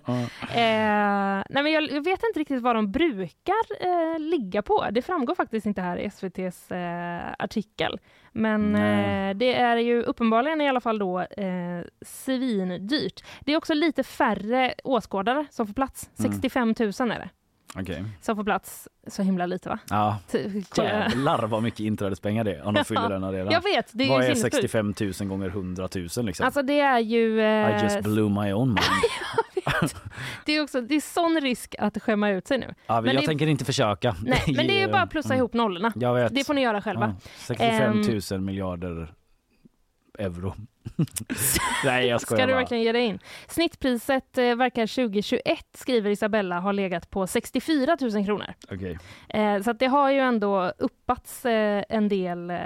Eh, 0.41 1.43
nej 1.49 1.63
men 1.63 1.71
jag, 1.71 1.83
jag 1.83 2.03
vet 2.03 2.23
inte 2.23 2.39
riktigt 2.39 2.61
vad 2.61 2.75
de 2.75 2.91
brukar 2.91 3.85
eh, 4.13 4.19
ligga 4.19 4.61
på. 4.61 4.87
Det 4.91 5.01
framgår 5.01 5.35
faktiskt 5.35 5.65
inte 5.65 5.81
här 5.81 5.97
i 5.97 6.05
SVTs 6.05 6.71
eh, 6.71 7.21
artikel. 7.39 7.99
Men 8.31 8.75
eh, 8.75 9.35
det 9.35 9.55
är 9.55 9.77
ju 9.77 10.03
uppenbarligen 10.03 10.61
i 10.61 10.69
alla 10.69 10.81
fall 10.81 10.99
då 10.99 11.19
eh, 11.19 11.81
svindyrt. 12.01 13.23
Det 13.41 13.53
är 13.53 13.57
också 13.57 13.73
lite 13.73 14.03
färre 14.03 14.73
åskådare 14.83 15.45
som 15.49 15.67
får 15.67 15.73
plats. 15.73 16.09
Mm. 16.19 16.31
65 16.31 16.75
000 16.79 17.11
är 17.11 17.19
det 17.19 17.29
Okej. 17.75 18.03
som 18.21 18.35
får 18.35 18.43
plats. 18.43 18.87
Så 19.07 19.23
himla 19.23 19.45
lite 19.45 19.69
va? 19.69 19.79
Ja, 19.89 20.17
Ty- 20.31 20.63
kolla. 20.69 20.87
jävlar 20.89 21.47
vad 21.47 21.63
mycket 21.63 21.79
inträdespengar 21.79 22.43
det 22.43 22.55
är 22.55 22.67
om 22.67 22.73
de 22.73 22.85
fyller 22.85 23.09
den 23.09 23.23
arenan. 23.23 23.51
Jag 23.53 23.61
vet, 23.63 23.89
det 23.93 24.03
är 24.03 24.09
Vad 24.09 24.17
är 24.23 24.35
sinnessjukt. 24.35 24.55
65 24.55 24.93
000 25.19 25.29
gånger 25.29 25.47
100 25.47 25.89
000 25.95 26.25
liksom? 26.25 26.45
Alltså 26.45 26.61
det 26.61 26.79
är 26.79 26.99
ju... 26.99 27.41
eh, 27.41 27.79
I 27.79 27.83
just 27.83 27.99
blew 28.01 28.29
my 28.31 28.53
own 28.53 28.67
mind. 28.69 28.81
det 30.45 30.51
är 30.57 30.63
också 30.63 30.81
det 30.81 30.95
är 30.95 31.01
sån 31.01 31.41
risk 31.41 31.75
att 31.79 32.01
skämma 32.03 32.29
ut 32.29 32.47
sig 32.47 32.57
nu. 32.57 32.73
Ja, 32.87 33.01
Men 33.01 33.13
jag 33.13 33.23
det- 33.23 33.27
tänker 33.27 33.47
inte 33.47 33.65
försöka. 33.65 34.15
Nej, 34.23 34.43
men 34.47 34.67
det 34.67 34.77
är 34.81 34.85
ju 34.87 34.87
bara 34.91 35.01
att 35.01 35.09
plussa 35.09 35.29
Mm. 35.29 35.37
ihop 35.37 35.53
nollorna. 35.53 35.93
Det 36.31 36.43
får 36.47 36.53
ni 36.53 36.61
göra 36.61 36.81
själva. 36.81 37.15
Ja, 37.23 37.29
65 37.37 38.01
Ehm, 38.01 38.19
000 38.31 38.41
miljarder 38.41 39.13
euro. 40.19 40.53
Nej, 41.85 42.07
jag 42.07 42.21
skojar 42.21 42.37
Ska 42.39 42.47
du 42.47 42.53
bara. 42.53 42.59
verkligen 42.59 42.83
ge 42.83 42.91
dig 42.91 43.05
in? 43.05 43.19
Snittpriset 43.47 44.37
eh, 44.37 44.55
verkar 44.55 44.87
2021, 44.87 45.65
skriver 45.77 46.09
Isabella, 46.09 46.59
har 46.59 46.73
legat 46.73 47.09
på 47.09 47.27
64 47.27 47.97
000 48.01 48.25
kronor. 48.25 48.53
Okej. 48.71 48.97
Eh, 49.29 49.61
så 49.61 49.73
det 49.73 49.85
har 49.87 50.11
ju 50.11 50.19
ändå 50.19 50.73
uppats 50.77 51.45
eh, 51.45 51.83
en 51.89 52.09
del 52.09 52.49
eh, 52.49 52.57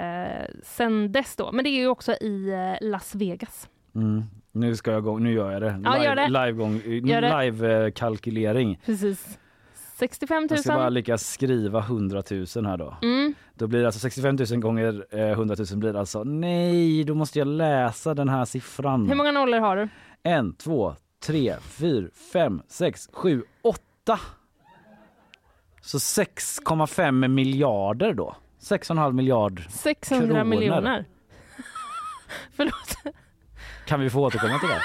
sen 0.62 1.12
dess 1.12 1.36
då. 1.36 1.52
Men 1.52 1.64
det 1.64 1.70
är 1.70 1.80
ju 1.80 1.88
också 1.88 2.12
i 2.12 2.48
eh, 2.80 2.88
Las 2.88 3.14
Vegas. 3.14 3.68
Mm. 3.94 4.22
Nu 4.52 4.76
ska 4.76 4.90
jag 4.90 5.04
gå, 5.04 5.18
nu 5.18 5.32
gör 5.32 5.52
jag 5.52 5.62
det. 5.62 5.80
Ja, 5.84 6.04
gör 6.04 6.16
det. 6.16 6.28
Live-gång, 6.28 6.80
Gör 7.08 7.20
det. 7.20 7.28
live-kalkylering. 7.28 8.78
Precis. 8.86 9.38
65 9.98 10.46
Jag 10.50 10.60
ska 10.60 10.72
bara 10.72 10.84
000. 10.84 10.92
lyckas 10.92 11.28
skriva 11.32 11.78
100 11.78 12.22
000 12.30 12.66
här 12.66 12.76
då. 12.76 12.96
Mm. 13.02 13.34
Då 13.54 13.66
blir 13.66 13.80
det 13.80 13.86
alltså 13.86 14.00
65 14.00 14.36
000 14.50 14.60
gånger 14.60 15.06
eh, 15.10 15.30
100 15.30 15.56
000 15.70 15.78
blir 15.78 15.96
alltså 15.96 16.24
nej, 16.24 17.04
då 17.04 17.14
måste 17.14 17.38
jag 17.38 17.48
läsa 17.48 18.14
den 18.14 18.28
här 18.28 18.44
siffran. 18.44 19.08
Hur 19.08 19.14
många 19.14 19.32
nollor 19.32 19.58
har 19.60 19.76
du? 19.76 19.88
En, 20.22 20.54
två, 20.54 20.94
tre, 21.26 21.56
fyra, 21.62 22.08
fem, 22.32 22.62
sex, 22.68 23.08
sju, 23.12 23.42
åtta. 23.62 24.20
Så 25.80 25.98
6,5 25.98 27.28
miljarder 27.28 28.12
då. 28.14 28.36
6,5 28.60 29.12
miljard 29.12 29.62
600 29.70 30.26
kronor. 30.26 30.44
miljoner. 30.44 31.04
Förlåt. 32.56 33.14
Kan 33.86 34.00
vi 34.00 34.10
få 34.10 34.20
återkomma 34.20 34.58
till 34.58 34.68
det? 34.68 34.80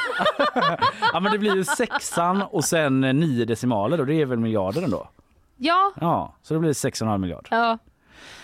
ja 1.13 1.19
men 1.19 1.31
det 1.31 1.37
blir 1.37 1.55
ju 1.55 1.63
sexan 1.63 2.41
och 2.41 2.63
sen 2.63 3.03
eh, 3.03 3.13
nio 3.13 3.45
decimaler 3.45 3.99
och 3.99 4.05
det 4.07 4.21
är 4.21 4.25
väl 4.25 4.39
miljarder 4.39 4.81
ändå? 4.81 5.07
Ja, 5.57 5.91
Ja, 6.01 6.35
så 6.41 6.53
det 6.53 6.59
blir 6.59 6.73
6,5 6.73 7.17
miljard. 7.17 7.47
ja. 7.51 7.77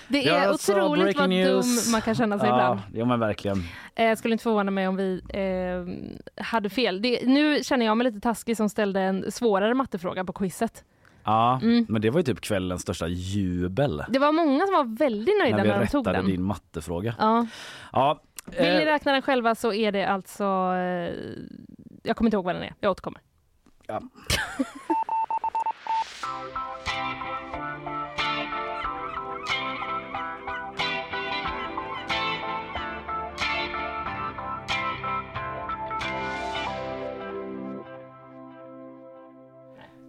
Det 0.10 0.28
är 0.30 0.44
Ja, 0.44 0.54
otroligt 0.54 1.18
vad 1.18 1.30
news. 1.30 1.86
dum 1.86 1.92
man 1.92 2.02
kan 2.02 2.16
känna 2.16 2.40
sig 2.40 2.48
ibland. 2.50 2.80
Ja, 2.94 3.00
ja 3.00 3.06
men 3.06 3.20
verkligen. 3.20 3.64
Eh, 3.96 4.16
skulle 4.16 4.32
inte 4.32 4.44
förvåna 4.44 4.72
mig 4.72 4.88
om 4.88 4.96
vi 4.96 5.22
eh, 5.30 6.44
hade 6.44 6.70
fel. 6.70 7.02
Det, 7.02 7.20
nu 7.28 7.64
känner 7.64 7.86
jag 7.86 7.98
mig 7.98 8.06
lite 8.06 8.20
taskig 8.20 8.58
som 8.58 8.70
ställde 8.70 9.02
en 9.02 9.32
svårare 9.32 9.74
mattefråga 9.74 10.24
på 10.26 10.34
quizet. 10.34 10.84
Ja, 11.24 11.60
Mm. 11.64 11.86
men 11.90 12.02
det 12.02 12.10
var 12.10 12.20
ju 12.20 12.24
typ 12.24 12.42
kvällens 12.42 12.82
största 12.82 13.08
jubel. 13.08 14.04
Det 14.10 14.20
var 14.20 14.32
många 14.32 14.66
som 14.66 14.74
var 14.76 14.98
väldigt 14.98 15.38
nöjda 15.42 15.58
när 15.58 15.64
när, 15.66 15.80
vi 15.80 15.86
de 15.86 15.92
tog 15.92 16.02
rättade 16.08 16.18
den. 16.18 16.28
din 16.28 16.44
mattefråga. 16.44 17.16
Ja. 17.20 17.46
Ja, 17.92 18.22
Vill 18.52 18.74
ni 18.74 18.82
eh, 18.82 18.86
räkna 18.86 19.12
den 19.12 19.22
själva 19.22 19.56
så 19.56 19.74
är 19.74 19.92
det 19.92 20.06
alltså... 20.06 20.44
Eh, 20.44 21.14
jag 22.04 22.18
kommer 22.18 22.28
inte 22.28 22.36
ihåg 22.38 22.46
vad 22.46 22.56
den 22.56 22.64
är. 22.64 22.74
Jag 22.80 22.92
återkommer. 22.92 23.22
Ja. 23.88 24.02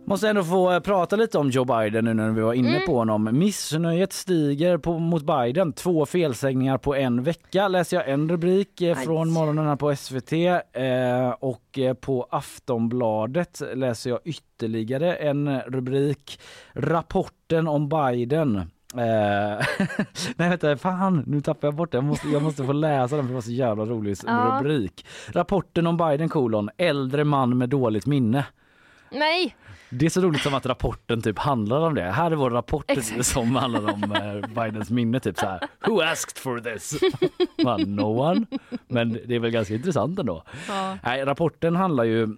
Måste 0.08 0.28
ändå 0.28 0.44
få 0.44 0.72
eh, 0.72 0.80
prata 0.80 1.16
lite 1.16 1.38
om 1.38 1.50
Joe 1.50 1.64
Biden 1.64 2.04
nu 2.04 2.14
när 2.14 2.30
vi 2.30 2.40
var 2.40 2.52
inne 2.54 2.68
Mm. 2.74 2.86
på 2.86 2.96
honom. 2.98 3.28
Missnöjet 3.32 4.12
stiger 4.12 4.78
på, 4.78 4.98
mot 4.98 5.22
Biden. 5.22 5.72
Två 5.72 6.06
felsägningar 6.06 6.78
på 6.78 6.94
en 6.94 7.22
vecka 7.22 7.68
läser 7.68 7.96
jag 7.96 8.08
en 8.08 8.28
rubrik 8.28 8.80
eh, 8.80 8.96
från 8.96 9.30
morgonen 9.30 9.78
på 9.78 9.96
SVT 9.96 10.32
eh, 10.32 11.30
och 11.40 11.78
eh, 11.78 11.94
på 11.94 12.26
Aftonbladet 12.30 13.62
läser 13.74 14.10
jag 14.10 14.18
ytterligare 14.24 15.14
en 15.14 15.60
rubrik. 15.60 16.40
Rapporten 16.72 17.68
om 17.68 17.88
Biden. 17.88 18.56
Eh, 18.56 18.64
nej 20.36 20.48
vänta, 20.48 20.76
fan 20.76 21.24
nu 21.26 21.40
tappar 21.40 21.68
jag 21.68 21.74
bort 21.74 21.92
det. 21.92 21.96
Jag 21.96 22.04
måste, 22.04 22.28
jag 22.28 22.42
måste 22.42 22.64
få 22.64 22.72
läsa 22.72 23.16
den 23.16 23.24
för 23.24 23.28
det 23.28 23.34
var 23.34 23.40
så 23.42 23.50
jävla 23.50 23.84
rolig 23.84 24.16
Ja. 24.26 24.58
rubrik. 24.60 25.06
Rapporten 25.32 25.86
om 25.86 25.96
Biden 25.96 26.28
kolon, 26.28 26.70
äldre 26.76 27.24
man 27.24 27.58
med 27.58 27.68
dåligt 27.68 28.06
minne. 28.06 28.46
Nej! 29.10 29.56
Det 29.90 30.06
är 30.06 30.10
så 30.10 30.20
roligt 30.20 30.42
som 30.42 30.54
att 30.54 30.66
rapporten 30.66 31.22
typ 31.22 31.38
handlar 31.38 31.80
om 31.80 31.94
det. 31.94 32.02
Här 32.02 32.30
är 32.30 32.36
vår 32.36 32.50
rapport 32.50 32.84
Exakt. 32.88 33.26
som 33.26 33.56
handlar 33.56 33.92
om 33.92 34.12
eh, 34.12 34.64
Bidens 34.64 34.90
minne. 34.90 35.20
Typ 35.20 35.38
så 35.38 35.46
här. 35.46 35.60
Who 35.86 36.02
asked 36.02 36.38
for 36.38 36.60
this? 36.60 37.00
Man, 37.64 37.96
no 37.96 38.20
one. 38.20 38.46
Men 38.88 39.12
det 39.26 39.34
är 39.34 39.38
väl 39.38 39.50
ganska 39.50 39.74
intressant 39.74 40.18
ändå. 40.18 40.42
Ja. 40.68 40.98
Nej, 41.02 41.24
rapporten 41.24 41.76
handlar 41.76 42.04
ju 42.04 42.28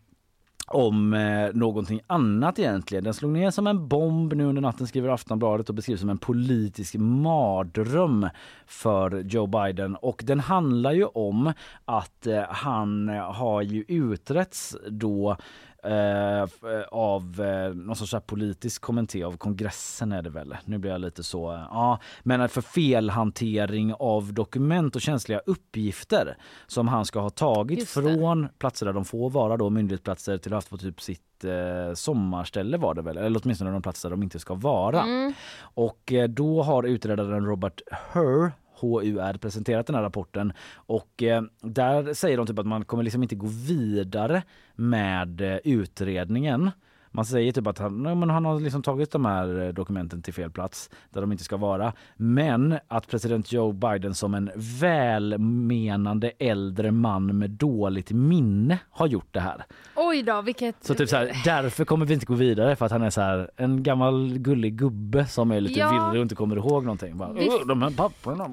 om 0.71 1.15
eh, 1.15 1.55
någonting 1.55 2.01
annat 2.07 2.59
egentligen. 2.59 3.05
Den 3.05 3.15
slog 3.15 3.31
ner 3.31 3.51
som 3.51 3.67
en 3.67 3.89
bomb 3.89 4.33
nu 4.33 4.45
under 4.45 4.63
natten 4.63 4.87
skriver 4.87 5.09
Aftonbladet 5.09 5.69
och 5.69 5.75
beskrivs 5.75 6.01
som 6.01 6.11
en 6.11 6.19
politisk 6.19 6.95
mardröm 6.99 8.29
för 8.67 9.21
Joe 9.21 9.47
Biden. 9.47 9.97
Och 9.97 10.23
den 10.27 10.41
handlar 10.41 10.93
ju 10.93 11.05
om 11.05 11.53
att 11.85 12.27
eh, 12.27 12.43
han 12.49 13.09
har 13.09 13.63
ju 13.63 13.85
utretts 13.89 14.77
då 14.89 15.37
eh, 15.85 16.43
eh, 16.43 16.49
av 16.91 17.41
eh, 17.41 17.75
någon 17.75 17.97
sorts 17.97 18.27
politisk 18.27 18.83
kommitté 18.83 19.23
av 19.23 19.37
kongressen 19.37 20.13
är 20.13 20.23
det 20.23 20.31
väl. 20.31 20.57
Nu 20.65 20.79
blir 20.79 20.91
jag 20.91 21.01
lite 21.01 21.23
så, 21.23 21.53
eh, 21.53 21.67
ja, 21.71 21.99
men 22.23 22.49
för 22.49 22.61
felhantering 22.61 23.95
av 23.99 24.33
dokument 24.33 24.97
och 24.97 25.03
känsliga 25.03 25.39
uppgifter 25.39 26.37
som 26.67 26.89
han 26.89 27.05
ska 27.05 27.21
ha 27.21 27.31
tagit 27.31 27.89
från 27.89 28.49
platser 28.59 28.87
där 28.87 28.93
de 28.93 29.05
får 29.05 29.31
vara 29.31 29.57
då 29.57 29.71
myndighetsplatser 29.71 30.39
till 30.39 30.53
att 30.53 30.57
haft 30.57 30.71
på 30.71 30.79
typ 30.79 31.01
sitt 31.01 31.45
eh, 31.45 31.95
sommarställe 31.95 32.77
var 32.77 32.95
det 32.95 33.03
väl, 33.03 33.17
eller 33.17 33.41
åtminstone 33.45 33.71
de 33.71 33.83
platser 33.83 34.09
där 34.09 34.17
de 34.17 34.23
inte 34.23 34.39
ska 34.39 34.55
vara. 34.55 35.03
Mm. 35.03 35.33
Och 35.61 36.13
eh, 36.13 36.29
då 36.29 36.63
har 36.63 36.83
utredaren 36.83 37.47
Robert 37.47 37.81
Hur 38.13 38.53
HUR 38.81 39.39
presenterat 39.39 39.87
den 39.87 39.97
här 39.97 40.03
rapporten 40.03 40.53
och 40.75 41.23
eh, 41.23 41.43
där 41.61 42.15
säger 42.15 42.37
de 42.37 42.47
typ 42.47 42.59
att 42.59 42.67
man 42.67 42.85
kommer 42.85 43.03
liksom 43.03 43.23
inte 43.23 43.35
gå 43.35 43.47
vidare 43.47 44.43
med 44.75 45.41
eh, 45.41 45.59
utredningen. 45.65 46.71
Man 47.13 47.25
säger 47.25 47.53
typ 47.53 47.67
att 47.67 47.79
han, 47.79 48.03
nej, 48.03 48.15
men 48.15 48.31
han 48.31 48.45
har 48.45 48.61
liksom 48.61 48.83
tagit 48.83 49.11
de 49.11 49.25
här 49.25 49.61
eh, 49.67 49.69
dokumenten 49.73 50.23
till 50.23 50.35
fel 50.35 50.51
plats 50.51 50.91
där 51.11 51.21
de 51.21 51.33
inte 51.33 51.45
ska 51.45 51.57
vara. 51.57 51.93
Men 52.17 52.79
att 52.89 53.09
president 53.09 53.53
Joe 53.53 53.73
Biden 53.73 54.15
som 54.15 54.35
en 54.35 54.51
välmenande 54.81 56.33
äldre 56.39 56.91
man 56.91 57.39
med 57.39 57.51
dåligt 57.51 58.11
minne 58.11 58.79
har 58.91 59.07
gjort 59.07 59.29
det 59.31 59.41
här. 59.41 59.65
Oj 59.97 60.23
då, 60.23 60.43
vilket... 60.43 60.85
Så 60.85 60.95
typ 60.95 61.09
så 61.09 61.17
här, 61.17 61.33
därför 61.45 61.85
kommer 61.85 62.07
vi 62.07 62.15
inte 62.15 62.27
gå 62.27 62.35
vidare 62.35 62.77
för 62.77 62.87
att 62.87 62.93
han 62.93 63.03
är 63.03 63.11
så 63.11 63.21
här 63.21 63.51
en 63.57 63.83
gammal 63.83 64.39
gullig 64.39 64.75
gubbe 64.79 65.27
som 65.27 65.51
är 65.51 65.61
lite 65.61 65.81
Ja. 65.81 65.91
virrig 65.91 66.19
och 66.21 66.23
inte 66.23 66.35
kommer 66.35 66.57
ihåg 66.57 66.85
någonting. 66.85 67.19
Bara, 67.19 67.33
Vi- 67.33 67.49
"Åh, 67.51 67.67
de 67.67 67.83
här 67.83 67.91
papperna. 67.91 68.45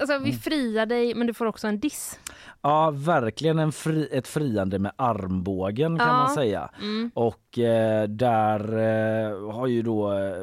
Alltså 0.00 0.18
vi 0.18 0.32
friar 0.32 0.86
dig 0.86 1.14
men 1.14 1.26
du 1.26 1.34
får 1.34 1.46
också 1.46 1.66
en 1.66 1.80
diss. 1.80 2.20
Ja, 2.62 2.90
verkligen 2.94 3.58
en 3.58 3.72
fri, 3.72 4.08
ett 4.12 4.28
friande 4.28 4.78
med 4.78 4.92
armbågen 4.96 5.98
kan 5.98 6.06
Ja. 6.08 6.12
man 6.12 6.30
säga. 6.34 6.70
Mm. 6.82 7.10
Och 7.14 7.43
eh, 7.58 8.02
där 8.02 8.60
eh, 8.78 9.52
har 9.52 9.66
ju 9.66 9.82
då 9.82 10.12
eh, 10.12 10.34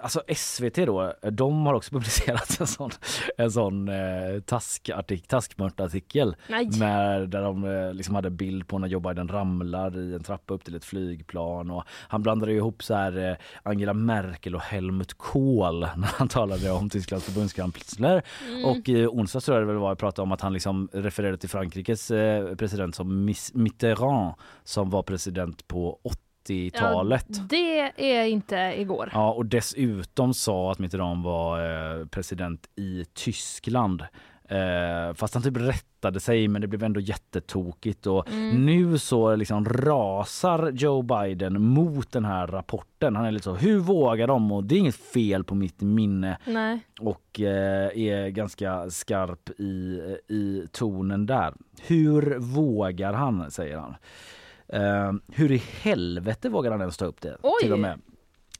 Alltså 0.00 0.22
SVT 0.36 0.74
då, 0.74 1.12
de 1.30 1.66
har 1.66 1.74
också 1.74 1.90
publicerat 1.94 2.60
en 2.60 2.66
sån, 2.66 2.90
en 3.36 3.50
sån 3.50 3.88
eh, 3.88 4.40
taskartik, 4.46 5.26
taskmörtartikel 5.28 6.36
Nej. 6.48 6.70
med, 6.78 7.28
där 7.28 7.42
de 7.42 7.64
eh, 7.64 7.94
liksom 7.94 8.14
hade 8.14 8.30
bild 8.30 8.68
på 8.68 8.78
när 8.78 8.88
Joe 8.88 9.00
Biden 9.00 9.28
ramlar 9.28 9.98
i 9.98 10.14
en 10.14 10.22
trappa 10.22 10.54
upp 10.54 10.64
till 10.64 10.74
ett 10.74 10.84
flygplan 10.84 11.70
och 11.70 11.84
han 12.08 12.22
blandade 12.22 12.52
ihop 12.52 12.82
så 12.82 12.94
här 12.94 13.30
eh, 13.30 13.36
Angela 13.62 13.92
Merkel 13.94 14.54
och 14.54 14.60
Helmut 14.60 15.14
Kohl 15.14 15.80
när 15.96 16.18
han 16.18 16.28
talade 16.28 16.70
om 16.70 16.90
Tysklands 16.90 17.26
förbundskansler 17.26 18.22
Mm. 18.48 18.64
och 18.64 18.88
i 18.88 19.06
onsdags 19.06 19.44
tror 19.44 19.56
jag 19.58 19.62
det 19.66 19.72
väl 19.72 19.80
var 19.82 19.88
jag 19.90 19.98
pratade 19.98 20.22
om 20.22 20.32
att 20.32 20.40
han 20.40 20.52
liksom 20.52 20.88
refererade 20.92 21.38
till 21.38 21.48
Frankrikes 21.48 22.08
president 22.58 22.94
som 22.94 23.24
Miss- 23.28 23.54
Mitterrand 23.54 24.34
som 24.64 24.90
var 24.90 25.02
president 25.02 25.68
på 25.68 25.98
80-talet. 26.52 27.26
Ja, 27.28 27.42
det 27.48 27.80
är 28.20 28.24
inte 28.24 28.56
igår. 28.76 29.10
Ja, 29.12 29.32
och 29.32 29.46
dessutom 29.46 30.34
sa 30.34 30.70
att 30.72 30.78
Mitterrand 30.78 31.24
var 31.24 31.60
eh, 32.00 32.06
president 32.06 32.68
i 32.76 33.04
Tyskland. 33.14 34.02
Eh, 34.50 35.14
fast 35.14 35.34
han 35.34 35.42
typ 35.42 35.56
rättade 35.56 36.20
sig 36.20 36.48
men 36.48 36.60
det 36.62 36.68
blev 36.68 36.82
ändå 36.82 37.00
jättetokigt 37.00 38.06
och 38.06 38.28
Mm. 38.32 38.66
nu 38.66 38.98
så 38.98 39.36
liksom 39.36 39.64
rasar 39.64 40.70
Joe 40.70 41.02
Biden 41.02 41.62
mot 41.62 42.12
den 42.12 42.24
här 42.24 42.46
rapporten. 42.46 43.16
Han 43.16 43.24
är 43.24 43.30
lite 43.30 43.44
så, 43.44 43.54
hur 43.54 43.78
vågar 43.78 44.26
de? 44.26 44.52
Och 44.52 44.64
det 44.64 44.74
är 44.74 44.78
inget 44.78 44.94
fel 44.96 45.44
på 45.44 45.54
mitt 45.54 45.80
minne 45.80 46.38
Nej. 46.46 46.80
och 47.00 47.40
eh, 47.40 47.98
är 47.98 48.28
ganska 48.28 48.90
skarp 48.90 49.50
i, 49.60 50.02
i 50.28 50.66
tonen 50.72 51.26
där. 51.26 51.54
Hur 51.86 52.38
vågar 52.38 53.12
han, 53.12 53.50
säger 53.50 53.78
han. 53.78 53.94
Eh, 54.68 55.12
hur 55.32 55.52
i 55.52 55.62
helvete 55.80 56.48
vågar 56.48 56.70
han 56.70 56.80
ens 56.80 56.96
ta 56.96 57.04
upp 57.04 57.20
det? 57.20 57.36
Oj! 57.42 57.52
Till 57.62 57.72
och 57.72 57.78
med. 57.78 58.00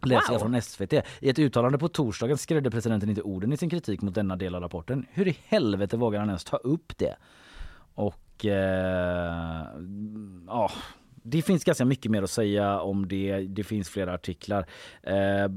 Läser 0.02 0.32
jag 0.32 0.40
Wow. 0.40 0.46
från 0.48 0.62
SVT. 0.62 0.92
I 1.20 1.28
ett 1.30 1.38
uttalande 1.38 1.78
på 1.78 1.88
torsdagen 1.88 2.38
skrädde 2.38 2.70
presidenten 2.70 3.08
inte 3.10 3.22
orden 3.22 3.52
i 3.52 3.56
sin 3.56 3.70
kritik 3.70 4.02
mot 4.02 4.14
denna 4.14 4.36
del 4.36 4.54
av 4.54 4.60
rapporten. 4.62 5.06
Hur 5.10 5.28
i 5.28 5.36
helvete 5.44 5.96
vågar 5.96 6.18
han 6.20 6.28
ens 6.28 6.44
ta 6.44 6.56
upp 6.56 6.98
det? 6.98 7.16
Och 7.94 8.46
eh, 8.46 9.66
ja, 10.46 10.70
det 11.22 11.42
finns 11.42 11.64
ganska 11.64 11.84
mycket 11.84 12.10
mer 12.10 12.22
att 12.22 12.30
säga 12.30 12.80
om 12.80 13.08
det. 13.08 13.40
Det 13.40 13.64
finns 13.64 13.88
flera 13.88 14.14
artiklar. 14.14 14.66
Eh, 15.02 15.48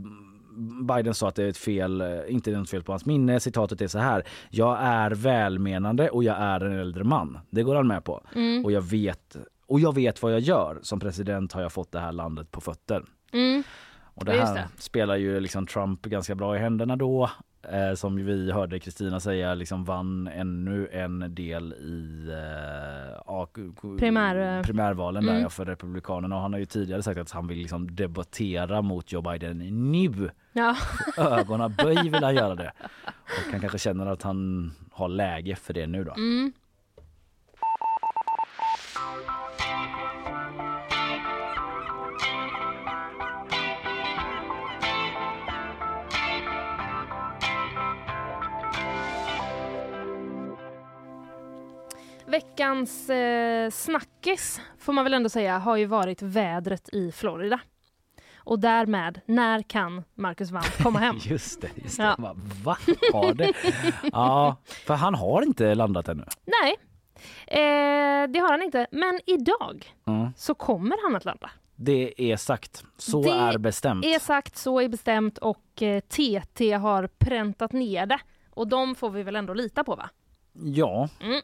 Biden 0.88 1.14
sa 1.14 1.28
att 1.28 1.36
det 1.36 1.44
är 1.44 1.48
ett 1.50 1.58
fel, 1.58 2.04
inte 2.28 2.52
något 2.52 2.70
fel 2.70 2.84
på 2.84 2.92
hans 2.92 3.06
minne. 3.06 3.40
Citatet 3.40 3.82
är 3.82 3.88
så 3.88 4.00
här. 4.00 4.24
Jag 4.50 4.78
är 4.82 5.12
välmenande 5.12 6.10
och 6.10 6.24
jag 6.24 6.38
är 6.40 6.60
en 6.66 6.80
äldre 6.80 7.04
man. 7.04 7.40
Det 7.50 7.64
går 7.64 7.76
han 7.76 7.88
med 7.88 8.04
på. 8.04 8.24
Mm. 8.36 8.66
Och 8.66 8.72
jag 8.72 8.82
vet 8.82 9.36
och 9.72 9.80
jag 9.80 9.96
vet 9.96 10.22
vad 10.22 10.34
jag 10.34 10.40
gör. 10.40 10.80
Som 10.82 11.00
president 11.00 11.54
har 11.54 11.62
jag 11.62 11.72
fått 11.72 11.92
det 11.92 12.00
här 12.00 12.12
landet 12.12 12.52
på 12.52 12.62
fötter. 12.62 13.04
Mm. 13.34 13.64
Och 14.14 14.26
det 14.26 14.32
här 14.32 14.56
det. 14.56 14.68
spelar 14.78 15.16
ju 15.16 15.40
liksom 15.40 15.68
Trump 15.68 16.02
ganska 16.02 16.36
bra 16.36 16.56
i 16.56 16.60
händerna 16.60 16.96
då. 16.96 17.30
Eh, 17.72 17.94
som 17.96 18.16
vi 18.16 18.52
hörde 18.52 18.80
Kristina 18.80 19.20
säga 19.20 19.54
liksom 19.54 19.84
vann 19.84 20.28
ännu 20.28 20.88
en 20.92 21.36
del 21.36 21.74
i 21.74 22.28
eh, 22.30 23.98
Primär, 23.98 24.64
primärvalen 24.64 25.26
där 25.26 25.32
mm. 25.32 25.44
ja, 25.44 25.50
för 25.50 25.66
Republikanerna. 25.66 26.36
Och 26.36 26.42
han 26.42 26.54
har 26.54 26.60
ju 26.60 26.66
tidigare 26.66 27.04
sagt 27.04 27.20
att 27.20 27.32
han 27.32 27.48
vill 27.48 27.58
liksom 27.58 27.96
debattera 27.96 28.82
mot 28.82 29.12
Joe 29.12 29.22
Biden 29.22 29.58
nu. 29.92 30.30
Ja. 30.54 30.76
Ögonaböj 31.18 32.10
vill 32.10 32.24
han 32.24 32.36
göra 32.36 32.56
det. 32.56 32.72
Och 33.24 33.52
han 33.52 33.60
kanske 33.60 33.80
känner 33.80 34.06
att 34.06 34.22
han 34.22 34.72
har 34.92 35.08
läge 35.08 35.56
för 35.56 35.74
det 35.74 35.88
nu 35.88 36.04
då. 36.04 36.14
Mm. 36.14 36.54
Veckans 52.32 53.10
eh, 53.10 53.70
snackis 53.70 54.62
får 54.80 54.94
man 54.94 55.04
väl 55.04 55.14
ändå 55.14 55.30
säga 55.30 55.58
har 55.60 55.78
ju 55.78 55.86
varit 55.86 56.22
vädret 56.22 56.90
i 56.94 57.12
Florida. 57.12 57.60
Och 58.38 58.60
därmed, 58.60 59.22
när 59.26 59.62
kan 59.62 60.04
Marcus 60.16 60.52
Wandt 60.52 60.84
komma 60.84 61.00
hem? 61.00 61.16
Just 61.22 61.62
det, 61.62 61.70
just 61.76 61.98
det. 61.98 62.04
Ja. 62.04 62.16
Ja. 62.18 62.36
Va? 62.64 62.78
Har 63.14 63.34
det? 63.34 63.54
Ja, 64.12 64.56
för 64.88 64.94
han 64.94 65.16
har 65.16 65.42
inte 65.42 65.76
landat 65.76 66.08
ännu. 66.08 66.24
Nej, 66.46 66.76
eh, 67.48 68.28
det 68.30 68.40
har 68.40 68.52
han 68.52 68.62
inte. 68.62 68.88
Men 68.92 69.20
idag 69.26 69.96
Mm. 70.08 70.28
så 70.38 70.54
kommer 70.54 70.98
han 71.04 71.16
att 71.16 71.26
landa. 71.26 71.50
Det 71.76 72.32
är 72.32 72.38
sagt. 72.38 72.84
Så 72.98 73.22
Det 73.22 73.30
är 73.30 73.58
bestämt. 73.58 74.06
är 74.06 74.20
sagt, 74.20 74.58
så 74.58 74.80
är 74.82 74.88
bestämt 74.90 75.38
och 75.38 75.82
eh, 75.82 76.00
TT 76.00 76.72
har 76.74 77.08
präntat 77.18 77.72
ner 77.74 78.06
det. 78.06 78.20
Och 78.50 78.68
de 78.68 78.96
får 78.96 79.10
vi 79.10 79.24
väl 79.24 79.36
ändå 79.36 79.54
lita 79.54 79.84
på 79.84 79.96
va? 79.96 80.10
Ja, 80.54 81.10
Mm. 81.22 81.42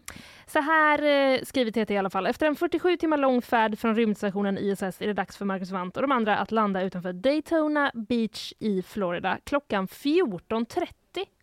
Så 0.47 0.59
här 0.61 1.03
eh, 1.03 1.41
skriver 1.43 1.71
TT 1.71 1.93
i 1.93 1.97
alla 1.97 2.09
fall. 2.09 2.27
Efter 2.27 2.47
en 2.47 2.55
47 2.55 2.97
timmar 2.97 3.17
lång 3.17 3.41
färd 3.41 3.79
från 3.79 3.95
rymdstationen 3.95 4.57
ISS 4.57 4.81
är 4.81 5.07
det 5.07 5.13
dags 5.13 5.37
för 5.37 5.45
Marcus 5.45 5.71
Wandt 5.71 5.97
och 5.97 6.01
de 6.01 6.11
andra 6.11 6.37
att 6.37 6.51
landa 6.51 6.81
utanför 6.81 7.13
Daytona 7.13 7.91
Beach 7.93 8.53
i 8.59 8.81
Florida. 8.81 9.37
Klockan 9.43 9.87
14.30 9.87 10.87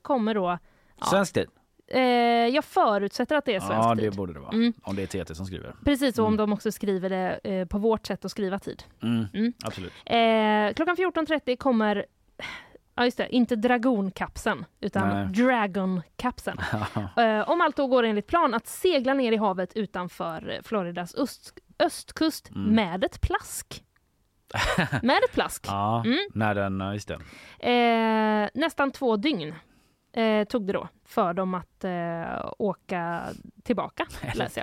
kommer 0.03 0.35
då... 0.35 0.59
Ja, 1.01 1.07
svensk 1.07 1.35
tid. 1.35 1.47
eh, 1.89 2.01
jag 2.47 2.65
förutsätter 2.65 3.37
att 3.37 3.45
det 3.45 3.55
är 3.55 3.61
svensk 3.61 3.75
Ja, 3.87 3.95
tid. 3.97 4.05
det 4.05 4.17
borde 4.17 4.33
det 4.33 4.41
vara. 4.41 4.53
Mm. 4.53 4.73
Om 4.83 4.97
det 4.97 5.03
är 5.15 5.25
TT 5.25 5.35
som 5.35 5.47
skriver. 5.47 5.75
Precis, 5.85 6.19
och 6.19 6.27
om 6.27 6.37
de 6.37 6.53
också 6.53 6.73
skriver 6.73 7.11
det 7.11 7.41
eh, 7.45 7.67
på 7.67 7.79
vårt 7.79 8.07
sätt 8.07 8.25
att 8.25 8.31
skriva 8.31 8.59
tid. 8.59 8.83
Mm. 9.03 9.25
Mm. 9.35 9.53
Absolut. 9.65 9.93
Eh, 10.07 10.75
klockan 10.75 10.97
14.30 10.97 11.57
kommer, 11.57 12.07
ja 12.95 13.05
just 13.05 13.17
det, 13.17 13.35
inte 13.35 13.57
Dragonkapseln 13.57 14.65
utan 14.81 15.09
Nej. 15.09 15.27
Dragonkapseln. 15.27 16.59
Eh, 17.17 17.51
om 17.51 17.61
allt 17.61 17.77
då 17.77 17.87
går 17.87 18.03
enligt 18.03 18.27
plan 18.27 18.55
att 18.55 18.67
segla 18.67 19.15
ner 19.15 19.33
i 19.33 19.37
havet 19.37 19.73
utanför 19.77 20.51
eh, 20.51 20.63
Floridas 20.63 21.15
öst, 21.15 21.59
östkust 21.79 22.51
Mm. 22.51 22.75
med 22.75 23.05
ett 23.05 23.21
plask. 23.21 23.85
med 25.03 25.17
ett 25.29 25.33
plask. 25.35 25.65
Ja, 25.69 26.03
Mm. 26.07 26.19
när 26.35 26.55
den, 26.55 26.93
just 26.95 27.09
det. 27.09 27.19
Eh, 27.71 28.49
nästan 28.55 28.91
två 28.91 29.17
dygn 29.17 29.55
eh, 30.17 30.45
tog 30.45 30.67
det 30.67 30.73
då 30.73 30.89
för 31.05 31.35
dem 31.35 31.55
att 31.55 31.85
eh, 31.85 32.53
åka 32.59 33.23
tillbaka. 33.63 34.07
Plask. 34.33 34.59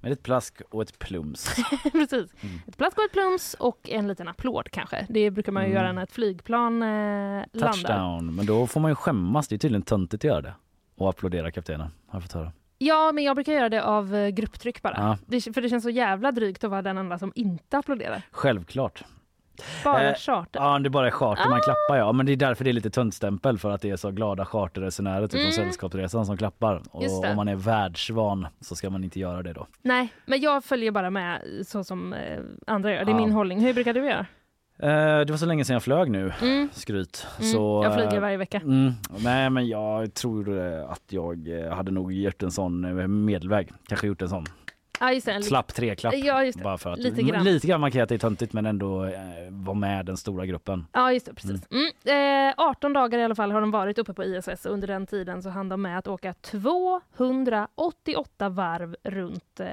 Med 0.00 0.12
ett 0.12 0.22
plask 0.22 0.60
och 0.70 0.82
ett 0.82 0.98
plums. 0.98 1.56
Precis. 1.92 2.34
Mm. 2.40 2.60
Ett 2.66 2.76
plask 2.76 2.98
och 2.98 3.04
ett 3.04 3.12
plums 3.12 3.54
och 3.54 3.90
en 3.90 4.08
liten 4.08 4.28
applåd 4.28 4.70
kanske. 4.70 5.06
Det 5.08 5.30
brukar 5.30 5.52
man 5.52 5.62
ju 5.62 5.68
Mm. 5.70 5.82
göra 5.82 5.92
när 5.92 6.02
ett 6.02 6.12
flygplan 6.12 6.82
eh, 6.82 6.88
landar. 6.88 7.72
Touchdown. 7.72 8.34
Men 8.34 8.46
då 8.46 8.66
får 8.66 8.80
man 8.80 8.90
ju 8.90 8.94
skämmas. 8.94 9.48
Det 9.48 9.54
är 9.54 9.58
tydligen 9.58 9.82
töntigt 9.82 10.20
att 10.24 10.28
göra 10.28 10.40
det. 10.40 10.54
Och 10.96 11.08
applådera 11.08 11.50
kaptenen, 11.50 11.80
har 11.80 12.16
jag 12.16 12.22
fått 12.22 12.32
höra. 12.32 12.52
Ja, 12.78 13.12
men 13.12 13.24
jag 13.24 13.36
brukar 13.36 13.52
göra 13.52 13.68
det 13.68 13.82
av 13.84 14.14
eh, 14.14 14.28
grupptryck 14.28 14.82
bara. 14.82 14.94
Ja. 14.96 15.18
Det, 15.26 15.40
för 15.54 15.60
det 15.62 15.68
känns 15.68 15.82
så 15.84 15.90
jävla 15.90 16.32
drygt 16.32 16.64
att 16.64 16.70
vara 16.70 16.82
den 16.82 16.98
enda 16.98 17.18
som 17.18 17.32
inte 17.34 17.78
applåderar. 17.78 18.22
Självklart. 18.30 19.04
Bara 19.84 20.08
Eh, 20.10 20.14
charter. 20.14 20.60
Ja, 20.60 20.78
det 20.78 20.88
är 20.88 20.90
bara 20.90 21.10
charter 21.10 21.48
man 21.48 21.58
Ah! 21.58 21.62
klappar 21.62 21.96
ja. 21.96 22.12
Men 22.12 22.26
det 22.26 22.32
är 22.32 22.36
därför 22.36 22.64
det 22.64 22.70
är 22.70 22.72
lite 22.72 22.90
töntstämpel 22.90 23.58
för 23.58 23.70
att 23.70 23.80
det 23.82 23.90
är 23.90 23.96
så 23.96 24.10
glada 24.10 24.44
charterresenärer 24.44 25.26
typ 25.26 25.34
Mm. 25.40 25.52
från 25.52 25.64
Sällskapsresan 25.64 26.26
som 26.26 26.36
klappar. 26.36 26.82
Och 26.90 27.02
om 27.30 27.36
man 27.36 27.48
är 27.48 27.56
världsvan 27.56 28.46
så 28.60 28.76
ska 28.76 28.90
man 28.90 29.04
inte 29.04 29.20
göra 29.20 29.42
det 29.42 29.52
då. 29.52 29.66
Nej, 29.82 30.08
men 30.26 30.40
jag 30.40 30.64
följer 30.64 30.90
bara 30.90 31.10
med 31.10 31.42
så 31.66 31.84
som 31.84 32.12
eh, 32.12 32.38
andra 32.66 32.90
gör. 32.94 33.04
Det 33.04 33.10
är 33.10 33.14
Ja. 33.14 33.20
min 33.20 33.32
hållning. 33.32 33.60
Hur 33.60 33.74
brukar 33.74 33.92
du 33.94 34.06
göra? 34.06 34.26
Eh, 34.82 35.24
det 35.24 35.30
var 35.30 35.36
så 35.36 35.46
länge 35.46 35.64
sedan 35.64 35.74
jag 35.74 35.82
flög 35.82 36.10
nu. 36.10 36.32
Mm. 36.42 36.68
Skryt. 36.72 37.26
Mm, 37.38 37.52
Så, 37.52 37.80
jag 37.84 37.94
flyger 37.94 38.14
eh, 38.14 38.20
varje 38.20 38.36
vecka. 38.36 38.56
Mm, 38.64 38.92
nej 39.18 39.50
men 39.50 39.68
jag 39.68 40.14
tror 40.14 40.58
att 40.90 41.02
jag 41.08 41.48
hade 41.72 41.90
nog 41.90 42.12
gjort 42.12 42.42
en 42.42 42.50
sån 42.50 43.24
medelväg. 43.24 43.72
Kanske 43.88 44.06
gjort 44.06 44.22
en 44.22 44.28
sån 44.28 44.44
Ja, 45.00 45.12
just 45.12 45.26
det. 45.26 45.42
Slapp 45.42 45.74
tre-klapp. 45.74 46.14
Ja, 46.16 46.44
just 46.44 46.58
det. 46.58 46.64
Bara 46.64 46.78
för 46.78 46.92
att 46.92 46.98
Lite 46.98 47.22
grann. 47.22 47.44
lite 47.44 47.66
grann 47.66 47.80
markera 47.80 48.02
att 48.02 48.08
det 48.08 48.14
är 48.14 48.18
töntigt 48.18 48.52
men 48.52 48.66
ändå 48.66 49.04
eh, 49.04 49.10
vara 49.50 49.74
med 49.74 50.06
den 50.06 50.16
stora 50.16 50.46
gruppen. 50.46 50.86
Ja, 50.92 51.12
just 51.12 51.26
det. 51.26 51.34
Precis. 51.34 51.60
Mm. 51.70 52.48
Eh, 52.48 52.54
18 52.56 52.92
dagar 52.92 53.18
i 53.18 53.24
alla 53.24 53.34
fall 53.34 53.52
har 53.52 53.60
de 53.60 53.70
varit 53.70 53.98
uppe 53.98 54.14
på 54.14 54.24
ISS 54.24 54.66
och 54.66 54.72
under 54.72 54.86
den 54.88 55.06
tiden 55.06 55.42
så 55.42 55.50
hann 55.50 55.68
de 55.68 55.82
med 55.82 55.98
att 55.98 56.08
åka 56.08 56.32
288 56.32 58.48
varv 58.48 58.96
runt 59.04 59.60
eh, 59.60 59.66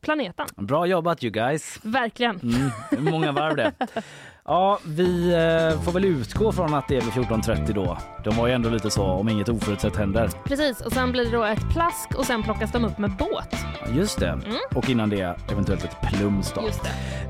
planeten. 0.00 0.46
Bra 0.56 0.86
jobbat 0.86 1.24
you 1.24 1.30
guys! 1.32 1.78
Verkligen. 1.82 2.40
Mm, 2.42 2.70
många 3.10 3.32
varv 3.32 3.56
det. 3.56 3.72
Ja, 4.46 4.78
vi 4.86 5.32
eh, 5.34 5.80
får 5.80 5.92
väl 5.92 6.04
utgå 6.04 6.52
från 6.52 6.74
att 6.74 6.88
det 6.88 6.96
är 6.96 7.00
vid 7.00 7.10
14.30 7.26 7.72
då. 7.74 7.98
De 8.24 8.36
var 8.36 8.46
ju 8.46 8.52
ändå 8.52 8.68
lite 8.68 8.90
så 8.90 9.04
om 9.04 9.28
inget 9.28 9.48
oförutsett 9.48 9.96
händer. 9.96 10.30
Precis, 10.44 10.80
och 10.80 10.92
sen 10.92 11.12
blir 11.12 11.24
det 11.24 11.30
då 11.36 11.44
ett 11.44 11.70
plask 11.70 12.14
och 12.18 12.24
sen 12.24 12.42
plockas 12.42 12.72
de 12.72 12.84
upp 12.84 12.98
med 12.98 13.10
båt. 13.16 13.56
Just 13.96 14.20
det. 14.20 14.38
Och 14.74 14.90
innan 14.90 15.10
det 15.10 15.36
eventuellt 15.52 15.84
ett 15.84 15.96
plums 16.02 16.52
då. 16.54 16.60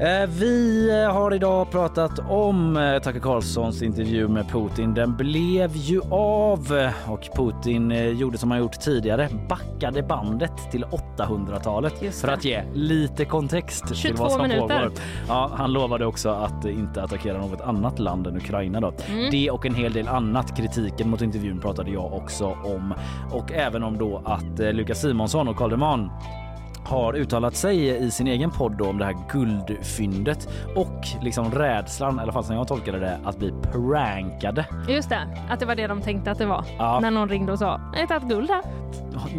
Eh, 0.05 0.27
Vi 0.29 0.91
har 1.13 1.35
idag 1.35 1.71
pratat 1.71 2.19
om 2.19 2.77
eh, 2.77 2.99
Tucker 3.03 3.21
Carlsons 3.21 3.83
intervju 3.83 4.29
med 4.29 4.49
Putin. 4.49 4.95
Den 4.95 5.17
blev 5.17 5.77
ju 5.77 6.01
av 6.11 6.91
och 7.07 7.29
Putin 7.37 7.91
gjorde 8.19 8.39
som 8.39 8.51
han 8.51 8.61
gjort 8.61 8.81
tidigare, 8.81 9.29
backade 9.49 10.03
bandet 10.03 10.53
till 10.71 10.85
800-talet 10.85 12.03
Just 12.03 12.21
för 12.21 12.29
att 12.29 12.45
ge 12.45 12.63
lite 12.75 13.25
kontext 13.25 13.87
till 13.87 13.97
22 13.97 14.23
vad 14.23 14.33
som 14.33 14.43
minuter. 14.43 14.61
pågår. 14.61 14.93
Ja, 15.29 15.51
han 15.57 15.73
lovade 15.73 16.07
också 16.07 16.29
att 16.29 16.65
inte 16.65 17.04
attackera 17.05 17.39
något 17.39 17.61
annat 17.61 17.99
land 17.99 18.27
än 18.27 18.37
Ukraina 18.37 18.81
då. 18.81 18.93
Mm. 19.09 19.31
Det 19.31 19.51
och 19.51 19.67
en 19.67 19.75
hel 19.75 19.93
del 19.93 20.09
annat. 20.09 20.57
Kritiken 20.57 21.11
mot 21.11 21.23
intervjun 21.23 21.61
pratade 21.61 21.91
jag 21.91 22.13
också 22.13 22.47
om 22.47 22.95
och 23.31 23.53
även 23.53 23.83
om 23.83 23.99
då 23.99 24.23
att 24.25 24.61
eh, 24.61 24.73
Lukas 24.73 25.01
Simonsson 25.01 25.49
och 25.49 25.57
Karl 25.57 25.71
Deman 25.71 26.11
har 26.85 27.15
uttalat 27.17 27.57
sig 27.57 28.05
i 28.07 28.11
sin 28.11 28.27
egen 28.27 28.51
podd 28.51 28.81
om 28.81 28.99
det 28.99 29.05
här 29.05 29.17
guldfyndet 29.33 30.49
och 30.77 31.07
liksom 31.23 31.51
rädslan, 31.51 32.19
i 32.19 32.23
alla 32.23 32.33
fall 32.33 32.45
som 32.45 32.57
jag 32.57 32.69
tolkade 32.69 32.99
det, 32.99 33.19
att 33.25 33.39
bli 33.39 33.53
prankade. 33.73 34.67
Just 34.89 35.09
det, 35.09 35.21
att 35.51 35.61
det 35.61 35.67
var 35.67 35.75
det 35.75 35.87
de 35.87 36.01
tänkte 36.03 36.31
att 36.31 36.39
det 36.39 36.47
var. 36.47 36.65
Ja. 36.79 37.01
När 37.01 37.11
någon 37.11 37.29
ringde 37.29 37.53
och 37.53 37.59
sa 37.59 37.81
“Jag 37.93 38.01
har 38.01 38.07
tagit 38.07 38.29
guld 38.29 38.51
här”. 38.51 38.63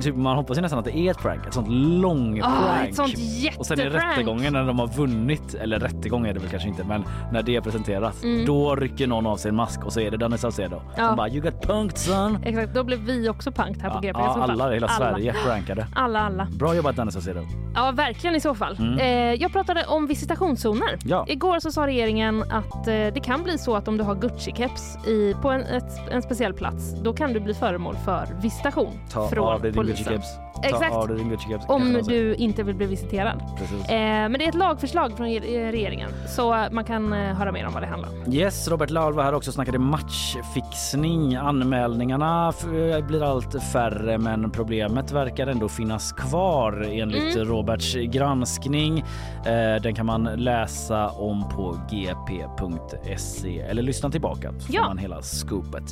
Typ, 0.02 0.16
man 0.16 0.36
hoppas 0.36 0.58
ju 0.58 0.62
nästan 0.62 0.80
att 0.80 0.86
det 0.86 0.98
är 0.98 1.12
ett 1.12 1.18
prank, 1.18 1.48
ett 1.48 1.54
sånt 1.54 1.68
lång 1.70 2.42
Ah, 2.44 2.52
prank. 2.66 2.90
ett 2.90 2.96
sånt 2.96 3.14
och 3.58 3.66
sen 3.66 3.80
i 3.80 3.84
jätteprank. 3.84 4.12
rättegången 4.18 4.54
när 4.54 4.64
de 4.66 4.80
har 4.80 4.88
vunnit, 4.88 5.54
eller 5.54 5.80
rättegång 5.80 6.28
är 6.28 6.34
det 6.34 6.40
väl 6.40 6.50
kanske 6.50 6.70
inte, 6.70 6.84
men 6.84 7.04
när 7.32 7.44
det 7.44 7.62
presenteras, 7.62 8.24
Mm. 8.24 8.46
då 8.46 8.76
rycker 8.76 9.08
någon 9.08 9.26
av 9.28 9.38
sig 9.38 9.50
en 9.50 9.56
mask 9.56 9.86
och 9.86 9.94
så 9.94 10.00
är 10.00 10.12
det 10.12 10.18
Danny 10.18 10.38
Saucedo 10.38 10.82
Ja. 10.98 11.08
som 11.08 11.16
bara 11.18 11.30
“You 11.30 11.42
got 11.42 11.62
punked 11.68 11.98
son”. 11.98 12.38
Exakt, 12.44 12.74
då 12.74 12.84
blev 12.84 13.00
vi 13.00 13.30
också 13.30 13.52
punkt 13.52 13.80
här 13.82 13.90
på 13.90 14.00
GP 14.00 14.20
Ja, 14.20 14.38
alla 14.42 14.72
hela 14.72 14.88
Alla. 14.88 14.98
Sverige 15.12 15.34
prankade. 15.46 15.88
Alla, 15.96 16.20
alla. 16.22 16.48
Bra 16.60 16.76
jobbat 16.76 16.96
Danny 16.96 17.12
Saucedo. 17.12 17.35
Ja, 17.76 17.92
verkligen 17.92 18.36
i 18.36 18.40
så 18.40 18.56
fall. 18.56 18.78
Mm. 18.80 19.00
Eh, 19.00 19.42
jag 19.42 19.52
pratade 19.52 19.86
om 19.86 20.08
visitationszoner. 20.08 20.98
Ja. 21.06 21.26
Igår 21.28 21.60
så 21.60 21.72
sa 21.72 21.88
regeringen 21.88 22.44
att 22.44 22.88
eh, 22.88 22.94
det 22.94 23.24
kan 23.24 23.44
bli 23.44 23.58
så 23.58 23.76
att 23.76 23.88
om 23.88 23.98
du 23.98 24.04
har 24.04 24.16
Gucci-keps 24.16 25.08
i, 25.08 25.36
på 25.42 25.50
en, 25.50 25.62
ett, 25.62 26.10
en 26.12 26.22
speciell 26.22 26.54
plats, 26.54 27.02
då 27.04 27.14
kan 27.14 27.34
du 27.34 27.40
bli 27.40 27.54
föremål 27.54 27.96
för 28.06 28.28
visitation 28.42 29.00
Ta 29.12 29.28
från 29.30 29.54
av 29.54 29.62
dig 29.62 29.72
din 29.72 29.82
polisen. 29.82 30.14
Gucci-keps. 30.14 30.45
Ta 30.62 30.68
Exakt. 30.68 31.08
din 31.08 31.30
Gucci-keps. 31.32 31.66
Om 31.68 31.94
du 32.08 32.36
inte 32.36 32.64
vill 32.64 32.76
bli 32.76 32.86
visiterad. 32.86 33.42
Eh, 33.90 33.96
men 33.96 34.34
det 34.34 34.44
är 34.46 34.50
ett 34.50 34.56
lagförslag 34.56 35.18
från 35.18 35.28
re- 35.28 35.72
regeringen, 35.72 36.10
så 36.28 36.54
eh, 36.56 36.72
man 36.72 36.84
kan 36.86 37.14
eh, 37.14 37.20
höra 37.20 37.52
mer 37.52 37.66
om 37.68 37.74
vad 37.74 37.84
det 37.84 37.88
handlar 37.88 38.10
om. 38.10 38.34
Yes, 38.34 38.68
Robert 38.68 38.90
Laul 38.90 39.14
var 39.14 39.24
här 39.24 39.34
också 39.34 39.50
och 39.50 39.54
snackade 39.56 39.80
matchfixning. 39.80 41.36
Anmälningarna 41.36 42.50
f- 42.50 43.04
blir 43.08 43.24
allt 43.24 43.64
färre 43.64 44.18
men 44.18 44.52
problemet 44.52 45.12
verkar 45.12 45.48
ändå 45.48 45.70
finnas 45.70 46.12
kvar 46.12 46.88
enligt 46.92 47.36
Mm. 47.36 47.48
Roberts 47.48 47.94
granskning. 47.96 49.00
Eh, 49.46 49.82
den 49.82 49.96
kan 49.96 50.06
man 50.06 50.24
läsa 50.36 51.10
om 51.10 51.50
på 51.50 51.78
gp.se 51.92 53.60
eller 53.60 53.82
lyssna 53.82 54.10
tillbaka 54.10 54.54
så 54.60 54.68
Ja. 54.74 54.82
får 54.82 54.88
man 54.88 54.98
hela 54.98 55.22
scoopet. 55.22 55.84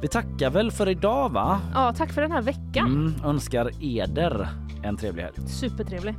Vi 0.00 0.08
tackar 0.08 0.50
väl 0.50 0.70
för 0.72 0.88
idag 0.88 1.28
va? 1.28 1.60
Ja, 1.74 1.92
tack 1.92 2.12
för 2.12 2.22
den 2.22 2.32
här 2.32 2.42
veckan. 2.42 2.86
Mm, 2.86 3.24
önskar 3.24 3.70
eder 3.80 4.48
en 4.82 4.96
trevlig 4.96 5.22
helg. 5.22 5.34
Supertrevlig. 5.48 6.14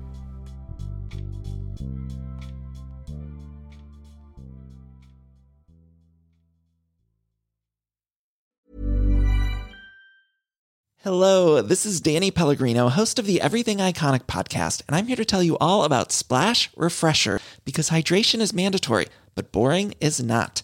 Hello, 11.03 11.61
this 11.61 11.85
is 11.85 12.01
Danny 12.01 12.31
Pellegrino, 12.31 12.89
host 12.89 13.19
of 13.19 13.25
the 13.25 13.39
Everything 13.39 13.77
Iconic 13.77 14.25
podcast, 14.27 14.81
and 14.87 14.95
I'm 14.97 15.07
here 15.07 15.15
to 15.15 15.23
tell 15.23 15.43
you 15.43 15.55
all 15.61 15.85
about 15.85 16.11
Splash 16.11 16.69
Refresher 16.75 17.39
because 17.63 17.91
hydration 17.91 18.41
is 18.41 18.53
mandatory, 18.53 19.05
but 19.35 19.51
boring 19.51 19.93
is 20.01 20.21
not. 20.21 20.63